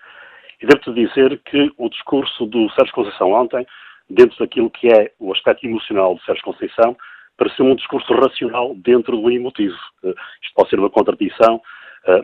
e 0.62 0.66
devo-te 0.66 0.94
dizer 0.94 1.42
que 1.46 1.72
o 1.78 1.90
discurso 1.90 2.46
do 2.46 2.70
Sérgio 2.72 2.94
Conceição 2.94 3.32
ontem, 3.32 3.66
dentro 4.10 4.38
daquilo 4.38 4.70
que 4.70 4.88
é 4.90 5.14
o 5.18 5.32
aspecto 5.32 5.66
emocional 5.66 6.16
do 6.16 6.22
Sérgio 6.24 6.44
Conceição, 6.44 6.98
pareceu 7.38 7.66
um 7.66 7.76
discurso 7.76 8.14
racional 8.14 8.76
dentro 8.76 9.18
do 9.18 9.32
emotivo. 9.32 9.78
Uh, 10.04 10.14
isto 10.42 10.54
pode 10.56 10.70
ser 10.70 10.80
uma 10.80 10.90
contradição, 10.90 11.62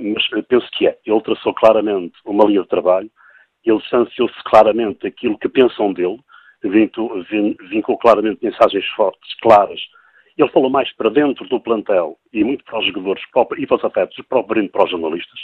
mas 0.01 0.27
penso 0.47 0.67
que 0.71 0.87
é. 0.87 0.97
Ele 1.05 1.21
traçou 1.21 1.53
claramente 1.53 2.13
uma 2.25 2.45
linha 2.45 2.61
de 2.61 2.67
trabalho, 2.67 3.09
ele 3.65 3.77
distanciou-se 3.79 4.43
claramente 4.43 5.03
daquilo 5.03 5.37
que 5.37 5.49
pensam 5.49 5.93
dele, 5.93 6.19
vincou 6.63 7.97
claramente 7.97 8.43
mensagens 8.43 8.85
fortes, 8.89 9.35
claras. 9.41 9.79
Ele 10.37 10.49
falou 10.49 10.69
mais 10.69 10.91
para 10.93 11.09
dentro 11.09 11.47
do 11.49 11.59
plantel 11.59 12.17
e 12.31 12.43
muito 12.43 12.63
para 12.63 12.79
os 12.79 12.85
jogadores 12.85 13.23
e 13.57 13.67
para 13.67 13.77
os 13.77 13.83
afetos, 13.83 14.17
propriamente 14.27 14.71
para 14.71 14.85
os 14.85 14.91
jornalistas. 14.91 15.39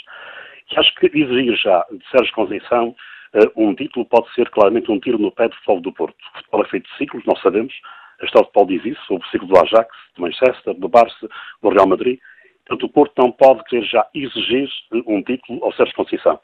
E 0.70 0.78
acho 0.78 0.94
que 0.96 1.06
exigir 1.06 1.54
já 1.56 1.84
de 1.90 2.04
Sérgio 2.10 2.34
Conceição 2.34 2.94
uh, 3.34 3.62
um 3.62 3.74
título 3.74 4.06
pode 4.06 4.32
ser 4.34 4.48
claramente 4.50 4.90
um 4.90 4.98
tiro 4.98 5.18
no 5.18 5.30
pé 5.30 5.48
do 5.48 5.54
futebol 5.56 5.80
do 5.80 5.92
Porto. 5.92 6.16
O 6.16 6.38
futebol 6.38 6.62
é 6.62 6.68
feito 6.68 6.90
de 6.90 6.96
ciclos, 6.96 7.24
nós 7.24 7.40
sabemos. 7.40 7.74
A 8.20 8.24
história 8.24 8.48
do 8.48 8.52
futebol 8.52 8.66
diz 8.66 8.84
isso, 8.84 9.14
o 9.14 9.24
ciclo 9.26 9.48
do 9.48 9.58
Ajax, 9.58 9.88
do 10.16 10.22
Manchester, 10.22 10.74
do 10.74 10.88
Barça, 10.88 11.28
do 11.62 11.68
Real 11.68 11.86
Madrid. 11.86 12.18
Portanto, 12.66 12.86
o 12.86 12.92
Porto 12.92 13.12
não 13.18 13.30
pode 13.30 13.64
querer 13.64 13.84
já 13.84 14.06
exigir 14.12 14.68
um 15.06 15.22
título 15.22 15.64
ao 15.64 15.72
Sérgio 15.72 15.94
Conceição. 15.94 16.38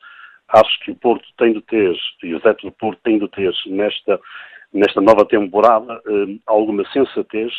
Acho 0.49 0.81
que 0.81 0.93
o 0.93 0.97
Porto 0.97 1.27
tem 1.37 1.53
de 1.53 1.61
ter, 1.62 1.97
e 2.23 2.35
os 2.35 2.41
adeptos 2.43 2.70
do 2.70 2.77
Porto 2.77 3.01
têm 3.03 3.18
de 3.18 3.29
ter 3.29 3.53
nesta, 3.66 4.20
nesta 4.73 5.01
nova 5.01 5.25
temporada 5.25 6.01
eh, 6.07 6.39
alguma 6.47 6.85
sensatez 6.93 7.53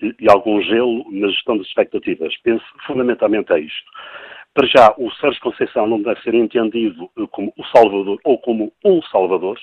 e, 0.00 0.14
e 0.20 0.30
algum 0.30 0.60
gelo 0.60 1.04
na 1.10 1.28
gestão 1.28 1.56
das 1.56 1.66
expectativas. 1.66 2.36
Penso 2.42 2.64
fundamentalmente 2.86 3.52
a 3.52 3.58
isto. 3.58 3.90
Para 4.54 4.66
já, 4.66 4.94
o 4.98 5.10
Sérgio 5.12 5.40
Conceição 5.40 5.86
não 5.86 6.02
deve 6.02 6.20
ser 6.20 6.34
entendido 6.34 7.10
eh, 7.16 7.26
como 7.30 7.52
o 7.56 7.64
Salvador 7.66 8.18
ou 8.24 8.38
como 8.38 8.72
um 8.84 9.00
Salvador. 9.04 9.58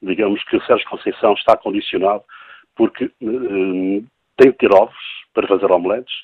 Digamos 0.00 0.42
que 0.44 0.56
o 0.56 0.64
Sérgio 0.64 0.88
Conceição 0.88 1.32
está 1.32 1.56
condicionado 1.56 2.22
porque 2.76 3.04
eh, 3.04 4.02
tem 4.36 4.50
de 4.50 4.56
ter 4.56 4.72
ovos 4.72 4.96
para 5.34 5.48
fazer 5.48 5.70
omeletes, 5.72 6.14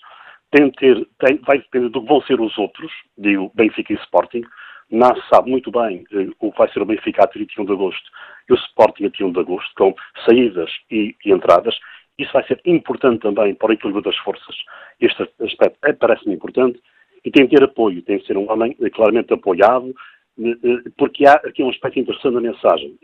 tem 0.50 0.70
de 0.70 0.76
ter, 0.76 1.08
tem, 1.18 1.36
vai 1.38 1.58
depender 1.58 1.88
do 1.88 2.00
que 2.00 2.08
vão 2.08 2.22
ser 2.22 2.40
os 2.40 2.56
outros, 2.58 2.92
digo 3.18 3.50
Benfica 3.54 3.92
e 3.92 3.96
Sporting. 3.96 4.42
Nasce 4.90 5.22
sabe 5.28 5.50
muito 5.50 5.70
bem 5.70 6.04
eh, 6.12 6.28
o 6.38 6.52
que 6.52 6.58
vai 6.58 6.70
ser 6.72 6.80
o 6.80 6.86
Benfica 6.86 7.24
a 7.24 7.26
31 7.26 7.64
de 7.64 7.72
agosto 7.72 8.10
e 8.48 8.52
o 8.52 8.56
Sporting 8.56 9.06
a 9.06 9.10
31 9.10 9.32
de 9.32 9.40
agosto, 9.40 9.72
com 9.76 9.94
saídas 10.24 10.70
e, 10.90 11.16
e 11.24 11.32
entradas. 11.32 11.76
Isso 12.18 12.32
vai 12.32 12.46
ser 12.46 12.60
importante 12.64 13.22
também 13.22 13.54
para 13.54 13.70
o 13.70 13.72
equilíbrio 13.72 14.02
das 14.02 14.16
forças. 14.18 14.56
Este 15.00 15.28
aspecto 15.40 15.78
é, 15.84 15.92
parece-me 15.92 16.34
importante 16.34 16.80
e 17.26 17.30
tem 17.30 17.46
que 17.46 17.56
ter 17.56 17.64
apoio, 17.64 18.02
tem 18.02 18.20
que 18.20 18.26
ser 18.26 18.38
um 18.38 18.50
homem 18.50 18.76
eh, 18.80 18.88
claramente 18.88 19.32
apoiado, 19.34 19.92
eh, 20.38 20.56
eh, 20.62 20.90
porque 20.96 21.26
há 21.26 21.34
aqui 21.34 21.62
um 21.62 21.70
aspecto 21.70 21.98
interessante 21.98 22.34
na 22.34 22.40
mensagem. 22.40 22.96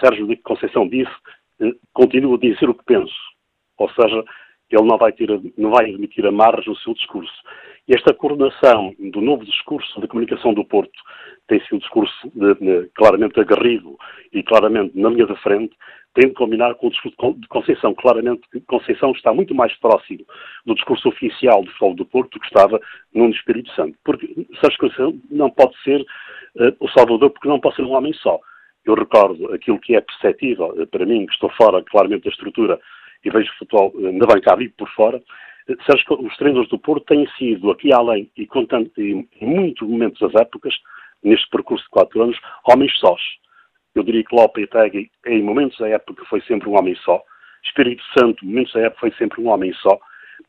Sérgio 0.00 0.26
de 0.26 0.36
Conceição 0.36 0.88
disse, 0.88 1.12
continuo 1.92 2.36
a 2.36 2.38
dizer 2.38 2.68
o 2.68 2.74
que 2.74 2.84
penso, 2.84 3.14
ou 3.76 3.90
seja, 3.90 4.24
ele 4.70 4.82
não 4.82 4.98
vai, 4.98 5.12
ter, 5.12 5.28
não 5.56 5.70
vai 5.70 5.90
admitir 5.90 6.26
amarras 6.26 6.66
no 6.66 6.76
seu 6.76 6.94
discurso. 6.94 7.34
E 7.86 7.94
esta 7.94 8.14
coordenação 8.14 8.94
do 8.98 9.20
novo 9.20 9.44
discurso 9.44 10.00
de 10.00 10.08
comunicação 10.08 10.54
do 10.54 10.64
Porto 10.64 10.98
tem 11.46 11.60
sido 11.60 11.76
um 11.76 11.78
discurso 11.78 12.32
de, 12.34 12.54
de, 12.54 12.88
claramente 12.94 13.38
agarrido 13.38 13.98
e 14.32 14.42
claramente 14.42 14.98
na 14.98 15.10
linha 15.10 15.26
da 15.26 15.36
frente, 15.36 15.76
tem 16.14 16.28
de 16.28 16.34
combinar 16.34 16.74
com 16.76 16.86
o 16.86 16.90
discurso 16.90 17.34
de 17.34 17.48
Conceição. 17.48 17.94
Claramente, 17.94 18.42
Conceição 18.66 19.12
está 19.12 19.34
muito 19.34 19.54
mais 19.54 19.74
próximo 19.78 20.24
do 20.64 20.74
discurso 20.74 21.08
oficial 21.08 21.62
do 21.62 21.70
Futebol 21.72 21.94
do 21.94 22.06
Porto 22.06 22.32
do 22.32 22.40
que 22.40 22.46
estava 22.46 22.80
no 23.12 23.28
Espírito 23.28 23.70
Santo. 23.74 23.98
Porque 24.04 24.26
Sérgio 24.60 24.78
Conceição 24.78 25.20
não 25.30 25.50
pode 25.50 25.76
ser 25.82 26.00
uh, 26.00 26.74
o 26.80 26.88
Salvador 26.88 27.30
porque 27.30 27.48
não 27.48 27.60
pode 27.60 27.76
ser 27.76 27.82
um 27.82 27.92
homem 27.92 28.12
só. 28.14 28.38
Eu 28.86 28.94
recordo 28.94 29.52
aquilo 29.52 29.80
que 29.80 29.96
é 29.96 30.00
perceptível 30.00 30.68
uh, 30.68 30.86
para 30.86 31.04
mim, 31.04 31.26
que 31.26 31.32
estou 31.32 31.50
fora 31.50 31.82
claramente 31.82 32.24
da 32.24 32.30
estrutura 32.30 32.80
e 33.24 33.30
vejo 33.30 33.52
futebol 33.58 33.92
uh, 33.94 34.12
na 34.12 34.26
bancada 34.26 34.62
e 34.62 34.68
por 34.68 34.88
fora, 34.90 35.22
Sérgio, 35.86 36.20
os 36.20 36.36
treinadores 36.36 36.68
do 36.68 36.78
Porto 36.78 37.06
têm 37.06 37.26
sido, 37.38 37.70
aqui 37.70 37.92
além, 37.92 38.30
e 38.36 38.46
contando 38.46 38.90
em 38.98 39.26
muitos 39.40 39.88
momentos 39.88 40.20
das 40.20 40.34
épocas, 40.34 40.74
neste 41.22 41.48
percurso 41.48 41.84
de 41.84 41.90
quatro 41.90 42.22
anos, 42.22 42.38
homens 42.66 42.92
sós 42.98 43.20
eu 43.94 44.02
diria 44.02 44.24
que 44.24 44.34
Lopetegui, 44.34 45.10
em 45.26 45.42
momentos 45.42 45.78
da 45.78 45.88
época, 45.88 46.24
foi 46.24 46.40
sempre 46.42 46.68
um 46.68 46.76
homem 46.76 46.94
só. 46.96 47.22
Espírito 47.64 48.02
Santo, 48.18 48.44
em 48.44 48.48
momentos 48.48 48.72
da 48.72 48.80
época, 48.80 49.00
foi 49.00 49.12
sempre 49.12 49.40
um 49.40 49.48
homem 49.48 49.72
só. 49.74 49.98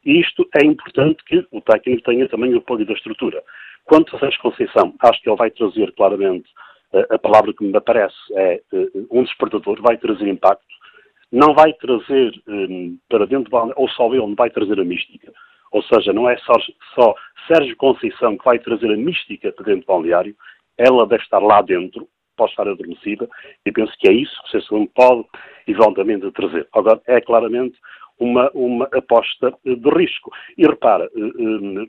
E 0.04 0.20
isto 0.20 0.48
é 0.60 0.66
importante 0.66 1.24
que 1.26 1.46
o 1.52 1.62
técnico 1.62 2.04
tenha 2.04 2.28
também 2.28 2.54
o 2.54 2.58
apoio 2.58 2.86
da 2.86 2.94
estrutura. 2.94 3.42
Quanto 3.86 4.16
a 4.16 4.20
Sérgio 4.20 4.42
Conceição, 4.42 4.96
acho 5.00 5.22
que 5.22 5.30
ele 5.30 5.38
vai 5.38 5.52
trazer 5.52 5.92
claramente 5.94 6.50
eh, 6.94 7.08
a 7.12 7.20
palavra 7.20 7.54
que 7.54 7.64
me 7.64 7.78
aparece 7.78 8.16
é 8.34 8.62
eh, 8.74 8.88
um 9.12 9.24
despertador, 9.24 9.80
vai 9.82 9.96
trazer 9.98 10.28
impacto, 10.28 10.66
não 11.36 11.54
vai 11.54 11.74
trazer 11.74 12.32
um, 12.48 12.94
eh, 12.94 12.98
para 13.10 13.26
dentro 13.26 13.52
ou 13.76 13.90
só 13.90 14.08
ele 14.08 14.20
não 14.20 14.36
vai 14.36 14.50
trazer 14.50 14.80
a 14.80 14.86
mística, 14.86 15.34
ou 15.72 15.84
seja, 15.84 16.14
não 16.14 16.30
é 16.30 16.38
só, 16.38 16.54
só 16.96 17.14
Sérgio 17.48 17.76
Conceição 17.76 18.38
que 18.38 18.46
vai 18.46 18.58
trazer 18.58 18.90
a 18.90 18.96
mística 18.96 19.52
para 19.52 19.66
dentro 19.66 19.82
do 19.82 19.88
balneário, 19.88 20.36
ela 20.78 21.06
deve 21.06 21.24
estar 21.24 21.40
lá 21.40 21.62
dentro, 21.62 22.08
pode 22.38 22.52
estar 22.52 22.68
adormecida 22.68 23.28
e 23.66 23.72
penso 23.72 23.94
que 24.00 24.08
é 24.08 24.14
isso 24.14 24.34
que 24.44 24.58
o 24.58 24.62
CSUM 24.62 24.88
pode 24.88 25.26
eventualmente 25.68 26.32
trazer. 26.32 26.68
Agora, 26.74 27.02
é 27.06 27.20
claramente 27.20 27.78
uma, 28.18 28.50
uma 28.54 28.86
aposta 28.94 29.54
de 29.66 29.90
risco. 29.90 30.32
E 30.58 30.66
repara, 30.66 31.06
eh, 31.06 31.20
eh, 31.20 31.88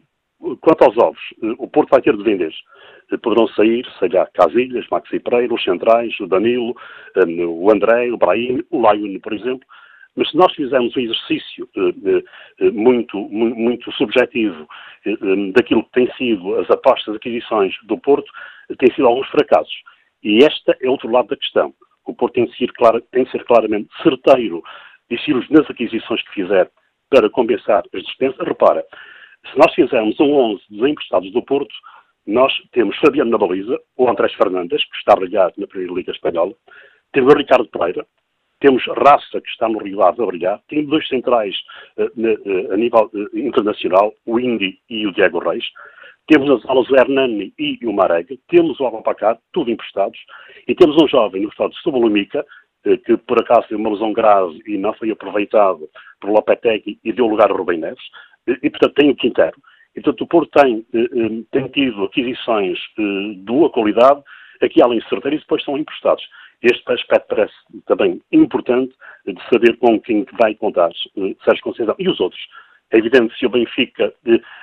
quanto 0.61 0.84
aos 0.84 0.97
ovos, 0.99 1.20
eh, 1.42 1.55
o 1.59 1.68
Porto 1.68 1.90
vai 1.90 2.01
ter 2.01 2.16
de 2.16 2.22
vender. 2.22 2.53
Poderão 3.22 3.47
sair, 3.49 3.86
sei 3.99 4.09
lá, 4.09 4.26
Casilhas, 4.34 4.86
Maxi 4.90 5.20
Pereira, 5.20 5.55
os 5.55 5.62
Centrais, 5.62 6.18
o 6.20 6.26
Danilo, 6.26 6.74
o 7.49 7.70
André, 7.70 8.11
o 8.11 8.16
Brahim, 8.16 8.64
o 8.70 8.80
Laione, 8.80 9.20
por 9.20 9.32
exemplo. 9.32 9.66
Mas 10.16 10.30
se 10.30 10.36
nós 10.36 10.53
fizermos 10.55 10.97
um 10.97 11.01
exercício 11.01 11.68
muito, 12.72 13.16
muito 13.18 13.92
subjetivo 13.92 14.66
daquilo 15.55 15.84
que 15.84 15.92
têm 15.92 16.11
sido 16.14 16.57
as 16.59 16.68
apostas 16.68 17.12
de 17.12 17.18
aquisições 17.18 17.74
do 17.84 17.97
Porto, 17.99 18.28
têm 18.78 18.92
sido 18.92 19.07
alguns 19.07 19.28
fracassos. 19.28 19.76
E 20.24 20.38
este 20.38 20.76
é 20.82 20.90
outro 20.90 21.09
lado 21.09 21.28
da 21.28 21.36
questão. 21.36 21.72
O 22.05 22.14
Porto 22.14 22.34
tem 22.34 22.47
de 22.47 22.57
ser, 22.57 22.72
claro, 22.72 23.01
tem 23.12 23.24
de 23.24 23.30
ser 23.30 23.44
claramente 23.44 23.88
certeiro 24.03 24.62
e 25.11 25.18
se 25.18 25.32
nas 25.51 25.68
aquisições 25.70 26.22
que 26.22 26.34
fizer 26.34 26.70
para 27.11 27.30
compensar 27.30 27.84
as 27.94 28.03
despesas. 28.03 28.38
Repara, 28.38 28.84
se 29.51 29.59
nós 29.59 29.74
fizermos 29.74 30.18
um 30.20 30.32
11 30.32 30.62
dos 30.70 30.88
emprestados 30.88 31.32
do 31.32 31.42
Porto, 31.42 31.74
nós 32.26 32.53
temos 32.72 32.97
Fabiano 32.99 33.30
na 33.30 33.38
baliza, 33.38 33.78
o 33.97 34.09
Andrés 34.09 34.32
Fernandes, 34.34 34.84
que 34.84 34.97
está 34.97 35.12
a 35.12 35.16
brilhar 35.16 35.53
na 35.57 35.66
Primeira 35.66 35.94
Liga 35.94 36.12
Espanhola, 36.12 36.54
temos 37.12 37.33
o 37.33 37.37
Ricardo 37.37 37.68
Pereira, 37.68 38.07
temos 38.61 38.84
Raça, 38.87 39.41
que 39.41 39.49
está 39.49 39.68
no 39.68 39.79
Rio 39.79 40.03
Ave 40.03 40.22
a 40.22 40.26
brilhar, 40.26 40.61
temos 40.68 40.88
dois 40.88 41.07
centrais 41.07 41.54
uh, 41.99 42.04
uh, 42.04 42.72
a 42.72 42.76
nível 42.76 43.11
uh, 43.12 43.38
internacional, 43.38 44.12
o 44.25 44.41
Indy 44.41 44.79
e 44.91 45.07
o 45.07 45.12
Diego 45.12 45.38
Reis, 45.38 45.64
temos 46.26 46.49
nas 46.49 46.68
aulas 46.68 46.91
o 46.91 46.96
Hernani 46.96 47.54
e 47.57 47.79
o 47.87 47.92
Marega, 47.92 48.37
temos 48.49 48.80
o 48.80 48.87
Abapacar, 48.87 49.38
tudo 49.53 49.70
emprestados, 49.70 50.18
e 50.66 50.75
temos 50.75 51.00
um 51.00 51.07
jovem 51.07 51.42
no 51.42 51.49
estado 51.49 51.70
de 51.70 51.80
Subalúmica, 51.80 52.45
eh, 52.84 52.96
que 52.96 53.16
por 53.16 53.41
acaso 53.41 53.68
teve 53.68 53.80
uma 53.80 53.91
lesão 53.91 54.12
grave 54.12 54.61
e 54.66 54.76
não 54.76 54.92
foi 54.95 55.11
aproveitado 55.11 55.88
por 56.20 56.30
Lopetegui 56.30 56.99
e 57.04 57.12
deu 57.12 57.26
lugar 57.26 57.50
a 57.50 57.54
Rubem 57.54 57.79
Neves, 57.79 58.03
e, 58.46 58.70
portanto 58.70 58.94
tem 58.94 59.10
o 59.10 59.16
Quintero. 59.16 59.56
E, 59.94 60.00
portanto, 60.00 60.20
o 60.22 60.26
Porto 60.26 60.60
tem, 60.60 60.86
eh, 60.92 60.98
eh, 61.00 61.42
tem 61.52 61.68
tido 61.68 62.04
aquisições 62.04 62.78
de 62.96 63.34
boa 63.44 63.70
qualidade, 63.70 64.22
aqui 64.60 64.82
além 64.82 64.98
de 64.98 65.08
certeiros, 65.08 65.40
e 65.40 65.42
depois 65.42 65.64
são 65.64 65.78
emprestados. 65.78 66.22
Este 66.62 66.92
aspecto 66.92 67.28
parece 67.28 67.54
também 67.86 68.20
importante 68.32 68.94
de 69.26 69.40
saber 69.52 69.76
com 69.78 70.00
quem 70.00 70.26
vai 70.40 70.54
contar 70.54 70.90
Sérgio 71.44 71.62
Conceição 71.62 71.94
e 71.98 72.08
os 72.08 72.18
outros. 72.20 72.40
É 72.90 72.98
evidente 72.98 73.32
que 73.32 73.40
se 73.40 73.46
o 73.46 73.50
Benfica, 73.50 74.12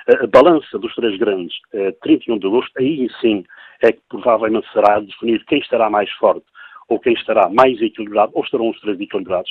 a 0.08 0.26
balança 0.26 0.78
dos 0.78 0.94
três 0.94 1.16
grandes, 1.18 1.54
31 2.02 2.38
de 2.38 2.46
agosto, 2.46 2.72
aí 2.78 3.08
sim 3.20 3.44
é 3.82 3.92
que 3.92 4.00
provavelmente 4.08 4.66
será 4.72 4.98
definir 4.98 5.44
quem 5.44 5.60
estará 5.60 5.88
mais 5.88 6.10
forte 6.12 6.44
ou 6.88 6.98
quem 6.98 7.14
estará 7.14 7.48
mais 7.48 7.80
equilibrado, 7.80 8.32
ou 8.34 8.44
estarão 8.44 8.70
os 8.70 8.80
três 8.80 9.00
equilibrados. 9.00 9.50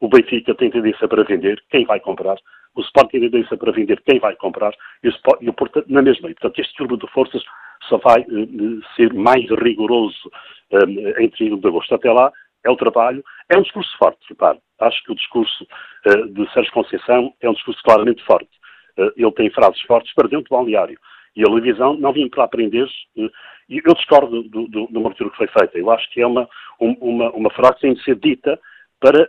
O 0.00 0.08
Benfica 0.08 0.54
tem 0.54 0.70
tendência 0.70 1.08
para 1.08 1.24
vender, 1.24 1.62
quem 1.70 1.84
vai 1.84 2.00
comprar? 2.00 2.36
O 2.74 2.80
Sport 2.80 3.10
tem 3.10 3.20
tendência 3.20 3.56
para 3.56 3.72
vender, 3.72 4.02
quem 4.02 4.18
vai 4.18 4.34
comprar? 4.36 4.74
E 5.02 5.08
o, 5.08 5.10
Sport, 5.10 5.42
e 5.42 5.48
o 5.48 5.54
na 5.88 6.02
mesma. 6.02 6.28
Portanto, 6.28 6.58
este 6.58 6.72
equilíbrio 6.72 6.98
de 6.98 7.12
forças 7.12 7.42
só 7.88 7.98
vai 7.98 8.22
uh, 8.22 8.82
ser 8.96 9.12
mais 9.12 9.44
rigoroso 9.50 10.30
um, 10.72 11.22
em 11.22 11.28
31 11.28 11.58
de 11.58 11.68
agosto. 11.68 11.94
Até 11.94 12.10
lá, 12.12 12.32
é 12.64 12.70
o 12.70 12.76
trabalho, 12.76 13.22
é 13.48 13.58
um 13.58 13.62
discurso 13.62 13.96
forte, 13.98 14.18
repare. 14.28 14.58
Acho 14.80 15.04
que 15.04 15.12
o 15.12 15.14
discurso 15.14 15.66
uh, 16.06 16.26
de 16.28 16.52
Sérgio 16.52 16.72
Conceição 16.72 17.32
é 17.40 17.48
um 17.48 17.54
discurso 17.54 17.80
claramente 17.84 18.24
forte. 18.24 18.50
Uh, 18.98 19.12
ele 19.16 19.32
tem 19.32 19.50
frases 19.50 19.80
fortes 19.82 20.12
para 20.14 20.28
dentro 20.28 20.44
do 20.44 20.56
balneário. 20.56 20.98
E 21.36 21.42
a 21.42 21.46
televisão 21.46 21.94
não 21.94 22.12
vinha 22.12 22.28
para 22.30 22.44
aprender. 22.44 22.88
Uh, 23.16 23.30
e 23.68 23.80
eu 23.84 23.94
discordo 23.94 24.42
do, 24.44 24.66
do, 24.68 24.86
do 24.86 25.02
leitura 25.02 25.30
que 25.30 25.36
foi 25.36 25.46
feita. 25.48 25.78
Eu 25.78 25.90
acho 25.90 26.10
que 26.10 26.20
é 26.20 26.26
uma, 26.26 26.48
um, 26.80 26.92
uma, 27.00 27.30
uma 27.32 27.50
frase 27.50 27.74
que 27.74 27.80
tem 27.82 27.94
de 27.94 28.02
ser 28.02 28.16
dita 28.16 28.58
para, 29.04 29.28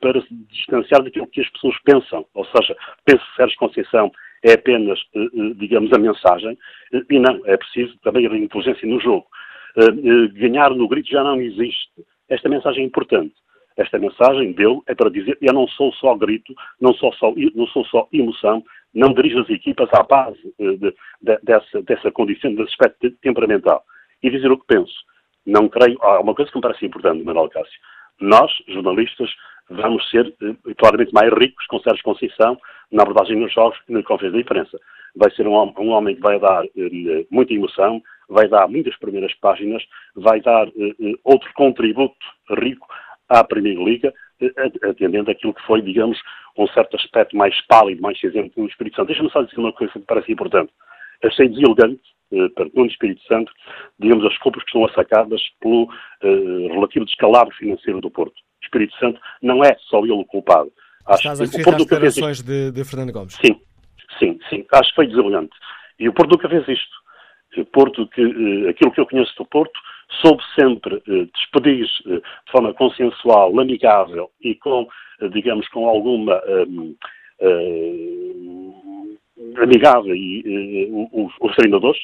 para 0.00 0.22
se 0.22 0.32
distanciar 0.52 1.02
daquilo 1.02 1.26
que 1.26 1.40
as 1.40 1.50
pessoas 1.50 1.74
pensam. 1.84 2.24
Ou 2.32 2.44
seja, 2.44 2.76
penso 3.04 3.24
que 3.26 3.34
Sérgio 3.34 3.58
Conceição 3.58 4.12
é 4.44 4.52
apenas, 4.52 5.00
digamos, 5.56 5.92
a 5.92 5.98
mensagem, 5.98 6.56
e 6.92 7.18
não, 7.18 7.44
é 7.44 7.56
preciso 7.56 7.98
também 8.04 8.24
haver 8.24 8.40
inteligência 8.40 8.86
no 8.86 9.00
jogo. 9.00 9.26
Ganhar 10.34 10.70
no 10.70 10.86
grito 10.86 11.10
já 11.10 11.24
não 11.24 11.40
existe. 11.40 11.90
Esta 12.28 12.48
mensagem 12.48 12.84
é 12.84 12.86
importante. 12.86 13.34
Esta 13.76 13.98
mensagem 13.98 14.52
dele 14.52 14.78
é 14.86 14.94
para 14.94 15.10
dizer: 15.10 15.36
eu 15.40 15.52
não 15.52 15.66
sou 15.66 15.92
só 15.94 16.14
grito, 16.14 16.54
não 16.80 16.94
sou 16.94 17.12
só, 17.14 17.34
não 17.56 17.66
sou 17.66 17.84
só 17.86 18.08
emoção, 18.12 18.62
não 18.94 19.12
dirijo 19.12 19.40
as 19.40 19.50
equipas 19.50 19.88
à 19.92 20.04
base 20.04 20.54
eh, 20.60 20.72
de, 20.76 20.94
de, 21.20 21.38
dessa, 21.42 21.82
dessa 21.82 22.12
condição, 22.12 22.54
desse 22.54 22.70
aspecto 22.70 23.10
temperamental. 23.22 23.82
E 24.22 24.30
dizer 24.30 24.52
o 24.52 24.58
que 24.58 24.66
penso. 24.68 24.94
Não 25.44 25.68
creio. 25.68 25.98
Há 26.00 26.20
uma 26.20 26.34
coisa 26.34 26.50
que 26.50 26.58
me 26.58 26.62
parece 26.62 26.86
importante, 26.86 27.24
Manuel 27.24 27.48
Cássio. 27.48 27.80
Nós, 28.20 28.50
jornalistas, 28.68 29.30
vamos 29.68 30.08
ser 30.10 30.26
eh, 30.42 30.74
claramente 30.76 31.12
mais 31.12 31.32
ricos 31.32 31.66
com 31.66 31.80
Sérgio 31.80 32.02
Conceição 32.04 32.58
na 32.90 33.02
abordagem 33.02 33.36
nos 33.36 33.52
jogos 33.52 33.78
e 33.88 33.92
na 33.92 34.02
conferência 34.02 34.36
de 34.36 34.42
imprensa. 34.42 34.78
Vai 35.14 35.30
ser 35.32 35.46
um, 35.46 35.54
um 35.54 35.88
homem 35.90 36.14
que 36.14 36.20
vai 36.20 36.38
dar 36.38 36.64
eh, 36.64 37.26
muita 37.30 37.54
emoção, 37.54 38.02
vai 38.28 38.48
dar 38.48 38.68
muitas 38.68 38.96
primeiras 38.98 39.34
páginas, 39.34 39.82
vai 40.14 40.40
dar 40.40 40.68
eh, 40.68 40.94
eh 41.00 41.14
outro 41.24 41.48
contributo 41.54 42.16
rico 42.50 42.86
à 43.28 43.44
Primeira 43.44 43.82
Liga, 43.82 44.12
eh, 44.40 44.88
atendendo 44.88 45.30
aquilo 45.30 45.54
que 45.54 45.66
foi, 45.66 45.82
digamos, 45.82 46.18
um 46.56 46.66
certo 46.68 46.96
aspecto 46.96 47.36
mais 47.36 47.54
pálido, 47.66 48.02
mais 48.02 48.18
cinzento 48.18 48.58
no 48.60 48.66
Espírito 48.66 48.96
Santo. 48.96 49.08
Deixa-me 49.08 49.30
só 49.30 49.42
dizer 49.42 49.58
uma 49.58 49.72
coisa 49.72 49.92
que 49.92 50.00
parece 50.00 50.32
importante. 50.32 50.72
Achei 51.22 51.48
deselegante, 51.48 52.02
eh, 52.32 52.48
perto 52.54 52.74
do 52.74 52.86
Espírito 52.86 53.22
Santo, 53.26 53.52
digamos, 53.98 54.24
as 54.26 54.36
culpas 54.38 54.62
que 54.64 54.72
são 54.72 54.84
assacadas 54.84 55.40
pelo 55.60 55.88
eh, 56.22 56.72
relativo 56.72 57.04
descalabro 57.04 57.54
financeiro 57.56 58.00
do 58.00 58.10
Porto. 58.10 58.34
O 58.34 58.64
Espírito 58.64 58.96
Santo 58.98 59.20
não 59.42 59.64
é 59.64 59.76
só 59.88 60.00
ele 60.00 60.12
o 60.12 60.24
culpado. 60.24 60.72
Acho 61.06 61.18
Estás 61.18 61.40
a 61.40 61.44
referir 61.44 61.68
às 61.68 61.76
declarações 61.76 62.42
de, 62.42 62.70
de 62.70 62.84
Fernando 62.84 63.12
Gomes. 63.12 63.34
Sim, 63.34 63.60
sim, 64.18 64.38
sim. 64.48 64.64
Acho 64.72 64.90
que 64.90 64.96
foi 64.96 65.06
deselegante. 65.06 65.52
E 65.98 66.08
o 66.08 66.12
Porto 66.12 66.32
nunca 66.32 66.48
fez 66.48 66.66
isto. 66.68 67.00
O 67.56 67.64
Porto, 67.64 68.06
que, 68.08 68.20
eh, 68.20 68.70
aquilo 68.70 68.92
que 68.92 69.00
eu 69.00 69.06
conheço 69.06 69.34
do 69.36 69.44
Porto, 69.44 69.78
soube 70.22 70.42
sempre 70.58 71.02
eh, 71.08 71.26
despedir 71.34 71.86
eh, 72.06 72.16
de 72.16 72.52
forma 72.52 72.74
consensual, 72.74 73.58
amigável 73.58 74.30
e 74.40 74.54
com, 74.56 74.88
eh, 75.20 75.28
digamos, 75.28 75.68
com 75.68 75.88
alguma 75.88 76.40
um, 76.66 76.96
amigável 79.62 80.14
e, 80.14 81.08
os, 81.12 81.32
os 81.40 81.56
treinadores, 81.56 82.00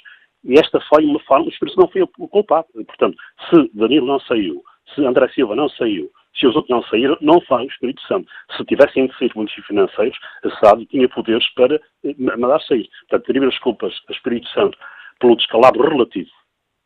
e 0.47 0.59
esta 0.59 0.81
foi 0.81 1.05
uma 1.05 1.19
forma, 1.21 1.49
isso 1.49 1.77
não 1.77 1.89
foi 1.89 2.03
o 2.03 2.09
culpado. 2.09 2.67
Portanto, 2.73 3.17
se 3.51 3.71
Danilo 3.75 4.07
não 4.07 4.21
saiu, 4.21 4.63
se 4.95 5.05
André 5.05 5.29
Silva 5.31 5.57
não 5.57 5.69
saiu, 5.69 6.11
se 6.39 6.47
os 6.47 6.55
outros 6.55 6.71
não 6.71 6.83
saíram, 6.85 7.17
não 7.21 7.41
foi 7.41 7.65
o 7.65 7.69
Espírito 7.69 8.01
Santo. 8.03 8.31
Se 8.57 8.65
tivessem 8.65 9.11
saído 9.19 9.35
muitos 9.37 9.55
financeiros, 9.67 10.19
a 10.45 10.51
SAD 10.61 10.87
tinha 10.87 11.09
poderes 11.09 11.49
para 11.55 11.81
mandar 12.19 12.61
sair. 12.61 12.89
Portanto, 13.01 13.23
atribuir 13.23 13.49
as 13.49 13.59
culpas 13.59 13.95
a 14.09 14.13
Espírito 14.13 14.49
Santo 14.51 14.79
pelo 15.19 15.37
descalabro 15.37 15.89
relativo 15.89 16.31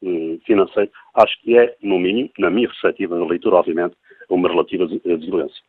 eh, 0.05 0.39
financeiro, 0.47 0.91
acho 1.15 1.39
que 1.43 1.59
é, 1.59 1.77
no 1.83 1.99
mínimo, 1.99 2.31
na 2.39 2.49
minha 2.49 2.69
perspectiva, 2.69 3.19
na 3.19 3.27
leitura, 3.27 3.57
obviamente, 3.57 3.97
uma 4.31 4.49
relativa 4.49 4.87
violência. 4.87 5.63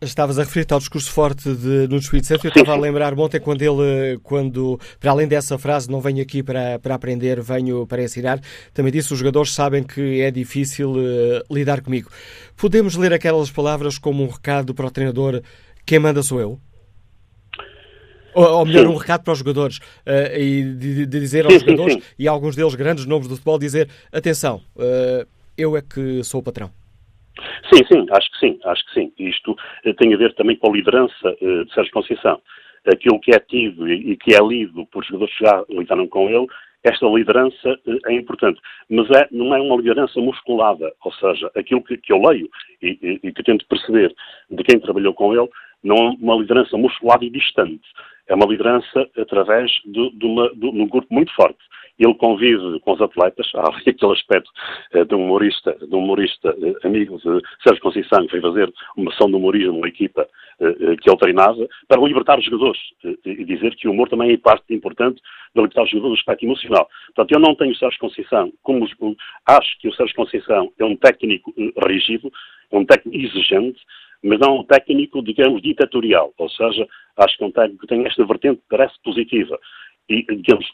Estavas 0.00 0.38
a 0.38 0.42
referir-te 0.42 0.74
ao 0.74 0.78
discurso 0.78 1.10
forte 1.10 1.54
de 1.54 1.86
Nuno 1.86 1.98
Espírito 1.98 2.26
Santo. 2.26 2.46
Eu 2.46 2.50
estava 2.50 2.72
a 2.72 2.76
lembrar 2.76 3.18
ontem 3.18 3.40
quando 3.40 3.62
ele, 3.62 4.18
quando, 4.22 4.78
para 4.98 5.10
além 5.10 5.26
dessa 5.26 5.56
frase, 5.58 5.90
não 5.90 6.00
venho 6.00 6.22
aqui 6.22 6.42
para, 6.42 6.78
para 6.78 6.94
aprender, 6.94 7.40
venho 7.40 7.86
para 7.86 8.02
ensinar, 8.02 8.40
também 8.74 8.92
disse: 8.92 9.12
os 9.12 9.18
jogadores 9.18 9.54
sabem 9.54 9.82
que 9.82 10.20
é 10.20 10.30
difícil 10.30 10.92
uh, 10.92 11.54
lidar 11.54 11.80
comigo. 11.80 12.10
Podemos 12.56 12.94
ler 12.96 13.12
aquelas 13.12 13.50
palavras 13.50 13.96
como 13.96 14.22
um 14.22 14.28
recado 14.28 14.74
para 14.74 14.86
o 14.86 14.90
treinador: 14.90 15.40
quem 15.86 15.98
manda 15.98 16.22
sou 16.22 16.40
eu? 16.40 16.60
Ou, 18.34 18.44
ou 18.44 18.66
melhor, 18.66 18.86
sim. 18.86 18.92
um 18.92 18.96
recado 18.96 19.22
para 19.22 19.32
os 19.32 19.38
jogadores 19.38 19.78
uh, 19.78 20.38
e 20.38 20.74
de, 20.74 21.06
de 21.06 21.20
dizer 21.20 21.46
aos 21.46 21.54
sim, 21.54 21.60
jogadores, 21.60 21.94
sim, 21.94 22.02
e 22.18 22.28
alguns 22.28 22.54
deles 22.54 22.74
grandes 22.74 23.06
nomes 23.06 23.28
do 23.28 23.34
futebol, 23.34 23.58
dizer: 23.58 23.88
atenção, 24.12 24.60
uh, 24.76 25.26
eu 25.56 25.76
é 25.76 25.80
que 25.80 26.22
sou 26.22 26.40
o 26.40 26.42
patrão. 26.42 26.70
Sim, 27.72 27.84
sim, 27.86 28.06
acho 28.10 28.30
que 28.32 28.38
sim, 28.38 28.58
acho 28.64 28.86
que 28.86 28.94
sim. 28.94 29.12
Isto 29.18 29.52
uh, 29.52 29.94
tem 29.94 30.14
a 30.14 30.16
ver 30.16 30.34
também 30.34 30.56
com 30.56 30.70
a 30.70 30.74
liderança 30.74 31.36
de 31.40 31.72
Sérgio 31.74 31.92
Conceição. 31.92 32.40
Aquilo 32.86 33.20
que 33.20 33.34
é 33.34 33.38
tido 33.38 33.90
e, 33.90 34.16
que 34.16 34.34
é 34.34 34.38
lido 34.40 34.86
por 34.86 35.04
jogadores 35.04 35.36
que 35.36 35.44
já 35.44 35.64
lidaram 35.68 36.06
com 36.06 36.28
ele, 36.28 36.46
esta 36.82 37.06
liderança 37.06 37.78
é 38.06 38.12
importante, 38.14 38.58
mas 38.88 39.10
é, 39.10 39.28
não 39.30 39.54
é 39.54 39.60
uma 39.60 39.76
liderança 39.76 40.18
musculada, 40.18 40.90
ou 41.04 41.12
seja, 41.12 41.50
aquilo 41.54 41.82
que, 41.82 41.98
que 41.98 42.10
eu 42.10 42.22
leio 42.22 42.48
e, 42.80 42.98
e, 43.02 43.20
e, 43.22 43.32
que 43.32 43.42
tento 43.42 43.66
perceber 43.66 44.14
de 44.50 44.64
quem 44.64 44.80
trabalhou 44.80 45.12
com 45.12 45.34
ele, 45.34 45.46
não 45.84 45.96
é 45.96 46.10
uma 46.18 46.36
liderança 46.36 46.78
musculada 46.78 47.22
e 47.22 47.28
distante 47.28 47.86
é 48.30 48.34
uma 48.34 48.46
liderança 48.46 49.10
através 49.18 49.70
de, 49.84 50.10
de, 50.10 50.24
uma, 50.24 50.48
de, 50.54 50.66
um 50.66 50.88
grupo 50.88 51.12
muito 51.12 51.34
forte. 51.34 51.58
Ele 52.00 52.14
convive 52.14 52.80
com 52.80 52.92
os 52.92 53.02
atletas, 53.02 53.46
há 53.54 53.68
aquele 53.76 54.12
aspecto 54.12 54.50
uh, 54.94 55.04
de 55.04 55.14
um 55.14 55.24
humorista, 55.24 55.76
de 55.78 55.94
um 55.94 55.98
humorista 55.98 56.50
uh, 56.50 56.86
amigo 56.86 57.18
de 57.18 57.42
Sérgio 57.62 57.82
Conceição, 57.82 58.24
que 58.24 58.30
foi 58.30 58.40
fazer 58.40 58.72
uma 58.96 59.12
ação 59.12 59.28
de 59.28 59.36
humorismo 59.36 59.74
numa 59.74 59.88
equipa 59.88 60.26
uh, 60.60 60.96
que 60.96 61.10
ele 61.10 61.18
treinava, 61.18 61.68
para 61.86 62.00
libertar 62.00 62.38
os 62.38 62.44
jogadores 62.46 62.80
e 63.24 63.44
dizer 63.44 63.76
que 63.76 63.86
o 63.86 63.90
humor 63.90 64.08
também 64.08 64.32
é 64.32 64.38
parte 64.38 64.72
importante 64.72 65.20
de 65.54 65.60
libertar 65.60 65.82
os 65.82 65.90
jogadores 65.90 66.16
do 66.16 66.20
aspecto 66.20 66.44
emocional. 66.46 66.88
Portanto, 67.14 67.32
eu 67.32 67.40
não 67.40 67.54
tenho 67.54 67.72
o 67.72 67.76
Sérgio 67.76 68.00
Conceição 68.00 68.50
como 68.62 68.88
acho 69.46 69.78
que 69.78 69.88
o 69.88 69.94
Sérgio 69.94 70.16
Conceição 70.16 70.72
é 70.78 70.84
um 70.84 70.96
técnico 70.96 71.52
rígido, 71.86 72.32
é 72.72 72.76
um 72.78 72.86
técnico 72.86 73.18
exigente, 73.18 73.80
mas 74.22 74.38
não 74.38 74.58
um 74.58 74.64
técnico, 74.64 75.22
digamos, 75.22 75.62
ditatorial. 75.62 76.32
Ou 76.38 76.48
seja, 76.50 76.86
acho 77.16 77.36
que 77.36 77.44
um 77.44 77.50
técnico 77.50 77.86
tem 77.86 78.06
esta 78.06 78.24
vertente 78.24 78.60
que 78.60 78.68
parece 78.68 78.94
positiva. 79.02 79.58
E, 80.08 80.22
digamos, 80.22 80.66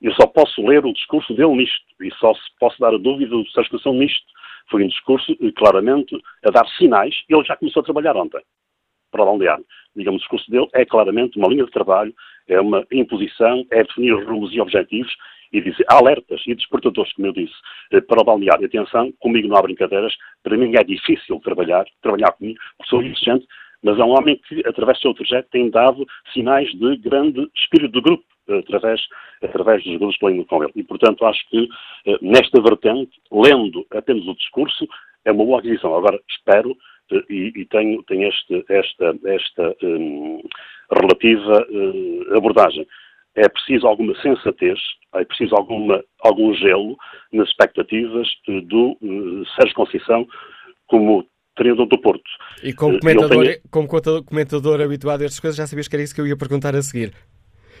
eu 0.00 0.12
só 0.14 0.26
posso 0.26 0.64
ler 0.64 0.84
o 0.84 0.92
discurso 0.92 1.34
dele 1.34 1.56
nisto, 1.56 1.84
e 2.00 2.10
só 2.14 2.32
posso 2.60 2.78
dar 2.78 2.94
a 2.94 2.98
dúvida 2.98 3.36
da 3.36 3.44
sua 3.46 3.62
expressão 3.62 3.94
nisto. 3.94 4.26
Foi 4.70 4.84
um 4.84 4.88
discurso, 4.88 5.32
eh, 5.32 5.52
claramente, 5.56 6.16
a 6.44 6.50
dar 6.50 6.66
sinais. 6.76 7.14
Ele 7.28 7.44
já 7.44 7.56
começou 7.56 7.80
a 7.80 7.84
trabalhar 7.84 8.16
ontem, 8.16 8.40
para 9.10 9.24
Balneário. 9.24 9.64
Digamos, 9.94 10.20
o 10.20 10.22
discurso 10.22 10.50
dele 10.50 10.68
é 10.74 10.84
claramente 10.84 11.38
uma 11.38 11.48
linha 11.48 11.64
de 11.64 11.70
trabalho, 11.70 12.14
é 12.48 12.60
uma 12.60 12.86
imposição, 12.92 13.64
é 13.70 13.82
definir 13.82 14.12
rumos 14.24 14.52
e 14.52 14.60
objetivos, 14.60 15.12
e 15.52 15.60
dizer 15.60 15.84
alertas 15.88 16.42
e 16.46 16.54
despertadores, 16.54 17.12
como 17.14 17.28
eu 17.28 17.32
disse, 17.32 17.54
eh, 17.92 18.00
para 18.00 18.20
o 18.20 18.24
balneário. 18.24 18.66
Atenção, 18.66 19.12
comigo 19.18 19.48
não 19.48 19.56
há 19.56 19.62
brincadeiras, 19.62 20.14
para 20.42 20.56
mim 20.56 20.72
é 20.76 20.84
difícil 20.84 21.40
trabalhar, 21.40 21.84
trabalhar 22.02 22.32
comigo, 22.32 22.58
porque 22.76 22.90
sou 22.90 23.02
exigente, 23.02 23.46
mas 23.82 23.98
é 23.98 24.04
um 24.04 24.10
homem 24.10 24.40
que, 24.48 24.62
através 24.66 24.98
do 24.98 25.02
seu 25.02 25.14
trajeto, 25.14 25.48
tem 25.50 25.70
dado 25.70 26.06
sinais 26.32 26.68
de 26.72 26.96
grande 26.96 27.48
espírito 27.54 27.92
do 27.92 28.02
grupo, 28.02 28.24
através, 28.48 29.00
através 29.42 29.82
dos 29.82 29.92
jogadores 29.92 30.18
que 30.18 30.44
com 30.44 30.62
ele. 30.62 30.72
E, 30.76 30.82
portanto, 30.82 31.24
acho 31.24 31.48
que 31.50 31.68
eh, 32.06 32.18
nesta 32.22 32.60
vertente, 32.60 33.12
lendo 33.30 33.86
apenas 33.90 34.26
o 34.26 34.34
discurso, 34.34 34.86
é 35.24 35.32
uma 35.32 35.44
boa 35.44 35.58
aquisição. 35.58 35.94
Agora, 35.94 36.20
espero 36.28 36.76
eh, 37.12 37.22
e, 37.28 37.52
e 37.56 37.64
tenho, 37.66 38.02
tenho 38.04 38.28
este, 38.28 38.64
esta, 38.68 39.14
esta 39.24 39.76
um, 39.82 40.42
relativa 40.90 41.66
uh, 41.68 42.36
abordagem 42.36 42.86
é 43.36 43.48
preciso 43.48 43.86
alguma 43.86 44.18
sensatez, 44.22 44.78
é 45.14 45.24
preciso 45.24 45.54
alguma, 45.54 46.02
algum 46.22 46.54
gelo 46.54 46.96
nas 47.32 47.48
expectativas 47.48 48.26
do 48.64 48.96
uh, 49.02 49.46
Sérgio 49.54 49.74
Conceição 49.74 50.26
como 50.86 51.26
treinador 51.54 51.86
do 51.86 52.00
Porto. 52.00 52.24
E 52.62 52.72
como 52.72 52.98
comentador, 52.98 53.44
tenho... 53.44 53.58
como 53.70 53.88
comentador 54.24 54.80
habituado 54.80 55.22
a 55.22 55.24
estas 55.26 55.40
coisas, 55.40 55.56
já 55.56 55.66
sabias 55.66 55.86
que 55.86 55.96
era 55.96 56.02
isso 56.02 56.14
que 56.14 56.20
eu 56.20 56.26
ia 56.26 56.36
perguntar 56.36 56.74
a 56.74 56.82
seguir. 56.82 57.12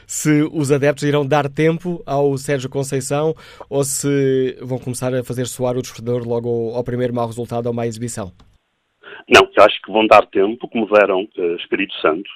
Se 0.06 0.48
os 0.52 0.70
adeptos 0.70 1.02
irão 1.02 1.26
dar 1.26 1.48
tempo 1.48 2.00
ao 2.06 2.38
Sérgio 2.38 2.70
Conceição 2.70 3.34
ou 3.68 3.82
se 3.82 4.56
vão 4.62 4.78
começar 4.78 5.12
a 5.12 5.24
fazer 5.24 5.46
soar 5.46 5.76
o 5.76 5.82
desfredor 5.82 6.22
logo 6.26 6.72
ao, 6.74 6.84
primeiro 6.84 7.12
mau 7.12 7.26
resultado 7.26 7.66
ou 7.66 7.72
má 7.72 7.86
exibição? 7.86 8.30
Não, 9.28 9.42
acho 9.64 9.82
que 9.82 9.90
vão 9.90 10.06
dar 10.06 10.24
tempo, 10.26 10.68
como 10.68 10.88
deram 10.88 11.22
uh, 11.36 11.56
Espírito 11.56 11.92
Santo, 12.00 12.30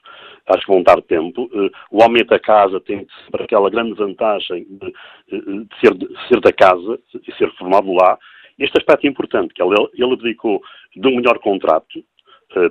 acho 0.49 0.67
que 0.67 0.73
vão 0.73 0.83
dar 0.83 1.01
tempo. 1.03 1.45
Uh, 1.45 1.71
o 1.93 2.03
homem 2.03 2.27
da 2.27 2.41
casa 2.41 2.81
tem 2.81 3.07
sempre 3.25 3.45
aquela 3.45 3.71
grande 3.71 3.95
vantagem 3.95 4.67
de, 4.69 4.93
eh, 5.33 5.39
de, 5.39 5.81
ser, 5.81 5.95
de, 5.95 6.09
ser, 6.27 6.41
da 6.41 6.53
casa 6.53 6.99
e 7.15 7.33
ser 7.35 7.49
formado 7.57 7.93
lá. 7.93 8.19
Este 8.59 8.79
aspecto 8.79 9.07
é 9.07 9.11
importante, 9.11 9.55
que 9.55 9.63
ele, 9.63 9.77
ele 9.95 10.17
dedicou 10.17 10.61
de 10.97 11.07
um 11.07 11.17
melhor 11.17 11.39
contrato 11.39 12.05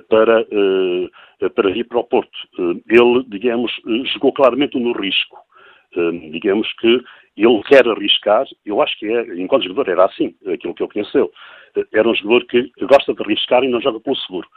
para, 0.08 0.44
para 1.54 1.70
vir 1.70 1.86
para 1.86 1.98
o 1.98 2.04
Porto. 2.04 2.38
ele, 2.88 3.24
digamos, 3.28 3.72
jogou 4.12 4.32
claramente 4.32 4.78
no 4.78 4.92
risco. 4.92 5.38
digamos 6.30 6.72
que 6.74 7.02
ele 7.36 7.62
quer 7.62 7.86
arriscar, 7.88 8.46
eu 8.66 8.82
acho 8.82 8.98
que 8.98 9.06
é, 9.06 9.40
enquanto 9.40 9.64
jogador 9.64 9.90
era 9.90 10.04
assim, 10.04 10.34
aquilo 10.52 10.74
que 10.74 10.82
eu 10.82 10.88
conheceu. 10.88 11.30
Era 11.92 12.08
um 12.08 12.14
jogador 12.14 12.44
que 12.46 12.70
gosta 12.82 13.14
de 13.14 13.22
arriscar 13.22 13.64
e 13.64 13.68
não 13.68 13.80
joga 13.80 14.00
pelo 14.00 14.16
seguro, 14.16 14.48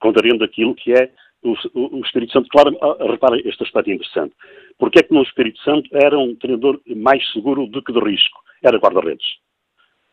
contrariando 0.00 0.44
aquilo 0.44 0.74
que 0.74 0.92
é 0.92 1.10
o, 1.42 1.54
o, 1.74 2.00
Espírito 2.00 2.32
Santo. 2.32 2.48
Claro, 2.48 2.76
ah, 2.80 2.96
repara 3.10 3.36
este 3.36 3.62
aspecto 3.62 3.90
interessante. 3.90 4.34
Porque 4.78 5.00
é 5.00 5.02
que 5.02 5.12
no 5.12 5.22
Espírito 5.22 5.60
Santo 5.60 5.88
era 5.92 6.18
um 6.18 6.34
treinador 6.36 6.80
mais 6.96 7.30
seguro 7.32 7.66
do 7.66 7.82
que 7.82 7.92
de 7.92 8.00
risco? 8.00 8.40
Era 8.62 8.78
guarda-redes. 8.78 9.26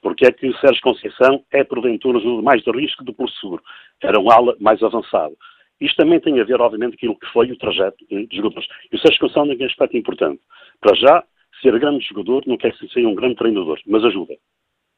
Porque 0.02 0.26
é 0.26 0.32
que 0.32 0.52
Sérgio 0.60 0.82
Conceição 0.82 1.44
é, 1.52 1.64
porventura, 1.64 2.20
jogador 2.20 2.42
mais 2.42 2.64
de 2.64 2.72
risco 2.72 3.04
do 3.04 3.14
por 3.14 3.30
seguro? 3.30 3.62
Era 4.02 4.20
um 4.20 4.32
ala 4.32 4.56
mais 4.60 4.82
avançado. 4.82 5.36
Isto 5.82 5.98
também 5.98 6.20
tem 6.20 6.40
a 6.40 6.44
ver, 6.44 6.60
obviamente, 6.60 6.96
aquilo 6.96 7.18
que 7.18 7.28
foi 7.28 7.52
o 7.52 7.58
trajeto 7.58 8.06
dos 8.10 8.36
jogadores. 8.36 8.68
E 8.92 8.96
o 8.96 9.00
Sérgio 9.00 9.20
Conceição 9.20 9.48
tem 9.48 9.62
um 9.62 9.66
aspecto 9.66 9.98
importante. 9.98 10.42
Para 10.82 10.96
já, 10.96 11.24
ser 11.62 11.78
grande 11.80 12.06
jogador 12.06 12.44
não 12.46 12.58
quer 12.58 12.72
dizer 12.74 12.90
ser 12.90 13.06
um 13.06 13.16
grande 13.16 13.36
treinador, 13.36 13.80
mas 13.86 14.04
ajuda. 14.04 14.36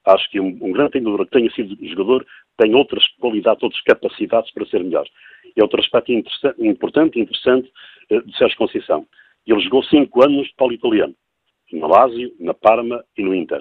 Acho 0.06 0.30
que 0.32 0.40
um, 0.40 0.58
um 0.62 0.72
grande 0.72 0.92
treinador 0.92 1.26
que 1.26 1.32
tenha 1.32 1.52
sido 1.52 1.78
jogador 1.88 2.26
tem 2.58 2.74
outras 2.76 3.08
qualidades, 3.20 3.62
outras 3.62 3.82
capacidades 3.84 4.52
para 4.52 4.66
ser 4.66 4.84
melhor. 4.84 5.08
É 5.56 5.62
outro 5.62 5.80
aspecto 5.80 6.12
importante 6.60 7.20
e 7.20 7.22
interessante 7.22 7.72
uh, 8.12 8.22
de 8.22 8.38
Sérgio 8.38 8.58
Conceição. 8.58 9.06
Ele 9.46 9.60
jogou 9.62 9.84
cinco 9.84 10.24
anos 10.24 10.44
de 10.44 10.50
futebol 10.50 10.74
italiano, 10.74 11.16
na 11.74 11.88
Lazio, 11.88 12.32
na 12.40 12.54
Parma 12.54 13.04
e 13.18 13.24
no 13.24 13.34
Inter. 13.34 13.60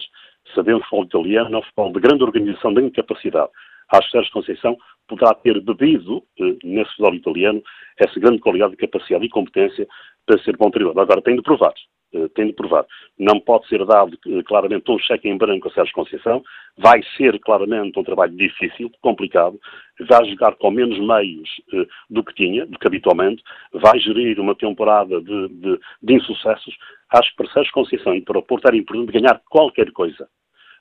Sabemos 0.54 0.82
que 0.82 0.94
o 0.94 1.00
futebol 1.00 1.24
italiano 1.24 1.56
é 1.56 1.58
um 1.58 1.62
futebol 1.62 1.92
de 1.92 2.00
grande 2.00 2.24
organização, 2.24 2.70
de 2.70 2.80
grande 2.80 2.94
capacidade. 2.94 3.50
Acho 3.90 4.06
que 4.06 4.12
Sérgio 4.12 4.32
Conceição 4.32 4.76
poderá 5.08 5.34
ter 5.34 5.60
bebido 5.60 6.22
eh, 6.38 6.56
nesse 6.62 6.90
futebol 6.90 7.14
italiano 7.14 7.62
essa 7.98 8.20
grande 8.20 8.38
qualidade 8.38 8.72
de 8.72 8.76
capacidade 8.76 9.24
e 9.24 9.28
competência 9.28 9.86
para 10.26 10.38
ser 10.42 10.56
bom 10.56 10.70
treinador. 10.70 11.02
Agora 11.02 11.22
tem 11.22 11.36
de 11.36 11.42
provar. 11.42 11.74
Eh, 12.12 12.28
tem 12.34 12.46
de 12.46 12.52
provar. 12.52 12.84
Não 13.18 13.38
pode 13.38 13.68
ser 13.68 13.84
dado 13.86 14.18
eh, 14.26 14.42
claramente 14.44 14.90
um 14.90 14.98
cheque 14.98 15.28
em 15.28 15.36
branco 15.36 15.68
a 15.68 15.70
Sérgio 15.72 15.94
Conceição. 15.94 16.42
Vai 16.76 17.02
ser 17.16 17.38
claramente 17.38 17.98
um 17.98 18.02
trabalho 18.02 18.36
difícil, 18.36 18.90
complicado. 19.00 19.60
Vai 20.08 20.24
jogar 20.28 20.56
com 20.56 20.70
menos 20.70 20.98
meios 20.98 21.48
eh, 21.72 21.86
do 22.08 22.24
que 22.24 22.34
tinha, 22.34 22.66
do 22.66 22.78
que 22.78 22.86
habitualmente. 22.86 23.42
Vai 23.72 23.98
gerir 24.00 24.40
uma 24.40 24.56
temporada 24.56 25.20
de, 25.20 25.48
de, 25.48 25.80
de 26.02 26.14
insucessos. 26.14 26.76
Acho 27.10 27.30
que 27.30 27.36
para 27.36 27.52
Sérgio 27.52 27.72
Conceição 27.72 28.14
e 28.14 28.22
para 28.22 28.38
o 28.38 28.42
Porto 28.42 28.66
era 28.66 28.76
importante 28.76 29.12
ganhar 29.12 29.40
qualquer 29.48 29.92
coisa. 29.92 30.28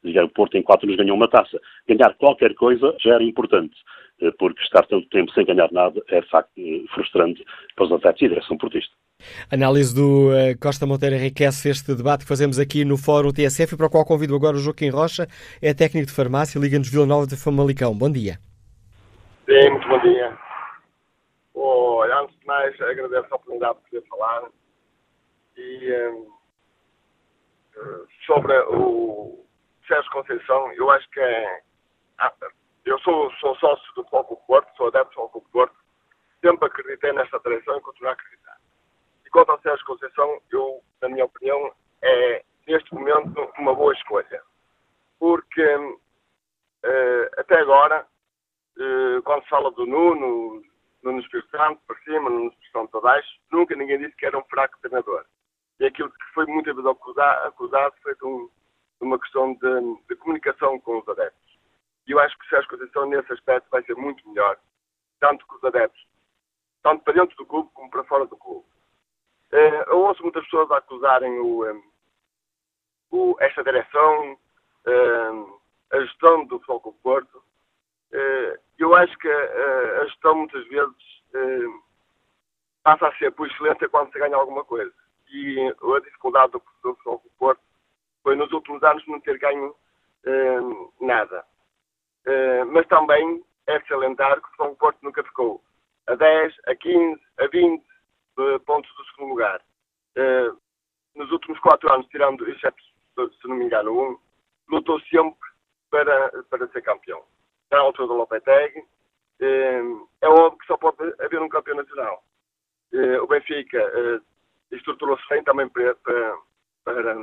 Dizer, 0.03 0.23
o 0.23 0.29
Porto 0.29 0.57
em 0.57 0.63
quatro 0.63 0.85
anos 0.85 0.97
ganhou 0.97 1.15
uma 1.15 1.27
taça. 1.27 1.59
Ganhar 1.87 2.13
qualquer 2.15 2.53
coisa 2.55 2.95
já 2.99 3.15
era 3.15 3.23
importante, 3.23 3.75
porque 4.37 4.61
estar 4.61 4.85
tanto 4.85 5.07
tempo 5.09 5.31
sem 5.31 5.45
ganhar 5.45 5.71
nada 5.71 6.01
é, 6.09 6.21
de 6.21 6.29
facto, 6.29 6.51
frustrante 6.93 7.43
para 7.75 7.85
os 7.85 7.91
atletas 7.91 8.21
e 8.21 8.25
a 8.25 8.29
direção 8.29 8.57
portista. 8.57 8.93
Análise 9.51 9.93
do 9.93 10.29
uh, 10.29 10.57
Costa 10.61 10.85
Monteiro 10.85 11.15
enriquece 11.15 11.69
este 11.69 11.93
debate 11.93 12.23
que 12.23 12.29
fazemos 12.29 12.57
aqui 12.57 12.85
no 12.85 12.97
Fórum 12.97 13.33
TSF 13.33 13.73
e 13.73 13.77
para 13.77 13.87
o 13.87 13.89
qual 13.89 14.05
convido 14.05 14.33
agora 14.33 14.55
o 14.55 14.59
Joaquim 14.59 14.89
Rocha, 14.89 15.27
é 15.61 15.73
técnico 15.73 16.07
de 16.07 16.13
farmácia, 16.13 16.59
Liga-nos 16.59 16.89
Vila 16.89 17.05
Nova 17.05 17.27
de 17.27 17.35
Famalicão. 17.35 17.93
Bom 17.93 18.09
dia. 18.09 18.39
Sim, 19.45 19.69
muito 19.71 19.87
bom 19.89 19.99
dia. 19.99 20.37
Oh, 21.53 22.01
antes 22.03 22.39
de 22.39 22.45
mais, 22.45 22.79
agradeço 22.79 23.27
a 23.31 23.35
oportunidade 23.35 23.77
de 23.79 23.89
poder 23.89 24.07
falar 24.07 24.43
e 25.57 25.93
um, 26.07 26.27
sobre 28.25 28.57
o 28.69 29.45
Sérgio 29.89 30.11
Conceição, 30.11 30.71
eu 30.73 30.89
acho 30.91 31.09
que 31.09 31.19
é. 31.19 31.61
Eu 32.85 32.99
sou, 32.99 33.31
sou 33.33 33.55
sócio 33.55 33.93
do 33.95 34.05
Foco 34.05 34.37
Porto, 34.45 34.71
sou 34.77 34.87
adepto 34.87 35.09
do 35.09 35.15
Foco 35.15 35.49
Porto, 35.51 35.75
sempre 36.41 36.67
acreditei 36.67 37.11
nesta 37.11 37.39
direção 37.39 37.77
e 37.77 37.81
continuo 37.81 38.09
a 38.09 38.13
acreditar. 38.13 38.57
E 39.25 39.29
quanto 39.31 39.51
ao 39.51 39.61
Sérgio 39.61 39.85
Conceição, 39.85 40.39
eu, 40.51 40.81
na 41.01 41.09
minha 41.09 41.25
opinião, 41.25 41.73
é 42.03 42.43
neste 42.67 42.93
momento 42.93 43.51
uma 43.57 43.73
boa 43.73 43.93
escolha. 43.93 44.43
Porque 45.19 45.75
uh, 45.75 47.29
até 47.37 47.59
agora, 47.59 48.05
uh, 48.77 49.21
quando 49.23 49.43
se 49.43 49.49
fala 49.49 49.71
do 49.71 49.85
Nuno, 49.87 50.63
Nuno 51.03 51.19
Espírito 51.19 51.49
Santo 51.49 51.81
para 51.87 51.97
cima, 52.03 52.29
Nuno 52.29 52.49
Espírito 52.49 52.71
Santo 52.71 52.91
para 52.91 53.01
baixo, 53.01 53.29
nunca 53.51 53.75
ninguém 53.75 53.97
disse 53.97 54.15
que 54.15 54.25
era 54.25 54.37
um 54.37 54.43
fraco 54.45 54.79
treinador. 54.81 55.25
E 55.79 55.85
aquilo 55.85 56.11
que 56.11 56.33
foi 56.33 56.45
muitas 56.45 56.75
vezes 56.75 56.89
acusado, 56.89 57.47
acusado 57.47 57.95
foi 58.03 58.15
de, 58.15 58.25
um, 58.25 58.49
uma 58.99 59.19
questão 59.19 59.53
de, 59.53 59.97
de, 60.07 60.15
comunicação 60.17 60.79
com 60.79 60.99
os 60.99 61.07
adeptos. 61.07 61.57
E 62.07 62.11
eu 62.11 62.19
acho 62.19 62.37
que 62.37 62.45
o 62.45 62.49
Sérgio 62.49 62.69
Conceição, 62.69 63.05
nesse 63.05 63.31
aspecto, 63.31 63.69
vai 63.69 63.83
ser 63.83 63.95
muito 63.95 64.27
melhor, 64.27 64.57
tanto 65.19 65.45
com 65.47 65.55
os 65.55 65.63
adeptos, 65.63 66.05
tanto 66.83 67.03
para 67.03 67.13
dentro 67.13 67.35
do 67.37 67.45
clube 67.45 67.69
como 67.73 67.89
para 67.89 68.03
fora 68.05 68.25
do 68.25 68.37
clube. 68.37 68.65
Uh, 69.51 69.89
eu 69.89 69.99
ouço 70.01 70.21
muitas 70.21 70.43
pessoas 70.43 70.69
acusarem 70.71 71.39
o, 71.39 71.83
o, 73.11 73.35
esta 73.39 73.63
direção, 73.63 74.33
uh, 74.33 75.59
a 75.91 75.99
gestão 76.01 76.45
do 76.45 76.59
Futebol 76.59 76.81
Clube 76.81 76.97
Porto. 77.01 77.37
Uh, 78.11 78.59
eu 78.77 78.95
acho 78.95 79.17
que 79.17 79.27
a 79.27 80.05
gestão 80.05 80.35
muitas 80.35 80.65
vezes 80.67 80.95
passa 82.81 83.07
a 83.07 83.15
ser 83.17 83.31
por 83.31 83.47
excelência 83.47 83.89
quando 83.89 84.11
se 84.11 84.19
ganha 84.19 84.35
alguma 84.35 84.63
coisa. 84.63 84.93
E 85.31 85.59
a 85.67 85.99
dificuldade 85.99 86.53
do, 86.53 86.63
do 86.81 86.95
Futebol 86.95 87.23
Porto 87.37 87.61
foi 88.23 88.35
nos 88.35 88.51
últimos 88.51 88.83
anos 88.83 89.05
não 89.07 89.19
ter 89.21 89.37
ganho 89.37 89.75
nada. 90.99 91.45
mas 92.67 92.85
também 92.87 93.43
é 93.67 93.79
salientar 93.81 94.41
que 94.41 94.47
o 94.47 94.57
Clube 94.57 94.75
Porto 94.77 94.97
nunca 95.01 95.23
ficou 95.23 95.63
a 96.07 96.15
10, 96.15 96.53
a 96.67 96.75
15, 96.75 97.21
a 97.39 97.47
20, 97.47 97.83
pontos 98.65 98.91
do 98.95 99.05
segundo 99.05 99.29
lugar. 99.29 99.61
Uh, 100.17 100.57
nos 101.15 101.31
últimos 101.31 101.59
quatro 101.59 101.91
anos, 101.91 102.07
tirando, 102.07 102.49
exceto, 102.49 102.81
se 103.15 103.47
não 103.47 103.55
me 103.55 103.65
engano, 103.65 103.91
um, 103.91 104.17
lutou 104.69 104.99
sempre 105.01 105.49
para, 105.89 106.43
para 106.49 106.67
ser 106.69 106.81
campeão. 106.81 107.23
Na 107.71 107.79
altura 107.79 108.07
do 108.07 108.13
Lopetegui, 108.15 108.79
uh, 108.79 110.09
é 110.21 110.27
óbvio 110.27 110.59
que 110.59 110.67
só 110.67 110.77
pode 110.77 110.97
haver 111.19 111.41
um 111.41 111.49
campeão 111.49 111.77
nacional. 111.77 112.23
Uh, 112.93 113.21
o 113.23 113.27
Benfica 113.27 114.21
estruturou-se 114.71 115.27
bem 115.29 115.43
também 115.43 115.67
para, 115.69 115.95
para, 115.95 116.37
para, 116.83 117.15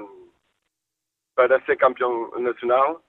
ser 1.64 1.76
campeão 1.76 2.30
nacional. 2.38 3.02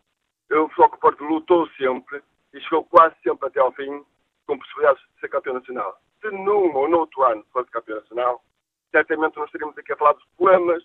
O 0.52 0.70
Floco 0.70 1.00
Porto 1.00 1.24
lutou 1.24 1.68
sempre 1.78 2.22
e 2.54 2.62
chegou 2.62 2.84
quase 2.86 3.16
sempre 3.22 3.48
até 3.48 3.60
ao 3.60 3.72
fim 3.74 4.06
com 4.46 4.58
possibilidades 4.58 5.02
de 5.02 5.20
ser 5.20 5.30
campeão 5.30 5.56
nacional 5.56 6.00
se 6.22 6.32
num 6.32 6.76
ou 6.76 6.88
noutro 6.88 7.24
ano 7.24 7.46
fosse 7.52 7.70
campeão 7.72 8.00
nacional, 8.00 8.44
certamente 8.92 9.38
nós 9.38 9.46
estaríamos 9.46 9.78
aqui 9.78 9.94
a 9.94 9.98
falar 9.98 10.14
dos 10.14 10.26
problemas, 10.36 10.84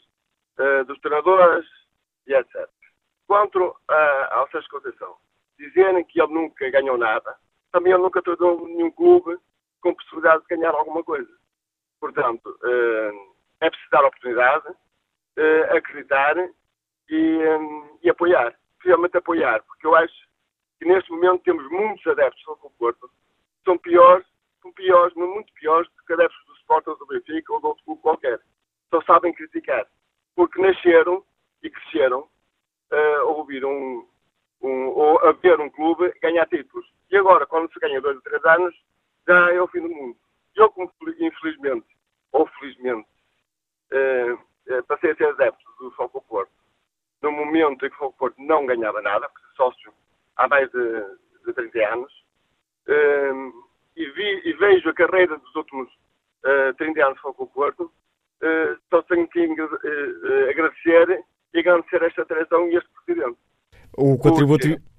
uh, 0.59 0.85
dos 0.85 0.99
treinadores 1.01 1.67
e 2.27 2.35
etc. 2.35 2.69
Quanto 3.27 3.59
uh, 3.59 3.75
ao 4.31 4.49
Sérgio 4.51 4.71
Conceição, 4.71 5.17
dizerem 5.59 6.05
que 6.05 6.21
ele 6.21 6.33
nunca 6.33 6.71
ganhou 6.71 6.99
nada, 6.99 7.37
também 7.71 7.93
ele 7.93 8.03
nunca 8.03 8.23
treinou 8.23 8.67
nenhum 8.67 8.91
clube 8.91 9.39
com 9.81 9.95
possibilidade 9.95 10.43
de 10.43 10.57
ganhar 10.57 10.75
alguma 10.75 11.03
coisa. 11.03 11.31
Portanto, 12.01 12.47
uh, 12.47 13.35
é 13.61 13.71
preciso 13.71 13.91
dar 13.91 14.05
oportunidade, 14.05 14.69
uh, 14.69 15.77
acreditar 15.77 16.37
e, 17.09 17.39
e 18.03 18.11
apoiar. 18.11 18.55
Realmente 18.81 19.17
apoiar, 19.17 19.63
porque 19.65 19.87
eu 19.87 19.95
acho 19.95 20.15
que 20.79 20.87
neste 20.87 21.11
momento 21.13 21.43
temos 21.45 21.69
muitos 21.71 22.05
adeptos 22.07 22.43
do 22.45 22.71
Porto 22.79 23.09
que 23.09 23.65
são 23.65 23.79
piores 23.79 24.27
são 24.63 24.73
piores, 24.73 25.15
muito 25.15 25.53
piores 25.55 25.91
do 25.91 26.05
que 26.05 26.13
adeptos 26.13 26.47
do 26.47 26.55
Sport 26.55 26.87
ou 26.87 26.97
do 26.97 27.07
Benfica 27.07 27.53
ou 27.53 27.61
de 27.61 27.67
outro 27.67 27.85
clube 27.85 28.01
qualquer. 28.01 28.41
Só 28.89 29.03
sabem 29.03 29.35
criticar. 29.35 29.87
Porque 30.37 30.63
nasceram 30.63 31.25
e 31.63 31.69
cresceram 31.69 32.21
uh, 32.21 33.21
a 33.21 33.25
ouvir 33.25 33.65
um, 33.65 34.07
um, 34.63 34.89
ou 34.89 35.19
a 35.27 35.33
ver 35.33 35.61
um 35.61 35.69
clube 35.69 36.13
ganhar 36.23 36.47
títulos. 36.47 36.87
E 37.11 37.17
agora, 37.17 37.45
quando 37.45 37.71
se 37.73 37.81
ganha 37.81 38.01
dois 38.01 38.17
ou 38.17 38.23
três 38.23 38.43
anos, 38.45 38.75
já 39.27 39.53
é 39.53 39.61
o 39.61 39.69
fim 39.69 39.81
do 39.81 39.89
mundo. 39.89 40.17
Eu, 40.55 40.73
infelizmente, 41.19 41.87
ou 42.31 42.47
felizmente, 42.47 43.09
uh, 43.93 44.83
passei 44.87 45.11
a 45.11 45.17
ser 45.17 45.29
adepto 45.29 45.65
do 45.81 45.91
Foco 45.93 46.23
Porto, 46.23 46.53
no 47.23 47.33
momento 47.33 47.87
em 47.87 47.89
que 47.89 47.97
o 47.97 47.99
Foco 47.99 48.19
Porto 48.19 48.37
não 48.39 48.67
ganhava 48.67 49.01
nada, 49.01 49.29
porque 49.29 49.57
sócio 49.57 49.93
há 50.37 50.49
mais 50.49 50.71
de, 50.71 51.05
de 51.47 51.53
30 51.53 51.79
anos, 51.93 52.13
uh, 52.89 53.53
e, 53.97 54.11
vi, 54.11 54.43
e 54.45 54.53
vejo 54.55 54.89
a 54.89 54.95
carreira 54.95 55.39
dos 55.39 55.55
últimos 55.55 55.89
uh, 55.89 56.75
30 56.77 57.07
anos 57.07 57.21
com 57.21 57.31
o 57.31 57.47
Porto, 57.47 57.85
uh, 57.85 58.79
só 58.91 59.03
tenho 59.03 59.29
que 59.29 59.47
uh, 59.47 60.51
agradecer 60.51 61.25
e 61.55 61.59
agradecer 61.59 62.03
esta 62.03 62.25
direção 62.25 62.69
e 62.69 62.77
este 62.77 62.89
Presidente. 63.05 63.39
O 63.97 64.17
contributo. 64.19 64.69
Porque... 64.69 64.92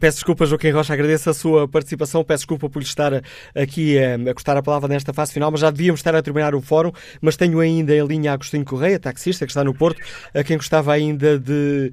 Peço 0.00 0.16
desculpa, 0.16 0.46
Joaquim 0.46 0.70
Rocha, 0.70 0.92
agradeço 0.92 1.30
a 1.30 1.34
sua 1.34 1.68
participação. 1.68 2.24
Peço 2.24 2.40
desculpa 2.40 2.68
por 2.68 2.80
lhe 2.80 2.84
estar 2.84 3.12
aqui 3.54 3.98
a, 3.98 4.30
a 4.30 4.34
custar 4.34 4.56
a 4.56 4.62
palavra 4.62 4.88
nesta 4.88 5.12
fase 5.12 5.32
final, 5.32 5.50
mas 5.50 5.60
já 5.60 5.70
devíamos 5.70 6.00
estar 6.00 6.14
a 6.14 6.22
terminar 6.22 6.54
o 6.54 6.60
fórum. 6.60 6.90
Mas 7.22 7.36
tenho 7.36 7.60
ainda 7.60 7.94
em 7.94 8.04
linha 8.04 8.32
Agostinho 8.32 8.64
Correia, 8.64 8.98
taxista, 8.98 9.46
que 9.46 9.52
está 9.52 9.62
no 9.62 9.72
Porto, 9.72 10.00
a 10.34 10.42
quem 10.42 10.56
gostava 10.56 10.92
ainda 10.92 11.38
de, 11.38 11.92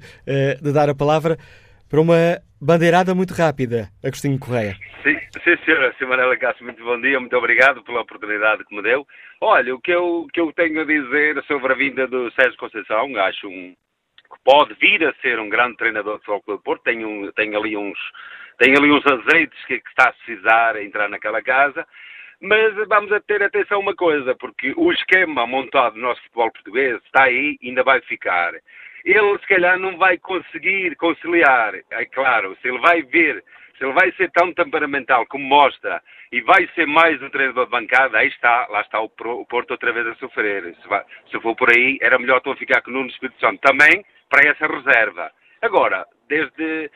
de 0.60 0.72
dar 0.72 0.88
a 0.88 0.94
palavra 0.94 1.38
para 1.88 2.00
uma 2.00 2.40
bandeirada 2.60 3.14
muito 3.14 3.32
rápida, 3.32 3.88
Agostinho 4.02 4.38
Correia. 4.38 4.76
Sim, 5.02 5.16
sim 5.44 5.56
senhora, 5.64 5.92
Sra. 5.92 6.08
Manela 6.08 6.36
Cássio, 6.36 6.64
muito 6.64 6.82
bom 6.82 7.00
dia, 7.00 7.20
muito 7.20 7.36
obrigado 7.36 7.82
pela 7.84 8.00
oportunidade 8.00 8.64
que 8.64 8.74
me 8.74 8.82
deu. 8.82 9.06
Olha, 9.40 9.74
o 9.74 9.80
que 9.80 9.92
eu, 9.92 10.26
que 10.32 10.40
eu 10.40 10.52
tenho 10.52 10.80
a 10.80 10.84
dizer 10.84 11.42
sobre 11.46 11.72
a 11.72 11.76
vinda 11.76 12.06
do 12.06 12.30
Sérgio 12.32 12.58
Conceição, 12.58 13.14
acho 13.16 13.46
um, 13.46 13.74
pode 14.48 14.72
vir 14.80 15.06
a 15.06 15.12
ser 15.20 15.38
um 15.38 15.50
grande 15.50 15.76
treinador 15.76 16.18
de 16.18 16.24
futebol 16.24 16.56
do 16.56 16.62
Porto, 16.62 16.82
tem, 16.84 17.04
um, 17.04 17.30
tem, 17.32 17.54
ali 17.54 17.76
uns, 17.76 17.98
tem 18.58 18.74
ali 18.74 18.90
uns 18.90 19.04
azeites 19.06 19.62
que, 19.66 19.78
que 19.78 19.88
está 19.90 20.08
a 20.08 20.12
precisar 20.14 20.74
a 20.74 20.82
entrar 20.82 21.10
naquela 21.10 21.42
casa, 21.42 21.86
mas 22.40 22.74
vamos 22.88 23.12
a 23.12 23.20
ter 23.20 23.42
atenção 23.42 23.76
a 23.76 23.80
uma 23.80 23.94
coisa, 23.94 24.34
porque 24.36 24.72
o 24.74 24.90
esquema 24.90 25.46
montado 25.46 25.96
no 25.96 26.08
nosso 26.08 26.22
futebol 26.22 26.50
português 26.50 26.98
está 27.04 27.24
aí 27.24 27.58
ainda 27.62 27.84
vai 27.84 28.00
ficar 28.00 28.54
ele 29.04 29.38
se 29.38 29.46
calhar 29.46 29.78
não 29.78 29.96
vai 29.96 30.18
conseguir 30.18 30.94
conciliar. 30.96 31.74
É 31.90 32.04
claro, 32.06 32.56
se 32.60 32.68
ele 32.68 32.78
vai 32.78 33.02
ver, 33.02 33.42
se 33.76 33.84
ele 33.84 33.92
vai 33.92 34.12
ser 34.12 34.30
tão 34.32 34.52
temperamental 34.52 35.24
como 35.26 35.44
mostra 35.44 36.02
e 36.32 36.40
vai 36.42 36.68
ser 36.74 36.86
mais 36.86 37.22
um 37.22 37.30
treinador 37.30 37.66
de 37.66 37.70
bancada, 37.70 38.18
aí 38.18 38.28
está, 38.28 38.66
lá 38.68 38.80
está 38.80 39.00
o 39.00 39.08
Porto 39.08 39.70
outra 39.70 39.92
vez 39.92 40.06
a 40.08 40.14
sofrer. 40.16 40.74
Se, 40.82 40.88
vai, 40.88 41.02
se 41.30 41.40
for 41.40 41.54
por 41.54 41.70
aí, 41.70 41.98
era 42.02 42.18
melhor 42.18 42.38
estou 42.38 42.56
ficar 42.56 42.82
com 42.82 42.90
o 42.90 42.94
Nuno 42.94 43.08
Espírito 43.08 43.40
Santo 43.40 43.60
também 43.60 44.04
para 44.28 44.48
essa 44.48 44.66
reserva. 44.66 45.30
Agora, 45.62 46.06
desde. 46.28 46.90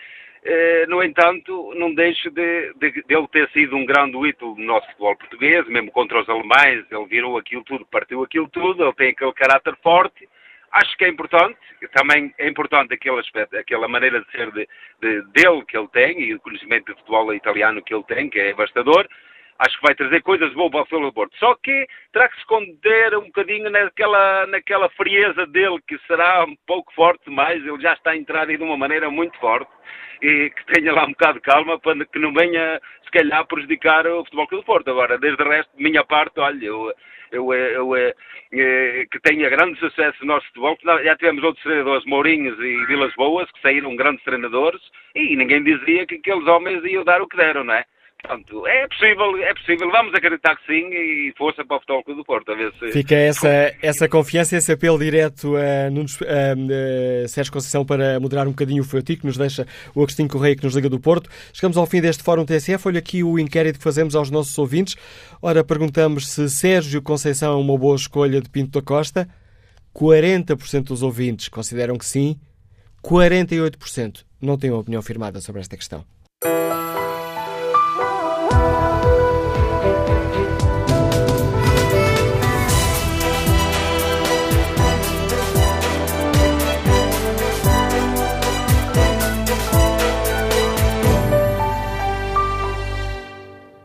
Eh, 0.44 0.86
no 0.88 1.00
entanto, 1.04 1.72
não 1.76 1.94
deixo 1.94 2.28
de, 2.30 2.72
de, 2.74 2.90
de, 2.90 3.04
ele 3.08 3.28
ter 3.28 3.48
sido 3.50 3.76
um 3.76 3.86
grande 3.86 4.16
ídolo 4.16 4.56
do 4.56 4.62
nosso 4.62 4.86
futebol 4.88 5.16
português, 5.16 5.64
mesmo 5.68 5.92
contra 5.92 6.20
os 6.20 6.28
alemães, 6.28 6.84
ele 6.90 7.06
virou 7.06 7.38
aquilo 7.38 7.62
tudo, 7.62 7.86
partiu 7.86 8.24
aquilo 8.24 8.48
tudo, 8.48 8.82
ele 8.82 8.92
tem 8.94 9.10
aquele 9.10 9.32
caráter 9.34 9.76
forte, 9.80 10.28
Acho 10.72 10.96
que 10.96 11.04
é 11.04 11.08
importante, 11.08 11.58
também 11.92 12.32
é 12.38 12.48
importante 12.48 12.94
aquele 12.94 13.20
aspecto, 13.20 13.54
aquela 13.58 13.86
maneira 13.86 14.22
de 14.22 14.30
ser 14.30 14.50
de, 14.52 14.66
de, 15.02 15.22
dele 15.32 15.62
que 15.68 15.76
ele 15.76 15.88
tem 15.88 16.18
e 16.22 16.34
o 16.34 16.40
conhecimento 16.40 16.86
de 16.86 16.98
futebol 16.98 17.34
italiano 17.34 17.82
que 17.82 17.94
ele 17.94 18.04
tem, 18.04 18.30
que 18.30 18.40
é 18.40 18.54
bastador. 18.54 19.06
Acho 19.64 19.76
que 19.76 19.86
vai 19.86 19.94
trazer 19.94 20.22
coisas 20.22 20.52
boas 20.54 20.88
para 20.88 20.98
o 20.98 21.12
Porto. 21.12 21.36
Só 21.38 21.54
que 21.54 21.86
terá 22.12 22.28
que 22.28 22.34
se 22.34 22.40
esconder 22.40 23.16
um 23.16 23.26
bocadinho 23.26 23.70
naquela, 23.70 24.46
naquela 24.48 24.88
frieza 24.90 25.46
dele, 25.46 25.78
que 25.86 25.96
será 26.06 26.44
um 26.44 26.56
pouco 26.66 26.92
forte 26.94 27.24
demais. 27.26 27.64
Ele 27.64 27.80
já 27.80 27.92
está 27.92 28.10
aí 28.10 28.24
de 28.24 28.62
uma 28.62 28.76
maneira 28.76 29.08
muito 29.08 29.38
forte 29.38 29.70
e 30.20 30.50
que 30.50 30.66
tenha 30.66 30.92
lá 30.92 31.04
um 31.04 31.10
bocado 31.10 31.34
de 31.34 31.40
calma 31.42 31.78
para 31.78 32.04
que 32.04 32.18
não 32.18 32.32
venha, 32.32 32.80
se 33.04 33.10
calhar, 33.12 33.46
prejudicar 33.46 34.04
o 34.06 34.24
Futebol 34.24 34.48
do 34.50 34.64
Porto. 34.64 34.90
Agora, 34.90 35.16
desde 35.16 35.40
o 35.40 35.48
resto, 35.48 35.76
de 35.76 35.82
minha 35.82 36.04
parte, 36.04 36.40
olha, 36.40 36.64
eu 36.64 36.92
eu, 37.32 37.52
eu, 37.52 37.96
eu, 37.96 38.14
que 38.50 39.18
tenha 39.22 39.48
grande 39.48 39.78
sucesso 39.78 40.18
no 40.20 40.34
nosso 40.34 40.46
futebol. 40.48 40.76
Já 41.02 41.16
tivemos 41.16 41.42
outros 41.42 41.62
treinadores, 41.62 42.04
Mourinhos 42.04 42.58
e 42.58 42.86
Vilas 42.86 43.14
Boas, 43.14 43.50
que 43.52 43.62
saíram 43.62 43.96
grandes 43.96 44.22
treinadores 44.22 44.82
e 45.14 45.34
ninguém 45.34 45.64
dizia 45.64 46.06
que 46.06 46.16
aqueles 46.16 46.46
homens 46.46 46.84
iam 46.84 47.04
dar 47.04 47.22
o 47.22 47.26
que 47.26 47.36
deram, 47.36 47.64
não 47.64 47.74
é? 47.74 47.84
Portanto, 48.22 48.64
é 48.68 48.86
possível, 48.86 49.36
é 49.38 49.52
possível, 49.52 49.90
vamos 49.90 50.14
acreditar 50.14 50.54
que 50.56 50.66
sim 50.66 50.88
e 50.92 51.34
força 51.36 51.64
para 51.64 51.76
o 51.76 51.80
Futebol 51.80 52.04
Clube 52.04 52.20
do 52.20 52.24
Porto. 52.24 52.52
A 52.52 52.54
ver 52.54 52.72
se... 52.78 52.92
Fica 52.92 53.16
essa, 53.16 53.74
essa 53.82 54.08
confiança, 54.08 54.56
esse 54.56 54.70
apelo 54.70 54.96
direto 54.96 55.56
a, 55.56 55.90
Nunes, 55.90 56.20
a, 56.22 57.24
a 57.24 57.28
Sérgio 57.28 57.52
Conceição 57.52 57.84
para 57.84 58.20
moderar 58.20 58.46
um 58.46 58.50
bocadinho 58.50 58.82
o 58.82 58.86
feitiço 58.86 59.20
que 59.20 59.26
nos 59.26 59.36
deixa 59.36 59.66
o 59.92 60.02
Agostinho 60.02 60.28
Correia 60.28 60.54
que 60.54 60.62
nos 60.62 60.74
liga 60.74 60.88
do 60.88 61.00
Porto. 61.00 61.28
Chegamos 61.52 61.76
ao 61.76 61.84
fim 61.84 62.00
deste 62.00 62.22
Fórum 62.22 62.44
TSF. 62.44 62.86
Olha 62.86 63.00
aqui 63.00 63.24
o 63.24 63.40
inquérito 63.40 63.78
que 63.78 63.84
fazemos 63.84 64.14
aos 64.14 64.30
nossos 64.30 64.56
ouvintes. 64.56 64.94
Ora, 65.42 65.64
perguntamos 65.64 66.28
se 66.28 66.48
Sérgio 66.48 67.02
Conceição 67.02 67.54
é 67.54 67.56
uma 67.56 67.76
boa 67.76 67.96
escolha 67.96 68.40
de 68.40 68.48
Pinto 68.48 68.80
da 68.80 68.86
Costa. 68.86 69.28
40% 69.92 70.84
dos 70.84 71.02
ouvintes 71.02 71.48
consideram 71.48 71.98
que 71.98 72.06
sim, 72.06 72.38
48% 73.04 74.24
não 74.40 74.56
têm 74.56 74.70
uma 74.70 74.78
opinião 74.78 75.02
firmada 75.02 75.40
sobre 75.40 75.60
esta 75.60 75.76
questão. 75.76 76.04